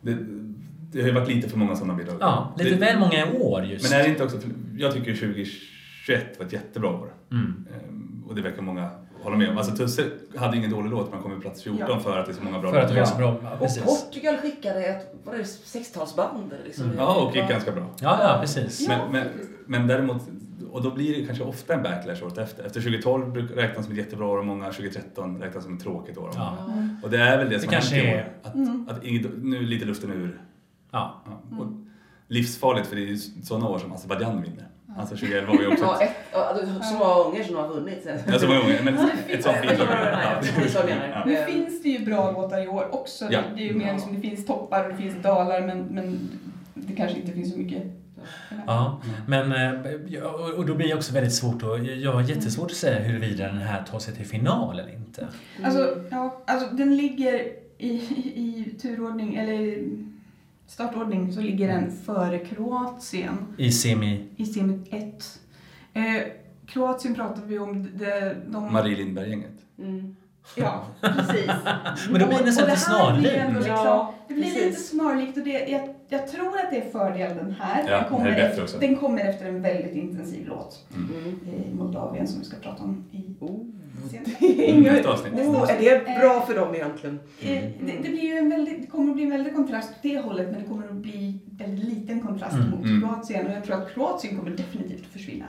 det, 0.00 0.16
det 0.92 1.00
har 1.00 1.08
ju 1.08 1.14
varit 1.14 1.28
lite 1.28 1.48
för 1.48 1.58
många 1.58 1.76
sådana 1.76 1.94
bidrag. 1.94 2.16
ja, 2.20 2.54
lite 2.58 2.70
det, 2.70 2.76
väl 2.76 2.98
många 2.98 3.26
i 3.26 3.38
år 3.38 3.64
just. 3.64 3.90
Men 3.90 4.00
är 4.00 4.04
det 4.04 4.10
inte 4.10 4.24
också, 4.24 4.38
för 4.40 4.50
jag 4.78 4.92
tycker 4.92 5.14
2021 5.14 6.38
var 6.38 6.46
ett 6.46 6.52
jättebra 6.52 6.90
år. 6.90 7.12
Mm. 7.32 7.66
Ehm, 7.74 8.24
Och 8.28 8.34
det 8.34 8.42
verkar 8.42 8.62
många 8.62 8.90
hålla 9.22 9.36
med 9.36 9.50
om. 9.50 9.58
Alltså 9.58 9.76
Tusse 9.76 10.04
hade 10.36 10.56
ingen 10.56 10.70
dålig 10.70 10.90
låt 10.90 11.12
men 11.12 11.22
kom 11.22 11.34
på 11.34 11.40
plats 11.40 11.62
14 11.62 11.86
Ja. 11.88 12.00
för 12.00 12.18
att 12.18 12.26
det 12.26 12.32
är 12.32 12.36
så 12.36 12.42
många 12.42 12.58
bra 12.58 12.70
För 12.72 12.78
att 12.80 12.88
det 12.88 12.94
var 12.94 13.00
låtar. 13.00 13.12
så 13.12 13.18
bra. 13.18 13.36
Ja, 13.42 13.52
Och 13.52 13.58
precis. 13.58 13.82
Portugal 13.84 14.36
skickade 14.36 14.84
ett, 14.84 15.14
vad 15.24 15.34
är 15.34 15.38
det, 15.38 15.44
60-talsband 15.44 16.52
eller 16.54 16.64
liksom. 16.64 16.84
Mm. 16.84 16.96
Ja, 16.98 17.14
och 17.26 17.36
gick 17.36 17.48
ganska 17.48 17.72
bra. 17.72 17.86
Ja, 18.00 18.18
ja, 18.22 18.38
precis. 18.40 18.86
Ja, 18.88 18.98
Men, 18.98 19.12
men, 19.12 19.28
men 19.66 19.86
däremot, 19.86 20.22
och 20.70 20.82
då 20.82 20.90
blir 20.90 21.20
det 21.20 21.26
kanske 21.26 21.44
ofta 21.44 21.74
en 21.74 21.82
backlash 21.82 22.22
året 22.24 22.38
efter. 22.38 22.64
Efter 22.64 22.80
2012 22.80 23.32
brukar 23.32 23.54
räknas 23.54 23.84
som 23.84 23.92
ett 23.92 23.98
jättebra 23.98 24.26
år 24.26 24.38
och 24.38 24.46
många 24.46 24.64
2013 24.64 25.38
räknas 25.42 25.64
som 25.64 25.74
ett 25.76 25.82
tråkigt 25.82 26.18
år. 26.18 26.30
Ja. 26.34 26.56
Och 27.02 27.10
det 27.10 27.18
är 27.18 27.38
väl 27.38 27.50
det 27.50 27.60
som 27.60 27.68
har 27.68 27.74
hänt 27.74 27.84
kanske 27.90 27.96
i 27.96 28.10
är- 28.10 28.16
år. 28.16 28.32
Att, 28.88 28.96
att 28.98 29.04
inget, 29.04 29.26
nu 29.42 29.56
är 29.56 29.60
lite 29.62 29.84
luften 29.84 30.10
ur. 30.10 30.40
Ja. 30.90 31.22
Ja. 31.26 31.58
Och 31.58 31.66
livsfarligt 32.28 32.86
för 32.86 32.96
det 32.96 33.02
är 33.02 33.06
ju 33.06 33.16
sådana 33.16 33.68
år 33.68 33.78
som 33.78 33.92
Azerbajdzjan 33.92 34.42
vinner. 34.42 34.68
Alltså 34.98 35.16
2011 35.16 35.52
var 35.52 35.60
ju 35.60 35.66
också 35.66 35.84
Ja, 35.84 36.02
ett, 36.02 36.10
det- 36.60 36.84
så 36.84 36.94
många 36.94 37.14
gånger 37.14 37.44
som 37.44 37.56
har 37.56 37.68
vunnit. 37.68 38.06
ja, 38.26 38.38
så 38.38 38.46
många 38.48 38.60
gånger, 38.60 38.80
men 38.82 38.94
ett 39.28 39.42
sånt 39.44 39.60
bidrag. 39.62 39.88
Ja. 41.12 41.22
Nu 41.26 41.36
finns 41.36 41.82
det 41.82 41.88
ju 41.88 42.04
bra 42.04 42.30
låtar 42.30 42.64
i 42.64 42.68
år 42.68 42.94
också. 42.94 43.24
Ja. 43.30 43.40
Det 43.56 43.62
är 43.62 43.66
ju 43.66 43.74
mer 43.74 43.92
liksom, 43.92 44.14
det 44.14 44.20
finns 44.20 44.46
toppar 44.46 44.84
och 44.84 44.90
det 44.90 44.96
finns 44.96 45.22
dalar 45.22 45.60
men, 45.66 45.78
men 45.82 46.28
det 46.74 46.92
kanske 46.96 47.18
inte 47.18 47.32
finns 47.32 47.52
så 47.52 47.58
mycket. 47.58 47.82
Ja, 48.66 49.00
men 49.26 49.52
eh, 49.52 50.22
och 50.22 50.54
och 50.54 50.66
då 50.66 50.74
blir 50.74 50.88
det 50.88 50.94
också 50.94 51.14
väldigt 51.14 51.34
svårt 51.34 51.62
att, 51.62 51.86
jag 51.86 52.12
har 52.12 52.22
jättesvårt 52.22 52.70
att 52.70 52.76
säga 52.76 52.98
huruvida 52.98 53.46
den 53.46 53.58
här 53.58 53.82
tar 53.82 53.98
sig 53.98 54.14
till 54.14 54.26
final 54.26 54.78
eller 54.78 54.92
inte. 54.92 55.28
Alltså, 55.62 56.04
ja, 56.10 56.42
alltså 56.46 56.76
den 56.76 56.96
ligger 56.96 57.34
i, 57.78 57.88
i, 57.88 57.94
i 58.36 58.76
turordning, 58.82 59.34
eller 59.34 59.82
startordning, 60.66 61.32
så 61.32 61.40
ligger 61.40 61.68
den 61.68 61.92
före 61.92 62.38
Kroatien 62.38 63.36
I 63.56 63.72
semi... 63.72 64.28
i 64.36 64.46
semi 64.46 64.80
1. 64.90 65.40
Eh, 65.92 66.02
Kroatien 66.66 67.14
pratar 67.14 67.42
vi 67.42 67.58
om, 67.58 67.82
de, 67.82 68.34
de, 68.46 68.72
Marie 68.72 68.96
Lindberg-gänget. 68.96 69.64
Mm. 69.78 70.16
Ja, 70.54 70.84
precis. 71.00 71.46
Men 72.10 72.20
då 72.20 72.26
blir 72.26 72.38
det 72.38 72.44
nästan 72.44 72.66
lite 73.22 73.32
det 73.34 73.38
här 73.38 73.50
blir 73.50 73.56
snarlikt. 73.56 73.56
Liksom, 73.56 73.74
Ja, 73.84 74.14
det 74.28 74.34
blir 74.34 74.44
precis. 74.44 74.64
lite 74.66 74.80
snarlikt 74.80 75.36
och 75.38 75.44
det, 75.44 75.68
jag, 75.68 75.94
jag 76.08 76.28
tror 76.28 76.48
att 76.58 76.70
det 76.70 76.76
är 76.76 76.90
fördel 76.90 77.36
den 77.36 77.54
här. 77.60 77.84
Ja, 77.90 78.00
den, 78.00 78.04
kommer 78.10 78.30
efter, 78.30 78.62
också. 78.62 78.78
den 78.78 78.96
kommer 78.96 79.24
efter 79.24 79.46
en 79.46 79.62
väldigt 79.62 79.94
intensiv 79.96 80.46
låt 80.48 80.84
Mm. 80.94 81.38
i 81.70 81.74
Moldavien 81.74 82.28
som 82.28 82.38
vi 82.40 82.44
ska 82.44 82.56
prata 82.56 82.82
om 82.82 83.04
i 83.12 83.24
Oh. 83.40 83.60
sen. 84.10 84.82
Nästa 84.82 85.10
avsnitt. 85.12 85.32
Oh, 85.34 85.70
är 85.70 85.80
det 85.80 86.20
bra 86.20 86.40
för 86.46 86.54
dem 86.54 86.74
egentligen? 86.74 87.20
Eh, 87.40 87.48
Det, 87.80 87.92
det, 88.02 88.08
blir 88.08 88.24
ju 88.24 88.38
en 88.38 88.50
väldigt, 88.50 88.80
det 88.80 88.86
kommer 88.86 89.08
att 89.10 89.14
bli 89.14 89.24
en 89.24 89.30
väldig 89.30 89.54
kontrast 89.54 89.90
åt 89.90 89.96
det 90.02 90.18
hållet 90.18 90.50
men 90.50 90.60
det 90.62 90.68
kommer 90.68 90.86
att 90.86 90.92
bli 90.92 91.38
väldigt 91.50 91.84
liten 91.84 92.20
kontrast 92.20 92.54
Mm, 92.54 92.70
mot 92.70 92.84
mm. 92.84 93.00
Kroatien 93.00 93.46
och 93.46 93.52
jag 93.52 93.64
tror 93.64 93.76
att 93.76 93.94
Kroatien 93.94 94.38
kommer 94.38 94.50
definitivt 94.50 95.00
att 95.06 95.12
försvinna. 95.12 95.44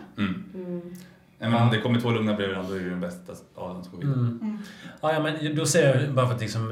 Mm. 1.39 1.53
Mm. 1.53 1.53
Ja, 1.53 1.59
men 1.59 1.67
om 1.67 1.73
det 1.73 1.81
kommer 1.81 1.99
två 1.99 2.11
lugna 2.11 2.33
bredvid 2.33 2.55
varandra 2.55 2.73
då 2.75 2.79
är 2.79 2.83
det 2.83 2.89
den 2.89 2.99
bästa 2.99 3.33
av 3.55 3.73
dem 3.73 3.83
som 3.83 3.91
går 3.91 3.99
vidare. 3.99 4.19
Mm. 4.19 4.39
Mm. 4.41 4.57
Ja, 5.01 5.13
ja, 5.13 5.19
men 5.19 5.55
då 5.55 5.65
ser 5.65 5.95
jag, 5.95 6.13
bara 6.13 6.27
för 6.27 6.35
att, 6.35 6.41
liksom, 6.41 6.71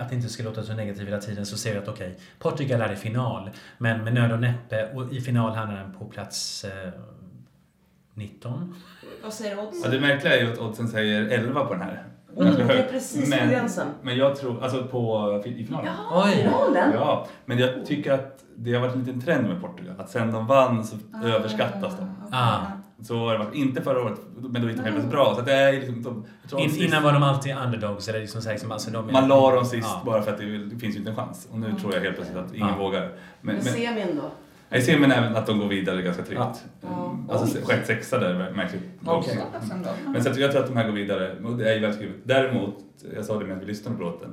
att 0.00 0.08
det 0.08 0.14
inte 0.14 0.28
ska 0.28 0.42
låta 0.42 0.62
så 0.62 0.72
negativt 0.74 1.08
hela 1.08 1.20
tiden, 1.20 1.46
så 1.46 1.56
ser 1.56 1.74
jag 1.74 1.82
att 1.82 1.88
okej, 1.88 2.18
Portugal 2.38 2.80
är 2.80 2.92
i 2.92 2.96
final, 2.96 3.50
men 3.78 4.04
med 4.04 4.14
nöd 4.14 4.32
och 4.32 4.40
näppe, 4.40 4.88
och 4.94 5.12
i 5.12 5.20
final 5.20 5.54
hamnar 5.54 5.76
den 5.76 5.92
på 5.92 6.04
plats 6.04 6.64
eh, 6.64 6.92
19. 8.14 8.74
Vad 9.22 9.32
säger 9.32 9.58
odds? 9.58 9.80
Ja, 9.84 9.90
det 9.90 10.00
märkliga 10.00 10.36
är 10.36 10.42
ju 10.42 10.52
att 10.52 10.58
oddsen 10.58 10.88
säger 10.88 11.28
11 11.28 11.64
på 11.64 11.72
den 11.72 11.82
här. 11.82 12.06
Mm, 12.36 12.54
det 12.54 12.62
är 12.62 12.88
precis 12.90 13.30
men, 13.30 13.50
gränsen. 13.50 13.86
Men 14.02 14.16
jag 14.16 14.36
tror, 14.36 14.62
alltså 14.62 14.84
på, 14.84 15.42
i 15.44 15.66
finalen. 15.66 15.92
Ja, 16.10 16.24
Oj. 16.26 16.32
finalen. 16.42 16.92
Ja, 16.94 17.26
men 17.44 17.58
jag 17.58 17.86
tycker 17.86 18.12
att 18.12 18.44
det 18.56 18.74
har 18.74 18.80
varit 18.80 18.94
en 18.94 19.04
liten 19.04 19.20
trend 19.20 19.48
med 19.48 19.60
Portugal. 19.60 19.94
Att 19.98 20.10
sen 20.10 20.32
de 20.32 20.46
vann 20.46 20.84
så 20.84 20.96
överskattas 21.24 21.96
de. 21.96 22.36
Ah. 22.36 22.60
Så 23.02 23.18
har 23.18 23.32
det 23.32 23.38
varit, 23.38 23.54
inte 23.54 23.82
förra 23.82 24.02
året, 24.02 24.20
men 24.36 24.62
då 24.62 24.68
gick 24.68 24.76
de 24.76 24.82
helt 24.82 24.94
plötsligt 24.94 25.10
bra. 25.12 25.34
Så 25.34 25.40
det 25.40 25.52
är 25.52 25.72
liksom, 25.72 26.02
de, 26.02 26.58
In, 26.58 26.70
sist- 26.70 26.82
innan 26.82 27.02
var 27.02 27.12
de 27.12 27.22
alltid 27.22 27.56
underdogs, 27.66 28.08
eller 28.08 28.20
liksom 28.20 28.42
så 28.42 28.48
här, 28.48 28.54
liksom, 28.54 28.72
alltså 28.72 28.90
de, 28.90 29.12
Man 29.12 29.28
la 29.28 29.54
dem 29.54 29.64
sist 29.64 29.88
Ja. 29.92 30.02
bara 30.06 30.22
för 30.22 30.32
att 30.32 30.38
det, 30.38 30.58
det 30.64 30.78
finns 30.78 30.94
ju 30.94 30.98
inte 30.98 31.10
en 31.10 31.16
chans. 31.16 31.48
Och 31.52 31.58
nu 31.58 31.72
tror 31.80 31.94
jag 31.94 32.00
helt 32.00 32.16
plötsligt 32.16 32.38
att 32.38 32.54
ingen 32.54 32.68
Ja. 32.68 32.76
vågar. 32.76 33.00
Men, 33.00 33.10
Men 33.40 33.54
men, 33.54 33.64
semin 33.64 34.06
då? 34.16 34.30
jag 34.68 34.82
ser 34.82 34.98
men 34.98 35.12
även 35.12 35.36
att 35.36 35.46
de 35.46 35.58
går 35.58 35.68
vidare 35.68 36.02
ganska 36.02 36.22
tryggt. 36.22 36.40
Ja. 36.80 37.10
Mm, 37.12 37.30
Alltså 37.30 37.58
sjätte, 37.64 37.86
sexa 37.86 38.18
där 38.18 38.52
märkligt. 38.56 38.82
Pass 39.04 39.70
ändå. 39.72 39.88
Men 40.06 40.24
så 40.24 40.30
att 40.30 40.36
jag 40.38 40.50
tror 40.52 40.62
att 40.62 40.68
de 40.68 40.76
här 40.76 40.86
går 40.86 40.92
vidare. 40.94 41.34
Det 41.58 41.70
är 41.70 41.74
ju 41.74 41.80
väldigt 41.80 41.94
skrivet. 41.96 42.16
Däremot, 42.24 42.74
jag 43.14 43.24
sa 43.24 43.38
det 43.38 43.44
medan 43.44 43.60
vi 43.60 43.66
lyssnade 43.66 43.96
på 43.96 44.02
låten. 44.02 44.30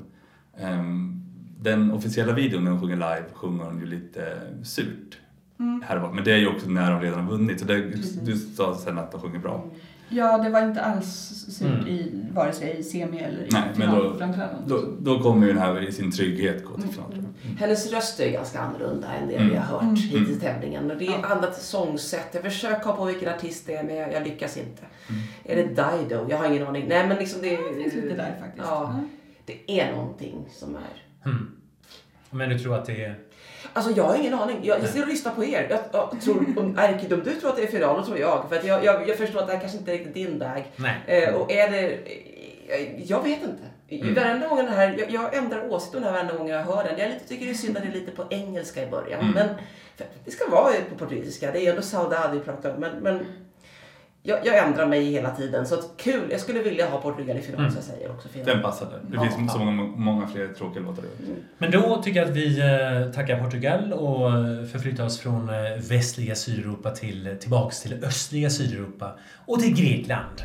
ehm, 0.58 1.20
den 1.60 1.92
officiella 1.92 2.34
videon 2.34 2.64
när 2.64 2.72
hon 2.72 2.82
sjunger 2.82 2.96
live 2.96 3.24
sjunger 3.34 3.64
hon 3.64 3.80
ju 3.80 3.86
lite 3.86 4.38
surt. 4.64 5.18
Mm. 5.64 5.84
Här. 5.88 6.10
Men 6.14 6.24
det 6.24 6.32
är 6.32 6.38
ju 6.38 6.48
också 6.48 6.70
när 6.70 6.92
de 6.92 7.02
redan 7.02 7.20
har 7.24 7.32
vunnit. 7.32 7.60
Så 7.60 7.66
det, 7.66 7.82
du 8.26 8.38
sa 8.38 8.78
sen 8.78 8.98
att 8.98 9.12
de 9.12 9.22
sjunger 9.22 9.40
bra. 9.40 9.66
Ja, 10.10 10.38
det 10.38 10.50
var 10.50 10.62
inte 10.62 10.82
alls 10.82 11.08
surt 11.58 11.68
Mm. 11.68 11.88
i 11.88 12.26
vare 12.34 12.54
sig 12.54 12.78
i 12.80 12.84
semi 12.84 13.18
eller 13.20 13.44
i 13.44 13.48
Nej, 13.52 13.62
men 13.76 13.90
då-. 13.96 14.16
Då, 14.68 14.84
då 15.00 15.20
kommer 15.20 15.48
ju 15.48 15.54
den 15.54 15.62
här 15.62 15.82
i 15.88 15.92
sin 15.92 16.12
trygghet 16.12 16.66
gå 16.66 16.74
till 16.76 16.90
final. 16.90 17.12
tror 17.12 17.24
jag. 17.42 17.50
Hennes 17.60 17.92
röst 17.92 18.20
är 18.20 18.32
ganska 18.32 18.60
annorlunda 18.60 19.08
än 19.14 19.28
det 19.28 19.36
Mm. 19.36 19.50
vi 19.50 19.56
har 19.56 19.66
hört 19.66 19.82
Mm. 19.82 19.96
hittills 19.96 20.30
i 20.30 20.40
tävlingen. 20.40 20.92
Och 20.92 20.98
det 20.98 21.08
är 21.08 21.12
Ja. 21.12 21.28
annat 21.28 21.62
sångsätt. 21.62 22.28
Jag 22.32 22.44
försöker 22.44 22.84
komma 22.84 22.96
på 22.96 23.06
vilken 23.06 23.34
artist 23.34 23.68
det 23.68 23.76
är 23.76 23.84
men 23.84 23.96
jag, 23.96 24.14
jag 24.14 24.24
lyckas 24.24 24.58
inte. 24.58 24.84
Mm. 25.10 25.22
Är 25.44 25.56
det 25.56 25.64
Dido? 26.04 26.26
Jag 26.30 26.38
har 26.38 26.46
ingen 26.46 26.68
aning. 26.68 26.86
Nej 26.88 27.08
men 27.08 27.18
liksom 27.18 27.42
det, 27.42 27.50
Det 27.50 27.74
finns 27.84 27.94
lite 27.94 28.16
där 28.16 28.36
faktiskt. 28.42 28.66
Ja. 28.70 29.00
det 29.46 29.80
är 29.82 29.92
någonting 29.96 30.46
som 30.52 30.76
är... 30.76 31.32
Men 32.30 32.50
du 32.50 32.60
tror 32.60 32.76
att 32.76 32.86
det 32.86 33.04
är... 33.06 33.16
Alltså 33.74 33.92
jag 33.92 34.04
har 34.04 34.16
ingen 34.16 34.34
aning. 34.34 34.60
Jag, 34.64 34.80
jag 34.80 34.88
sitter 34.88 35.02
och 35.02 35.08
lyssnar 35.08 35.32
på 35.32 35.44
er. 35.46 35.68
Jag, 35.70 35.80
jag 35.92 36.22
tror, 36.22 36.54
om 36.58 36.78
Erkki, 36.80 37.14
om 37.14 37.24
du 37.24 37.36
tror 37.36 37.50
att 37.50 37.56
det 37.56 37.64
är 37.64 37.68
final, 37.68 37.98
då 38.00 38.06
tror 38.06 38.18
jag. 38.18 38.46
För 38.50 38.56
att 38.56 38.66
jag, 38.66 38.86
jag, 38.86 39.10
jag 39.10 39.18
förstår 39.18 39.40
att 39.40 39.48
det 39.48 39.54
här 39.54 39.60
kanske 39.60 39.78
inte 39.78 39.92
är 39.92 39.98
riktigt 39.98 40.14
din 40.14 40.40
väg. 40.40 40.64
Eh, 41.08 41.34
och 41.36 41.52
är 41.52 41.72
det... 41.72 41.94
eh, 42.68 43.02
Jag 43.04 43.24
vet 43.24 43.40
inte. 43.44 43.64
Mm. 43.90 44.14
Varenda 44.16 44.48
gång 44.48 44.58
den 44.58 44.68
här, 44.68 44.96
jag, 45.00 45.12
jag 45.12 45.36
ändrar 45.36 45.72
åsikt 45.72 45.96
om 45.96 46.02
den 46.02 46.14
här 46.14 46.20
varenda 46.24 46.38
gång 46.38 46.50
jag 46.50 46.64
hör 46.64 46.84
den. 46.84 47.00
Jag 47.00 47.10
lite, 47.10 47.28
tycker 47.28 47.46
det 47.46 47.52
är 47.52 47.56
synd 47.56 47.78
att 47.78 47.84
det 47.84 47.90
är 47.90 47.94
lite 47.94 48.12
på 48.12 48.24
engelska 48.30 48.84
i 48.84 48.90
början. 48.90 49.22
Mm. 49.22 49.34
Men 49.34 49.48
det 50.26 50.32
ska 50.32 50.50
vara 50.50 50.72
på 50.90 50.96
portugisiska. 50.98 51.52
Det 51.52 51.60
är 51.66 51.70
ändå 51.70 51.82
saudade 51.82 52.34
vi 52.34 52.40
pratar 52.40 52.74
om. 52.74 52.80
Men, 52.80 52.92
men 53.00 53.26
jag, 54.26 54.46
jag 54.46 54.58
ändrar 54.58 54.88
mig 54.88 55.04
hela 55.12 55.32
tiden. 55.36 55.66
Så 55.66 55.76
att 55.76 55.90
kul, 55.98 56.22
jag 56.32 56.40
skulle 56.40 56.60
vilja 56.64 56.90
ha 56.90 57.02
Portugal 57.02 57.38
i 57.38 57.42
final 57.42 57.72
så 57.72 57.78
jag 57.78 57.84
säger 57.84 58.12
också 58.12 58.28
final. 58.30 58.48
Den 58.48 58.62
passade. 58.62 58.92
Det 59.08 59.16
Ja. 59.16 59.30
finns 59.30 59.52
så 59.52 59.60
många, 59.60 59.84
många 59.84 60.28
fler 60.28 60.48
tråkiga 60.48 60.84
låtar. 60.84 61.04
Men 61.58 61.72
då 61.72 62.02
tycker 62.04 62.20
jag 62.20 62.30
att 62.30 62.36
vi 62.36 62.60
eh, 62.60 63.12
tackar 63.14 63.44
Portugal 63.44 63.94
och 63.94 64.30
eh, 64.30 64.66
förflyttar 64.66 65.06
oss 65.06 65.20
från 65.20 65.50
eh, 65.50 65.56
västliga 65.90 66.36
Sydeuropa 66.36 66.92
till, 66.92 67.38
tillbaks 67.40 67.82
till 67.82 68.04
östliga 68.04 68.50
Sydeuropa 68.50 69.12
och 69.46 69.60
till 69.60 69.76
Grekland. 69.76 70.42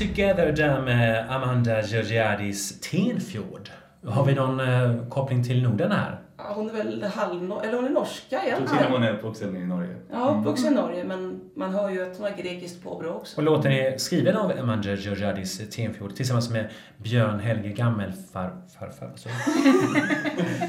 Together 0.00 0.52
där 0.52 0.82
med 0.82 1.30
Amanda 1.30 1.82
Georgiadis 1.82 2.80
Tenfjord. 2.80 3.70
Har 4.06 4.24
vi 4.24 4.34
någon 4.34 4.60
eh, 4.60 5.08
koppling 5.08 5.44
till 5.44 5.62
Norden 5.62 5.92
här? 5.92 6.20
Ja, 6.36 6.52
hon 6.54 6.70
är 6.70 6.74
väl 6.74 7.02
halv 7.02 7.42
eller 7.42 7.76
hon 7.76 7.84
är 7.84 7.90
norska 7.90 8.38
och 8.38 8.44
med 8.44 8.52
egentligen. 8.52 8.92
hon 8.92 9.02
är 9.02 9.12
uppvuxen 9.12 9.56
i 9.56 9.66
Norge. 9.66 9.96
Ja, 10.12 10.36
uppvuxen 10.40 10.72
i 10.72 10.76
Norge 10.76 11.04
men 11.04 11.40
man 11.56 11.74
hör 11.74 11.90
ju 11.90 12.10
att 12.10 12.16
hon 12.16 12.26
har 12.26 12.42
grekiskt 12.42 12.82
påbrå 12.82 13.10
också. 13.10 13.36
Och 13.36 13.42
låten 13.42 13.72
är 13.72 13.98
skriven 13.98 14.36
av 14.36 14.52
Amanda 14.60 14.94
Georgiadis 14.94 15.70
Tenfjord 15.70 16.14
tillsammans 16.14 16.50
med 16.50 16.70
Björn 16.96 17.40
Helge 17.40 17.68
Gammelfarfar. 17.68 19.12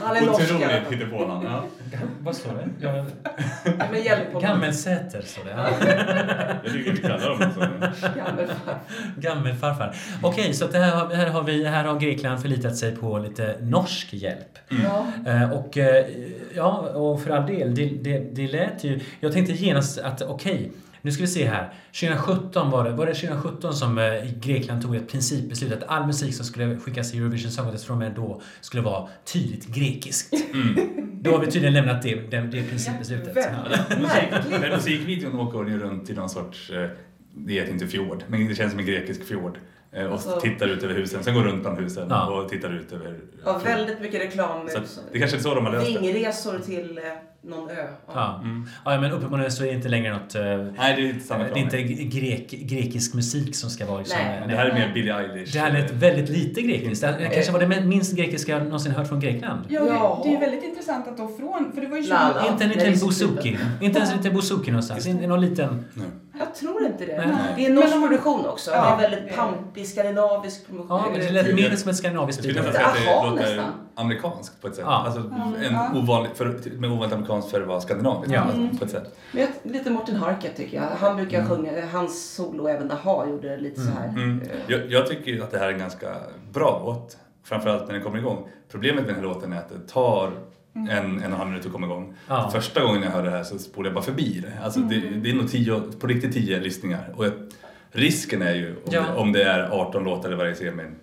Han 0.01 0.17
är 0.17 0.25
norsk 0.25 0.41
Otroligt 0.41 0.91
hittepånamn. 0.91 1.45
Ja. 1.45 1.63
Vad 2.19 2.35
står 2.35 2.51
det? 2.53 2.69
Ja, 2.87 3.05
Ja, 3.65 3.71
Men 3.91 4.03
hjälp. 4.03 4.41
Gammelsäter 4.41 5.21
står 5.21 5.43
det. 5.43 5.51
Ja. 5.51 5.67
Jag 6.63 6.73
tycker 6.73 6.91
vi 6.91 6.97
kallar 6.97 7.29
dem 7.29 7.51
så. 7.55 7.59
Gammelfarfar. 8.19 8.79
Gammelfarfar. 9.17 9.95
Okej, 10.23 10.53
så 10.53 10.65
att 10.65 10.71
det 10.71 10.79
här, 10.79 10.91
har- 10.95 11.13
här, 11.15 11.27
har 11.27 11.43
vi, 11.43 11.65
här 11.65 11.83
har 11.83 11.99
Grekland 11.99 12.41
förlitat 12.41 12.75
sig 12.77 12.95
på 12.95 13.17
lite 13.19 13.55
norsk 13.61 14.13
hjälp. 14.13 14.57
Ja. 14.83 15.05
Eh, 15.31 15.51
Och 15.51 15.77
eh, 15.77 16.05
ja, 16.55 16.71
och 16.79 17.21
för 17.21 17.29
all 17.31 17.45
del, 17.47 17.75
det, 17.75 17.85
det, 17.85 18.19
det 18.19 18.47
lät 18.47 18.83
ju... 18.83 18.99
Jag 19.19 19.33
tänkte 19.33 19.53
genast 19.53 19.97
att 19.97 20.21
okej, 20.21 20.71
nu 21.01 21.11
ska 21.11 21.21
vi 21.21 21.27
se 21.27 21.47
här. 21.47 21.73
2017 21.99 22.71
var 22.71 22.83
det, 22.83 22.91
var 22.91 23.05
det 23.05 23.13
2017 23.13 23.73
som 23.73 23.97
eh, 23.97 24.03
Grekland 24.41 24.81
tog 24.81 24.95
ett 24.95 25.11
principbeslut 25.11 25.73
att 25.73 25.83
all 25.83 26.07
musik 26.07 26.35
som 26.35 26.45
skulle 26.45 26.77
skickas 26.77 27.13
i 27.13 27.17
Eurovision 27.17 27.51
Song 27.51 27.65
Contest 27.65 27.85
från 27.85 27.97
och 27.97 27.99
med 27.99 28.11
då 28.15 28.41
skulle 28.61 28.83
vara 28.83 29.09
tydligt 29.25 29.67
grekiskt. 29.67 30.33
Då 31.23 31.31
har 31.31 31.39
vi 31.39 31.51
tydligen 31.51 31.73
lämnat 31.73 32.01
det, 32.01 32.15
det, 32.15 32.41
det 32.41 32.63
principbeslutet. 32.63 33.35
Men 34.61 34.69
musikvideon 34.69 35.39
åker 35.39 35.69
ju 35.69 35.79
runt 35.79 36.09
i 36.09 36.13
någon 36.13 36.29
sorts, 36.29 36.69
eh, 36.69 36.89
det 37.33 37.53
heter 37.53 37.73
inte 37.73 37.87
fjord, 37.87 38.23
men 38.27 38.47
det 38.47 38.55
känns 38.55 38.71
som 38.71 38.79
en 38.79 38.85
grekisk 38.85 39.23
fjord. 39.23 39.57
Eh, 39.93 40.05
Och 40.05 40.11
Alltså- 40.11 40.39
tittar 40.39 40.67
ut 40.67 40.83
över 40.83 40.93
husen, 40.93 41.23
sen 41.23 41.33
går 41.33 41.43
runt 41.43 41.61
bland 41.61 41.79
husen 41.79 42.07
Ja. 42.09 42.25
och 42.29 42.49
tittar 42.49 42.73
ut 42.73 42.91
över 42.91 43.15
Ja, 43.45 43.61
väldigt 43.63 44.01
mycket 44.01 44.21
reklam. 44.21 44.69
Så 44.69 44.79
det 45.11 45.19
kanske 45.19 45.37
är 45.37 45.41
så 45.41 45.55
de 45.55 45.65
har 45.65 45.73
löst 45.73 45.93
det. 45.93 45.99
Vingresor 45.99 46.59
till 46.59 46.97
eh, 46.97 47.03
någon 47.49 47.69
ö. 47.69 47.73
Ja. 48.07 48.11
Ja. 48.13 48.39
Mm. 48.43 48.65
ja, 48.85 49.01
men 49.01 49.11
uppenbarligen 49.11 49.51
så 49.51 49.63
är 49.63 49.67
det 49.67 49.73
inte 49.73 49.89
längre 49.89 50.13
något... 50.13 50.35
eh, 50.35 50.41
Nej, 50.41 50.95
det 50.95 51.01
är 51.01 51.09
inte 51.09 51.27
samma 51.27 51.43
det 51.43 51.49
är 51.49 51.57
inte 51.57 51.81
grek, 51.83 52.51
grekisk 52.51 53.13
musik 53.13 53.55
som 53.55 53.69
ska 53.69 53.85
vara 53.85 53.97
liksom... 53.99 54.17
Nej. 54.23 54.43
Det 54.47 54.55
här 54.55 54.65
är 54.65 54.73
mer 54.73 54.91
Billie 54.93 55.11
Eilish. 55.11 55.53
Det 55.53 55.59
här 55.59 55.71
lät 55.71 55.91
väldigt 55.91 56.29
lite 56.29 56.61
grekiskt. 56.61 57.01
Det 57.01 57.07
här 57.07 57.29
kanske 57.33 57.51
var 57.51 57.59
det 57.59 57.81
minst 57.85 58.15
grekiska 58.15 58.51
jag 58.51 58.63
någonsin 58.63 58.91
hört 58.91 59.07
från 59.07 59.19
Grekland. 59.19 59.61
Ja, 59.69 60.21
det, 60.23 60.29
det 60.29 60.35
är 60.35 60.39
väldigt 60.39 60.63
intressant 60.63 61.07
att 61.07 61.17
då 61.17 61.27
från, 61.27 61.71
för 61.73 61.81
det 61.81 61.87
var 61.87 61.97
ju 61.97 62.03
20, 62.03 62.09
Lala. 62.09 62.47
Inte 62.51 62.63
en 62.63 62.69
liten 62.69 62.99
bouzouki. 62.99 63.57
Inte 63.81 63.97
ens 63.97 64.11
en 64.11 64.17
liten 64.17 64.33
bouzouki 64.33 64.71
någonstans. 64.71 65.07
Någon 65.07 65.41
liten... 65.41 65.85
Jag 66.39 66.55
tror 66.55 66.85
inte 66.85 67.05
det. 67.05 67.17
Nej. 67.17 67.35
Det 67.55 67.65
är 67.65 67.69
en 67.69 67.75
norsk 67.75 67.89
Men 67.89 68.01
produktion 68.09 68.45
också. 68.45 68.71
Ja. 68.71 68.95
Det 68.99 69.05
är 69.05 69.09
väldigt 69.09 69.35
pampig 69.35 69.87
skandinavisk 69.87 70.67
produktion. 70.67 70.97
Ja, 71.03 71.09
men 71.11 71.19
det 71.19 71.29
lät 71.31 71.55
mer 71.55 71.75
som 71.75 71.89
ett 71.89 71.95
skandinaviskt 71.97 72.45
Jag 72.45 72.53
skulle 72.55 72.67
bidrag. 72.71 72.83
nästan 72.83 73.01
säga 73.03 73.17
att 73.17 73.23
det 73.23 73.29
låter 73.29 73.55
nästan. 73.55 73.71
amerikanskt 73.95 74.61
på 74.61 74.67
ett 74.67 74.75
sätt. 74.75 74.83
Ja. 74.87 75.03
Alltså, 75.05 75.19
en 75.19 75.73
Ja. 75.73 75.89
ovanlig, 75.95 76.31
för, 76.35 76.45
med 76.79 76.91
ovanligt 76.91 77.13
amerikanskt 77.13 77.51
för 77.51 77.61
att 77.61 77.67
vara 77.67 77.81
skandinaviskt 77.81 78.33
Ja. 78.33 78.43
på 78.79 78.85
ett 78.85 78.91
sätt. 78.91 79.15
Men 79.31 79.41
jag, 79.41 79.71
lite 79.71 79.89
Martin 79.89 80.15
Harket 80.15 80.55
tycker 80.57 80.77
jag. 80.77 80.83
Han 80.99 81.15
brukar 81.15 81.45
sjunga, 81.45 81.85
hans 81.91 82.33
solo 82.35 82.67
även 82.67 82.91
Aha 82.91 83.25
gjorde 83.27 83.49
det 83.49 83.57
lite 83.57 83.81
så 83.81 83.91
här. 83.91 84.07
Mm. 84.07 84.41
eh, 84.41 84.47
Jag, 84.67 84.91
jag 84.91 85.07
tycker 85.07 85.41
att 85.43 85.51
det 85.51 85.57
här 85.57 85.67
är 85.67 85.73
en 85.73 85.79
ganska 85.79 86.07
bra 86.53 86.81
låt. 86.85 87.17
Framförallt 87.43 87.87
när 87.87 87.93
den 87.93 88.03
kommer 88.03 88.17
igång. 88.17 88.47
Problemet 88.71 89.05
med 89.05 89.13
den 89.13 89.23
här 89.23 89.33
låten 89.33 89.53
är 89.53 89.57
att 89.57 89.69
det 89.69 89.87
tar 89.87 90.31
en, 90.73 90.87
en 90.87 91.15
och 91.17 91.23
en 91.23 91.31
halv 91.33 91.49
minut 91.49 91.65
att 91.65 91.71
komma 91.71 91.85
igång. 91.87 92.13
Ja. 92.27 92.49
Första 92.53 92.83
gången 92.83 93.01
jag 93.03 93.11
hörde 93.11 93.29
det 93.29 93.35
här 93.37 93.43
så 93.43 93.59
spolade 93.59 93.89
jag 93.89 93.95
bara 93.95 94.03
förbi 94.05 94.39
det. 94.39 94.63
Alltså 94.63 94.79
det, 94.79 94.99
det 94.99 95.29
är 95.29 95.33
nog 95.35 95.51
tio, 95.51 95.81
på 95.99 96.07
riktigt 96.07 96.33
tio 96.33 96.59
lyssningar. 96.59 97.13
Och 97.15 97.25
jag, 97.25 97.31
risken 97.91 98.41
är 98.41 98.53
ju, 98.55 98.69
om, 98.75 98.81
Ja. 98.91 99.01
det, 99.01 99.15
om 99.15 99.31
det 99.31 99.43
är 99.43 99.69
18 99.71 100.03
låtar 100.03 100.31
i 100.31 100.35
varje 100.35 100.55
semin, 100.55 100.95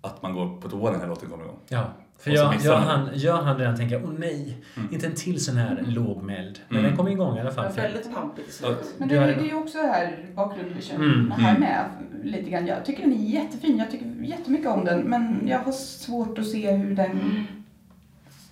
att 0.00 0.22
man 0.22 0.32
går 0.34 0.60
på 0.60 0.68
toa 0.68 0.84
när 0.84 0.90
den 0.90 1.00
här 1.00 1.08
låten 1.08 1.28
kommer 1.30 1.44
igång. 1.44 1.58
Ja. 1.68 1.84
För 2.18 2.30
jag, 2.30 2.54
jag, 2.64 2.76
han, 2.76 3.08
jag 3.14 3.36
hann 3.42 3.58
redan 3.58 3.76
tänka, 3.76 4.00
åh 4.04 4.10
nej, 4.18 4.56
inte 4.92 5.06
en 5.06 5.14
till 5.14 5.44
sån 5.44 5.56
här 5.56 5.84
lågmäld. 5.86 6.58
Men 6.68 6.78
Mm. 6.78 6.90
den 6.90 6.96
kom 6.98 7.08
igång 7.08 7.36
i 7.36 7.40
alla 7.40 7.48
det 7.50 7.54
fall. 7.56 7.64
var 7.64 7.72
För, 7.72 7.82
väldigt 7.82 8.04
slutet. 8.48 8.94
Men 8.98 9.08
det, 9.08 9.14
det 9.14 9.32
är 9.32 9.42
ju 9.44 9.54
också 9.54 9.78
här 9.78 10.26
bakgrundsvision 10.34 11.02
Mm, 11.04 11.30
här 11.30 11.56
mm. 11.56 11.60
med 11.60 11.84
lite 12.24 12.50
grann. 12.50 12.66
Jag 12.66 12.84
tycker 12.84 13.02
den 13.02 13.12
är 13.12 13.16
jättefin. 13.30 13.78
Jag 13.78 13.90
tycker 13.90 14.06
jättemycket 14.24 14.70
om 14.70 14.84
den. 14.84 15.00
Men 15.00 15.48
jag 15.48 15.58
har 15.58 15.72
svårt 15.72 16.38
att 16.38 16.46
se 16.46 16.72
hur 16.72 16.94
den, 16.96 17.46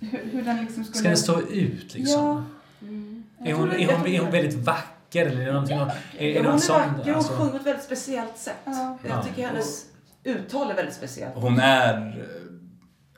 hur, 0.01 0.19
hur 0.31 0.41
den 0.43 0.57
liksom 0.57 0.83
skulle... 0.83 0.97
ska 0.99 1.07
den 1.07 1.17
stå 1.17 1.41
ut 1.41 1.93
liksom? 1.93 2.21
Ja. 2.21 2.43
Mm. 2.87 3.23
Är, 3.45 3.53
hon, 3.53 3.71
är, 3.71 3.93
hon, 3.97 4.07
är 4.07 4.19
hon 4.19 4.31
väldigt 4.31 4.55
vacker 4.55 5.25
eller 5.25 5.41
är 5.41 5.45
det 5.45 5.51
någonting? 5.51 5.77
Är, 5.77 5.87
är 6.17 6.33
det 6.43 6.47
Hon 6.49 6.55
är 6.55 6.59
sån, 6.59 6.75
vacker 6.97 7.11
och 7.11 7.17
alltså- 7.17 7.33
sjunger 7.33 7.51
på 7.51 7.57
ett 7.57 7.65
väldigt 7.65 7.83
speciellt 7.85 8.37
sätt. 8.37 8.55
Ja. 8.65 8.97
Ja. 9.03 9.09
Jag 9.15 9.25
tycker 9.27 9.47
hennes 9.47 9.85
uttal 10.23 10.71
är 10.71 10.75
väldigt 10.75 10.95
speciellt. 10.95 11.35
Hon 11.35 11.59
är 11.59 11.93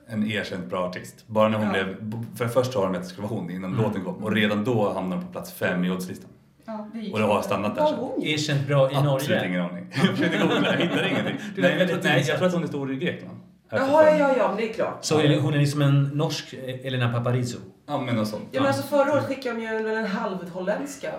eh, 0.10 0.14
en 0.14 0.32
erkänt 0.32 0.70
bra 0.70 0.88
artist. 0.90 1.28
Bara 1.28 1.48
när 1.50 1.58
hon 1.58 1.68
Ja. 1.68 1.72
blev, 1.84 2.14
för 2.38 2.48
först 2.48 2.74
sa 2.74 2.84
de 2.86 2.96
att 2.96 3.02
det 3.02 3.08
skulle 3.08 3.28
vara 3.28 3.40
hon 3.40 3.50
innan 3.50 3.72
Mm. 3.74 3.84
låten 3.86 4.04
kom 4.04 4.24
och 4.24 4.32
redan 4.32 4.64
då 4.64 4.94
hamnade 4.94 5.16
hon 5.22 5.26
på 5.26 5.32
plats 5.32 5.54
fem 5.54 5.86
i 5.86 5.92
oddslistan. 5.92 6.30
Ja, 6.66 6.88
Och 7.14 7.20
det 7.20 7.26
har 7.26 7.42
stannat 7.42 7.76
där 7.76 7.86
sen. 7.86 7.96
hon? 7.96 8.24
Erkänt 8.24 8.68
bra 8.68 8.92
i 8.92 8.96
Absolut 8.96 9.30
Norge. 9.30 9.48
ingen 9.48 9.62
aning. 9.62 9.88
Jag 9.96 10.06
försökte 10.08 10.38
googla, 10.38 10.66
jag 10.72 10.78
hittade 10.78 11.10
ingenting. 11.10 11.36
Nej, 11.58 11.76
jag, 11.80 11.88
tror, 11.90 12.00
nej, 12.04 12.24
jag 12.28 12.38
tror 12.38 12.48
att 12.48 12.54
hon 12.54 12.64
är 12.64 12.68
stor 12.68 12.94
i 12.94 12.96
Grekland. 12.96 13.40
Jaha, 13.78 14.04
ja, 14.10 14.18
ja, 14.18 14.36
ja, 14.38 14.48
men 14.48 14.58
det 14.58 14.70
är 14.70 14.74
klart. 14.74 14.98
Så 15.02 15.16
hon 15.16 15.54
är 15.54 15.60
liksom 15.60 15.82
en 15.82 16.04
norsk 16.04 16.54
Elena 16.84 17.14
Paparizou. 17.14 17.60
Ja, 17.88 18.02
men 18.02 18.16
något 18.16 18.28
sånt. 18.28 18.44
Ja, 18.52 18.62
men 18.62 18.68
alltså 18.68 18.84
förra 18.84 19.12
året 19.14 19.24
skickade 19.26 19.56
de 19.56 19.62
ju 19.62 19.68
en, 19.68 19.98
en 19.98 20.06
halvholländska. 20.06 21.10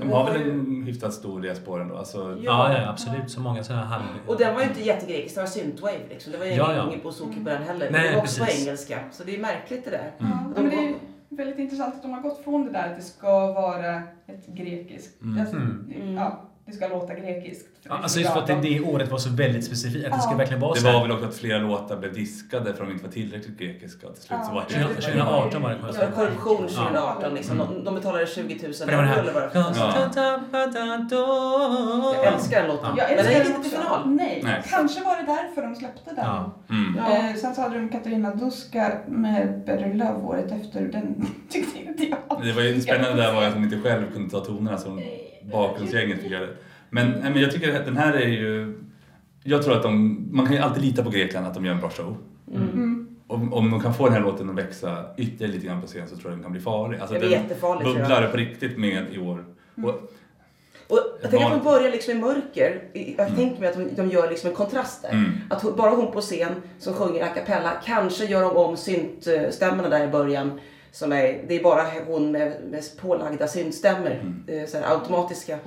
De 0.00 0.10
har 0.12 0.32
väl 0.32 0.50
en 0.50 0.82
hyfsat 0.82 1.14
stor 1.14 1.40
diaspora 1.40 1.82
ändå. 1.82 1.96
Alltså, 1.96 2.18
Ja. 2.42 2.72
Ja, 2.72 2.78
ja, 2.82 2.88
absolut. 2.90 3.30
Så 3.30 3.40
många 3.40 3.64
sådana 3.64 3.84
halv... 3.84 4.02
Och 4.26 4.38
den 4.38 4.54
var 4.54 4.62
ju 4.62 4.68
inte 4.68 4.80
jättegrekisk, 4.82 5.34
det 5.34 5.40
var 5.40 5.48
synthwave 5.48 5.98
liksom. 6.08 6.32
Det 6.32 6.38
var 6.38 6.44
ju 6.44 6.52
Ja, 6.52 6.64
ingen, 6.64 6.76
ja. 6.76 6.86
ingen 6.88 7.02
bouzouki 7.02 7.44
på 7.44 7.50
den 7.50 7.62
heller. 7.62 7.90
Nej, 7.90 8.08
det 8.08 8.14
var 8.14 8.22
också 8.22 8.40
precis. 8.44 8.56
på 8.64 8.66
engelska. 8.68 8.98
Så 9.12 9.24
det 9.24 9.34
är 9.36 9.40
märkligt 9.40 9.84
det 9.84 9.90
där. 9.90 10.10
Ja, 10.18 10.26
De 10.56 10.62
men 10.62 10.70
det 10.70 10.76
är 10.76 10.94
väldigt 11.36 11.58
intressant 11.58 11.94
att 11.94 12.02
de 12.02 12.12
har 12.12 12.20
gått 12.20 12.44
från 12.44 12.64
det 12.64 12.70
där 12.72 12.90
att 12.90 12.96
det 12.96 13.02
ska 13.02 13.52
vara 13.52 13.94
ett 14.26 14.46
grekiskt... 14.46 15.22
Mm. 15.22 15.40
Alltså, 15.40 15.56
Mm. 15.56 16.14
Ja, 16.16 16.47
det 16.68 16.74
ska 16.76 16.88
låta 16.88 17.14
grekiskt. 17.14 17.66
Ja, 17.82 17.98
alltså 18.02 18.18
just 18.20 18.32
för 18.32 18.40
att 18.40 18.46
det, 18.46 18.54
det 18.54 18.80
året 18.80 19.10
var 19.10 19.18
så 19.18 19.30
väldigt 19.30 19.64
specifikt. 19.64 20.06
Att 20.06 20.12
det 20.12 20.20
ska 20.20 20.30
Ja. 20.30 20.36
verkligen 20.36 20.60
vara 20.60 20.74
det 20.74 20.80
så 20.80 20.92
var 20.92 21.02
väl 21.02 21.12
också 21.12 21.26
att 21.26 21.36
flera 21.36 21.58
låtar 21.58 21.96
blev 21.96 22.14
diskade 22.14 22.64
för 22.64 22.70
att 22.82 22.88
de 22.88 22.92
inte 22.92 23.04
var 23.04 23.12
tillräckligt 23.12 23.58
grekiska. 23.58 24.06
Till 24.08 24.22
slut 24.22 24.38
så 24.44 24.50
Ja. 24.50 24.54
var 24.54 24.64
det... 24.68 25.02
2018 25.02 25.62
var 25.62 25.70
det 25.70 25.76
Det 25.76 25.82
var 25.82 25.88
konstigt. 25.88 26.14
korruption 26.14 26.66
Ja. 26.68 26.74
2018 26.84 27.34
liksom. 27.34 27.58
De, 27.58 27.84
de 27.84 27.94
betalade 27.94 28.26
20 28.26 28.58
000 28.62 28.74
För 28.74 28.86
det 28.86 28.96
var 28.96 29.02
det 29.02 29.08
euro 29.10 29.20
eller 29.20 29.32
vad 29.32 29.42
det 29.42 29.58
var. 29.58 29.64
Jag 32.14 32.26
älskar 32.34 32.58
den 32.60 32.68
låten. 32.68 32.90
Jag 32.96 33.08
Men 33.10 33.18
älskar 33.18 33.34
den 33.34 33.38
den 33.38 33.46
gick 33.46 33.56
inte 33.56 33.68
final. 33.76 34.08
Nej. 34.10 34.40
Nej. 34.44 34.62
kanske 34.70 35.04
var 35.04 35.16
det 35.16 35.22
därför 35.26 35.62
de 35.62 35.74
släppte 35.74 36.10
den. 36.14 36.24
Ja. 36.24 36.52
Mm. 36.70 36.96
Ja. 36.98 37.16
Eh, 37.28 37.34
sen 37.34 37.54
så 37.54 37.60
hade 37.60 37.78
de 37.78 37.88
Katarina 37.88 38.34
Duska 38.34 38.92
med 39.08 39.62
Better 39.66 39.94
Love 39.94 40.22
året 40.24 40.52
efter. 40.52 40.80
Den 40.80 41.26
tyckte 41.50 41.78
inte 41.78 42.04
jag. 42.04 42.40
Det 42.42 42.52
var 42.52 42.62
ju 42.62 42.80
spännande 42.80 43.22
där 43.22 43.34
var 43.34 43.42
att 43.44 43.54
hon 43.54 43.64
inte 43.64 43.80
själv 43.80 44.12
kunde 44.12 44.30
ta 44.30 44.40
tonerna 44.40 44.78
som 44.78 44.98
bakgrundsgänget 45.52 46.22
fick 46.22 46.30
göra 46.30 46.46
det. 46.46 46.56
Men, 46.90 47.10
men 47.10 47.40
jag 47.40 47.50
tycker 47.52 47.80
att 47.80 47.84
den 47.84 47.96
här 47.96 48.12
är 48.12 48.28
ju... 48.28 48.78
Jag 49.42 49.62
tror 49.62 49.76
att 49.76 49.82
de... 49.82 50.26
Man 50.30 50.46
kan 50.46 50.54
ju 50.54 50.60
alltid 50.60 50.82
lita 50.82 51.04
på 51.04 51.10
Grekland 51.10 51.46
att 51.46 51.54
de 51.54 51.64
gör 51.64 51.72
en 51.74 51.80
bra 51.80 51.90
show. 51.90 52.16
Mm. 52.54 53.08
Om, 53.26 53.52
om 53.52 53.70
de 53.70 53.80
kan 53.80 53.94
få 53.94 54.04
den 54.04 54.12
här 54.12 54.20
låten 54.20 54.50
att 54.50 54.56
växa 54.56 55.04
ytterligare 55.16 55.52
lite 55.52 55.66
grann 55.66 55.80
på 55.80 55.86
scen 55.86 56.08
så 56.08 56.16
tror 56.16 56.30
jag 56.30 56.38
den 56.38 56.42
kan 56.42 56.52
bli 56.52 56.60
farlig. 56.60 56.98
Alltså 56.98 57.14
Det 57.14 57.20
tror 57.20 57.32
jag. 57.32 57.94
bubblar 57.94 58.28
på 58.30 58.36
riktigt 58.36 58.78
med 58.78 59.06
i 59.12 59.18
år. 59.18 59.44
Och, 59.82 59.88
Och 60.88 60.98
jag 61.22 61.30
tänker 61.30 61.46
att 61.46 61.52
de 61.52 61.64
börjar 61.64 61.90
liksom 61.90 62.12
i 62.16 62.20
mörker. 62.20 62.82
Jag 63.18 63.36
tänker 63.36 63.60
mig 63.60 63.68
att 63.68 63.76
de, 63.76 63.94
de 63.96 64.08
gör 64.08 64.30
liksom 64.30 64.50
en 64.50 64.56
kontrast 64.56 65.02
där. 65.02 65.10
Mm. 65.10 65.30
Att 65.50 65.62
hon, 65.62 65.76
bara 65.76 65.90
hon 65.90 66.12
på 66.12 66.20
scen 66.20 66.52
som 66.78 66.94
sjunger 66.94 67.24
a 67.24 67.28
cappella, 67.34 67.72
kanske 67.84 68.24
gör 68.24 68.42
de 68.42 68.56
om 68.56 68.76
syntstämmorna 68.76 69.88
där 69.88 70.04
i 70.04 70.08
början. 70.08 70.60
Som 70.92 71.12
är, 71.12 71.44
det 71.48 71.54
är 71.56 71.62
bara 71.62 71.82
hon 72.06 72.30
med, 72.32 72.52
med 72.70 72.82
pålagda 73.00 73.48
syntstämmor, 73.48 74.10
Mm. 74.10 74.44
eh, 74.46 74.66
så 74.66 74.78
här, 74.78 74.94
automatiska. 74.94 75.58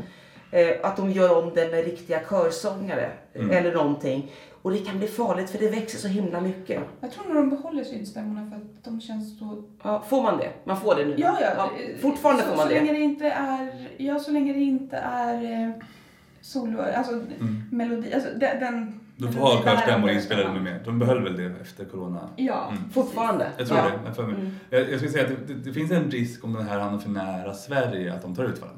Eh, 0.51 0.67
att 0.83 0.97
de 0.97 1.11
gör 1.11 1.43
om 1.43 1.51
det 1.55 1.71
med 1.71 1.85
riktiga 1.85 2.19
körsångare 2.29 3.09
Mm. 3.35 3.51
eller 3.51 3.73
någonting. 3.73 4.31
Och 4.61 4.71
det 4.71 4.77
kan 4.77 4.97
bli 4.99 5.07
farligt 5.07 5.49
för 5.49 5.57
det 5.59 5.69
växer 5.69 5.97
så 5.97 6.07
himla 6.07 6.41
mycket. 6.41 6.79
Jag 7.01 7.11
tror 7.11 7.23
nog 7.25 7.35
de 7.35 7.49
behåller 7.49 7.83
synstämmorna 7.83 8.49
för 8.49 8.57
att 8.57 8.83
de 8.83 9.01
känns 9.01 9.39
så... 9.39 9.63
Ja, 9.83 10.03
får 10.09 10.21
man 10.21 10.37
det? 10.37 10.49
Man 10.63 10.81
får 10.81 10.95
det 10.95 11.05
nu? 11.05 11.15
Ja, 11.17 11.37
ja. 11.41 11.69
fortfarande 12.01 12.43
så, 12.43 12.49
får 12.49 12.55
man 12.57 12.67
så 12.67 12.73
länge 12.73 12.91
det. 12.91 12.97
det 12.97 13.03
inte 13.03 13.25
är... 13.27 13.87
Ja, 13.97 14.19
så 14.19 14.31
länge 14.31 14.53
det 14.53 14.59
inte 14.59 14.97
är 14.97 15.43
eh, 15.63 15.69
solo... 16.41 16.81
Alltså 16.95 17.13
Mm. 17.13 17.63
melodi... 17.71 18.13
Alltså 18.13 18.29
den... 18.29 18.59
den 18.59 18.99
De 19.21 19.33
får 19.33 19.39
ha 19.41 19.63
körstämmor 19.63 20.09
inspelade 20.09 20.59
med. 20.59 20.79
De 20.85 20.99
behöll 20.99 21.23
väl 21.23 21.37
det 21.37 21.51
efter 21.61 21.85
corona? 21.85 22.29
Ja. 22.35 22.67
Mm. 22.71 22.89
Fortfarande? 22.91 23.47
Jag 23.57 23.67
tror 23.67 23.79
ja. 23.79 23.85
det. 23.85 23.91
Jag, 24.05 24.15
för 24.15 24.23
mig. 24.23 24.35
Mm. 24.35 24.51
jag, 24.69 24.81
jag 24.81 24.95
skulle 24.95 25.11
säga 25.11 25.23
att 25.23 25.47
det, 25.47 25.53
det, 25.53 25.59
det 25.59 25.73
finns 25.73 25.91
en 25.91 26.11
risk 26.11 26.43
om 26.43 26.53
den 26.53 26.67
här 26.67 26.79
hamnar 26.79 26.99
för 26.99 27.09
nära 27.09 27.53
Sverige 27.53 28.13
att 28.13 28.21
de 28.21 28.35
tar 28.35 28.43
ut 28.43 28.61
varandra. 28.61 28.77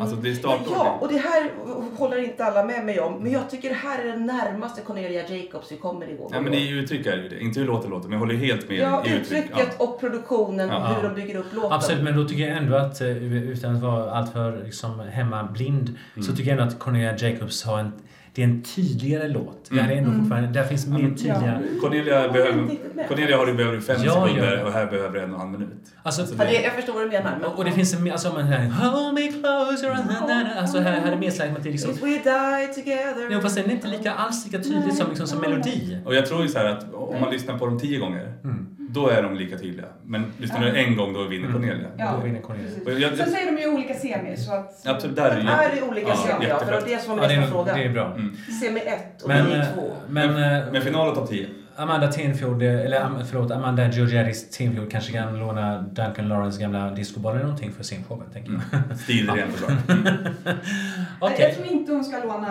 Alltså 0.00 0.16
det 0.16 0.34
startar... 0.34 0.64
Ja, 0.70 0.98
och 1.00 1.08
det 1.08 1.18
här 1.18 1.50
håller 1.96 2.18
inte 2.24 2.44
alla 2.44 2.64
med 2.64 2.84
mig 2.84 3.00
om. 3.00 3.22
Men 3.22 3.32
jag 3.32 3.50
tycker 3.50 3.68
det 3.68 3.74
här 3.74 4.04
är 4.04 4.06
den 4.12 4.26
närmaste 4.26 4.80
Cornelia 4.80 5.28
Jacobs 5.28 5.72
vi 5.72 5.76
kommer 5.76 6.10
i 6.10 6.16
vår. 6.18 6.30
Ja, 6.32 6.40
men 6.40 6.54
i 6.54 6.70
uttryck 6.70 7.06
är 7.06 7.16
det 7.16 7.28
det. 7.28 7.40
Inte 7.40 7.60
hur 7.60 7.66
låten 7.66 7.90
låter, 7.90 8.08
men 8.08 8.12
jag 8.12 8.18
håller 8.18 8.34
helt 8.34 8.68
med 8.68 8.78
Ja, 8.78 9.04
i 9.06 9.08
uttryck. 9.14 9.44
uttrycket 9.44 9.80
och 9.80 10.00
produktionen 10.00 10.70
och 10.70 10.74
Ja. 10.76 10.86
hur 11.00 11.08
de 11.08 11.14
bygger 11.14 11.36
upp 11.38 11.54
låten. 11.54 11.72
Absolut, 11.72 12.02
men 12.04 12.16
då 12.16 12.24
tycker 12.24 12.48
jag 12.48 12.56
ändå 12.56 12.76
att, 12.76 13.00
eh, 13.00 13.08
utan 13.50 13.76
att 13.76 13.82
vara 13.82 14.10
alltför 14.10 14.64
liksom, 14.64 15.00
hemmablind, 15.00 15.88
Mm. 15.88 16.26
så 16.26 16.36
tycker 16.36 16.50
jag 16.50 16.60
ändå 16.60 16.72
att 16.74 16.78
Cornelia 16.78 17.16
Jacobs 17.18 17.64
har 17.64 17.78
en, 17.78 17.92
det 18.38 18.44
är 18.44 18.48
en 18.48 18.62
tydligare 18.62 19.28
låt. 19.28 19.70
Mm. 19.70 19.86
Där, 19.86 19.92
är 19.94 19.98
ändå 19.98 20.12
fortfarande, 20.18 20.48
där 20.48 20.64
finns 20.64 20.86
mer 20.86 20.98
tydliga... 20.98 21.60
Cornelia, 21.80 22.22
Jag 22.22 22.32
behöver. 22.32 22.68
Cornelia 23.08 23.36
har 23.36 23.46
du 23.46 23.54
behöver 23.54 23.80
fem 23.80 23.96
Ja, 24.04 24.26
sekunder 24.26 24.56
ja. 24.58 24.64
och 24.66 24.72
här 24.72 24.86
behöver 24.86 25.18
en 25.18 25.24
och 25.24 25.34
en 25.34 25.40
halv 25.40 25.50
minut. 25.50 25.68
Alltså, 26.02 26.22
Ja, 26.38 26.44
det, 26.44 26.62
jag 26.62 26.72
förstår 26.72 26.92
vad 26.92 27.02
du 27.02 27.08
menar. 27.08 27.38
Men, 27.40 27.50
och 27.50 27.64
det 27.64 27.72
finns 27.72 27.94
en 27.94 28.02
mer, 28.04 28.12
alltså 28.12 28.32
man 28.32 28.42
här, 28.44 28.68
Hold 28.68 29.14
me 29.14 29.32
closer, 29.32 29.90
and 29.90 30.08
then, 30.08 30.26
then, 30.28 30.46
alltså 30.58 30.78
här, 30.78 31.00
här 31.00 31.12
är 31.12 31.16
mer 31.16 31.30
slags 31.30 31.56
att 31.56 31.62
det 31.62 31.70
liksom... 31.70 31.90
If 31.90 32.02
we 32.02 32.08
die 32.08 32.74
together. 32.74 33.30
Ja, 33.30 33.40
fast 33.40 33.56
den 33.56 33.64
är 33.64 33.70
inte 33.70 33.88
lika, 33.88 34.12
alls 34.12 34.44
lika 34.44 34.58
tydligt 34.58 34.96
som, 34.96 35.08
liksom, 35.08 35.26
som 35.26 35.40
melodi. 35.40 35.98
Och 36.04 36.14
jag 36.14 36.26
tror 36.26 36.42
ju 36.42 36.48
så 36.48 36.58
här 36.58 36.66
att 36.66 36.94
om 36.94 37.20
man 37.20 37.30
lyssnar 37.30 37.58
på 37.58 37.66
dem 37.66 37.78
tio 37.78 37.98
gånger, 37.98 38.32
Mm. 38.44 38.66
Då 38.90 39.08
är 39.08 39.22
de 39.22 39.34
lika 39.36 39.58
tydliga. 39.58 39.86
Men 40.04 40.32
lyssnar 40.38 40.60
du 40.60 40.76
en 40.76 40.96
gång, 40.96 41.12
då 41.12 41.22
vinner 41.24 41.52
Cornelia. 41.52 41.88
Ja. 41.96 42.12
Då 42.16 42.24
vinner 42.26 42.40
Cornelia. 42.40 42.70
Precis. 42.84 43.02
Jag- 43.02 43.16
Sen 43.16 43.30
säger 43.30 43.52
de 43.56 43.62
ju 43.62 43.68
olika 43.68 43.94
semis 43.94 44.46
så 44.46 44.52
att... 44.54 44.86
Absolut, 44.86 45.16
där 45.16 45.30
är 45.30 45.34
Det 45.36 45.42
ju... 45.42 45.48
är 45.48 45.74
det 45.80 45.82
olika 45.88 46.08
Ja, 46.08 46.16
semier, 46.16 46.48
ja, 46.48 46.58
för 46.58 46.66
det 46.66 46.80
var 46.80 46.88
det 46.88 46.98
som 47.02 47.16
var 47.16 47.22
nästa 47.28 47.42
är, 47.42 47.46
fråga. 47.46 47.74
det 47.74 47.82
är 47.84 47.88
bra. 47.90 48.06
Mm. 48.14 48.36
Semi 48.62 48.80
1 48.80 49.22
och 49.22 49.28
Men, 49.28 49.44
mini 49.48 49.58
eh, 49.58 49.66
2. 49.74 49.82
men, 50.08 50.28
eh, 50.30 50.72
Men 50.72 50.82
final 50.82 51.08
och 51.08 51.14
topp 51.14 51.28
10. 51.28 51.46
Amanda 51.76 52.12
Tenfjord, 52.12 52.62
eh, 52.62 52.80
eller 52.80 53.24
förlåt, 53.30 53.50
Amanda 53.50 53.88
Georgiadis 53.88 54.50
Tenfjord 54.50 54.90
kanske 54.90 55.12
kan 55.12 55.38
låna 55.38 55.80
Duncan 55.82 56.28
Lawrence 56.28 56.60
gamla 56.60 56.90
discoboll 56.90 57.32
eller 57.34 57.44
någonting 57.44 57.72
för 57.72 57.82
sin 57.84 58.04
show, 58.04 58.22
tänker 58.32 58.52
jag. 58.88 58.98
Stil 58.98 59.28
är 59.28 59.34
rent 59.34 59.54
och 59.54 59.60
bra. 59.68 59.76
Mm. 59.96 61.34
Jag 61.38 61.54
tror 61.54 61.66
inte 61.66 61.92
hon 61.92 62.04
ska 62.04 62.18
låna 62.24 62.48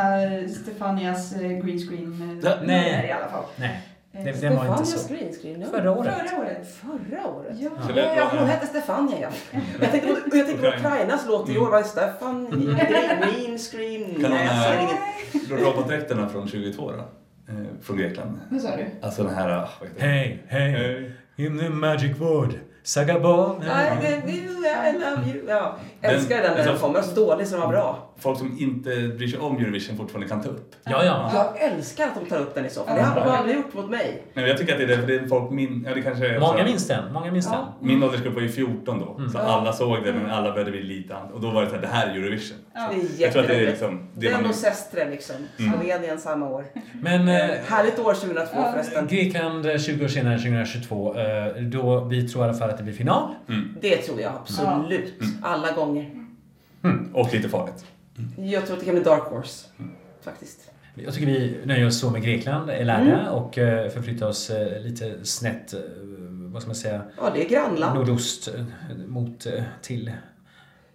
Stefanias 0.63 1.33
green 1.35 1.79
screen 1.79 2.41
nej. 2.65 3.05
i 3.09 3.11
alla 3.11 3.27
fall. 3.31 3.43
Nej, 3.55 3.81
det, 4.23 4.41
det 4.41 4.49
var 4.49 4.65
inte 4.71 4.85
så. 4.85 5.07
screen, 5.07 5.61
ja. 5.61 5.67
Förra 5.71 5.91
året. 5.91 6.13
Förra 6.29 6.39
året. 6.39 6.67
Förra 6.75 7.27
året? 7.27 7.55
Ja. 7.59 7.69
Ja, 8.15 8.31
hon 8.39 8.47
hette 8.47 8.67
Stefania 8.67 9.17
ja. 9.21 9.29
Jag 9.81 9.91
tänkte 9.91 10.07
på, 10.29 10.37
jag 10.37 10.45
tänkte 10.47 10.61
på 10.61 10.67
Ukraina. 10.67 10.77
Ukrainas 10.77 11.25
låt 11.27 11.49
i 11.49 11.57
år. 11.57 11.69
Var 11.69 11.77
det 11.77 11.83
Stefan, 11.83 12.47
green 12.51 13.57
screen? 13.57 14.21
Kan 14.21 14.31
hon, 14.31 14.41
eh. 14.41 15.65
Robotdräkterna 15.65 16.29
från 16.29 16.47
22 16.47 16.91
då? 16.91 16.97
Eh, 16.97 17.55
från 17.81 17.97
Grekland. 17.97 18.39
Vad 18.49 18.61
sa 18.61 18.75
du? 18.75 18.85
Alltså 19.01 19.23
den 19.23 19.35
här... 19.35 19.49
ah? 19.49 19.69
Hej, 19.97 20.43
hej, 20.47 20.71
Hej. 20.71 21.11
in 21.35 21.59
the 21.59 21.69
magic 21.69 22.19
word, 22.19 22.53
Sagabon. 22.83 23.63
I 23.63 23.67
I 24.89 24.91
love 24.93 25.31
you. 25.33 25.45
Ja, 25.47 25.77
älskar 26.01 26.35
den 26.37 26.45
när 26.51 26.57
den 26.57 26.69
alltså- 26.69 26.85
kommer. 26.85 27.01
Så 27.01 27.15
dålig 27.25 27.47
så 27.47 27.51
den 27.55 27.61
var 27.61 27.67
bra. 27.71 28.03
Folk 28.19 28.37
som 28.37 28.57
inte 28.59 28.89
bryr 29.17 29.27
sig 29.27 29.39
om 29.39 29.57
Eurovision 29.57 29.97
fortfarande 29.97 30.27
kan 30.29 30.41
ta 30.43 30.49
upp. 30.49 30.75
Ja, 30.85 31.03
ja. 31.05 31.31
Jag 31.33 31.71
älskar 31.71 32.07
att 32.07 32.15
de 32.23 32.25
tar 32.29 32.37
upp 32.41 32.55
den 32.55 32.65
i 32.65 32.69
så 32.69 32.83
fall. 32.83 32.95
Det 32.95 33.01
hade 33.01 33.21
de 33.25 33.29
aldrig 33.29 33.55
gjort 33.55 33.73
mot 33.73 33.89
mig. 33.89 34.07
Nej, 34.13 34.23
men 34.33 34.47
jag 34.47 34.57
tycker 34.57 34.73
att 34.73 34.77
det 34.79 34.83
är 34.83 34.87
det, 34.87 34.97
för 34.97 35.07
det 35.07 35.15
är 35.15 35.27
folk 35.27 35.51
min... 35.51 35.83
Ja, 35.87 35.93
det 35.95 36.01
kanske 36.01 36.27
är 36.35 36.39
Många 36.39 36.63
minns 36.63 36.87
den. 36.87 37.13
Många 37.13 37.31
minns 37.31 37.45
Ja. 37.51 37.73
den. 37.79 37.87
Min 37.87 38.03
åldersgrupp 38.03 38.33
var 38.35 38.41
ju 38.41 38.49
14 38.49 38.99
då, 38.99 39.15
Mm. 39.17 39.29
så 39.31 39.37
Ja. 39.37 39.41
alla 39.43 39.73
såg 39.73 39.97
det 40.03 40.13
men 40.13 40.29
alla 40.31 40.51
började 40.51 40.71
bli 40.71 40.83
lite 40.83 41.15
an- 41.15 41.31
Och 41.33 41.41
då 41.41 41.49
var 41.49 41.61
det 41.63 41.69
så 41.69 41.75
här, 41.75 41.81
det 41.81 41.87
här 41.87 42.07
är 42.07 42.11
Eurovision. 42.15 42.57
Ja. 42.73 42.89
Det 42.91 42.95
är 42.95 43.21
Jag 43.25 43.31
tror 43.31 43.41
att 43.41 43.47
det 43.47 43.53
är 43.53 43.59
jätteroligt. 43.59 43.81
liksom... 43.81 44.07
Det 44.13 44.29
Den 44.29 44.45
och 44.45 44.55
Sestre 44.55 45.09
liksom. 45.09 45.35
Mm. 45.59 45.71
Slovenien 45.71 46.19
samma 46.19 46.49
år. 46.49 46.65
Men 47.01 47.27
Eh, 47.27 47.49
eh, 47.49 47.55
Härligt 47.67 47.99
år 47.99 48.13
2002 48.13 48.57
Ja. 48.57 48.71
förresten. 48.71 49.07
Grekland 49.07 49.65
eh, 49.65 49.77
20 49.77 50.03
år 50.05 50.09
senare, 50.09 50.37
2022, 50.37 51.15
eh, 51.19 51.45
då 51.61 51.99
vi 52.03 52.29
tror 52.29 52.45
i 52.45 52.49
alla 52.49 52.57
fall 52.57 52.69
att 52.69 52.77
det 52.77 52.83
blir 52.83 52.93
final. 52.93 53.35
mm. 53.49 53.75
Det 53.81 53.97
tror 53.97 54.21
jag 54.21 54.31
absolut. 54.41 55.13
Alla 55.41 55.71
gånger. 55.71 55.86
Och 57.13 57.33
lite 57.33 57.49
farligt. 57.49 57.85
Jag 58.37 58.65
tror 58.65 58.73
att 58.73 58.79
det 58.79 58.85
kan 58.85 58.95
bli 58.95 59.03
Dark 59.03 59.23
Horse. 59.23 59.67
Faktiskt. 60.21 60.71
Jag 60.95 61.13
tycker 61.13 61.27
vi 61.27 61.57
nöjer 61.65 61.87
oss 61.87 61.99
så 61.99 62.09
med 62.09 62.21
Grekland, 62.23 62.69
är 62.69 62.85
lärda, 62.85 63.31
och 63.31 63.57
eh, 63.57 63.89
förflyttar 63.89 64.27
oss 64.27 64.49
eh, 64.49 64.81
lite 64.81 65.25
snett, 65.25 65.73
eh, 65.73 65.79
vad 66.51 66.61
ska 66.61 66.69
man 66.69 66.75
säga, 66.75 67.01
Ja, 67.17 67.29
det 67.33 67.45
är 67.45 67.49
grannland. 67.49 67.99
nordost 67.99 68.49
mot 69.07 69.47
till. 69.81 70.11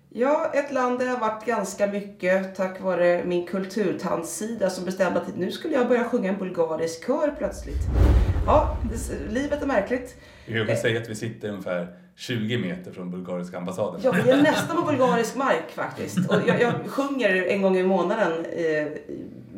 Ja, 0.09 0.53
ett 0.55 0.73
land 0.73 0.99
där 0.99 1.07
jag 1.07 1.21
varit 1.21 1.47
ganska 1.47 1.87
mycket 1.87 2.55
tack 2.55 2.81
vare 2.81 3.23
min 3.25 3.47
kulturtandssida 3.47 4.71
som 4.71 4.85
bestämde 4.85 5.21
att 5.21 5.37
nu 5.37 5.51
skulle 5.51 5.75
jag 5.75 5.89
börja 5.89 6.05
sjunga 6.05 6.29
en 6.29 6.39
bulgarisk 6.39 7.07
kör 7.07 7.35
plötsligt. 7.39 7.81
Ja, 8.47 8.79
det, 8.91 9.33
livet 9.33 9.63
är 9.63 9.67
märkligt. 9.67 10.17
Jag 10.47 10.67
kan 10.69 10.77
säga 10.77 11.01
att 11.01 11.09
vi 11.09 11.15
sitter 11.15 11.49
ungefär 11.49 11.97
20 12.17 12.59
meter 12.59 12.93
från 12.93 13.11
bulgariska 13.11 13.59
ambassaden. 13.59 14.01
Ja, 14.05 14.13
vi 14.25 14.31
är 14.31 14.43
nästan 14.43 14.77
på 14.77 14.83
bulgarisk 14.83 15.37
mark 15.37 15.71
faktiskt. 15.75 16.31
Och 16.31 16.37
jag, 16.47 16.61
jag 16.61 16.73
sjunger 16.87 17.35
en 17.47 17.63
gång 17.63 17.77
i 17.77 17.83
månaden 17.83 18.45
eh, 18.45 18.87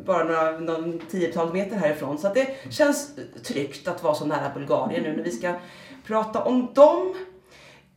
bara 0.05 0.23
några, 0.23 0.59
någon 0.59 0.99
tiotal 1.11 1.53
meter 1.53 1.75
härifrån. 1.75 2.17
Så 2.17 2.27
att 2.27 2.33
det 2.35 2.47
känns 2.69 3.15
tryggt 3.43 3.87
att 3.87 4.03
vara 4.03 4.15
så 4.15 4.25
nära 4.25 4.51
Bulgarien 4.53 5.03
nu 5.03 5.15
när 5.15 5.23
vi 5.23 5.31
ska 5.31 5.53
prata 6.07 6.43
om 6.43 6.69
dem. 6.75 7.13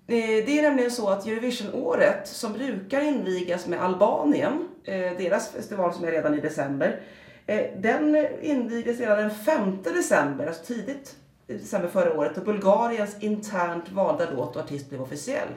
Eh, 0.06 0.16
Det 0.47 0.59
är 0.59 0.62
nämligen 0.62 0.90
så 0.90 1.09
att 1.09 1.26
Eurovision-året 1.26 2.28
som 2.28 2.52
brukar 2.52 3.01
invigas 3.01 3.66
med 3.66 3.80
Albanien, 3.85 4.68
eh, 4.85 4.94
deras 5.18 5.52
festival 5.52 5.94
som 5.94 6.05
är 6.05 6.10
redan 6.10 6.35
i 6.35 6.40
december, 6.40 7.01
eh, 7.47 7.60
den 7.80 8.26
invigdes 8.43 9.01
redan 9.01 9.18
den 9.18 9.30
5 9.30 9.82
december, 9.82 10.47
alltså 10.47 10.64
tidigt 10.64 11.14
i 11.49 11.53
december 11.53 11.89
förra 11.89 12.12
året, 12.12 12.39
och 12.39 12.45
Bulgariens 12.45 13.16
internt 13.20 13.93
valda 13.93 14.31
låt 14.37 14.57
och 14.57 14.62
artist 14.62 14.89
blev 14.89 15.03
officiell. 15.03 15.49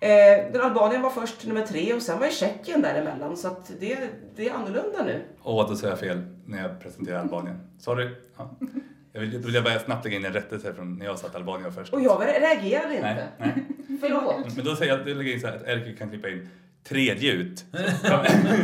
Eh, 0.00 0.52
den 0.52 0.60
Albanien 0.60 1.02
var 1.02 1.10
först 1.10 1.46
nummer 1.46 1.66
tre 1.66 1.94
och 1.94 2.02
sen 2.02 2.18
var 2.18 2.26
ju 2.26 2.32
Tjeckien 2.32 2.82
däremellan, 2.82 3.36
så 3.36 3.48
att 3.48 3.72
det, 3.80 3.98
det 4.36 4.48
är 4.48 4.54
annorlunda 4.54 5.04
nu. 5.04 5.22
Åh, 5.42 5.68
då 5.68 5.76
sa 5.76 5.88
jag 5.88 6.00
fel 6.00 6.22
när 6.46 6.62
jag 6.62 6.80
presenterade 6.80 7.22
Albanien. 7.22 7.60
Sorry. 7.78 8.10
Ja. 8.36 8.56
Jag 9.12 9.20
vill, 9.20 9.32
då 9.32 9.46
vill 9.46 9.54
jag 9.54 9.64
bara 9.64 9.78
snabbt 9.78 10.04
lägga 10.04 10.16
in 10.16 10.24
en 10.24 10.32
rättelse 10.32 10.74
från 10.74 10.98
när 10.98 11.06
jag 11.06 11.18
sa 11.18 11.26
att 11.26 11.34
Albanien 11.34 11.72
först. 11.72 11.92
Och 11.92 12.00
jag 12.00 12.22
reagerade 12.26 12.94
inte. 12.94 13.28
Nej, 13.38 13.54
nej. 13.86 13.98
Förlåt. 14.00 14.56
Men 14.56 14.64
då 14.64 14.76
säger 14.76 14.96
jag 14.96 15.08
jag 15.08 15.16
lägger 15.16 15.32
in 15.32 15.40
så 15.40 15.46
här 15.46 15.56
att 15.56 15.62
Erkki 15.62 15.96
kan 15.96 16.10
klippa 16.10 16.28
in 16.28 16.48
tredje 16.88 17.32
ut. 17.32 17.64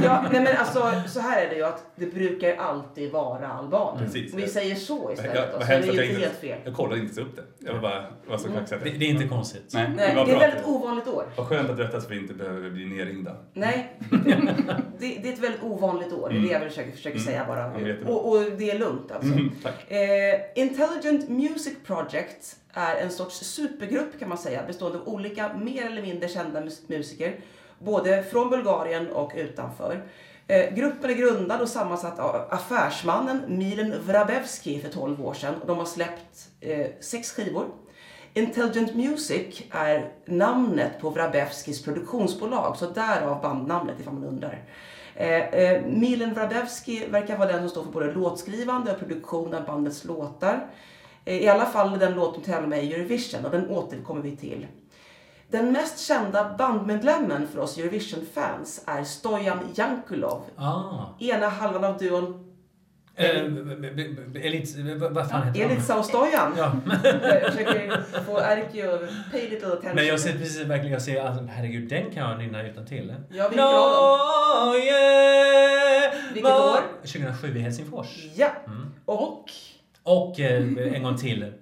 Ja, 0.04 0.24
nej 0.32 0.40
men 0.42 0.56
alltså, 0.56 0.92
så 1.06 1.20
här 1.20 1.42
är 1.44 1.48
det 1.50 1.56
ju 1.56 1.62
att 1.64 1.84
det 1.96 2.06
brukar 2.14 2.56
alltid 2.56 3.12
vara 3.12 3.48
albaner. 3.48 4.04
Precis. 4.04 4.34
Om 4.34 4.40
vi 4.40 4.46
säger 4.48 4.74
så 4.74 5.00
Jag, 5.04 5.12
istället, 5.12 5.52
då, 5.52 5.58
vad 5.58 5.66
så 5.66 5.72
är 5.72 5.80
det 5.80 5.86
jag 5.86 6.06
inte 6.06 6.20
helt 6.20 6.36
fel. 6.36 6.58
jag 6.64 6.74
kollade 6.74 7.00
inte 7.00 7.20
upp 7.20 7.36
det. 7.36 7.42
Jag 7.66 7.72
var 7.74 7.80
bara, 7.80 8.04
var 8.26 8.38
så 8.38 8.48
kaxig 8.48 8.74
att 8.76 8.82
Det, 8.84 8.88
jag- 8.90 8.98
det 9.00 9.04
är 9.06 9.08
inte 9.10 9.28
konstigt. 9.28 9.70
Nej, 9.74 9.90
Nej, 9.96 10.16
var 10.16 10.26
det 10.26 10.32
är 10.32 10.36
ett 10.36 10.42
väldigt 10.42 10.66
ovanligt 10.66 11.08
år. 11.08 11.24
Vad 11.36 11.46
skönt 11.46 11.70
att 11.70 11.78
rätta 11.78 12.00
så 12.00 12.08
vi 12.08 12.18
inte 12.18 12.34
behöver 12.34 12.70
bli 12.70 12.84
nerringda. 12.86 13.36
Nej, 13.54 13.92
det, 14.98 15.18
det 15.22 15.28
är 15.28 15.32
ett 15.32 15.38
väldigt 15.38 15.62
ovanligt 15.62 16.12
år. 16.12 16.28
Det 16.28 16.36
är 16.36 16.40
det 16.40 16.48
jag 16.48 16.62
försöker, 16.62 16.92
försöker 16.92 17.16
Mm. 17.18 17.26
säga 17.26 17.44
bara. 17.48 17.80
Ja. 17.88 17.94
Och, 18.12 18.28
och 18.32 18.42
det 18.58 18.70
är 18.70 18.78
lugnt 18.78 19.12
alltså. 19.12 19.32
Mm, 19.32 19.50
tack. 19.62 19.90
Eh, 19.90 20.40
Intelligent 20.62 21.28
Music 21.28 21.74
Project 21.86 22.56
är 22.72 22.96
en 22.96 23.10
sorts 23.10 23.36
supergrupp 23.36 24.18
kan 24.18 24.28
man 24.28 24.38
säga 24.38 24.62
bestående 24.66 24.98
av 24.98 25.08
olika 25.08 25.50
mer 25.54 25.86
eller 25.86 26.02
mindre 26.02 26.28
kända 26.28 26.60
mus- 26.60 26.82
musiker 26.88 27.34
både 27.84 28.22
från 28.22 28.50
Bulgarien 28.50 29.10
och 29.10 29.32
utanför. 29.36 30.02
Eh, 30.46 30.74
gruppen 30.74 31.10
är 31.10 31.14
grundad 31.14 31.60
och 31.60 31.68
sammansatt 31.68 32.18
av 32.18 32.36
affärsmannen 32.50 33.42
Milen 33.48 33.94
Vrabevski 34.06 34.80
för 34.80 34.88
12 34.88 35.26
år 35.26 35.34
sedan 35.34 35.54
och 35.60 35.66
de 35.66 35.78
har 35.78 35.84
släppt 35.84 36.48
eh, 36.60 36.86
sex 37.00 37.32
skivor. 37.32 37.66
Intelligent 38.34 38.94
Music 38.94 39.62
är 39.70 40.12
namnet 40.24 41.00
på 41.00 41.10
Vrabevskis 41.10 41.82
produktionsbolag, 41.82 42.76
så 42.76 42.86
därav 42.86 43.42
bandnamnet 43.42 44.00
ifall 44.00 44.14
man 44.14 44.24
undrar. 44.24 44.64
Eh, 45.14 45.48
eh, 45.48 45.86
Milen 45.86 46.34
Vrabevski 46.34 47.06
verkar 47.06 47.38
vara 47.38 47.52
den 47.52 47.60
som 47.60 47.68
står 47.68 47.82
för 47.82 47.90
både 47.90 48.12
låtskrivande 48.12 48.92
och 48.92 48.98
produktion 48.98 49.54
av 49.54 49.64
bandets 49.64 50.04
låtar. 50.04 50.66
Eh, 51.24 51.36
I 51.36 51.48
alla 51.48 51.66
fall 51.66 51.98
den 51.98 52.14
låt 52.14 52.34
de 52.34 52.40
tävlar 52.40 52.68
med 52.68 52.84
i 52.84 52.94
Eurovision 52.94 53.44
och 53.44 53.50
den 53.50 53.70
återkommer 53.70 54.22
vi 54.22 54.36
till. 54.36 54.66
Den 55.52 55.72
mest 55.72 55.98
kända 55.98 56.54
bandmedlemmen 56.58 57.48
för 57.48 57.60
oss 57.60 57.78
Eurovision-fans 57.78 58.84
är 58.86 59.04
Stojan 59.04 59.58
Jankulov. 59.74 60.42
Ah. 60.56 61.04
Ena 61.18 61.48
halvan 61.48 61.84
av 61.84 61.98
duon 61.98 62.48
Eh, 63.14 63.44
Elit... 64.46 64.76
Vad 65.10 65.30
fan 65.30 65.42
heter 65.42 65.64
Elit 65.64 65.84
Saustojan. 65.84 66.54
Ja. 66.56 66.72
Jag 67.22 67.52
försöker 67.52 68.02
få 68.26 68.40
Erkki 68.40 68.82
att 68.82 69.00
pay 69.32 69.50
little 69.50 69.66
attention. 69.66 69.94
Men 69.94 70.06
jag 70.06 70.20
ser 70.20 70.32
precis 70.32 70.60
verkligen, 70.60 70.92
jag 70.92 71.02
ser, 71.02 71.24
alltså, 71.24 71.44
herregud, 71.44 71.88
den 71.88 72.10
kan 72.10 72.30
jag 72.30 72.38
nynna 72.38 72.62
utan 72.62 72.86
till. 72.86 73.14
Ja, 73.30 73.48
vilken 73.48 73.66
dem? 73.66 74.76
yeah, 74.76 76.14
Vilket 76.34 76.52
år? 76.52 76.80
2007 77.02 77.56
i 77.56 77.60
Helsingfors. 77.60 78.26
Ja. 78.34 78.48
Mm. 78.66 78.94
Och 79.04 79.50
Och 80.02 80.40
eh, 80.40 80.94
en 80.94 81.02
gång 81.02 81.16
till 81.16 81.52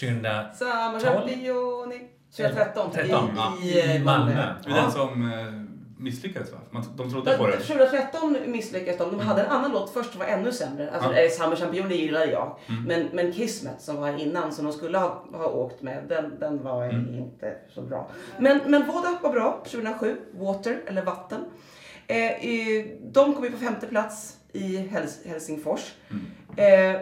2000... 0.00 0.26
Samma 0.54 1.00
Tolv? 1.00 1.28
championi. 1.28 2.08
2013 2.36 2.90
13, 2.92 3.10
i, 3.10 3.30
ja. 3.36 3.54
i, 3.62 3.96
eh, 3.96 4.02
Malmö. 4.02 4.24
Malmö. 4.34 4.54
Det 4.64 4.70
är 4.70 4.74
den 4.82 4.90
som 4.92 5.32
eh, 5.32 5.52
misslyckades 5.98 6.52
va? 6.52 6.58
De 6.96 7.10
trodde 7.10 7.36
på 7.36 7.46
det. 7.46 7.56
2013 7.56 8.36
misslyckades 8.46 8.98
de. 8.98 9.10
De 9.10 9.20
hade 9.20 9.42
en 9.42 9.50
annan 9.50 9.72
låt 9.72 9.90
först 9.92 10.10
som 10.10 10.18
var 10.18 10.26
ännu 10.26 10.52
sämre. 10.52 10.90
Alltså, 10.90 11.12
Ja. 11.14 11.20
ja. 11.20 11.30
Summer 11.30 11.56
Champion 11.56 11.88
det 11.88 11.94
gillade 11.94 12.26
jag. 12.30 12.58
Mm. 12.68 12.82
Men, 12.84 13.08
men 13.12 13.32
Kismet 13.32 13.80
som 13.82 13.96
var 13.96 14.18
innan 14.20 14.52
som 14.52 14.64
de 14.64 14.72
skulle 14.72 14.98
ha, 14.98 15.24
ha 15.32 15.46
åkt 15.46 15.82
med, 15.82 16.04
den, 16.08 16.38
den 16.40 16.62
var 16.62 16.84
Mm. 16.84 17.14
inte 17.14 17.54
så 17.74 17.82
bra. 17.82 18.08
Men, 18.38 18.60
men 18.66 18.86
Voda 18.86 19.18
var 19.22 19.32
bra 19.32 19.62
2007. 19.70 20.16
Water, 20.34 20.80
eller 20.86 21.02
Vatten. 21.02 21.40
Eh, 22.06 22.16
i- 22.44 22.98
de 23.12 23.34
kom 23.34 23.44
ju 23.44 23.50
på 23.50 23.58
femte 23.58 23.86
plats 23.86 24.36
i 24.52 24.76
Hels- 24.78 25.28
Helsingfors. 25.28 25.92
Mm. 26.56 26.94
Eh, 26.94 27.00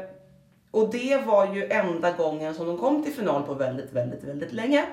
och 0.71 0.91
det 0.93 1.23
var 1.27 1.55
ju 1.55 1.65
enda 1.71 2.13
gången 2.13 2.55
som 2.55 2.67
de 2.67 2.79
kom 2.79 3.03
till 3.05 3.13
final 3.13 3.43
på 3.43 3.55
väldigt, 3.55 3.93
väldigt, 3.93 4.25
väldigt 4.25 4.53
länge. 4.53 4.85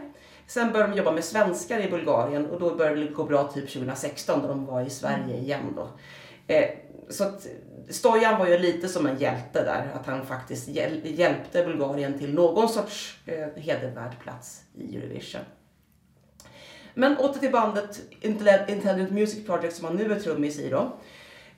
Sen 0.48 0.72
började 0.72 0.92
de 0.92 0.98
jobba 0.98 1.12
med 1.12 1.24
svenskar 1.24 1.80
i 1.80 1.90
Bulgarien 1.90 2.46
och 2.46 2.60
då 2.60 2.76
började 2.76 3.00
det 3.04 3.08
gå 3.12 3.24
bra 3.24 3.44
typ 3.48 3.70
2016 3.74 4.42
då 4.42 4.48
de 4.48 4.66
var 4.66 4.82
i 4.82 4.90
Sverige 4.90 5.38
igen 5.38 5.74
då. 5.76 5.90
Eh, 6.54 6.70
så 7.10 7.24
att 7.24 7.48
Stojan 7.90 8.40
var 8.40 8.48
ju 8.48 8.58
lite 8.58 8.88
som 8.88 9.06
en 9.06 9.18
hjälte 9.20 9.64
där, 9.64 9.92
att 9.94 10.06
han 10.06 10.26
faktiskt 10.26 10.68
hjäl- 10.68 11.02
hjälpte 11.04 11.64
Bulgarien 11.64 12.20
till 12.20 12.34
någon 12.34 12.70
sorts 12.70 13.18
eh, 13.26 13.48
hedervärd 13.64 14.20
plats 14.24 14.62
i 14.78 14.98
Eurovision. 14.98 15.42
Men 16.94 17.18
åter 17.18 17.40
till 17.40 17.52
bandet 17.52 18.02
Intelli- 18.22 18.72
Intelligent 18.72 19.12
Music 19.12 19.46
Project 19.46 19.76
som 19.76 19.86
han 19.86 19.96
nu 19.96 20.12
är 20.14 20.20
trummis 20.20 20.60
i 20.60 20.70
då. 20.70 20.98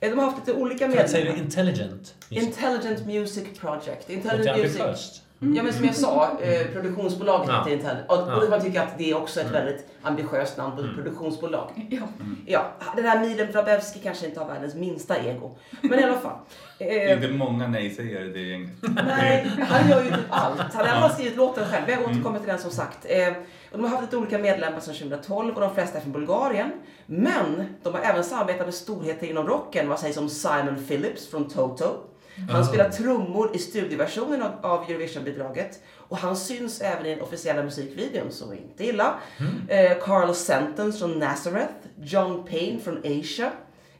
Eh, 0.00 0.10
De 0.10 0.18
har 0.18 0.26
haft 0.30 0.38
lite 0.46 0.58
olika 0.60 0.78
Kan 0.92 1.08
säger 1.08 1.24
du 1.24 1.30
medlemmar. 1.30 1.44
intelligent? 1.44 2.14
Intelligent 2.30 3.06
Music 3.06 3.58
Project. 3.60 3.86
Låter 4.08 4.12
Intelligent 4.14 4.58
Music. 4.62 4.80
ambitiöst. 4.80 5.22
Ja 5.40 5.62
men 5.62 5.72
som 5.72 5.84
jag 5.84 5.94
sa, 5.94 6.30
eh, 6.42 6.66
produktionsbolaget 6.72 7.48
Ja. 7.48 7.58
heter 7.58 7.70
Intelligent. 7.70 8.10
Och, 8.10 8.16
Ja. 8.16 8.36
och 8.44 8.50
man 8.50 8.60
tycker 8.60 8.80
att 8.80 8.98
det 8.98 9.10
är 9.10 9.16
också 9.16 9.40
ett 9.40 9.50
väldigt 9.50 9.86
ambitiöst 10.02 10.56
namn 10.56 10.76
på 10.76 10.82
ett 10.82 10.94
produktionsbolag. 10.94 11.70
Ja. 11.90 12.02
Ja, 12.46 12.66
den 12.96 13.04
här 13.04 13.20
Milen 13.20 13.52
Wrabewski 13.52 13.98
kanske 13.98 14.26
inte 14.26 14.40
har 14.40 14.48
världens 14.48 14.74
minsta 14.74 15.18
ego. 15.18 15.56
Men 15.82 15.98
i 16.00 16.02
alla 16.02 16.18
fall. 16.18 16.36
Det 16.78 17.02
är 17.04 17.08
Eh, 17.08 17.14
inte 17.24 17.28
många 17.28 17.66
nej-sägare 17.66 18.24
i 18.24 18.28
det 18.32 18.40
gänget. 18.40 18.70
nej, 19.06 19.50
han 19.68 19.90
gör 19.90 20.02
ju 20.04 20.10
typ 20.10 20.20
allt. 20.30 20.60
Han 20.74 20.86
har 20.86 20.94
alla 20.96 21.08
skrivit 21.08 21.36
låten 21.36 21.64
själv. 21.66 21.90
Jag 21.90 22.02
återkommer 22.02 22.38
till 22.38 22.48
den 22.48 22.58
som 22.58 22.70
sagt. 22.70 23.06
Eh, 23.08 23.28
och 23.72 23.78
de 23.78 23.82
har 23.82 23.88
haft 23.88 24.02
lite 24.02 24.16
olika 24.16 24.38
medlemmar 24.38 24.80
sedan 24.80 24.94
2012 24.94 25.54
och 25.54 25.60
de 25.60 25.74
flesta 25.74 25.98
är 25.98 26.02
från 26.02 26.12
Bulgarien. 26.12 26.70
Men 27.06 27.64
de 27.82 27.94
har 27.94 28.00
även 28.00 28.24
samarbetat 28.24 28.66
med 28.66 28.74
storheter 28.74 29.26
inom 29.26 29.46
rocken. 29.46 29.88
Vad 29.88 29.98
sägs 30.00 30.16
om 30.16 30.28
Simon 30.28 30.84
Phillips 30.88 31.30
från 31.30 31.48
Toto? 31.48 31.84
Han 32.50 32.64
spelar 32.64 32.90
trummor 32.90 33.50
i 33.56 33.58
studioversionen 33.58 34.42
av, 34.42 34.52
av 34.62 34.90
Eurovision-bidraget. 34.90 35.82
Och 35.96 36.16
han 36.16 36.36
syns 36.36 36.80
även 36.80 37.06
i 37.06 37.10
den 37.10 37.20
officiella 37.20 37.62
musikvideon, 37.62 38.32
så 38.32 38.52
inte 38.52 38.84
illa. 38.86 39.14
Eh, 39.68 39.98
Carl 40.00 40.34
Sentence 40.34 40.98
från 40.98 41.18
Nazareth. 41.18 41.72
John 42.02 42.46
Payne 42.50 42.80
från 42.80 42.98
Asia. 42.98 43.50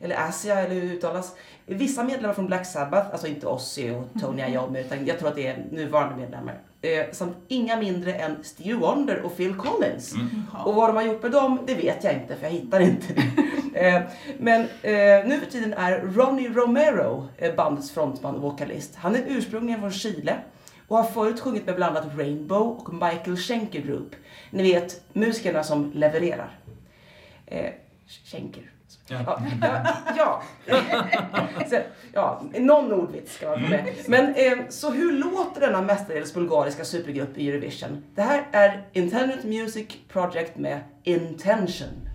Eller 0.01 0.28
Asia, 0.28 0.60
eller 0.60 0.74
hur 0.74 0.81
det 0.89 0.94
uttalas. 0.94 1.35
Vissa 1.66 2.05
medlemmar 2.05 2.35
från 2.35 2.47
Black 2.47 2.66
Sabbath, 2.66 3.10
alltså 3.12 3.27
inte 3.27 3.47
Ozzy 3.47 3.90
och 3.90 4.20
Tony 4.20 4.43
Iommi, 4.52 4.81
utan 4.81 5.06
jag 5.06 5.19
tror 5.19 5.28
att 5.28 5.35
det 5.35 5.47
är 5.47 5.66
nuvarande 5.70 6.16
medlemmar. 6.16 6.60
Eh, 6.81 7.06
samt 7.12 7.36
inga 7.48 7.77
mindre 7.77 8.15
än 8.15 8.44
Stevie 8.44 8.74
Wonder 8.74 9.20
och 9.20 9.36
Phil 9.36 9.55
Collins. 9.55 10.15
Och 10.65 10.74
vad 10.74 10.89
de 10.89 10.97
har 10.97 11.02
gjort 11.02 11.23
med 11.23 11.32
dem, 11.32 11.59
det 11.66 11.74
vet 11.74 12.05
jag 12.05 12.12
inte, 12.12 12.36
för 12.36 12.43
jag 12.43 12.51
hittar 12.51 12.81
inte 12.81 13.12
det. 13.15 13.23
eh, 13.74 14.03
men 14.39 14.61
eh, 14.61 15.27
nu 15.27 15.40
för 15.40 15.51
tiden 15.51 15.73
är 15.73 16.01
Ronnie 16.01 16.49
Romero 16.49 17.28
eh, 17.39 17.55
bandets 17.55 17.90
frontman 17.90 18.35
och 18.35 18.43
vokalist. 18.43 18.97
Han 18.97 19.16
är 19.16 19.23
ursprungligen 19.27 19.81
från 19.81 19.93
Chile 19.93 20.36
och 20.89 20.97
har 20.97 21.05
förut 21.05 21.40
sjungit 21.40 21.66
med 21.66 21.77
bland 21.77 21.97
annat 21.97 22.19
Rainbow 22.19 22.62
och 22.62 22.95
Michael 22.95 23.36
Schenker 23.36 23.81
Group. 23.81 24.15
Ni 24.51 24.62
vet, 24.62 25.01
musikerna 25.12 25.62
som 25.62 25.93
levererar. 25.95 26.59
Eh, 27.47 27.70
Schenker. 28.24 28.70
Ja. 29.09 29.43
Ja, 29.62 29.97
ja. 30.16 30.43
Så, 31.70 31.78
ja, 32.12 32.43
någon 32.59 32.93
ordvits 32.93 33.35
ska 33.35 33.49
man 33.49 33.61
få 33.62 33.69
med. 33.69 33.85
Men 34.07 34.35
eh, 34.35 34.59
så 34.69 34.90
hur 34.90 35.12
låter 35.12 35.61
denna 35.61 35.82
mestadels 35.82 36.35
bulgariska 36.35 36.85
supergrupp 36.85 37.39
i 37.39 37.49
Eurovision? 37.49 38.05
Det 38.15 38.23
här 38.23 38.47
är 38.53 38.86
Intelligent 38.93 39.45
Music 39.45 39.86
Project 40.09 40.57
med 40.57 40.81
Intention. 41.03 42.09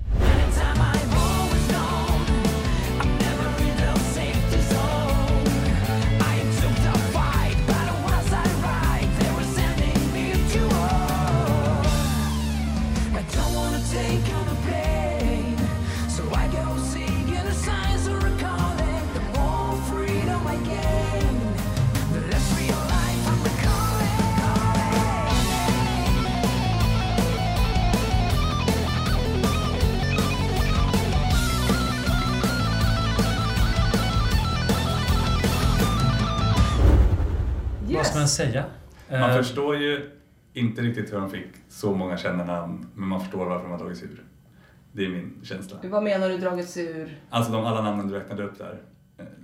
Man 38.23 38.27
säga? 38.27 38.65
Man 39.09 39.29
Eh, 39.29 39.37
förstår 39.37 39.75
ju 39.77 40.09
inte 40.53 40.81
riktigt 40.81 41.13
hur 41.13 41.17
de 41.19 41.29
fick 41.29 41.47
så 41.69 41.95
många 41.95 42.17
kända 42.17 42.43
namn, 42.45 42.87
men 42.95 43.07
man 43.09 43.19
förstår 43.21 43.45
varför 43.45 43.63
de 43.63 43.71
har 43.71 43.77
dragits 43.79 44.03
ur. 44.03 44.23
Det 44.91 45.05
är 45.05 45.09
min 45.09 45.39
känsla. 45.43 45.77
Vad 45.83 46.03
menar 46.03 46.29
du 46.29 46.37
dragits 46.37 46.77
ur? 46.77 47.17
Alltså 47.29 47.51
de 47.51 47.65
alla 47.65 47.81
namnen 47.81 48.07
du 48.07 48.13
räknade 48.15 48.43
upp 48.43 48.57
där, 48.57 48.81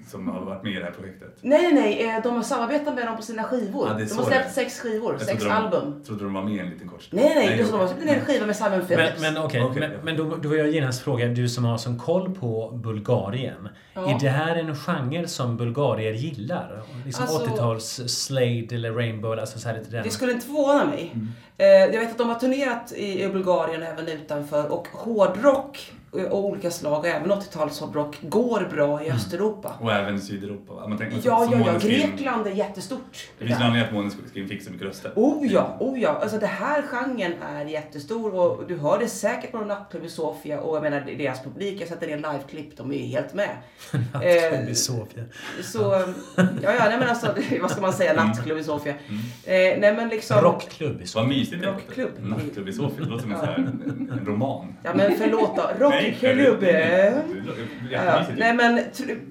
som 0.08 0.28
har 0.28 0.42
varit 0.46 0.64
med 0.64 0.72
i 0.72 0.76
det 0.76 0.84
här 0.84 0.92
projektet. 0.92 1.38
Nej, 1.42 1.74
nej, 1.74 2.10
eh, 2.10 2.24
De 2.24 2.36
har 2.36 2.44
samarbetat 2.44 2.96
med 2.96 3.06
dem 3.08 3.16
på 3.16 3.22
sina 3.22 3.44
skivor. 3.44 3.88
Är 3.90 3.94
de 3.94 4.00
har 4.18 4.24
släppt 4.26 4.46
det 4.48 4.54
sex 4.54 4.80
skivor, 4.80 5.12
Jag 5.14 5.22
sex 5.22 5.44
de, 5.44 5.50
album. 5.50 6.04
trodde 6.04 6.24
de 6.24 6.34
var 6.34 6.44
med 6.44 6.60
en 6.66 6.70
liten 6.70 6.88
kort 6.90 7.02
stund. 7.04 7.22
Nej, 7.22 7.32
nej, 7.36 7.46
nej. 7.48 7.58
De 7.72 7.78
har 7.80 7.88
släppt 7.88 8.02
en 8.12 8.22
skiva 8.26 8.46
med 8.46 8.56
Simon 8.56 8.72
Men, 8.72 8.88
Phillips. 8.88 9.22
men 9.22 9.38
okej, 9.38 9.62
Okej. 9.64 9.80
men, 9.80 9.92
men 10.04 10.18
då, 10.18 10.36
då 10.36 10.50
vill 10.50 10.60
jag 10.60 10.70
genast 10.70 11.02
fråga, 11.02 11.28
du 11.28 11.50
som 11.50 11.66
har 11.66 11.78
sån 11.78 11.98
koll 12.00 12.36
på 12.36 12.72
Bulgarien. 12.84 13.70
Ja. 13.94 14.10
Är 14.16 14.20
det 14.20 14.30
här 14.30 14.56
en 14.56 14.76
genre 14.76 15.28
som 15.28 15.58
bulgarier 15.58 16.14
gillar? 16.14 16.82
Liksom 17.06 17.24
Alltså- 17.24 17.46
80-tals 17.46 17.86
Slade 18.08 18.68
eller 18.76 18.92
Rainbow, 18.94 19.40
alltså 19.40 19.60
så 19.60 19.68
här 19.70 19.78
lite 19.78 19.90
den. 19.92 20.04
Det 20.04 20.10
skulle 20.10 20.32
inte 20.32 20.46
förvåna 20.46 20.86
mig. 20.86 21.12
Mm. 21.14 21.28
Eh, 21.60 21.68
Jag 21.68 22.00
vet 22.00 22.12
att 22.12 22.18
de 22.18 22.30
har 22.30 22.40
turnerat 22.40 22.92
i 22.96 23.24
i 23.24 23.30
Bulgarien 23.30 23.84
även 23.84 24.08
utanför 24.08 24.72
och 24.72 24.88
hårdrock 24.94 25.92
eh, 26.18 26.24
och 26.24 26.46
olika 26.46 26.72
slag 26.72 27.00
och 27.00 27.08
även 27.08 27.32
80-tals 27.32 27.80
hårdrock 27.80 28.18
går 28.22 28.68
bra 28.72 29.04
i 29.04 29.12
Östeuropa. 29.12 29.74
Och 29.82 29.92
även 29.94 30.16
i 30.16 30.20
Sydeuropa 30.20 30.74
va? 30.74 30.88
Man 30.88 30.98
tänker, 30.98 31.22
Ja, 31.24 31.48
ja, 31.52 31.58
ja. 31.66 31.80
Grekland 31.80 32.48
är 32.48 32.52
jättestort. 32.52 33.28
Det 33.40 33.46
finns 33.46 33.60
en 33.60 33.66
anledning 33.66 33.88
att 33.88 33.94
Måneskin 33.94 34.48
fick 34.48 34.64
så 34.64 34.72
mycket 34.72 34.88
röster. 34.88 35.12
Oh 35.16 35.48
ja, 35.54 35.78
oh 35.80 36.00
ja. 36.00 36.10
Alltså 36.22 36.38
det 36.38 36.46
här 36.48 36.82
genren 36.82 37.34
är 37.56 37.66
jättestor 37.66 38.36
och 38.36 38.68
du 38.68 38.78
hör 38.78 39.00
det 39.00 39.08
säkert 39.08 39.52
på 39.52 39.58
någon 39.58 39.68
nattklubb 39.68 40.06
i 40.06 40.10
Sofia 40.10 40.60
och 40.62 40.76
jag 40.76 40.84
menar 40.84 41.02
deras 41.18 41.44
publik, 41.44 41.82
jag 41.82 41.88
sätter 41.90 42.08
ner 42.08 42.18
liveklipp, 42.18 42.78
de 42.78 42.92
är 42.94 42.98
helt 43.08 43.34
med. 43.34 43.50
Nattklubb 44.14 44.70
i 44.70 44.76
Sofia. 44.76 45.24
Så, 45.64 45.80
ja, 46.36 46.44
ja, 46.62 46.86
nej 46.90 47.00
men 47.00 47.10
alltså, 47.10 47.36
vad 47.62 47.72
ska 47.72 47.82
man 47.82 47.94
säga, 47.94 48.14
nattklubb 48.14 48.58
i 48.58 48.64
Sofia. 48.64 48.94
Eh, 48.94 48.98
nej 49.80 49.94
men 49.96 50.10
liksom... 50.10 50.42
Rockklubb 50.42 51.02
i 51.02 51.08
Sofia. 51.08 51.28
Mysigt. 51.58 51.66
Rockklubb. 51.66 52.12
Nattklubb 52.20 52.68
i 52.70 52.74
Sofia, 52.74 53.04
det 53.06 53.10
låter 53.10 53.22
som 53.22 53.32
en, 53.32 53.38
här, 53.40 53.56
en, 53.56 54.22
roman. 54.26 54.76
Ja 54.84 54.92
men 54.96 55.12
förlåt 55.18 55.56
då, 55.56 55.86
rockklubb. 55.86 56.64
Ja, 56.64 56.70
jättemysigt. 57.92 58.40
nej 58.40 58.54
men 58.56 58.80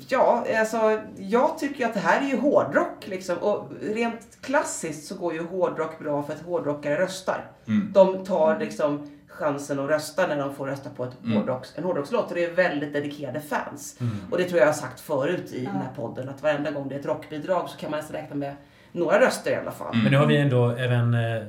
ja, 0.09 0.45
alltså 0.61 1.01
jag 1.17 1.59
tycker 1.59 1.87
att 1.87 1.95
det 1.95 2.01
här 2.01 2.21
är 2.27 2.31
ju 2.31 2.37
hårdrock 2.37 3.07
liksom. 3.07 3.39
Och 3.39 3.71
rent 3.95 4.39
klassiskt 4.41 5.07
så 5.09 5.15
går 5.15 5.35
ju 5.35 5.43
hårdrock 5.47 5.99
bra 5.99 6.23
för 6.23 6.33
att 6.33 6.41
hårdrockare 6.43 6.99
röstar. 7.03 7.45
Mm. 7.69 7.91
De 7.93 8.25
tar 8.25 8.59
liksom 8.59 9.11
chansen 9.29 9.79
att 9.81 9.91
rösta 9.91 10.27
när 10.27 10.39
de 10.39 10.55
får 10.55 10.67
rösta 10.67 10.91
på 10.91 11.05
ett 11.05 11.11
Mm. 11.25 11.37
hårdrocks, 11.37 11.73
en 11.77 11.85
hårdrockslåt. 11.85 12.29
Och 12.29 12.35
det 12.35 12.45
är 12.45 12.51
väldigt 12.55 12.93
dedikerade 12.93 13.41
fans. 13.41 13.99
Och 14.31 14.39
det 14.39 14.45
tror 14.45 14.59
jag 14.59 14.67
jag 14.69 14.73
har 14.73 14.79
sagt 14.81 15.01
förut 15.01 15.53
i 15.53 15.65
den 15.65 15.75
här 15.77 15.91
podden. 15.97 16.29
Att 16.29 16.43
varenda 16.43 16.71
gång 16.71 16.89
det 16.89 16.95
är 16.95 16.99
ett 16.99 17.07
rockbidrag 17.07 17.69
så 17.69 17.79
kan 17.79 17.91
man 17.91 18.01
nästan 18.01 18.17
räkna 18.21 18.37
med 18.37 18.55
några 18.93 19.21
röster 19.21 19.51
i 19.51 19.55
alla 19.55 19.71
fall. 19.71 19.97
Men 20.03 20.13
nu 20.13 20.19
har 20.19 20.27
vi 20.27 20.37
ändå 20.37 20.71
även, 20.71 21.15
eh, 21.15 21.43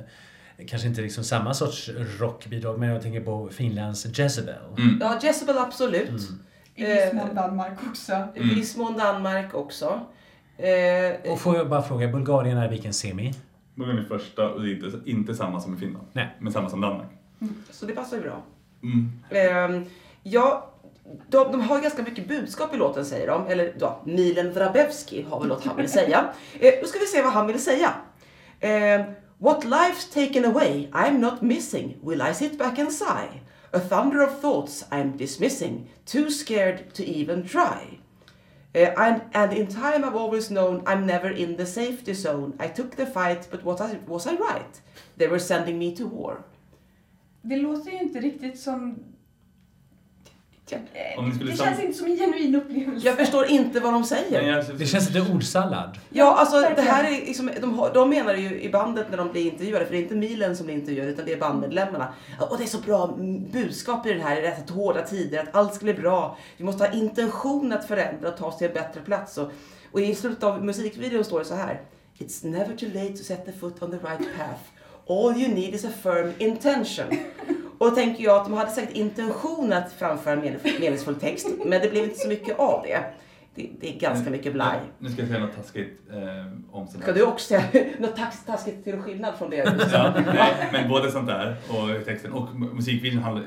kanske 0.68 0.88
inte 0.88 1.00
liksom 1.00 1.24
samma 1.24 1.54
sorts 1.54 1.90
rockbidrag, 2.18 2.78
men 2.78 2.88
jag 2.88 3.02
tänker 3.02 3.20
på 3.20 3.48
Finlands 3.52 4.18
Jezebel. 4.18 4.54
Mm. 4.78 4.98
Ja, 5.00 5.18
Jezebel 5.22 5.58
absolut. 5.58 6.10
I 6.74 6.84
viss 6.84 7.12
mån 7.12 7.34
Danmark 7.34 7.78
också. 7.90 8.28
I 8.34 8.40
viss 8.54 8.76
mån 8.76 8.96
Danmark 8.98 9.54
också. 9.54 10.00
Eh, 10.56 11.32
Och 11.32 11.40
får 11.40 11.56
jag 11.56 11.68
bara 11.68 11.82
fråga, 11.82 12.08
Bulgarien 12.08 12.58
är 12.58 12.68
vilken 12.68 12.92
semi? 12.92 13.34
Bulgarien 13.74 14.04
är 14.04 14.08
första 14.08 14.48
och 14.48 14.62
det 14.62 14.68
är 14.70 14.74
inte, 14.84 15.10
inte 15.10 15.34
samma 15.34 15.60
som 15.60 15.74
i 15.74 15.76
Finland. 15.76 16.06
Nej. 16.12 16.36
Men 16.38 16.52
samma 16.52 16.70
som 16.70 16.80
Danmark. 16.80 17.08
så 17.70 17.86
det 17.86 17.92
passar 17.92 18.16
ju 18.16 18.22
bra. 18.22 18.42
Mm. 18.82 19.12
Eh, 19.30 19.88
ja, 20.22 20.70
de, 21.28 21.52
de 21.52 21.60
har 21.60 21.80
ganska 21.80 22.02
mycket 22.02 22.28
budskap 22.28 22.74
i 22.74 22.76
låten 22.76 23.04
säger 23.04 23.26
de. 23.26 23.46
Eller 23.46 23.72
ja, 23.80 24.00
Milen 24.04 24.52
Vrabevski 24.52 25.22
har 25.30 25.40
väl 25.40 25.48
något 25.48 25.64
han 25.64 25.76
vill 25.76 25.88
säga. 25.90 26.24
Eh, 26.60 26.72
då 26.82 26.86
ska 26.88 26.98
vi 26.98 27.06
se 27.06 27.22
vad 27.22 27.32
han 27.32 27.46
vill 27.46 27.62
säga. 27.62 27.92
Eh, 28.60 29.00
What 29.40 29.64
life's 29.64 30.04
taken 30.04 30.44
away 30.44 30.88
I'm 30.92 31.20
not 31.20 31.42
missing 31.42 31.98
Will 32.02 32.22
I 32.22 32.32
sit 32.32 32.58
back 32.58 32.78
and 32.78 32.92
sigh 32.92 33.40
A 33.72 33.80
thunder 33.80 34.22
of 34.22 34.38
thoughts 34.38 34.84
I'm 34.92 35.16
dismissing 35.16 35.88
Too 36.04 36.30
scared 36.30 36.94
to 36.94 37.04
even 37.04 37.42
try 37.44 38.00
Uh, 38.72 39.18
and, 39.34 39.52
in 39.52 39.66
time 39.66 40.04
I've 40.04 40.14
always 40.14 40.48
known 40.50 40.82
I'm 40.86 41.04
never 41.04 41.28
in 41.28 41.56
the 41.56 41.66
safety 41.66 42.14
zone. 42.14 42.54
I 42.60 42.68
took 42.68 42.94
the 42.94 43.06
fight, 43.06 43.48
but 43.50 43.64
was 43.64 43.80
I, 43.80 43.98
was 44.06 44.26
I 44.26 44.34
right? 44.36 44.80
They 45.16 45.26
were 45.26 45.40
sending 45.40 45.78
me 45.78 45.94
to 45.96 46.06
war. 46.06 46.44
Det 47.42 47.56
låter 47.56 47.90
ju 47.90 47.98
inte 47.98 48.20
riktigt 48.20 48.58
som... 48.58 48.98
Om 51.18 51.28
ni 51.28 51.34
skulle 51.34 51.50
det 51.50 51.56
sam- 51.56 51.66
känns 51.66 51.80
inte 51.80 51.98
som 51.98 52.06
en 52.06 52.16
genuin 52.16 52.54
upplevelse. 52.54 53.06
Jag 53.06 53.16
förstår 53.16 53.46
inte 53.46 53.80
vad 53.80 53.92
de 53.92 54.04
säger. 54.04 54.42
Men 54.42 54.50
jag, 54.50 54.64
Det 54.78 54.86
känns 54.86 55.10
lite 55.10 55.32
ordsallad. 55.32 55.98
Ja, 56.10 56.36
alltså 56.36 56.60
det 56.60 56.82
här 56.82 57.04
är 57.04 57.10
liksom, 57.10 57.50
de, 57.60 57.88
de 57.94 58.10
menar 58.10 58.34
ju 58.34 58.60
i 58.62 58.68
bandet 58.70 59.06
när 59.10 59.16
de 59.16 59.32
blir 59.32 59.46
intervjuade, 59.52 59.84
för 59.84 59.92
det 59.92 59.98
är 59.98 60.02
inte 60.02 60.14
Milen 60.14 60.56
som 60.56 60.66
blir 60.66 60.76
intervjuad 60.76 61.08
utan 61.08 61.24
det 61.24 61.32
är 61.32 61.36
bandmedlemmarna. 61.40 62.14
Och 62.50 62.58
det 62.58 62.64
är 62.64 62.68
så 62.68 62.78
bra 62.78 63.16
budskap 63.52 64.06
i 64.06 64.12
den 64.12 64.20
här, 64.20 64.38
i 64.38 64.40
dessa 64.40 64.74
hårda 64.74 65.02
tider, 65.02 65.38
att 65.42 65.54
allt 65.54 65.74
ska 65.74 65.84
bli 65.84 65.94
bra. 65.94 66.38
Vi 66.56 66.64
måste 66.64 66.84
ha 66.84 66.92
intention 66.92 67.72
att 67.72 67.88
förändra 67.88 68.28
och 68.28 68.36
ta 68.36 68.46
oss 68.46 68.58
till 68.58 68.66
en 68.66 68.72
bättre 68.74 69.00
plats. 69.00 69.38
Och, 69.38 69.52
och 69.92 70.00
i 70.00 70.14
slutet 70.14 70.42
av 70.44 70.64
musikvideon 70.64 71.24
står 71.24 71.38
det 71.38 71.44
så 71.44 71.54
här. 71.54 71.80
It's 72.18 72.46
never 72.46 72.76
too 72.76 72.88
late 72.94 73.12
to 73.16 73.24
set 73.24 73.46
the 73.46 73.52
foot 73.52 73.82
on 73.82 73.90
the 73.90 73.96
right 73.96 74.28
path. 74.38 74.60
All 75.08 75.36
you 75.36 75.54
need 75.54 75.74
is 75.74 75.84
a 75.84 75.88
firm 76.02 76.32
intention. 76.38 77.06
Och 77.80 77.90
då 77.90 77.94
tänker 77.96 78.24
jag 78.24 78.36
att 78.36 78.44
de 78.44 78.52
hade 78.52 78.70
säkert 78.70 78.96
intention 78.96 79.72
att 79.72 79.92
framföra 79.92 80.32
en 80.32 80.58
meningsfull 80.80 81.14
text, 81.14 81.48
men 81.64 81.80
det 81.80 81.90
blev 81.90 82.04
inte 82.04 82.18
så 82.18 82.28
mycket 82.28 82.58
av 82.58 82.82
det. 82.82 82.98
Det, 83.62 83.70
det 83.80 83.96
är 83.96 84.00
ganska 84.00 84.30
mycket 84.30 84.52
blaj. 84.52 84.78
Nu 84.98 85.08
ska 85.08 85.22
jag 85.22 85.28
säga 85.28 85.40
något 85.40 85.56
taskigt 85.56 86.00
eh, 86.12 86.16
om 86.76 86.86
sånt 86.88 87.02
Ska 87.02 87.12
du 87.12 87.22
också 87.22 87.46
säga 87.48 87.62
något 87.98 88.16
tax- 88.16 88.44
taskigt 88.46 88.84
till 88.84 88.96
skillnad 88.98 89.34
från 89.38 89.50
det? 89.50 89.56
Ja, 89.92 90.12
nej, 90.26 90.52
men 90.72 90.88
både 90.88 91.10
sånt 91.10 91.26
där 91.26 91.56
och 91.68 92.04
texten 92.04 92.32
och 92.32 92.48
mu- 92.48 92.74
musikvideon 92.74 93.22
handlar... 93.22 93.44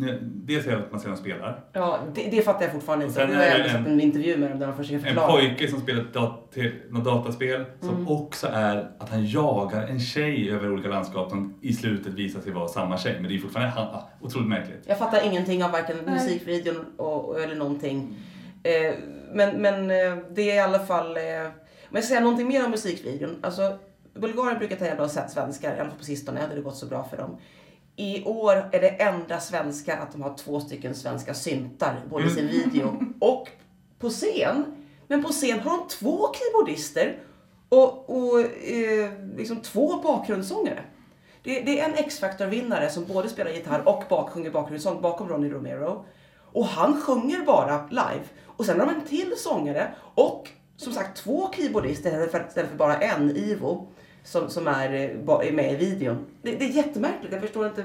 nu- 0.00 0.18
Dels 0.22 0.66
är 0.66 0.70
det 0.70 0.78
att 0.78 0.90
man 0.92 1.00
ser 1.00 1.08
dem 1.08 1.16
spelar. 1.18 1.60
Ja, 1.72 1.98
det, 2.14 2.28
det 2.30 2.42
fattar 2.42 2.62
jag 2.62 2.72
fortfarande 2.72 3.04
inte. 3.06 3.26
Nu 3.26 3.34
har 3.36 3.42
jag 3.42 3.66
sett 3.70 3.74
en- 3.74 3.86
en 3.86 4.00
intervju 4.00 4.36
med 4.36 4.50
dem 4.50 4.58
där 4.58 4.66
de 4.66 4.76
försöker 4.76 4.96
En 4.96 5.02
förklara. 5.02 5.32
pojke 5.32 5.68
som 5.68 5.80
spelar 5.80 6.04
dat 6.12 6.56
något 6.90 7.04
dataspel 7.04 7.64
som 7.80 7.88
Mm. 7.88 8.08
också 8.08 8.46
är 8.52 8.90
att 8.98 9.10
han 9.10 9.26
jagar 9.26 9.86
en 9.86 10.00
tjej 10.00 10.50
över 10.50 10.72
olika 10.72 10.88
landskap 10.88 11.30
som 11.30 11.54
i 11.62 11.72
slutet 11.72 12.12
visar 12.14 12.40
sig 12.40 12.52
vara 12.52 12.68
samma 12.68 12.98
tjej. 12.98 13.16
Men 13.20 13.28
det 13.30 13.34
är 13.36 13.38
fortfarande 13.38 13.70
han, 13.72 13.86
ah, 13.86 14.08
otroligt 14.20 14.48
märkligt. 14.48 14.84
Jag 14.86 14.98
fattar 14.98 15.26
ingenting 15.26 15.64
av 15.64 15.70
varken 15.70 15.96
Nej. 16.04 16.14
musikvideon 16.14 16.76
och, 16.96 17.28
och, 17.28 17.40
eller 17.40 17.54
någonting. 17.54 18.16
Eh, 18.62 18.94
men, 19.32 19.62
men 19.62 19.90
eh, 19.90 20.18
det 20.30 20.50
är 20.50 20.54
i 20.54 20.60
alla 20.60 20.78
fall... 20.78 21.16
Eh, 21.16 21.46
om 21.90 21.94
jag 21.94 22.04
ska 22.04 22.08
säga 22.08 22.20
någonting 22.20 22.48
mer 22.48 22.64
om 22.64 22.70
musikvideon. 22.70 23.38
Alltså, 23.42 23.78
Bulgarien 24.14 24.58
brukar 24.58 24.76
ta 24.76 24.84
hem 24.84 25.00
av 25.00 25.08
svenskar, 25.08 25.76
i 25.76 25.80
alla 25.80 25.90
fall 25.90 25.98
på 25.98 26.04
sistone. 26.04 26.40
Det 26.48 26.54
har 26.54 26.62
gått 26.62 26.76
så 26.76 26.86
bra 26.86 27.04
för 27.04 27.16
dem. 27.16 27.36
I 27.96 28.24
år 28.24 28.52
är 28.72 28.80
det 28.80 28.88
enda 28.88 29.40
svenska 29.40 29.96
att 29.96 30.12
de 30.12 30.22
har 30.22 30.36
två 30.36 30.60
stycken 30.60 30.94
svenska 30.94 31.34
syntar, 31.34 32.00
både 32.10 32.26
i 32.26 32.30
sin 32.30 32.46
video 32.46 33.00
och 33.20 33.48
på 33.98 34.08
scen. 34.08 34.64
Men 35.08 35.22
på 35.22 35.28
scen 35.28 35.60
har 35.60 35.78
de 35.78 35.88
två 35.88 36.28
keyboardister 36.34 37.18
och, 37.68 38.10
och 38.10 38.40
eh, 38.40 39.10
liksom 39.36 39.60
två 39.60 39.96
bakgrundssångare. 40.02 40.82
Det, 41.42 41.60
det 41.60 41.80
är 41.80 41.88
en 41.88 41.94
X-Factor-vinnare 41.94 42.90
som 42.90 43.04
både 43.04 43.28
spelar 43.28 43.50
gitarr 43.50 43.88
och 43.88 44.04
bak, 44.08 44.30
sjunger 44.30 44.50
bakgrundssång 44.50 45.02
bakom 45.02 45.28
Ronny 45.28 45.50
Romero. 45.50 46.04
Och 46.52 46.64
han 46.64 47.00
sjunger 47.00 47.44
bara 47.44 47.86
live. 47.90 48.24
Och 48.58 48.64
sen 48.64 48.80
har 48.80 48.86
de 48.86 48.94
en 48.94 49.04
till 49.04 49.34
sångare 49.36 49.88
och 50.14 50.48
som 50.76 50.92
sagt 50.92 51.16
två 51.16 51.48
keyboardister 51.56 52.10
istället 52.10 52.30
för, 52.30 52.46
istället 52.48 52.70
för 52.70 52.76
bara 52.76 52.96
en, 52.96 53.36
Ivo, 53.36 53.88
som, 54.24 54.50
som 54.50 54.66
är, 54.66 54.92
eh, 54.92 55.48
är 55.48 55.52
med 55.52 55.72
i 55.72 55.76
videon. 55.76 56.26
Det, 56.42 56.50
det 56.56 56.64
är 56.64 56.68
jättemärkligt, 56.68 57.32
jag 57.32 57.42
förstår 57.42 57.66
inte. 57.66 57.82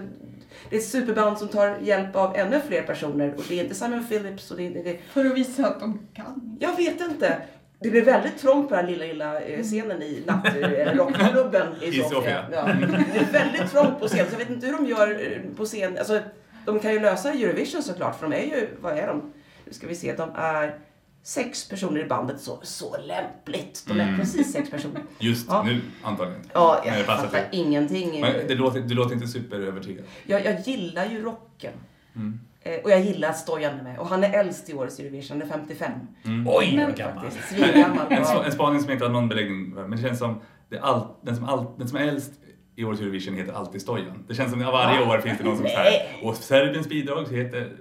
Det 0.69 0.75
är 0.75 0.79
ett 0.79 0.85
superband 0.85 1.37
som 1.37 1.47
tar 1.47 1.77
hjälp 1.81 2.15
av 2.15 2.35
ännu 2.35 2.61
fler 2.67 2.81
personer 2.81 3.33
och 3.37 3.43
det 3.49 3.59
är 3.59 3.63
inte 3.63 3.75
Simon 3.75 4.07
Phillips 4.07 4.51
och 4.51 4.57
det, 4.57 4.69
det, 4.69 4.83
det 4.83 4.97
För 5.09 5.25
att 5.25 5.37
visa 5.37 5.67
att 5.67 5.79
de 5.79 5.99
kan. 6.13 6.57
jag 6.59 6.77
vet 6.77 7.01
inte. 7.01 7.41
Det 7.79 7.89
blev 7.89 8.05
väldigt 8.05 8.37
trångt 8.37 8.69
på 8.69 8.75
den 8.75 8.85
här 8.85 8.91
lilla, 8.91 9.05
lilla 9.05 9.41
eh, 9.41 9.63
scenen 9.63 10.01
i 10.01 10.23
natt, 10.27 10.55
eller 10.55 10.95
rockklubben 10.97 11.67
i 11.81 11.91
Sofia. 11.91 12.45
Ja. 12.51 12.65
Det 13.13 13.19
är 13.19 13.31
väldigt 13.31 13.71
trångt 13.71 13.99
på 13.99 14.07
scen, 14.07 14.25
så 14.27 14.33
jag 14.33 14.39
vet 14.39 14.49
inte 14.49 14.67
hur 14.67 14.73
de 14.73 14.85
gör 14.85 15.31
eh, 15.31 15.55
på 15.57 15.65
scen. 15.65 15.97
Alltså, 15.97 16.19
de 16.65 16.79
kan 16.79 16.93
ju 16.93 16.99
lösa 16.99 17.33
Eurovision 17.33 17.83
såklart, 17.83 18.19
för 18.19 18.29
de 18.29 18.35
är 18.35 18.45
ju, 18.45 18.67
vad 18.81 18.97
är 18.97 19.07
de? 19.07 19.33
Nu 19.65 19.73
ska 19.73 19.87
vi 19.87 19.95
se, 19.95 20.15
de 20.15 20.29
är 20.35 20.79
sex 21.23 21.69
personer 21.69 22.01
i 22.01 22.05
bandet, 22.05 22.39
så, 22.41 22.59
så 22.63 22.97
lämpligt. 22.97 23.83
De 23.87 23.99
är 23.99 24.03
Mm. 24.07 24.19
precis 24.19 24.51
sex 24.53 24.69
personer. 24.69 25.01
Just 25.19 25.47
Ja. 25.49 25.63
nu 25.63 25.81
antagligen. 26.03 26.41
Ja, 26.53 26.81
Nej, 26.85 26.89
jag 26.93 27.01
det 27.01 27.07
passar 27.07 27.23
fattar 27.27 27.49
till. 27.49 27.59
ingenting. 27.59 28.21
Men 28.21 28.47
det 28.47 28.55
låter, 28.55 28.81
du 28.81 28.95
låter 28.95 29.13
inte 29.15 29.27
superövertygad. 29.27 30.05
Jag, 30.25 30.45
jag 30.45 30.59
gillar 30.59 31.05
ju 31.05 31.21
rocken. 31.23 31.73
Mm. 32.15 32.39
Eh, 32.61 32.79
Och 32.83 32.91
jag 32.91 33.01
gillar 33.01 33.29
att 33.29 33.37
Stojan 33.37 33.79
är 33.79 33.83
med. 33.83 33.99
Och 33.99 34.07
han 34.07 34.23
är 34.23 34.39
äldst 34.39 34.69
i 34.69 34.73
årets 34.73 34.99
Eurovision, 34.99 35.41
han 35.41 35.41
är 35.41 35.53
55. 35.53 35.91
Mm. 36.25 36.47
Oj, 36.47 36.83
vad 36.87 36.95
gammal. 36.97 37.25
Svingammal. 37.49 38.05
En, 38.45 38.51
spaning 38.51 38.81
som 38.81 38.91
inte 38.91 39.05
har 39.05 39.11
någon 39.11 39.29
beläggning, 39.29 39.69
men 39.73 39.91
det 39.91 39.97
känns 39.97 40.19
som 40.19 40.41
det 40.69 40.79
all, 40.79 41.07
den, 41.21 41.35
som 41.35 41.45
all, 41.45 41.65
den 41.77 41.87
som 41.87 41.97
är 41.97 42.01
äldst 42.07 42.31
i 42.75 42.83
årets 42.83 43.01
Eurovision 43.01 43.35
heter 43.35 43.53
alltid 43.53 43.81
Stojan. 43.81 44.25
Det 44.27 44.35
känns 44.35 44.51
som 44.51 44.61
att 44.65 44.73
varje 44.73 45.05
Va? 45.05 45.13
år 45.15 45.19
finns 45.19 45.37
det 45.37 45.43
någon 45.43 45.57
som 45.57 45.65
säger 45.65 45.83
Nej. 45.83 46.19
och 46.23 46.35
Serbiens 46.35 46.89
bidrag 46.89 47.25
heter 47.31 47.71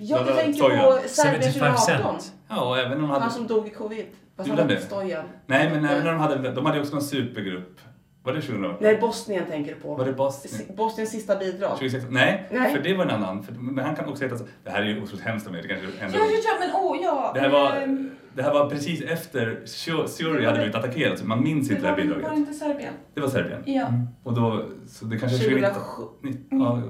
Ja, 0.00 0.22
du 0.22 0.32
tänker 0.32 0.62
på 0.82 0.98
Serbien 1.08 1.42
75 1.42 1.74
2018. 1.74 2.16
Ja, 2.48 2.68
och 2.68 2.78
även 2.78 2.92
om 2.92 2.98
de 3.00 3.10
Han 3.10 3.22
hade... 3.22 3.34
som 3.34 3.46
dog 3.46 3.66
i 3.66 3.70
covid. 3.70 4.06
Fast 4.36 4.48
han 4.48 4.58
han 4.58 4.68
det? 4.68 4.80
Stojan. 4.80 5.24
Nej, 5.46 5.70
men 5.70 5.84
även 5.84 6.04
när 6.04 6.12
de 6.12 6.20
hade, 6.20 6.50
de 6.52 6.66
hade 6.66 6.80
också 6.80 6.92
någon 6.94 7.02
supergrupp. 7.04 7.80
Var 8.22 8.32
det 8.32 8.40
2018? 8.40 8.78
Nej, 8.80 8.98
Bosnien 9.00 9.46
tänker 9.46 9.74
du 9.74 9.80
på. 9.80 9.94
Var 9.94 10.04
det 10.04 10.12
Bosnien? 10.12 10.76
Bosniens 10.76 11.10
sista 11.10 11.36
bidrag. 11.36 11.70
2016? 11.70 12.14
Nej, 12.14 12.48
Nej. 12.52 12.74
för 12.74 12.82
det 12.82 12.94
var 12.94 13.04
en 13.04 13.10
annan. 13.10 13.42
För, 13.42 13.52
men 13.52 13.84
han 13.84 13.96
kan 13.96 14.08
också 14.08 14.24
heta. 14.24 14.36
Det 14.64 14.70
här 14.70 14.82
är 14.82 14.86
ju 14.86 15.02
otroligt 15.02 15.24
hemskt 15.24 15.46
av 15.46 15.52
mig. 15.52 15.62
Det 15.62 15.68
kanske 15.68 15.86
ändå... 15.86 16.18
Ja, 16.18 16.24
ja, 16.24 16.40
ja, 16.44 16.56
men 16.60 16.70
åh, 16.74 16.96
ja. 17.02 17.30
Det 17.34 17.40
här 17.40 17.48
var, 17.48 17.76
ehm, 17.76 18.10
det 18.34 18.42
här 18.42 18.52
var 18.52 18.70
precis 18.70 19.02
efter 19.02 19.62
Syrien 20.06 20.44
hade 20.44 20.58
blivit 20.58 20.74
attackerat, 20.74 21.18
så 21.18 21.26
man 21.26 21.42
minns 21.42 21.70
inte 21.70 21.82
det 21.82 21.88
här 21.88 21.96
bidraget. 21.96 22.22
var 22.22 22.30
det 22.30 22.36
inte 22.36 22.52
Serbien? 22.52 22.92
Det 23.14 23.20
var 23.20 23.28
Serbien. 23.28 23.62
Ja, 23.66 23.92
Och 24.22 24.34
då, 24.34 24.64
så 24.88 25.04
det 25.04 25.18
kanske 25.18 25.36
är 25.38 25.40
2019. 25.40 25.82
2017. 26.20 26.58
Ja, 26.60 26.82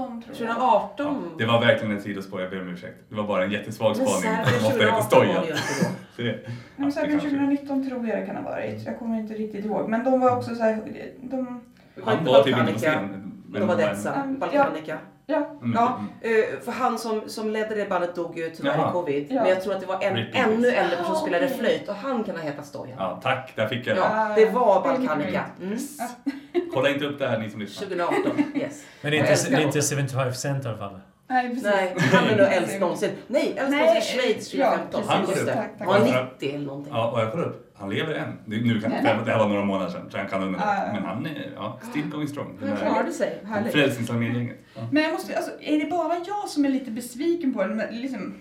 de 0.00 0.22
tror 0.22 0.36
jag. 0.38 0.56
2018. 0.56 1.06
ja, 1.06 1.34
det 1.38 1.44
var 1.46 1.60
verkligen 1.60 1.96
ett 1.96 2.02
sidospår, 2.02 2.40
jag 2.40 2.50
ber 2.50 2.60
om 2.60 2.68
ursäkt. 2.68 2.96
Det 3.08 3.14
var 3.16 3.24
bara 3.24 3.44
en 3.44 3.50
jättesvag 3.50 3.96
spaning. 3.96 4.38
Det 4.46 4.62
måste 4.62 4.84
heta 4.84 5.02
2018 5.02 5.18
var 5.18 5.24
det 5.24 5.32
Stoja. 5.32 5.44
ju 5.44 5.50
inte 5.50 5.62
då. 5.82 5.88
Så 6.16 6.22
det- 6.22 6.38
Nej, 6.46 6.56
men 6.76 6.92
kanske- 6.92 7.18
2019 7.30 7.88
tror 7.88 8.06
jag 8.08 8.18
det 8.18 8.26
kan 8.26 8.36
ha 8.36 8.42
varit. 8.42 8.86
Jag 8.86 8.98
kommer 8.98 9.18
inte 9.18 9.34
riktigt 9.34 9.64
ihåg. 9.64 9.88
Men 9.88 10.04
de 10.04 10.20
var 10.20 10.36
också 10.36 10.54
så 10.54 10.62
här, 10.62 10.78
de... 11.22 11.60
Han 12.04 12.24
var 12.24 12.42
typ 12.42 12.58
inte 12.58 12.72
på 12.72 12.78
scen. 12.78 13.32
Men 13.48 13.60
det 13.60 13.66
var 13.66 13.76
Detsa, 13.76 14.14
Mm, 14.14 14.38
Balkanica. 14.38 14.72
Ja, 14.86 14.94
Mm, 14.94 15.06
Ja, 15.28 15.58
mm. 15.62 15.76
eh, 16.20 16.60
för 16.64 16.72
han 16.72 16.98
som, 16.98 17.22
som 17.26 17.50
ledde 17.50 17.74
det 17.74 17.88
bandet 17.88 18.14
dog 18.14 18.38
ju 18.38 18.50
tyvärr 18.50 18.78
Jaha. 18.78 18.88
i 18.88 18.92
covid. 18.92 19.26
Ja. 19.30 19.40
Men 19.40 19.50
jag 19.50 19.62
tror 19.62 19.74
att 19.74 19.80
det 19.80 19.86
var 19.86 20.02
en 20.02 20.16
ännu 20.16 20.68
äldre 20.68 20.96
person 20.96 21.14
som 21.14 21.26
spelade 21.26 21.44
okej. 21.46 21.58
flöjt 21.58 21.88
och 21.88 21.94
han 21.94 22.24
kan 22.24 22.36
ha 22.36 22.42
hetat 22.42 22.66
Stojan. 22.66 22.96
Ja, 22.98 23.20
tack. 23.22 23.52
Där 23.56 23.68
fick 23.68 23.86
jag 23.86 23.96
Ja, 23.96 24.32
det 24.36 24.46
var 24.50 24.82
Balkanica. 24.82 25.44
Mm. 25.62 25.78
Kolla 26.74 26.90
inte 26.90 27.04
upp 27.04 27.18
det 27.18 27.28
här 27.28 27.38
ni 27.38 27.50
som 27.50 27.60
lyssnar. 27.60 27.88
2018, 27.88 28.42
yes. 28.54 28.84
Men 29.00 29.10
det 29.12 29.18
är 29.18 29.20
inte, 29.20 29.50
det 29.50 29.56
är 29.56 29.60
inte 29.60 29.94
honom. 29.96 30.08
75 30.08 30.34
cent 30.34 30.64
i 30.64 30.68
alla 30.68 30.78
fall. 30.78 31.00
nej 31.28 31.48
precis. 31.48 31.64
Nej, 31.64 31.96
han 32.12 32.24
är 32.28 32.36
nog 32.36 32.52
äldst 32.52 32.80
någonsin. 32.80 33.10
Nej, 33.26 33.54
äldst 33.56 33.72
någonsin 33.72 33.96
i 33.96 34.00
Schweiz 34.00 34.54
ja, 34.54 34.78
2015. 34.90 35.02
precis. 35.02 35.10
Han 35.10 35.24
går 35.26 35.32
upp. 35.32 35.46
Tack, 35.46 35.78
tack. 35.78 35.88
Han 35.88 36.00
var 36.02 36.08
Ja. 36.08 36.28
90 36.38 36.54
eller 36.54 36.66
någonting. 36.66 36.92
Ja, 36.94 37.10
och 37.10 37.20
jag 37.20 37.32
kollar 37.32 37.44
upp. 37.44 37.65
Han 37.78 37.90
lever 37.90 38.14
än. 38.14 38.38
Nu 38.44 38.80
kan, 38.80 38.90
det 38.90 38.96
här 38.96 39.38
var 39.38 39.48
några 39.48 39.64
månader 39.64 39.90
sedan, 39.90 40.10
så 40.10 40.18
han 40.18 40.28
kan 40.28 40.42
undra. 40.42 40.60
Ja. 40.60 40.92
Men 40.92 41.04
han 41.04 41.26
är 41.26 41.52
ja, 41.54 41.80
still 41.90 42.10
going 42.10 42.28
strong. 42.28 42.58
Han 42.60 42.76
klarade 42.76 43.12
sig. 43.12 43.42
Frälsningsarmén-gänget. 43.72 44.56
Ja. 44.74 44.80
Men 44.92 45.02
jag 45.02 45.12
måste, 45.12 45.36
alltså, 45.36 45.50
är 45.60 45.78
det 45.78 45.90
bara 45.90 46.16
jag 46.26 46.48
som 46.48 46.64
är 46.64 46.68
lite 46.68 46.90
besviken 46.90 47.54
på 47.54 47.62
den? 47.62 47.76
Men 47.76 48.00
Liksom, 48.00 48.34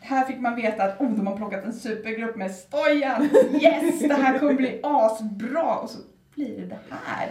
här 0.00 0.24
fick 0.24 0.40
man 0.40 0.56
veta 0.56 0.82
att 0.82 1.00
oh, 1.00 1.10
de 1.16 1.26
har 1.26 1.36
plockat 1.36 1.64
en 1.64 1.72
supergrupp 1.72 2.36
med 2.36 2.50
Stojan. 2.50 3.28
Yes, 3.62 4.00
det 4.00 4.14
här 4.14 4.38
kommer 4.38 4.54
bli 4.54 4.80
asbra. 4.82 5.74
Och 5.74 5.90
så 5.90 5.98
blir 6.34 6.56
det 6.60 6.66
det 6.66 6.78
här. 7.04 7.28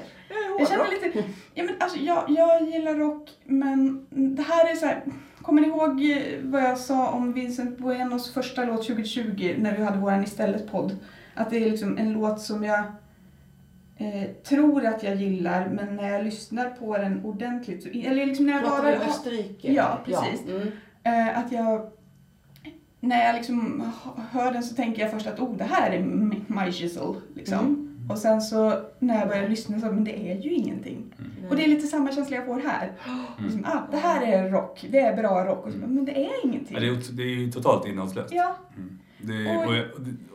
Jag 0.60 0.68
känner 0.68 0.90
lite, 0.90 1.24
ja, 1.54 1.64
men 1.64 1.76
alltså, 1.80 2.00
jag, 2.00 2.26
jag 2.28 2.62
gillar 2.70 2.96
rock, 2.96 3.30
men 3.44 4.06
det 4.10 4.44
här 4.44 4.72
är 4.72 4.76
så 4.76 4.86
här. 4.86 5.02
Kommer 5.42 5.62
ni 5.62 5.68
ihåg 5.68 6.12
eh, 6.12 6.40
vad 6.44 6.64
jag 6.64 6.78
sa 6.78 7.10
om 7.10 7.34
Vincent 7.34 7.78
Buenos 7.78 8.34
första 8.34 8.64
låt 8.64 8.88
2020 8.88 9.56
när 9.58 9.78
vi 9.78 9.84
hade 9.84 9.98
vår 9.98 10.24
istället-podd? 10.24 10.98
Att 11.40 11.50
det 11.50 11.58
är 11.58 11.72
liksom 11.72 11.98
en 11.98 12.14
låt 12.14 12.42
som 12.42 12.64
jag 12.64 12.80
eh, 13.98 14.30
tror 14.44 14.86
att 14.86 15.04
jag 15.04 15.16
gillar, 15.16 15.70
men 15.70 15.96
när 15.96 16.12
jag 16.12 16.24
lyssnar 16.24 16.70
på 16.70 16.98
den 16.98 17.26
ordentligt, 17.26 17.84
så, 17.84 17.90
eller 17.90 18.26
liksom 18.26 18.46
när 18.46 18.54
jag 18.54 18.62
Pratar 18.62 18.84
bara 18.84 18.96
om 18.96 19.10
Österrike? 19.10 19.74
Ja, 19.74 20.00
precis. 20.06 20.48
Mm. 20.48 20.68
Eh, 21.04 21.40
att 21.40 21.52
jag 21.52 21.92
när 23.00 23.26
jag 23.26 23.36
liksom 23.36 23.92
hör 24.32 24.54
den 24.54 24.64
så 24.64 24.76
tänker 24.76 25.02
jag 25.02 25.12
först 25.12 25.28
att 25.28 25.40
oh, 25.40 25.58
det 25.58 25.64
här 25.64 25.92
är 25.92 26.02
My 26.48 26.72
Chisel. 26.72 27.16
Liksom. 27.34 27.86
Och 28.10 28.18
sen 28.18 28.42
så 28.42 28.82
när 29.00 29.20
jag 29.20 29.28
börjar 29.28 29.50
lyssna 29.50 29.80
så 29.80 29.86
men 29.86 30.04
det 30.04 30.32
är 30.32 30.38
ju 30.38 30.54
ingenting. 30.54 31.04
Och 31.50 31.56
det 31.56 31.64
är 31.64 31.68
lite 31.68 31.88
samma 31.88 32.12
känsla 32.12 32.36
jag 32.36 32.46
får 32.46 32.60
här. 32.60 32.92
Liksom, 33.44 33.66
ah, 33.66 33.92
det 33.92 33.98
här 33.98 34.22
är 34.22 34.50
rock, 34.50 34.86
det 34.90 35.00
är 35.00 35.16
bra 35.16 35.46
rock. 35.46 35.66
Och 35.66 35.72
så, 35.72 35.78
men 35.78 36.06
det 36.06 36.26
är 36.26 36.46
ingenting. 36.46 36.74
Men 36.74 36.82
det, 36.82 36.88
är, 36.88 37.12
det 37.12 37.24
är 37.24 37.28
ju 37.28 37.52
totalt 37.52 37.88
innehållslöst. 37.88 38.34
Ja, 38.34 38.56
Det, 39.22 39.58
och 39.68 39.76
jag, 39.76 39.86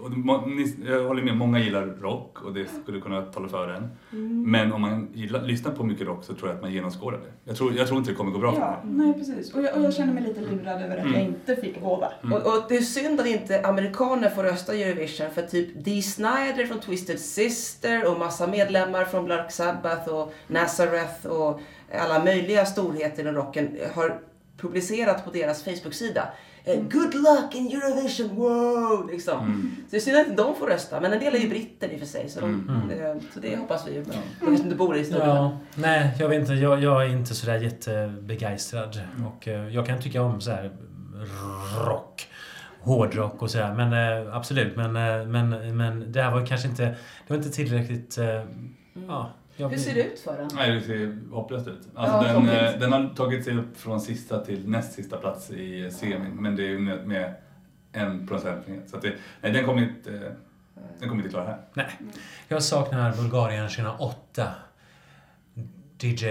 och 0.02 0.10
det, 0.10 0.90
jag 0.92 1.04
håller 1.04 1.22
med, 1.22 1.36
många 1.36 1.58
gillar 1.58 1.86
rock 1.86 2.42
och 2.42 2.54
det 2.54 2.66
skulle 2.82 3.00
kunna 3.00 3.22
tala 3.22 3.48
för 3.48 3.68
en. 3.68 3.88
Mm. 4.12 4.50
Men 4.50 4.72
om 4.72 4.80
man 4.80 5.08
gillar, 5.12 5.42
lyssnar 5.42 5.72
på 5.72 5.84
mycket 5.84 6.06
rock 6.06 6.24
så 6.24 6.34
tror 6.34 6.48
jag 6.48 6.56
att 6.56 6.62
man 6.62 6.72
genomskådar 6.72 7.18
det. 7.18 7.32
Jag 7.44 7.56
tror, 7.56 7.74
jag 7.74 7.86
tror 7.86 7.98
inte 7.98 8.10
det 8.10 8.16
kommer 8.16 8.30
gå 8.30 8.38
bra 8.38 8.52
för 8.52 8.60
ja 8.60 8.80
mig. 8.84 9.06
nej 9.06 9.14
precis. 9.14 9.54
Och 9.54 9.62
jag, 9.62 9.76
och 9.76 9.84
jag 9.84 9.94
känner 9.94 10.12
mig 10.12 10.22
lite 10.22 10.40
lurad 10.40 10.82
över 10.82 10.96
att 10.96 11.12
jag 11.12 11.22
inte 11.22 11.56
fick 11.56 11.80
båda. 11.80 12.12
Och, 12.22 12.32
och 12.32 12.64
det 12.68 12.76
är 12.76 12.80
synd 12.80 13.20
att 13.20 13.26
inte 13.26 13.60
amerikaner 13.60 14.30
får 14.30 14.42
rösta 14.42 14.74
i 14.74 14.82
Eurovision 14.82 15.30
för 15.30 15.42
typ 15.42 15.84
Dee 15.84 16.02
Snider 16.02 16.66
från 16.66 16.80
Twisted 16.80 17.20
Sister 17.20 18.12
och 18.12 18.18
massa 18.18 18.46
medlemmar 18.46 19.04
från 19.04 19.24
Black 19.24 19.52
Sabbath 19.52 20.08
och 20.08 20.34
Nazareth 20.46 21.26
och 21.26 21.60
alla 21.92 22.24
möjliga 22.24 22.66
storheter 22.66 23.26
i 23.28 23.32
rocken 23.32 23.76
har 23.94 24.20
publicerat 24.56 25.24
på 25.24 25.30
deras 25.30 25.64
Facebook-sida. 25.64 26.28
Eh, 26.64 26.80
Good 26.82 27.14
luck 27.14 27.54
in 27.54 27.66
Eurovision, 27.66 28.36
wow! 28.36 29.08
Liksom. 29.10 29.70
Så 29.84 29.90
det 29.90 29.96
är 29.96 30.00
synd 30.00 30.16
att 30.16 30.26
inte 30.28 30.42
de 30.42 30.54
får 30.56 30.66
rösta, 30.66 31.00
men 31.00 31.12
en 31.12 31.20
del 31.20 31.34
är 31.34 31.38
ju 31.38 31.48
britter 31.48 31.88
i 31.88 31.94
och 31.94 31.98
för 31.98 32.06
sig. 32.06 32.28
Så, 32.28 32.40
de, 32.40 32.70
eh, 32.90 33.22
så 33.34 33.40
det 33.40 33.56
hoppas 33.56 33.88
vi 33.88 33.94
ju. 33.94 34.02
De 34.04 34.12
kanske 34.40 34.64
inte 34.64 34.76
bor 34.76 34.96
i 34.96 35.04
Storbritannien. 35.04 35.44
Ja, 35.44 35.58
nej, 35.74 36.10
jag 36.18 36.28
vet 36.28 36.40
inte. 36.40 36.52
Jag, 36.54 36.82
jag 36.82 37.02
är 37.04 37.08
inte 37.08 37.34
sådär 37.34 37.60
jättebegeistrad. 37.60 39.00
Och 39.26 39.48
eh, 39.48 39.68
jag 39.68 39.86
kan 39.86 40.00
tycka 40.00 40.22
om 40.22 40.40
så 40.40 40.50
här 40.50 40.70
rock. 41.86 42.28
Hårdrock 42.80 43.42
och 43.42 43.50
sådär. 43.50 43.74
Men 43.74 44.28
absolut. 44.32 44.76
Men, 44.76 44.92
men, 45.30 45.76
men 45.76 46.12
det 46.12 46.22
här 46.22 46.30
var 46.30 46.46
kanske 46.46 46.68
inte... 46.68 46.84
Det 46.84 46.96
var 47.28 47.36
inte 47.36 47.50
tillräckligt... 47.50 48.18
eh, 48.18 48.42
Ja, 49.08 49.30
jag, 49.56 49.68
Hur 49.68 49.78
ser 49.78 49.94
det 49.94 50.02
ut 50.04 50.20
för 50.20 50.38
den? 50.38 50.48
Nej, 50.54 50.70
det 50.74 50.80
ser 50.80 51.18
hopplöst 51.32 51.68
ut. 51.68 51.80
Alltså 51.94 52.16
Ja, 52.28 52.32
den, 52.32 52.48
eh, 52.48 52.78
den 52.80 52.92
har 52.92 53.14
tagit 53.16 53.44
sig 53.44 53.56
upp 53.58 53.76
från 53.80 54.00
sista 54.00 54.44
till 54.44 54.68
näst 54.68 54.92
sista 54.92 55.16
plats 55.16 55.50
i 55.50 55.90
semin. 55.90 56.30
Men 56.42 56.56
det 56.56 56.62
är 56.62 56.68
ju 56.68 56.78
med, 56.78 57.06
med 57.06 57.34
en 57.92 58.26
procentenhet. 58.26 58.90
Så 58.90 58.96
att 58.96 59.02
det, 59.02 59.12
nej, 59.40 59.52
den 59.52 59.64
kommer 59.64 59.82
inte, 59.82 60.12
eh, 60.14 60.20
den 60.98 61.08
kommer 61.08 61.16
inte 61.22 61.28
klara 61.30 61.44
här. 61.44 61.58
Nej. 61.74 61.86
Jag 62.48 62.62
saknar 62.62 63.12
Bulgarien 63.16 63.68
2008. 63.68 64.48
DJ... 66.00 66.24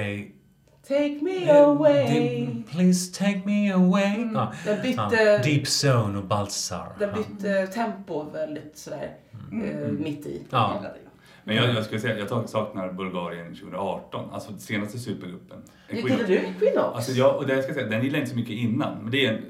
Take 0.88 1.20
me 1.22 1.50
Eh, 1.50 1.64
away. 1.64 2.06
di- 2.08 2.64
Please 2.72 3.14
take 3.14 3.42
me 3.46 3.72
away. 3.74 4.30
Ja. 4.34 4.54
Den 4.66 4.78
Ja. 4.96 5.10
bytte, 5.10 5.38
Deep 5.38 5.64
Zone 5.68 6.18
och 6.18 6.26
Baltzar. 6.26 6.88
den 7.00 7.10
Ja. 7.10 7.16
bytte 7.18 7.68
tempo 7.68 8.24
väldigt 8.34 8.78
sådär 8.78 9.16
eh, 9.52 9.92
mitt 9.92 10.26
i. 10.26 10.42
Ja. 10.50 10.82
Gillade 11.46 11.56
jag. 11.56 11.62
Men 11.62 11.68
jag, 11.68 11.76
jag 11.76 11.86
skulle 11.86 12.00
säga 12.02 12.18
jag 12.20 12.30
tar- 12.30 12.46
saknar 12.48 12.92
Bulgarien 12.94 13.56
2018. 13.56 14.30
Alltså 14.34 14.54
senaste 14.58 14.98
supergruppen. 15.00 15.58
Gillar 15.90 16.18
du 16.28 16.34
Equinox? 16.36 16.78
Alltså 16.96 17.12
jag, 17.12 17.36
och 17.38 17.48
det 17.48 17.54
jag 17.56 17.64
ska 17.64 17.74
säga, 17.74 17.88
den 17.88 18.00
gillade 18.04 18.18
jag 18.18 18.22
inte 18.22 18.32
så 18.32 18.36
mycket 18.38 18.56
innan. 18.56 18.98
Men 19.02 19.12
det 19.12 19.26
är 19.26 19.34
en, 19.34 19.42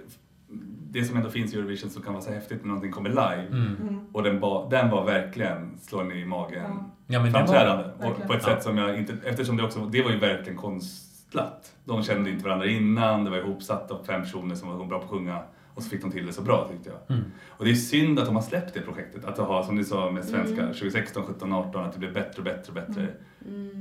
det 0.90 1.04
som 1.06 1.18
ändå 1.18 1.30
finns 1.30 1.54
i 1.54 1.58
Eurovision 1.58 1.90
som 1.90 2.02
kan 2.02 2.14
vara 2.14 2.24
så 2.24 2.32
häftigt 2.32 2.62
när 2.62 2.68
någonting 2.68 2.92
kommer 2.92 3.10
live. 3.10 3.48
Mm. 3.52 4.00
Och 4.14 4.24
den, 4.24 4.40
ba, 4.40 4.70
den 4.70 4.90
var 4.90 5.06
verkligen 5.06 5.78
slå 5.82 6.00
en 6.00 6.12
i 6.12 6.26
magen 6.26 6.64
Ja, 7.08 7.20
men 7.20 7.24
det 7.24 7.40
var- 7.40 7.46
framträdande. 7.46 7.84
Och 7.98 8.28
på 8.28 8.34
ett 8.34 8.44
Ja. 8.48 8.50
sätt 8.54 8.64
som 8.64 8.78
jag 8.78 8.98
inte, 8.98 9.14
eftersom 9.26 9.58
det 9.58 9.64
också, 9.64 9.80
det 9.80 10.02
var 10.04 10.12
ju 10.12 10.20
verkligen 10.20 10.58
konstlat. 10.60 11.72
De 11.86 12.04
kände 12.04 12.30
inte 12.30 12.44
varandra 12.46 12.66
innan, 12.68 13.24
det 13.24 13.30
var 13.30 13.38
ihopsatt 13.38 13.92
av 13.92 14.04
fem 14.04 14.22
personer 14.22 14.56
som 14.56 14.78
var 14.78 14.86
bra 14.86 14.98
på 15.00 15.04
att 15.06 15.12
sjunga. 15.12 15.40
Och 15.76 15.84
så 15.84 15.90
fick 15.90 16.02
de 16.02 16.12
till 16.12 16.26
det 16.26 16.34
så 16.34 16.42
bra 16.42 16.68
tyckte 16.72 16.90
jag. 16.90 17.18
Mm. 17.18 17.32
Och 17.50 17.66
det 17.66 17.72
är 17.72 17.76
synd 17.76 18.20
att 18.20 18.26
de 18.26 18.36
har 18.36 18.42
släppt 18.42 18.74
det 18.74 18.82
projektet. 18.82 19.26
Att 19.26 19.38
ha, 19.38 19.64
som 19.64 19.76
ni 19.76 19.84
sa 19.84 20.12
med 20.12 20.26
svenska, 20.26 20.62
Mm. 20.62 20.74
2016, 20.74 21.24
17, 21.26 21.54
18, 21.54 21.84
att 21.86 21.94
det 21.94 22.00
blir 22.00 22.12
bättre 22.12 22.38
och 22.38 22.44
bättre 22.44 22.68
och 22.68 22.74
bättre. 22.74 23.08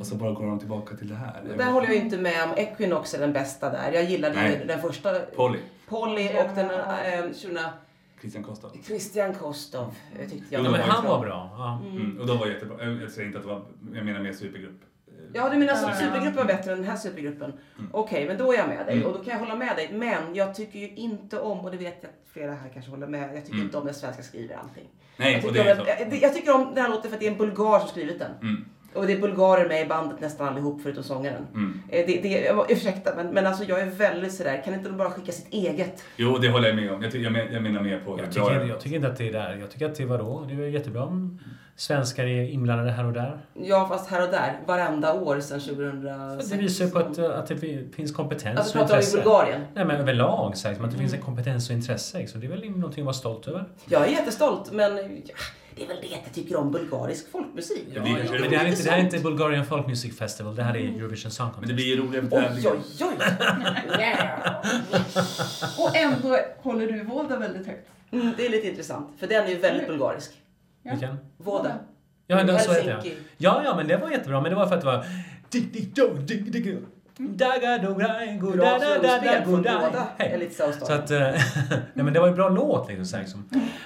Och 0.01 0.07
så 0.07 0.15
bara 0.15 0.33
går 0.33 0.47
de 0.47 0.59
tillbaka 0.59 0.97
till 0.97 1.09
det 1.09 1.15
här. 1.15 1.43
Där 1.59 1.71
håller 1.71 1.87
jag 1.89 1.97
inte 1.97 2.19
med 2.19 2.45
om 2.45 2.55
Equinox 2.57 3.15
är 3.15 3.19
den 3.19 3.33
bästa 3.33 3.71
där. 3.71 3.93
Jag 3.93 4.05
gillade 4.05 4.35
Nej. 4.35 4.65
den 4.69 4.81
första 4.81 5.19
Polly, 5.37 5.59
Polly 5.89 6.29
och 6.29 6.55
den 6.55 6.71
20 7.35 7.59
Christian 8.21 8.45
Kostov. 8.45 8.71
Christian 8.85 9.35
Kostov 9.35 9.95
eh, 10.19 10.31
tyckte 10.31 10.55
jag. 10.55 10.61
Jo, 10.61 10.65
Ja, 10.65 10.71
men 10.71 10.81
var 10.81 10.89
han 10.89 11.05
var 11.05 11.21
bra. 11.21 11.51
Ja. 11.59 11.83
Mm. 11.91 12.21
Och 12.21 12.27
de 12.27 12.39
var 12.39 12.47
jättebra. 12.47 12.85
Jag 12.85 13.03
jag 13.03 13.11
säger 13.11 13.27
inte 13.27 13.39
att 13.39 13.45
det 13.45 13.51
var, 13.51 13.63
jag 13.95 14.05
menar 14.05 14.21
mer 14.21 14.33
supergrupp. 14.33 14.81
Ja, 15.35 15.49
du 15.49 15.57
menar 15.59 15.73
Ja, 15.73 15.89
ja. 15.89 15.95
supergruppen 15.95 16.37
var 16.37 16.45
bättre 16.45 16.73
än 16.73 16.79
den 16.79 16.89
här 16.89 16.97
supergruppen. 16.97 17.53
Okej, 17.93 18.27
men 18.27 18.39
då 18.39 18.53
är 18.53 18.57
jag 18.59 18.69
med 18.69 18.87
dig 18.87 18.95
Mm. 18.97 19.07
och 19.07 19.13
då 19.19 19.25
kan 19.25 19.33
jag 19.33 19.39
hålla 19.41 19.57
med 19.57 19.77
dig. 19.77 19.91
Men 19.93 20.35
jag 20.35 20.55
tycker 20.55 20.79
ju 20.79 20.89
inte 20.89 21.41
om, 21.41 21.59
och 21.61 21.71
det 21.71 21.77
vet 21.77 21.99
jag 22.01 22.09
att 22.09 22.33
flera 22.33 22.53
här 22.55 22.69
kanske 22.75 22.91
håller 22.91 23.07
med, 23.07 23.23
jag 23.35 23.43
tycker 23.45 23.53
Mm. 23.55 23.67
inte 23.67 23.79
om 23.79 23.87
när 23.87 23.93
svenska 23.93 24.23
skriver 24.23 24.55
allting. 24.57 24.89
Nej, 25.17 25.33
Jag 25.33 25.45
och 25.45 25.51
tycker, 25.53 25.65
det 25.65 25.73
om 25.73 25.79
är 25.89 25.93
att, 25.93 26.13
jag, 26.13 26.23
jag 26.23 26.35
tycker 26.35 26.55
om 26.55 26.75
den 26.75 26.85
här 26.85 26.91
låten 26.91 27.11
för 27.11 27.17
att 27.17 27.21
det 27.21 27.27
är 27.27 27.31
en 27.33 27.39
bulgar 27.39 27.79
som 27.79 27.89
skrivit 27.89 28.19
den. 28.19 28.31
Mm. 28.95 29.01
Och 29.01 29.07
det 29.07 29.13
är 29.13 29.21
bulgarer 29.21 29.69
med 29.69 29.83
i 29.87 29.89
bandet 29.89 30.21
nästan 30.21 30.49
allihop 30.49 30.81
förutom 30.83 31.03
sångaren. 31.05 31.47
Mm. 31.55 31.83
Eh, 31.89 32.07
Det, 32.07 32.21
det, 32.23 32.29
jag- 32.29 32.71
ursäkta, 32.71 33.11
men, 33.17 33.27
men 33.29 33.47
alltså 33.47 33.65
jag 33.65 33.81
är 33.81 33.87
väldigt 33.87 34.35
sådär, 34.35 34.63
kan 34.65 34.75
inte 34.75 34.89
de 34.89 34.97
bara 34.99 35.11
skicka 35.11 35.33
sitt 35.33 35.49
eget? 35.53 36.03
Jo, 36.17 36.39
det 36.39 36.49
håller 36.49 36.69
jag 36.69 36.77
med 36.77 36.93
om. 36.93 37.03
Jag, 37.03 37.13
ty- 37.13 37.23
jag, 37.23 37.33
men, 37.33 37.53
jag 37.53 37.63
menar 37.63 37.81
mer 37.83 38.01
på 38.05 38.19
Jag, 38.19 38.33
tycker, 38.33 38.51
det 38.51 38.57
är. 38.65 38.67
jag 38.69 38.81
tycker 38.81 38.97
inte 38.97 39.09
att 39.09 39.17
det 39.19 39.29
är 39.29 39.33
där. 39.33 39.57
Jag 39.61 39.71
tycker 39.71 39.87
att 39.87 39.95
det 39.95 40.05
var 40.07 40.19
då. 40.19 40.45
Det 40.49 40.55
var 40.55 40.63
jättebra 40.65 41.05
om 41.05 41.39
svenskar 41.77 42.25
är 42.25 42.43
inblandade 42.51 42.91
här 42.91 43.05
och 43.07 43.13
där. 43.13 43.41
Ja, 43.55 43.87
fast 43.89 44.11
här 44.11 44.23
och 44.27 44.31
där, 44.33 44.59
varenda 44.67 45.15
år 45.15 45.41
sedan 45.41 45.61
2006. 45.61 46.51
Det 46.51 46.57
visar 46.57 46.85
ju 46.85 46.91
på 46.91 46.99
att, 46.99 47.19
att 47.19 47.47
det 47.47 47.57
finns 47.97 48.13
kompetens 48.13 48.59
Alltså 48.59 48.79
och 48.79 48.83
pratar 48.85 48.95
vi 48.97 49.05
intresse. 49.05 49.17
Bulgarien? 49.17 49.61
Nej 49.75 49.85
men 49.85 49.97
överlag 49.97 50.57
så 50.57 50.69
att 50.69 50.75
det 50.75 50.99
finns 50.99 51.13
en 51.13 51.19
Mm. 51.19 51.21
kompetens 51.27 51.71
och 51.71 51.77
intresse. 51.77 52.19
Liksom. 52.19 52.41
Det 52.41 52.47
är 52.47 52.51
väl 52.51 52.71
någonting 52.71 53.03
att 53.03 53.07
vara 53.07 53.15
stolt 53.15 53.49
över. 53.49 53.65
Jag 53.89 54.03
är 54.03 54.11
jättestolt, 54.11 54.73
men 54.73 54.97
ja, 54.97 55.35
det 55.77 55.83
är 55.85 55.89
väl 55.89 55.97
det 56.01 56.07
att 56.07 56.21
jag 56.25 56.35
tycker 56.35 56.57
om 56.57 56.71
bulgarisk 56.71 57.31
folkmusik. 57.31 57.85
Ja, 57.95 58.03
det 58.03 58.11
är 58.11 58.17
kanske 58.17 58.39
Men 58.41 58.51
det 58.51 58.57
här 58.57 58.65
är 58.65 58.69
inte, 58.71 58.83
det 58.83 58.91
här 58.91 58.99
är 58.99 59.03
inte. 59.03 59.19
Bulgarian 59.19 59.67
Folk 59.67 59.87
Music 59.87 60.19
Festival. 60.19 60.57
Det 60.57 60.63
här 60.63 60.77
är 60.77 60.81
Eurovision 60.81 61.31
Song 61.31 61.47
Men 61.47 61.53
det 61.53 61.59
Contest. 61.59 61.75
blir 61.75 61.85
ju 61.87 61.97
roligare 61.97 62.23
med 62.23 62.33
Oj, 62.33 62.43
tävlingar. 62.43 62.73
oj, 62.73 62.79
oj! 63.01 63.17
Och 65.79 65.97
ändå 65.97 66.39
håller 66.63 66.87
du 66.87 67.05
Volda 67.05 67.39
väldigt 67.39 67.67
högt. 67.67 67.89
Mm, 68.11 68.33
det 68.37 68.47
är 68.47 68.51
lite 68.51 68.69
intressant, 68.69 69.09
för 69.19 69.27
den 69.27 69.45
är 69.45 69.49
ju 69.49 69.59
väldigt 69.59 69.89
bulgarisk. 69.89 70.33
Ja. 70.83 70.91
Vilken? 70.91 71.17
Voda. 71.37 71.79
Ja, 72.27 72.45
det, 72.45 72.59
så 72.59 72.73
heter 72.73 72.91
jag. 72.91 73.17
Ja, 73.37 73.63
ja, 73.65 73.77
men 73.77 73.89
det 73.89 73.97
var 73.97 74.11
jättebra. 74.11 74.41
Men 74.41 74.51
det 74.51 74.57
var 74.57 74.67
för 74.67 74.75
att 74.75 74.81
det 74.81 74.87
var... 74.87 75.07
Bra 77.19 77.53
go, 77.81 77.95
från 79.45 79.63
båda 79.63 80.07
South 80.51 80.85
Så 80.85 80.93
att, 80.93 81.11
eh, 81.11 81.19
nej 81.95 82.05
men 82.05 82.13
det 82.13 82.21
var 82.21 82.29
ju 82.29 82.35
bra 82.35 82.49
låt 82.49 82.89
liksom. 82.89 83.07
Så 83.07 83.17
liksom. 83.19 83.45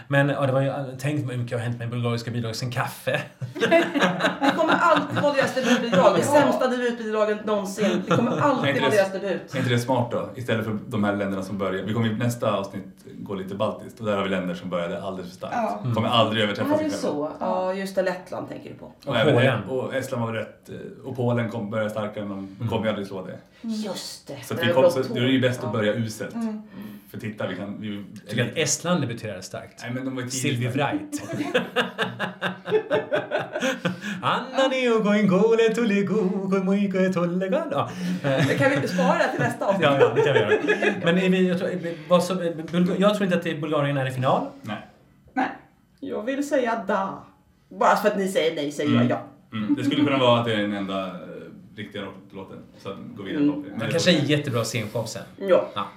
Men 0.08 0.28
ja, 0.28 0.46
det 0.46 0.52
var 0.52 0.60
ju, 0.60 0.72
tänk 0.98 1.30
hur 1.30 1.36
mycket 1.36 1.58
har 1.58 1.64
hänt 1.64 1.78
med 1.78 1.90
bulgariska 1.90 2.30
bidrag 2.30 2.56
sen 2.56 2.70
kaffe. 2.70 3.20
Det 4.40 4.52
kommer 4.56 4.74
alltid 4.80 5.22
vara 5.22 5.32
deras 5.34 5.54
debutbidrag. 5.54 6.16
Det 6.16 6.22
sämsta 6.22 6.68
debutbidraget 6.68 7.44
någonsin. 7.44 8.02
Det 8.08 8.16
kommer 8.16 8.40
alltid 8.40 8.80
vara 8.80 8.90
deras 8.90 9.12
debut. 9.12 9.54
Är 9.54 9.58
inte 9.58 9.70
det 9.70 9.78
smart 9.78 10.10
då? 10.10 10.28
Istället 10.34 10.64
för 10.64 10.78
de 10.86 11.04
här 11.04 11.16
länderna 11.16 11.42
som 11.42 11.58
börjar. 11.58 11.82
Vi 11.84 11.94
kommer 11.94 12.08
i 12.08 12.14
nästa 12.16 12.52
avsnitt 12.52 12.84
gå 13.18 13.34
lite 13.34 13.54
baltiskt 13.54 14.00
och 14.00 14.06
där 14.06 14.16
har 14.16 14.22
vi 14.22 14.28
länder 14.28 14.54
som 14.54 14.70
började 14.70 15.02
alldeles 15.02 15.30
för 15.30 15.36
starkt. 15.36 15.54
Ja. 15.84 15.94
Kommer 15.94 16.08
aldrig 16.08 16.42
överträffa 16.44 16.74
Är 16.74 16.78
sig 16.78 16.84
det 16.84 16.90
själva. 16.90 17.08
så? 17.08 17.30
Ja, 17.40 17.72
just 17.74 17.94
det. 17.96 18.02
Lettland 18.02 18.48
tänker 18.48 18.70
du 18.70 18.76
på. 18.76 18.84
Och 18.84 18.92
Och, 19.06 19.32
Polen. 19.34 19.64
och 19.68 19.94
Estland 19.94 20.24
var 20.24 20.32
väl 20.32 20.40
rätt. 20.40 20.68
eh, 20.68 20.74
Och 21.08 21.16
Polen 21.16 21.50
kom, 21.50 21.70
började 21.70 21.90
starkare 21.90 22.24
men 22.24 22.56
de 22.60 22.68
kommer 22.68 22.82
ju 22.84 22.88
aldrig 22.88 23.06
slå 23.06 23.15
det. 23.22 23.38
Just 23.62 24.26
det. 24.26 24.36
Så, 24.44 24.54
att 24.54 24.60
Det 24.60 24.66
vi 24.66 24.70
är 24.70 24.74
kom, 24.74 24.90
så 24.90 25.02
det 25.02 25.20
är 25.20 25.24
ju 25.24 25.40
bäst 25.40 25.58
att 25.58 25.64
Ja. 25.66 25.72
börja 25.72 25.92
uselt. 25.94 26.34
Mm. 26.34 26.62
För 27.10 27.18
titta, 27.18 27.46
vi 27.46 27.56
kan... 27.56 27.80
Vi, 27.80 28.04
Jag 28.22 28.28
tycker 28.30 28.44
att 28.44 28.56
Estland 28.56 29.00
debuterade 29.00 29.42
starkt. 29.42 29.82
Nej 29.82 29.90
men 29.94 30.04
de 30.04 30.16
var. 30.16 30.22
Sylvie 30.28 30.68
Wright. 30.70 31.22
Anna 34.22 34.68
neo 34.68 35.00
goin 35.02 35.28
gole 35.28 35.74
tulle 35.74 36.02
go 36.02 36.20
go 36.48 36.62
moike 36.64 37.08
tulle 37.12 37.46
eh, 37.46 38.58
Kan 38.58 38.70
vi 38.80 38.88
spara 38.88 39.18
det 39.18 39.30
till 39.30 39.40
nästa 39.40 39.66
avsnitt? 39.66 39.82
ja, 39.82 39.98
ja, 40.00 40.12
det 40.14 40.22
kan 40.22 40.32
vi 40.34 40.40
göra. 40.40 40.94
Men 41.04 41.18
är 41.18 41.28
vi, 41.28 41.48
jag, 41.48 41.58
tror, 41.58 41.70
vad 42.08 42.24
som, 42.24 42.38
Bulga- 42.38 42.96
jag 42.98 43.14
tror 43.14 43.24
inte 43.24 43.36
att 43.36 43.42
det 43.42 43.50
är 43.50 43.60
Bulgarien 43.60 43.96
är 43.96 44.06
i 44.06 44.10
final. 44.10 44.46
Nej. 44.62 44.86
Nej. 45.34 45.48
Jag 46.00 46.22
vill 46.22 46.48
säga 46.48 46.84
da. 46.88 47.24
Bara 47.68 47.96
för 47.96 48.08
att 48.08 48.16
ni 48.18 48.28
säger 48.28 48.54
nej 48.54 48.72
säger 48.72 48.90
jag 48.90 48.96
Mm. 49.04 49.08
ja. 49.08 49.22
Mm. 49.58 49.74
Det 49.74 49.84
skulle 49.84 50.04
kunna 50.04 50.18
vara 50.18 50.40
att 50.40 50.46
det 50.46 50.52
är 50.54 50.58
den 50.58 50.72
enda 50.74 51.10
riktiga 51.76 52.02
rocklåten. 52.02 52.58
Så 52.78 52.90
att 52.90 52.96
gå 53.16 53.22
vidare 53.22 53.42
Mm. 53.44 53.64
Det 53.78 53.90
kanske 53.90 54.10
är 54.10 54.24
jättebra 54.24 54.64
scenshow 54.64 55.04
sen. 55.04 55.22
Ja. 55.36 55.68
Ja. 55.74 55.88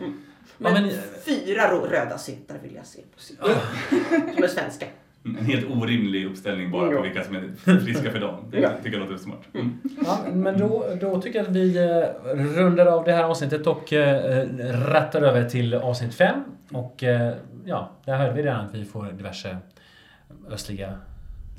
Men, 0.00 0.74
Ja, 0.74 0.80
men- 0.80 0.90
fyra 1.24 1.80
röda 1.90 2.18
syntar 2.18 2.56
vill 2.62 2.74
jag 2.74 2.86
se 2.86 3.00
på 3.14 3.18
scen. 3.20 3.36
Som 4.34 4.44
är 4.44 4.48
svenska. 4.48 4.86
Mm, 5.24 5.38
En 5.38 5.44
helt 5.44 5.70
orimlig 5.70 6.26
uppställning 6.26 6.70
bara 6.70 6.90
Ja. 6.90 6.96
på 6.96 7.02
vilka 7.02 7.24
som 7.24 7.36
är 7.36 7.50
friska 7.80 8.10
för 8.10 8.20
dagen. 8.20 8.44
Det 8.50 8.60
Ja. 8.60 8.70
tycker 8.82 8.98
jag 8.98 9.08
låter 9.10 9.22
smart. 9.24 9.40
Mm. 9.54 9.78
Ja, 10.04 10.18
men 10.32 10.58
då, 10.58 10.84
då 11.00 11.20
tycker 11.22 11.38
jag 11.38 11.46
att 11.48 11.52
vi 11.56 11.76
eh, 11.78 12.34
rundar 12.34 12.86
av 12.86 13.04
det 13.04 13.12
här 13.12 13.24
avsnittet 13.24 13.66
och 13.66 13.92
eh, 13.92 14.46
rattar 14.88 15.22
över 15.22 15.48
till 15.48 15.74
avsnitt 15.74 16.14
5. 16.14 16.40
Och 16.72 17.02
eh, 17.04 17.34
ja, 17.64 17.90
där 18.04 18.16
hörde 18.16 18.32
vi 18.32 18.42
redan 18.42 18.66
att 18.66 18.74
vi 18.74 18.84
får 18.84 19.04
diverse 19.12 19.56
östliga 20.50 20.98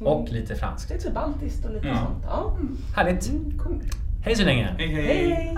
Mm. 0.03 0.13
Och 0.13 0.31
lite 0.31 0.55
franskt. 0.55 0.89
Lite 0.89 1.11
baltiskt 1.11 1.65
och 1.65 1.71
lite 1.71 1.87
mm. 1.87 2.03
sånt. 2.03 2.23
Ja. 2.27 2.55
Mm. 2.59 2.77
Härligt. 2.95 3.29
Mm, 3.29 3.59
cool. 3.59 3.81
Hej 4.23 4.35
så 4.35 4.43
länge. 4.43 4.75
hej. 4.77 4.87
hej. 4.87 5.05
hej, 5.05 5.29
hej. 5.29 5.57